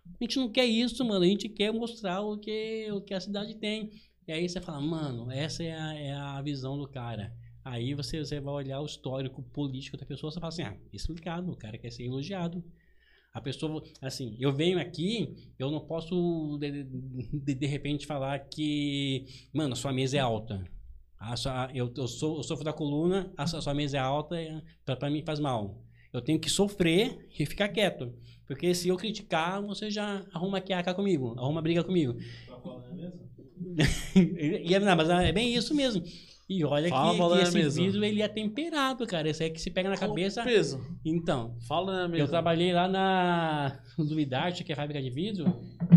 A 0.05 0.23
gente 0.23 0.37
não 0.37 0.49
quer 0.49 0.65
isso, 0.65 1.03
mano. 1.03 1.25
A 1.25 1.27
gente 1.27 1.49
quer 1.49 1.73
mostrar 1.73 2.21
o 2.21 2.37
que, 2.37 2.91
o 2.91 3.01
que 3.01 3.13
a 3.13 3.19
cidade 3.19 3.55
tem. 3.55 3.91
E 4.27 4.31
aí 4.31 4.47
você 4.47 4.61
fala, 4.61 4.79
mano, 4.79 5.29
essa 5.31 5.63
é 5.63 5.73
a, 5.73 5.93
é 5.95 6.13
a 6.13 6.41
visão 6.41 6.77
do 6.77 6.87
cara. 6.87 7.35
Aí 7.65 7.93
você, 7.93 8.19
você 8.19 8.39
vai 8.39 8.53
olhar 8.53 8.79
o 8.81 8.85
histórico 8.85 9.41
político 9.41 9.97
da 9.97 10.05
pessoa, 10.05 10.31
você 10.31 10.39
fala 10.39 10.49
assim, 10.49 10.63
ah, 10.63 10.77
explicado, 10.91 11.51
o 11.51 11.57
cara 11.57 11.77
quer 11.77 11.91
ser 11.91 12.03
elogiado. 12.03 12.63
A 13.33 13.41
pessoa, 13.41 13.83
assim, 13.99 14.35
eu 14.39 14.53
venho 14.53 14.79
aqui, 14.79 15.33
eu 15.57 15.71
não 15.71 15.79
posso 15.79 16.57
de, 16.59 16.83
de, 16.83 17.55
de 17.55 17.65
repente 17.65 18.05
falar 18.05 18.37
que, 18.39 19.25
mano, 19.51 19.73
a 19.73 19.75
sua 19.75 19.91
mesa 19.91 20.17
é 20.17 20.19
alta. 20.19 20.63
A 21.19 21.35
sua, 21.35 21.69
eu, 21.73 21.91
eu, 21.97 22.07
sou, 22.07 22.37
eu 22.37 22.43
sofro 22.43 22.63
da 22.63 22.71
coluna, 22.71 23.33
a 23.35 23.47
sua, 23.47 23.57
a 23.59 23.61
sua 23.63 23.73
mesa 23.73 23.97
é 23.97 23.99
alta, 23.99 24.39
é, 24.39 24.61
pra, 24.85 24.95
pra 24.95 25.09
mim 25.09 25.23
faz 25.25 25.39
mal. 25.39 25.81
Eu 26.11 26.21
tenho 26.21 26.39
que 26.39 26.47
sofrer 26.49 27.27
e 27.39 27.43
ficar 27.45 27.69
quieto. 27.69 28.13
Porque 28.45 28.75
se 28.75 28.87
eu 28.89 28.97
criticar, 28.97 29.59
você 29.63 29.89
já 29.89 30.23
arruma 30.31 30.61
quiaca 30.61 30.93
comigo, 30.93 31.33
arruma 31.39 31.61
briga 31.61 31.83
comigo. 31.83 32.13
Tá 32.47 32.59
falando 32.59 32.93
mesmo? 32.93 33.23
E, 34.15 34.75
é- 34.75 34.79
não, 34.79 34.95
mas 34.95 35.09
é 35.09 35.31
bem 35.31 35.55
isso 35.55 35.73
mesmo. 35.73 36.03
E 36.49 36.63
olha 36.65 36.89
Fala 36.89 37.37
que, 37.37 37.41
que 37.41 37.47
esse 37.47 37.57
mesmo. 37.57 37.83
vidro 37.85 38.03
ele 38.05 38.21
é 38.21 38.27
temperado, 38.27 39.07
cara. 39.07 39.29
Esse 39.29 39.43
aí 39.43 39.49
que 39.49 39.61
se 39.61 39.71
pega 39.71 39.89
na 39.89 39.97
Qual 39.97 40.09
cabeça. 40.09 40.43
peso? 40.43 40.85
Então, 41.05 41.55
Fala 41.67 42.07
mesmo. 42.07 42.17
eu 42.25 42.27
trabalhei 42.27 42.73
lá 42.73 42.87
na 42.87 43.79
Duvidarte, 43.97 44.63
que 44.63 44.71
é 44.71 44.73
a 44.73 44.75
fábrica 44.75 45.01
de 45.01 45.09
vidro. 45.09 45.45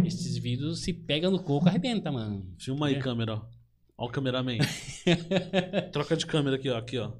Esses 0.04 0.36
vidros 0.38 0.80
se 0.82 0.92
pegam 0.92 1.30
no 1.32 1.42
coco, 1.42 1.68
arrebenta, 1.68 2.12
mano. 2.12 2.46
Filma 2.58 2.86
aí, 2.86 2.94
É. 2.94 2.98
câmera, 2.98 3.34
ó. 3.34 3.42
Ó 3.98 4.06
o 4.06 4.10
cameraman. 4.10 4.58
Troca 5.92 6.16
de 6.16 6.24
câmera 6.26 6.56
aqui, 6.56 6.70
ó. 6.70 6.76
Aqui, 6.78 6.98
ó. 6.98 7.10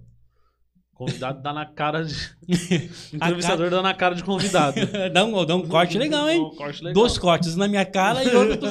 Convidado 0.94 1.43
dá 1.43 1.53
na 1.53 1.66
cara 1.66 2.05
de. 2.05 2.15
Entrevistador 3.12 3.69
dá 3.70 3.82
na 3.82 3.93
cara 3.93 4.15
de 4.15 4.23
convidado. 4.24 4.77
dá, 5.12 5.24
um, 5.24 5.44
dá 5.44 5.55
um 5.57 5.66
corte 5.66 5.98
legal, 5.98 6.28
hein? 6.31 6.40
Um 6.40 6.51
corte 6.55 6.82
legal. 6.82 6.94
Dois 6.94 7.19
cortes 7.19 7.55
na 7.57 7.66
minha 7.69 7.85
cara 7.85 8.23
e 8.24 8.35
outro. 8.35 8.69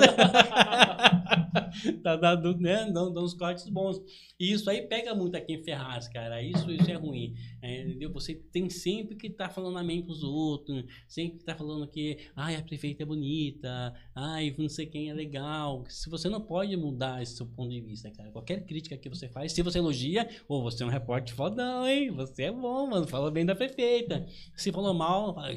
tá 2.03 2.15
dando, 2.15 2.57
né? 2.57 2.89
Dão, 2.91 3.11
dão 3.11 3.23
uns 3.23 3.33
cortes 3.33 3.67
bons. 3.69 4.01
E 4.39 4.51
isso 4.51 4.69
aí 4.69 4.81
pega 4.81 5.15
muito 5.15 5.35
aqui 5.35 5.53
em 5.53 5.63
Ferraz, 5.63 6.07
cara. 6.07 6.41
Isso, 6.41 6.69
isso 6.71 6.89
é 6.89 6.95
ruim. 6.95 7.33
É, 7.61 7.81
entendeu? 7.81 8.11
Você 8.13 8.35
tem 8.35 8.69
sempre 8.69 9.15
que 9.15 9.27
estar 9.27 9.47
tá 9.47 9.53
falando 9.53 9.77
amém 9.77 10.01
pros 10.01 10.23
outros, 10.23 10.85
sempre 11.07 11.39
que 11.39 11.45
tá 11.45 11.55
falando 11.55 11.87
que 11.87 12.17
ai, 12.35 12.55
a 12.55 12.61
prefeita 12.61 13.03
é 13.03 13.05
bonita, 13.05 13.93
ai, 14.13 14.53
não 14.57 14.69
sei 14.69 14.85
quem 14.85 15.09
é 15.09 15.13
legal. 15.13 15.83
Se 15.87 16.09
você 16.09 16.29
não 16.29 16.41
pode 16.41 16.75
mudar 16.75 17.21
esse 17.21 17.35
seu 17.35 17.45
ponto 17.45 17.69
de 17.69 17.81
vista, 17.81 18.11
cara. 18.11 18.31
Qualquer 18.31 18.65
crítica 18.65 18.97
que 18.97 19.09
você 19.09 19.29
faz, 19.29 19.51
se 19.51 19.61
você 19.61 19.79
elogia, 19.79 20.27
ou 20.47 20.61
você 20.63 20.83
é 20.83 20.85
um 20.85 20.89
repórter 20.89 21.35
fodão, 21.35 21.87
hein? 21.87 22.11
Você 22.11 22.43
é 22.43 22.51
bom, 22.51 22.87
mano. 22.87 23.07
Fala 23.07 23.31
bem 23.31 23.45
da 23.45 23.55
prefeita. 23.55 24.25
Se 24.55 24.71
falou 24.71 24.93
mal, 24.93 25.33
fala, 25.33 25.53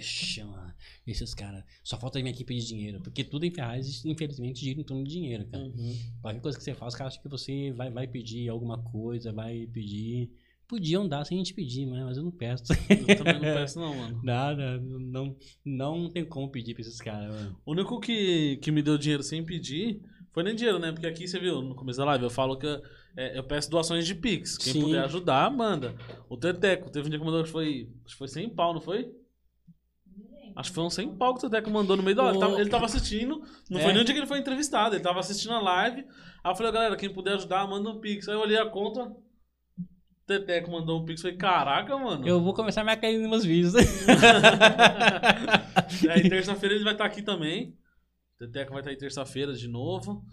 mano, 0.46 0.74
esses 1.06 1.34
caras. 1.34 1.64
Só 1.82 1.98
falta 1.98 2.20
vir 2.22 2.28
aqui 2.28 2.44
pedir 2.44 2.66
dinheiro. 2.66 3.00
Porque 3.00 3.24
tudo 3.24 3.44
em 3.44 3.50
Ferraz, 3.50 4.04
infelizmente, 4.04 4.60
gira 4.60 4.80
em 4.80 4.84
torno 4.84 5.04
de 5.04 5.10
dinheiro, 5.10 5.46
cara. 5.46 5.64
Uhum. 5.64 5.96
Qualquer 6.20 6.40
coisa 6.40 6.58
que 6.58 6.64
você 6.64 6.74
faz, 6.74 6.94
os 6.94 6.98
caras 6.98 7.12
acham 7.14 7.22
que 7.22 7.28
você 7.28 7.72
vai, 7.72 7.90
vai 7.90 8.06
pedir 8.06 8.48
alguma 8.48 8.78
coisa, 8.82 9.32
vai 9.32 9.66
pedir. 9.72 10.30
Podiam 10.66 11.08
dar 11.08 11.24
sem 11.24 11.38
a 11.38 11.38
gente 11.38 11.54
pedir, 11.54 11.86
mas 11.86 12.18
eu 12.18 12.22
não 12.22 12.30
peço. 12.30 12.64
Eu 12.90 13.16
também 13.16 13.34
não 13.34 13.40
peço, 13.40 13.80
não, 13.80 13.94
mano. 13.94 14.20
Nada, 14.24 14.78
não, 14.78 15.34
não 15.64 16.10
tem 16.10 16.24
como 16.24 16.50
pedir 16.50 16.74
pra 16.74 16.82
esses 16.82 17.00
caras, 17.00 17.34
mano. 17.34 17.56
O 17.64 17.72
único 17.72 17.98
que, 17.98 18.58
que 18.58 18.70
me 18.70 18.82
deu 18.82 18.98
dinheiro 18.98 19.22
sem 19.22 19.42
pedir 19.42 20.02
foi 20.32 20.42
nem 20.42 20.54
dinheiro, 20.54 20.78
né? 20.78 20.92
Porque 20.92 21.06
aqui 21.06 21.26
você 21.26 21.38
viu 21.38 21.62
no 21.62 21.74
começo 21.74 21.98
da 21.98 22.04
live, 22.04 22.24
eu 22.24 22.30
falo 22.30 22.58
que 22.58 22.66
eu, 22.66 22.82
é, 23.16 23.38
eu 23.38 23.44
peço 23.44 23.70
doações 23.70 24.06
de 24.06 24.14
Pix. 24.14 24.58
Quem 24.58 24.74
Sim. 24.74 24.82
puder 24.82 25.04
ajudar, 25.04 25.50
manda. 25.50 25.94
O 26.28 26.36
Teteco, 26.36 26.90
teve 26.90 27.06
um 27.06 27.10
dia 27.10 27.18
que 27.18 27.24
mandou 27.24 27.42
que 27.42 27.50
foi. 27.50 27.88
Acho 28.04 28.14
que 28.14 28.18
foi 28.18 28.28
100 28.28 28.50
pau, 28.50 28.74
não 28.74 28.80
foi? 28.80 29.10
Acho 30.58 30.70
que 30.70 30.74
foi 30.74 30.84
uns 30.84 30.94
100 30.94 31.16
pau 31.16 31.34
que 31.34 31.46
o 31.46 31.48
Teteco 31.48 31.70
mandou 31.70 31.96
no 31.96 32.02
meio 32.02 32.16
da 32.16 32.24
live. 32.24 32.36
Ele 32.36 32.44
tava, 32.44 32.60
ele 32.60 32.70
tava 32.70 32.84
assistindo, 32.86 33.40
não 33.70 33.78
é. 33.78 33.82
foi 33.84 33.92
nem 33.92 34.02
o 34.02 34.04
dia 34.04 34.12
que 34.12 34.18
ele 34.18 34.26
foi 34.26 34.40
entrevistado, 34.40 34.96
ele 34.96 35.02
tava 35.04 35.20
assistindo 35.20 35.52
a 35.52 35.60
live. 35.60 36.04
Aí 36.42 36.50
eu 36.50 36.56
falei, 36.56 36.72
galera, 36.72 36.96
quem 36.96 37.08
puder 37.08 37.34
ajudar, 37.34 37.64
manda 37.68 37.88
um 37.88 38.00
Pix. 38.00 38.28
Aí 38.28 38.34
eu 38.34 38.40
olhei 38.40 38.58
a 38.58 38.66
conta, 38.66 39.08
Teteco 40.26 40.68
mandou 40.72 41.00
um 41.00 41.04
pix. 41.04 41.22
Falei, 41.22 41.36
caraca, 41.36 41.96
mano. 41.96 42.26
Eu 42.26 42.42
vou 42.42 42.52
começar 42.52 42.80
a 42.80 42.84
me 42.84 42.96
cair 42.96 43.18
nos 43.18 43.30
meus 43.30 43.44
vídeos. 43.44 43.74
aí 46.10 46.28
terça-feira 46.28 46.74
ele 46.74 46.82
vai 46.82 46.94
estar 46.94 47.04
aqui 47.06 47.22
também. 47.22 47.74
Teteco 48.36 48.72
vai 48.72 48.80
estar 48.80 48.90
aí 48.90 48.98
terça-feira 48.98 49.52
de 49.54 49.68
novo. 49.68 50.24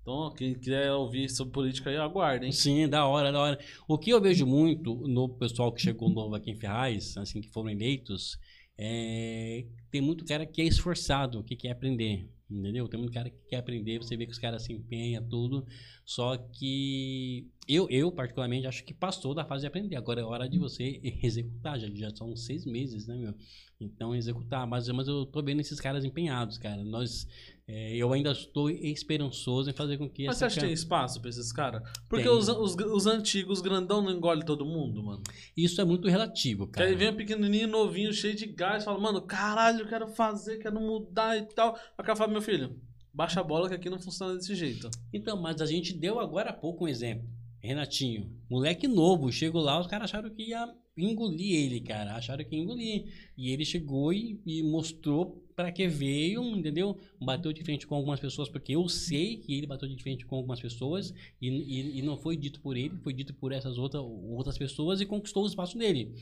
Então, 0.00 0.32
quem 0.32 0.54
quiser 0.54 0.92
ouvir 0.92 1.28
sobre 1.28 1.52
política 1.52 1.90
aí, 1.90 1.96
aguardem. 1.96 2.52
Sim, 2.52 2.88
da 2.88 3.04
hora, 3.06 3.32
da 3.32 3.40
hora. 3.40 3.58
O 3.88 3.98
que 3.98 4.10
eu 4.10 4.20
vejo 4.20 4.46
muito 4.46 4.94
no 5.08 5.28
pessoal 5.28 5.72
que 5.72 5.82
chegou 5.82 6.08
novo 6.08 6.36
aqui 6.36 6.52
em 6.52 6.56
Ferraz, 6.56 7.16
assim, 7.16 7.40
que 7.40 7.48
foram 7.48 7.68
eleitos, 7.70 8.38
é... 8.78 9.64
tem 9.90 10.00
muito 10.00 10.24
cara 10.24 10.46
que 10.46 10.60
é 10.62 10.64
esforçado, 10.64 11.42
que 11.44 11.56
quer 11.56 11.70
aprender. 11.70 12.30
Entendeu? 12.48 12.86
Tem 12.86 12.98
muito 12.98 13.12
cara 13.12 13.28
que 13.28 13.36
quer 13.48 13.56
aprender, 13.56 13.98
você 13.98 14.16
vê 14.16 14.24
que 14.24 14.30
os 14.30 14.38
caras 14.38 14.62
se 14.62 14.72
empenham, 14.72 15.26
tudo. 15.28 15.66
Só 16.04 16.36
que 16.36 17.50
eu, 17.66 17.88
eu, 17.90 18.12
particularmente, 18.12 18.68
acho 18.68 18.84
que 18.84 18.94
passou 18.94 19.34
da 19.34 19.44
fase 19.44 19.62
de 19.62 19.66
aprender. 19.66 19.96
Agora 19.96 20.20
é 20.20 20.24
hora 20.24 20.48
de 20.48 20.56
você 20.56 21.00
executar. 21.22 21.80
Já, 21.80 21.88
já 21.88 22.14
são 22.14 22.36
seis 22.36 22.64
meses, 22.64 23.08
né, 23.08 23.16
meu? 23.16 23.34
Então, 23.80 24.14
executar. 24.14 24.64
Mas, 24.64 24.88
mas 24.88 25.08
eu 25.08 25.26
tô 25.26 25.42
vendo 25.42 25.60
esses 25.60 25.80
caras 25.80 26.04
empenhados, 26.04 26.56
cara. 26.56 26.84
Nós, 26.84 27.26
é, 27.68 27.96
eu 27.96 28.12
ainda 28.12 28.30
estou 28.30 28.70
esperançoso 28.70 29.68
em 29.68 29.72
fazer 29.72 29.98
com 29.98 30.08
que. 30.08 30.26
Mas 30.26 30.36
você 30.36 30.44
acha 30.44 30.60
que 30.60 30.66
tem 30.66 30.72
espaço 30.72 31.20
pra 31.20 31.28
esses 31.28 31.52
caras? 31.52 31.82
Porque 32.08 32.28
os, 32.28 32.48
os, 32.48 32.76
os, 32.76 33.06
antigos, 33.08 33.60
grandão, 33.60 34.00
não 34.00 34.12
engole 34.12 34.44
todo 34.44 34.64
mundo, 34.64 35.02
mano. 35.02 35.22
Isso 35.56 35.80
é 35.80 35.84
muito 35.84 36.08
relativo, 36.08 36.68
cara. 36.68 36.86
aí 36.86 36.94
vem 36.94 37.10
um 37.10 37.16
pequenininho, 37.16 37.66
novinho, 37.66 38.12
cheio 38.12 38.36
de 38.36 38.46
gás, 38.46 38.84
fala, 38.84 39.00
mano, 39.00 39.20
caralho, 39.20 39.80
eu 39.80 39.88
quero 39.88 40.06
fazer, 40.06 40.58
quero 40.58 40.80
mudar 40.80 41.36
e 41.36 41.42
tal. 41.42 41.76
Cara 41.96 42.14
fala, 42.14 42.30
meu 42.30 42.40
filho, 42.40 42.80
baixa 43.12 43.40
a 43.40 43.44
bola 43.44 43.68
que 43.68 43.74
aqui 43.74 43.90
não 43.90 43.98
funciona 43.98 44.36
desse 44.36 44.54
jeito. 44.54 44.88
Então, 45.12 45.36
mas 45.36 45.60
a 45.60 45.66
gente 45.66 45.92
deu 45.92 46.20
agora 46.20 46.50
há 46.50 46.52
pouco 46.52 46.84
um 46.84 46.88
exemplo. 46.88 47.28
Renatinho, 47.58 48.30
moleque 48.48 48.86
novo, 48.86 49.32
chegou 49.32 49.60
lá, 49.60 49.80
os 49.80 49.88
caras 49.88 50.08
acharam 50.08 50.30
que 50.30 50.50
ia 50.50 50.72
engolir 50.96 51.64
ele, 51.64 51.80
cara. 51.80 52.14
Acharam 52.14 52.44
que 52.44 52.54
ia 52.54 52.62
engolir. 52.62 53.06
E 53.36 53.50
ele 53.50 53.64
chegou 53.64 54.12
e, 54.12 54.40
e 54.46 54.62
mostrou 54.62 55.44
para 55.56 55.72
que 55.72 55.88
veio, 55.88 56.44
entendeu? 56.54 56.98
Bateu 57.20 57.52
de 57.52 57.64
frente 57.64 57.86
com 57.86 57.94
algumas 57.96 58.20
pessoas, 58.20 58.48
porque 58.48 58.76
eu 58.76 58.88
sei 58.88 59.38
que 59.38 59.54
ele 59.56 59.66
bateu 59.66 59.88
de 59.88 60.00
frente 60.00 60.26
com 60.26 60.36
algumas 60.36 60.60
pessoas 60.60 61.12
e, 61.40 61.48
e, 61.48 61.98
e 61.98 62.02
não 62.02 62.16
foi 62.16 62.36
dito 62.36 62.60
por 62.60 62.76
ele, 62.76 62.96
foi 62.98 63.12
dito 63.12 63.34
por 63.34 63.50
essas 63.50 63.78
outra, 63.78 64.00
outras 64.00 64.58
pessoas 64.58 65.00
e 65.00 65.06
conquistou 65.06 65.44
o 65.44 65.46
espaço 65.46 65.78
dele 65.78 66.14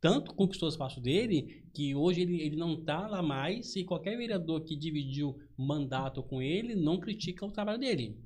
tanto 0.00 0.34
conquistou 0.34 0.66
o 0.66 0.72
espaço 0.72 1.00
dele 1.00 1.62
que 1.74 1.94
hoje 1.94 2.22
ele, 2.22 2.40
ele 2.40 2.56
não 2.56 2.74
está 2.74 3.06
lá 3.06 3.22
mais 3.22 3.76
e 3.76 3.84
qualquer 3.84 4.16
vereador 4.16 4.62
que 4.62 4.74
dividiu 4.74 5.38
mandato 5.56 6.22
com 6.22 6.40
ele 6.40 6.74
não 6.74 6.98
critica 6.98 7.44
o 7.44 7.52
trabalho 7.52 7.78
dele. 7.78 8.18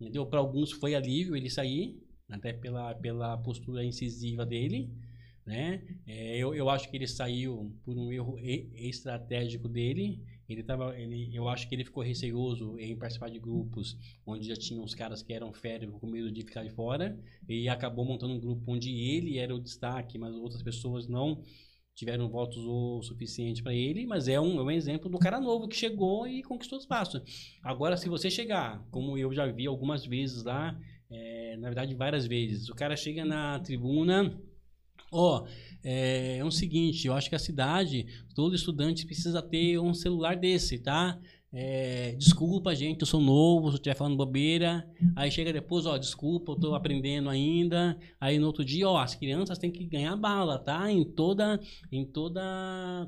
Entendeu? 0.00 0.24
Para 0.26 0.38
alguns 0.38 0.70
foi 0.70 0.94
alívio 0.94 1.34
ele 1.34 1.50
sair, 1.50 2.00
até 2.28 2.52
pela, 2.52 2.94
pela 2.94 3.36
postura 3.38 3.84
incisiva 3.84 4.46
dele. 4.46 4.88
Né? 5.46 5.80
É, 6.06 6.36
eu, 6.36 6.54
eu 6.54 6.68
acho 6.68 6.90
que 6.90 6.96
ele 6.96 7.06
saiu 7.06 7.72
por 7.84 7.96
um 7.96 8.12
erro 8.12 8.36
estratégico 8.74 9.68
dele. 9.68 10.20
Ele 10.48 10.62
tava, 10.62 10.98
ele, 10.98 11.30
eu 11.34 11.48
acho 11.48 11.68
que 11.68 11.74
ele 11.74 11.84
ficou 11.84 12.02
receoso 12.02 12.76
em 12.78 12.96
participar 12.96 13.30
de 13.30 13.38
grupos 13.38 13.96
onde 14.26 14.46
já 14.48 14.56
tinham 14.56 14.82
uns 14.82 14.94
caras 14.94 15.22
que 15.22 15.32
eram 15.32 15.52
férias 15.52 15.92
com 15.92 16.06
medo 16.08 16.30
de 16.30 16.42
ficar 16.42 16.64
de 16.64 16.70
fora 16.70 17.18
e 17.48 17.68
acabou 17.68 18.04
montando 18.04 18.34
um 18.34 18.40
grupo 18.40 18.72
onde 18.72 18.90
ele 18.90 19.38
era 19.38 19.54
o 19.54 19.60
destaque, 19.60 20.18
mas 20.18 20.34
outras 20.34 20.62
pessoas 20.62 21.08
não 21.08 21.42
tiveram 21.94 22.28
votos 22.28 22.58
o 22.58 23.00
suficiente 23.02 23.62
para 23.62 23.74
ele, 23.74 24.04
mas 24.06 24.28
é 24.28 24.38
um, 24.40 24.60
é 24.60 24.62
um 24.62 24.70
exemplo 24.70 25.08
do 25.08 25.18
cara 25.18 25.40
novo 25.40 25.66
que 25.66 25.74
chegou 25.74 26.26
e 26.28 26.42
conquistou 26.42 26.78
espaço. 26.78 27.22
Agora, 27.62 27.96
se 27.96 28.08
você 28.08 28.30
chegar, 28.30 28.86
como 28.90 29.16
eu 29.16 29.32
já 29.32 29.46
vi 29.46 29.66
algumas 29.66 30.04
vezes 30.04 30.44
lá, 30.44 30.78
é, 31.10 31.56
na 31.56 31.68
verdade 31.68 31.94
várias 31.94 32.26
vezes, 32.26 32.68
o 32.68 32.74
cara 32.74 32.94
chega 32.96 33.24
na 33.24 33.58
tribuna 33.60 34.38
Ó, 35.10 35.42
oh, 35.42 35.46
é, 35.84 36.38
é 36.38 36.44
o 36.44 36.50
seguinte, 36.50 37.06
eu 37.06 37.14
acho 37.14 37.28
que 37.28 37.36
a 37.36 37.38
cidade, 37.38 38.06
todo 38.34 38.56
estudante 38.56 39.06
precisa 39.06 39.40
ter 39.40 39.78
um 39.78 39.94
celular 39.94 40.36
desse, 40.36 40.78
tá? 40.78 41.18
É, 41.52 42.12
desculpa, 42.18 42.74
gente, 42.74 43.00
eu 43.00 43.06
sou 43.06 43.20
novo, 43.20 43.68
se 43.68 43.74
eu 43.74 43.76
estiver 43.76 43.94
falando 43.94 44.16
bobeira. 44.16 44.86
Aí 45.14 45.30
chega 45.30 45.52
depois, 45.52 45.86
ó, 45.86 45.96
desculpa, 45.96 46.52
eu 46.52 46.56
tô 46.56 46.74
aprendendo 46.74 47.30
ainda. 47.30 47.98
Aí 48.20 48.38
no 48.38 48.46
outro 48.46 48.64
dia, 48.64 48.88
ó, 48.88 48.98
as 48.98 49.14
crianças 49.14 49.56
têm 49.56 49.70
que 49.70 49.84
ganhar 49.84 50.16
bala, 50.16 50.58
tá? 50.58 50.90
Em 50.90 51.04
toda, 51.04 51.58
em 51.90 52.04
toda, 52.04 52.42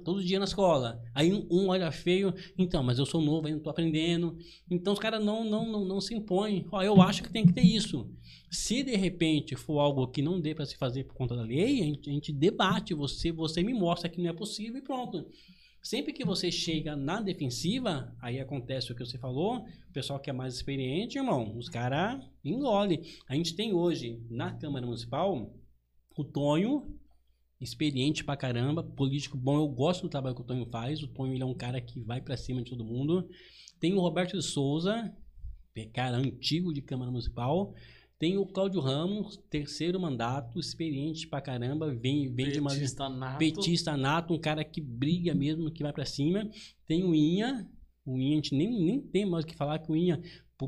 todo 0.04 0.24
dia 0.24 0.38
na 0.38 0.44
escola. 0.44 1.02
Aí 1.14 1.32
um 1.50 1.68
olha 1.68 1.90
feio, 1.90 2.32
então, 2.56 2.82
mas 2.82 2.98
eu 2.98 3.04
sou 3.04 3.20
novo, 3.20 3.48
ainda 3.48 3.60
tô 3.60 3.70
aprendendo. 3.70 4.38
Então 4.70 4.92
os 4.92 4.98
caras 4.98 5.22
não, 5.22 5.44
não, 5.44 5.70
não, 5.70 5.84
não 5.84 6.00
se 6.00 6.14
impõem. 6.14 6.64
Ó, 6.70 6.82
eu 6.82 7.02
acho 7.02 7.22
que 7.22 7.32
tem 7.32 7.44
que 7.44 7.52
ter 7.52 7.66
isso. 7.66 8.08
Se 8.50 8.82
de 8.82 8.96
repente 8.96 9.56
for 9.56 9.78
algo 9.78 10.06
que 10.06 10.22
não 10.22 10.40
dê 10.40 10.54
para 10.54 10.64
se 10.64 10.76
fazer 10.76 11.04
por 11.04 11.14
conta 11.14 11.36
da 11.36 11.42
lei, 11.42 11.82
a 11.82 11.84
gente, 11.84 12.08
a 12.08 12.12
gente, 12.12 12.32
debate, 12.32 12.94
você, 12.94 13.30
você 13.30 13.62
me 13.62 13.74
mostra 13.74 14.08
que 14.08 14.22
não 14.22 14.30
é 14.30 14.32
possível 14.32 14.78
e 14.78 14.82
pronto. 14.82 15.26
Sempre 15.82 16.12
que 16.12 16.24
você 16.24 16.50
chega 16.50 16.96
na 16.96 17.20
defensiva, 17.20 18.14
aí 18.20 18.40
acontece 18.40 18.92
o 18.92 18.94
que 18.94 19.04
você 19.04 19.18
falou, 19.18 19.58
o 19.58 19.92
pessoal 19.92 20.20
que 20.20 20.28
é 20.28 20.32
mais 20.32 20.54
experiente, 20.54 21.18
irmão, 21.18 21.56
os 21.56 21.68
caras 21.68 22.20
engolem. 22.44 23.02
A 23.28 23.34
gente 23.34 23.54
tem 23.54 23.72
hoje 23.72 24.20
na 24.28 24.52
Câmara 24.54 24.84
Municipal 24.84 25.54
o 26.16 26.24
Tonho, 26.24 26.98
experiente 27.60 28.24
pra 28.24 28.36
caramba, 28.36 28.82
político 28.82 29.36
bom, 29.36 29.56
eu 29.56 29.68
gosto 29.68 30.02
do 30.02 30.08
trabalho 30.08 30.34
que 30.34 30.42
o 30.42 30.44
Tonho 30.44 30.66
faz, 30.66 31.02
o 31.02 31.08
Tonho 31.08 31.32
ele 31.34 31.42
é 31.42 31.46
um 31.46 31.54
cara 31.54 31.80
que 31.80 32.00
vai 32.00 32.20
para 32.20 32.36
cima 32.36 32.62
de 32.62 32.70
todo 32.70 32.84
mundo. 32.84 33.28
Tem 33.80 33.94
o 33.94 34.00
Roberto 34.00 34.36
de 34.36 34.42
Souza, 34.42 35.14
cara 35.92 36.16
antigo 36.16 36.72
de 36.72 36.82
Câmara 36.82 37.10
Municipal, 37.10 37.72
tem 38.18 38.36
o 38.36 38.44
Cláudio 38.44 38.80
Ramos, 38.80 39.36
terceiro 39.48 40.00
mandato, 40.00 40.58
experiente 40.58 41.28
pra 41.28 41.40
caramba, 41.40 41.94
vem, 41.94 42.32
vem 42.34 42.50
de 42.50 42.58
uma 42.58 42.74
nato. 43.08 43.38
petista 43.38 43.96
nato, 43.96 44.34
um 44.34 44.38
cara 44.38 44.64
que 44.64 44.80
briga 44.80 45.34
mesmo, 45.34 45.70
que 45.70 45.84
vai 45.84 45.92
para 45.92 46.04
cima. 46.04 46.50
Tem 46.86 47.04
o 47.04 47.14
Inha, 47.14 47.70
o 48.04 48.18
Inha, 48.18 48.32
a 48.32 48.34
gente 48.36 48.56
nem, 48.56 48.68
nem 48.68 49.00
tem 49.00 49.24
mais 49.24 49.44
o 49.44 49.46
que 49.46 49.54
falar 49.54 49.78
que 49.78 49.92
o 49.92 49.96
Inha, 49.96 50.20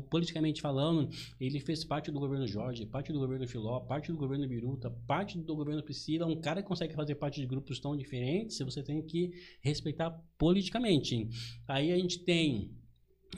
politicamente 0.09 0.61
falando, 0.61 1.09
ele 1.37 1.59
fez 1.59 1.83
parte 1.83 2.09
do 2.09 2.19
governo 2.19 2.47
Jorge, 2.47 2.85
parte 2.85 3.11
do 3.11 3.19
governo 3.19 3.45
Filó, 3.45 3.81
parte 3.81 4.09
do 4.09 4.17
governo 4.17 4.47
Biruta, 4.47 4.89
parte 5.05 5.37
do 5.37 5.53
governo 5.53 5.83
Priscila. 5.83 6.25
Um 6.25 6.39
cara 6.39 6.61
que 6.61 6.67
consegue 6.69 6.93
fazer 6.93 7.15
parte 7.15 7.41
de 7.41 7.47
grupos 7.47 7.81
tão 7.81 7.97
diferentes, 7.97 8.57
você 8.59 8.81
tem 8.81 9.01
que 9.01 9.31
respeitar 9.61 10.11
politicamente. 10.37 11.27
Aí 11.67 11.91
a 11.91 11.97
gente 11.97 12.19
tem 12.19 12.71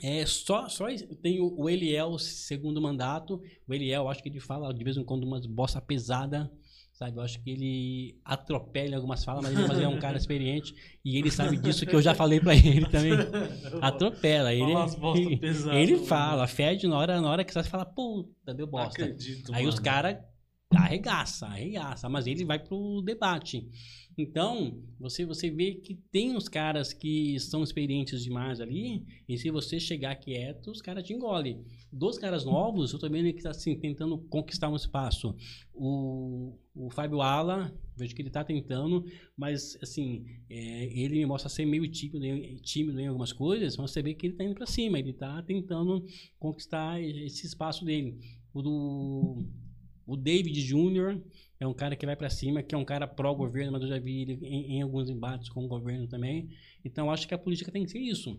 é, 0.02 0.24
só, 0.26 0.68
só 0.68 0.86
tem 1.22 1.40
o, 1.40 1.68
Eliel, 1.68 2.18
segundo 2.18 2.80
mandato. 2.80 3.40
O 3.66 3.74
Eliel, 3.74 4.08
acho 4.08 4.22
que 4.22 4.28
ele 4.28 4.40
fala 4.40 4.72
de 4.72 4.82
vez 4.82 4.96
em 4.96 5.04
quando 5.04 5.24
umas 5.24 5.46
bosta 5.46 5.80
pesada, 5.80 6.50
sabe? 6.92 7.16
Eu 7.16 7.22
acho 7.22 7.40
que 7.42 7.50
ele 7.50 8.18
atropela 8.24 8.96
algumas 8.96 9.24
falas, 9.24 9.44
mas, 9.44 9.68
mas 9.68 9.76
ele 9.76 9.84
é 9.84 9.88
um 9.88 9.98
cara 9.98 10.16
experiente 10.16 10.74
e 11.04 11.18
ele 11.18 11.30
sabe 11.30 11.56
disso 11.56 11.86
que 11.86 11.94
eu 11.94 12.02
já 12.02 12.14
falei 12.14 12.40
para 12.40 12.54
ele 12.54 12.86
também. 12.86 13.12
Atropela. 13.80 14.52
Ele, 14.52 14.72
ele, 15.40 15.70
ele 15.72 15.98
fala, 15.98 16.46
fede 16.46 16.86
na 16.86 16.98
hora, 16.98 17.20
na 17.20 17.30
hora 17.30 17.44
que 17.44 17.52
você 17.52 17.62
fala, 17.62 17.86
puta, 17.86 18.52
deu 18.52 18.66
bosta. 18.66 19.02
Acredito, 19.02 19.54
Aí 19.54 19.64
mano. 19.64 19.74
os 19.74 19.78
caras 19.78 20.16
arregaça, 20.76 21.46
arregaça, 21.46 22.08
mas 22.08 22.26
ele 22.26 22.44
vai 22.44 22.58
pro 22.58 23.02
debate. 23.02 23.68
Então, 24.16 24.80
você, 24.98 25.24
você 25.24 25.50
vê 25.50 25.74
que 25.74 25.94
tem 25.94 26.36
os 26.36 26.48
caras 26.48 26.92
que 26.92 27.38
são 27.40 27.64
experientes 27.64 28.22
demais 28.22 28.60
ali, 28.60 29.04
e 29.28 29.36
se 29.36 29.50
você 29.50 29.80
chegar 29.80 30.14
quieto, 30.16 30.70
os 30.70 30.80
caras 30.80 31.04
te 31.04 31.12
engolem. 31.12 31.64
Dos 31.92 32.16
caras 32.16 32.44
novos, 32.44 32.92
eu 32.92 33.10
vendo 33.10 33.32
que 33.32 33.38
está 33.38 33.50
assim, 33.50 33.76
tentando 33.76 34.18
conquistar 34.18 34.68
um 34.68 34.76
espaço. 34.76 35.34
O, 35.72 36.56
o 36.74 36.90
Fábio 36.90 37.20
Ala, 37.20 37.74
vejo 37.96 38.14
que 38.14 38.22
ele 38.22 38.28
está 38.28 38.44
tentando, 38.44 39.04
mas 39.36 39.76
assim, 39.82 40.24
é, 40.48 40.84
ele 40.96 41.16
me 41.16 41.26
mostra 41.26 41.48
ser 41.48 41.66
meio 41.66 41.86
tímido, 41.88 42.20
tímido 42.62 43.00
em 43.00 43.08
algumas 43.08 43.32
coisas, 43.32 43.76
mas 43.76 43.90
você 43.90 44.00
vê 44.00 44.14
que 44.14 44.26
ele 44.26 44.34
está 44.34 44.44
indo 44.44 44.54
para 44.54 44.66
cima, 44.66 44.98
ele 44.98 45.10
está 45.10 45.42
tentando 45.42 46.04
conquistar 46.38 47.00
esse 47.02 47.46
espaço 47.46 47.84
dele. 47.84 48.18
O 48.52 48.62
do 48.62 49.44
o 50.06 50.16
David 50.16 50.62
Jr. 50.62 51.20
é 51.58 51.66
um 51.66 51.74
cara 51.74 51.96
que 51.96 52.04
vai 52.04 52.16
para 52.16 52.30
cima, 52.30 52.62
que 52.62 52.74
é 52.74 52.78
um 52.78 52.84
cara 52.84 53.06
pró-governo, 53.06 53.72
mas 53.72 53.82
eu 53.82 53.88
já 53.88 53.98
vi 53.98 54.22
ele 54.22 54.38
em, 54.42 54.76
em, 54.76 54.82
alguns 54.82 55.08
embates 55.08 55.48
com 55.48 55.64
o 55.64 55.68
governo 55.68 56.06
também. 56.06 56.50
Então, 56.84 57.10
acho 57.10 57.26
que 57.26 57.34
a 57.34 57.38
política 57.38 57.72
tem 57.72 57.84
que 57.84 57.90
ser 57.90 58.00
isso. 58.00 58.38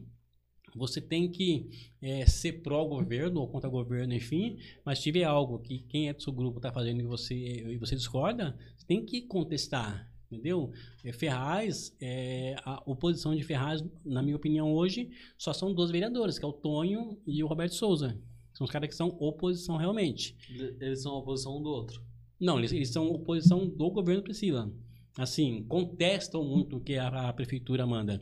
Você 0.75 0.99
tem 0.99 1.31
que 1.31 1.69
é, 2.01 2.25
ser 2.25 2.61
pró-governo 2.61 3.39
ou 3.39 3.47
contra 3.47 3.69
governo, 3.69 4.13
enfim, 4.13 4.57
mas 4.83 5.01
tiver 5.01 5.23
algo 5.23 5.59
que 5.59 5.79
quem 5.79 6.09
é 6.09 6.13
do 6.13 6.21
seu 6.21 6.33
grupo 6.33 6.57
está 6.57 6.71
fazendo 6.71 7.01
e 7.01 7.05
você, 7.05 7.35
e 7.35 7.77
você 7.77 7.95
discorda, 7.95 8.57
você 8.77 8.85
tem 8.85 9.05
que 9.05 9.21
contestar, 9.21 10.11
entendeu? 10.29 10.71
É, 11.03 11.13
Ferraz, 11.13 11.95
é, 12.01 12.55
a 12.65 12.83
oposição 12.85 13.33
de 13.33 13.43
Ferraz, 13.43 13.83
na 14.03 14.21
minha 14.21 14.35
opinião, 14.35 14.73
hoje, 14.73 15.11
só 15.37 15.53
são 15.53 15.73
dois 15.73 15.91
vereadores, 15.91 16.37
que 16.37 16.43
é 16.43 16.47
o 16.47 16.53
Tonho 16.53 17.17
e 17.25 17.41
o 17.41 17.47
Roberto 17.47 17.75
Souza. 17.75 18.21
São 18.55 18.63
os 18.63 18.71
caras 18.71 18.89
que 18.89 18.95
são 18.95 19.09
oposição 19.19 19.75
realmente. 19.75 20.35
Eles 20.79 21.03
são 21.03 21.13
oposição 21.13 21.57
um 21.57 21.61
do 21.61 21.69
outro. 21.69 22.01
Não, 22.39 22.57
eles, 22.57 22.71
eles 22.71 22.89
são 22.89 23.11
oposição 23.11 23.67
do 23.67 23.91
governo 23.91 24.23
Priscila. 24.23 24.71
Assim, 25.17 25.63
contestam 25.63 26.43
muito 26.43 26.77
o 26.77 26.81
que 26.81 26.95
a, 26.95 27.29
a 27.29 27.33
prefeitura 27.33 27.85
manda. 27.85 28.21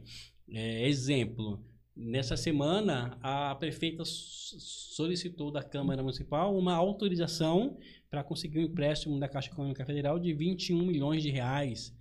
É, 0.49 0.87
exemplo, 0.87 1.63
nessa 1.95 2.35
semana 2.35 3.17
a 3.21 3.53
prefeita 3.55 4.03
solicitou 4.05 5.51
da 5.51 5.63
Câmara 5.63 6.01
Municipal 6.01 6.57
uma 6.57 6.73
autorização 6.73 7.77
para 8.09 8.23
conseguir 8.23 8.59
um 8.59 8.63
empréstimo 8.63 9.19
da 9.19 9.29
Caixa 9.29 9.51
Econômica 9.51 9.85
Federal 9.85 10.19
de 10.19 10.33
21 10.33 10.83
milhões 10.83 11.21
de 11.21 11.29
reais. 11.29 11.95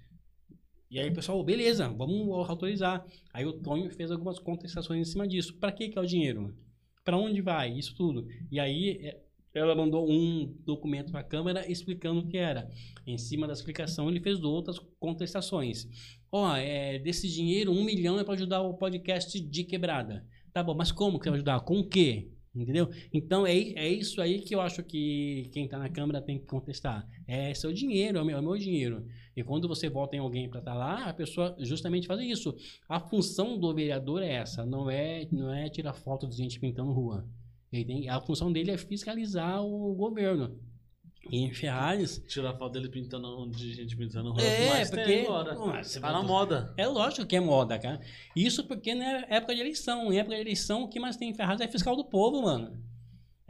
E 0.91 0.99
aí 0.99 1.11
pessoal, 1.11 1.43
beleza, 1.45 1.89
vamos 1.89 2.29
autorizar. 2.49 3.07
Aí 3.33 3.45
o 3.45 3.53
Tonho 3.53 3.91
fez 3.91 4.11
algumas 4.11 4.39
contestações 4.39 5.09
em 5.09 5.11
cima 5.11 5.29
disso. 5.29 5.55
Para 5.57 5.73
que, 5.73 5.89
que 5.89 5.99
é 5.99 6.01
o 6.03 6.07
dinheiro? 6.07 6.55
Para 7.05 7.16
onde 7.16 7.41
vai 7.41 7.77
isso 7.77 7.95
tudo. 7.95 8.27
E 8.51 8.59
aí 8.59 8.99
é, 9.03 9.20
ela 9.55 9.74
mandou 9.74 10.11
um 10.11 10.55
documento 10.65 11.11
para 11.11 11.20
a 11.20 11.24
Câmara 11.24 11.70
explicando 11.70 12.20
o 12.20 12.29
que 12.29 12.39
era. 12.39 12.70
Em 13.07 13.19
cima 13.19 13.47
da 13.47 13.53
explicação, 13.53 14.09
ele 14.09 14.20
fez 14.20 14.43
outras 14.43 14.79
contestações. 14.99 15.89
Ó, 16.31 16.51
oh, 16.51 16.57
é, 16.57 16.99
desse 16.99 17.29
dinheiro, 17.29 17.73
um 17.73 17.85
milhão 17.85 18.19
é 18.19 18.24
para 18.24 18.35
ajudar 18.35 18.62
o 18.62 18.74
podcast 18.74 19.39
de 19.39 19.65
quebrada. 19.65 20.27
Tá 20.53 20.62
bom, 20.62 20.74
mas 20.74 20.91
como 20.91 21.19
que 21.19 21.29
vai 21.29 21.37
ajudar? 21.37 21.61
Com 21.61 21.81
o 21.81 21.89
quê? 21.89 22.31
Entendeu? 22.55 22.91
Então 23.12 23.47
é, 23.47 23.57
é 23.57 23.89
isso 23.89 24.20
aí 24.20 24.41
que 24.41 24.55
eu 24.55 24.61
acho 24.61 24.83
que 24.83 25.49
quem 25.53 25.65
está 25.65 25.79
na 25.79 25.89
Câmara 25.89 26.20
tem 26.20 26.39
que 26.39 26.47
contestar. 26.47 27.07
É 27.27 27.55
seu 27.55 27.73
dinheiro, 27.73 28.19
é 28.19 28.23
o 28.23 28.24
meu, 28.24 28.37
é 28.37 28.43
meu 28.43 28.57
dinheiro. 28.59 29.07
E 29.37 29.43
quando 29.43 29.67
você 29.67 29.89
vota 29.89 30.15
em 30.15 30.19
alguém 30.19 30.49
para 30.49 30.61
estar 30.61 30.73
tá 30.73 30.79
lá, 30.79 31.05
a 31.07 31.15
pessoa 31.15 31.57
justamente 31.59 32.07
faz 32.07 32.21
isso. 32.21 32.55
A 32.89 33.01
função 33.01 33.59
do 33.59 33.75
vereador 33.75 34.23
é 34.23 34.35
essa, 34.35 34.65
não 34.65 34.91
é, 34.91 35.27
não 35.33 35.53
é 35.53 35.69
tirar 35.69 35.95
foto 35.95 36.27
de 36.27 36.37
gente 36.37 36.61
pintando 36.61 36.93
rua. 36.93 37.27
Ele 37.73 37.85
tem, 37.85 38.09
a 38.09 38.21
função 38.21 38.53
dele 38.53 38.71
é 38.71 38.77
fiscalizar 38.77 39.65
o 39.65 39.95
governo. 39.95 40.59
E 41.31 41.39
em 41.39 41.55
Ferraris. 41.55 42.23
Tirar 42.27 42.55
foto 42.55 42.73
dele 42.73 42.89
pintando 42.89 43.49
de 43.49 43.75
gente 43.75 43.97
pintando 43.97 44.33
rua. 44.33 44.43
É, 44.43 44.69
mas 44.71 44.91
porque. 44.91 45.21
Agora. 45.21 45.55
Mas, 45.55 45.95
tá 45.95 46.13
na 46.13 46.23
moda. 46.23 46.75
É 46.77 46.87
lógico 46.87 47.27
que 47.27 47.37
é 47.37 47.41
moda, 47.41 47.79
cara. 47.79 48.01
Isso 48.35 48.65
porque 48.65 48.95
não 48.95 49.05
é 49.05 49.27
época 49.31 49.55
de 49.55 49.61
eleição. 49.61 50.13
Em 50.13 50.19
época 50.19 50.35
de 50.35 50.41
eleição, 50.41 50.83
o 50.83 50.89
que 50.89 50.99
mais 50.99 51.17
tem 51.17 51.31
em 51.31 51.35
Ferraz 51.35 51.61
é 51.61 51.69
fiscal 51.69 51.97
do 51.97 52.05
povo, 52.05 52.43
mano. 52.43 52.77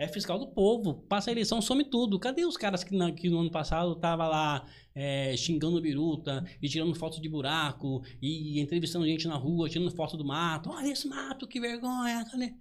É 0.02 0.08
fiscal 0.08 0.36
do 0.36 0.48
povo. 0.48 0.94
Passa 1.08 1.30
a 1.30 1.32
eleição, 1.32 1.62
some 1.62 1.84
tudo. 1.84 2.18
Cadê 2.18 2.44
os 2.44 2.56
caras 2.56 2.82
que, 2.82 2.92
na, 2.92 3.12
que 3.12 3.30
no 3.30 3.38
ano 3.38 3.52
passado 3.52 3.94
tava 3.94 4.26
lá 4.26 4.66
é, 4.92 5.36
xingando 5.36 5.80
biruta 5.80 6.44
e 6.60 6.68
tirando 6.68 6.92
fotos 6.92 7.20
de 7.20 7.28
buraco 7.28 8.02
e 8.20 8.60
entrevistando 8.60 9.06
gente 9.06 9.28
na 9.28 9.36
rua, 9.36 9.68
tirando 9.68 9.92
foto 9.92 10.16
do 10.16 10.24
mato? 10.24 10.70
Olha 10.70 10.90
esse 10.90 11.06
mato, 11.06 11.46
que 11.46 11.60
vergonha. 11.60 12.24
Cadê? 12.28 12.52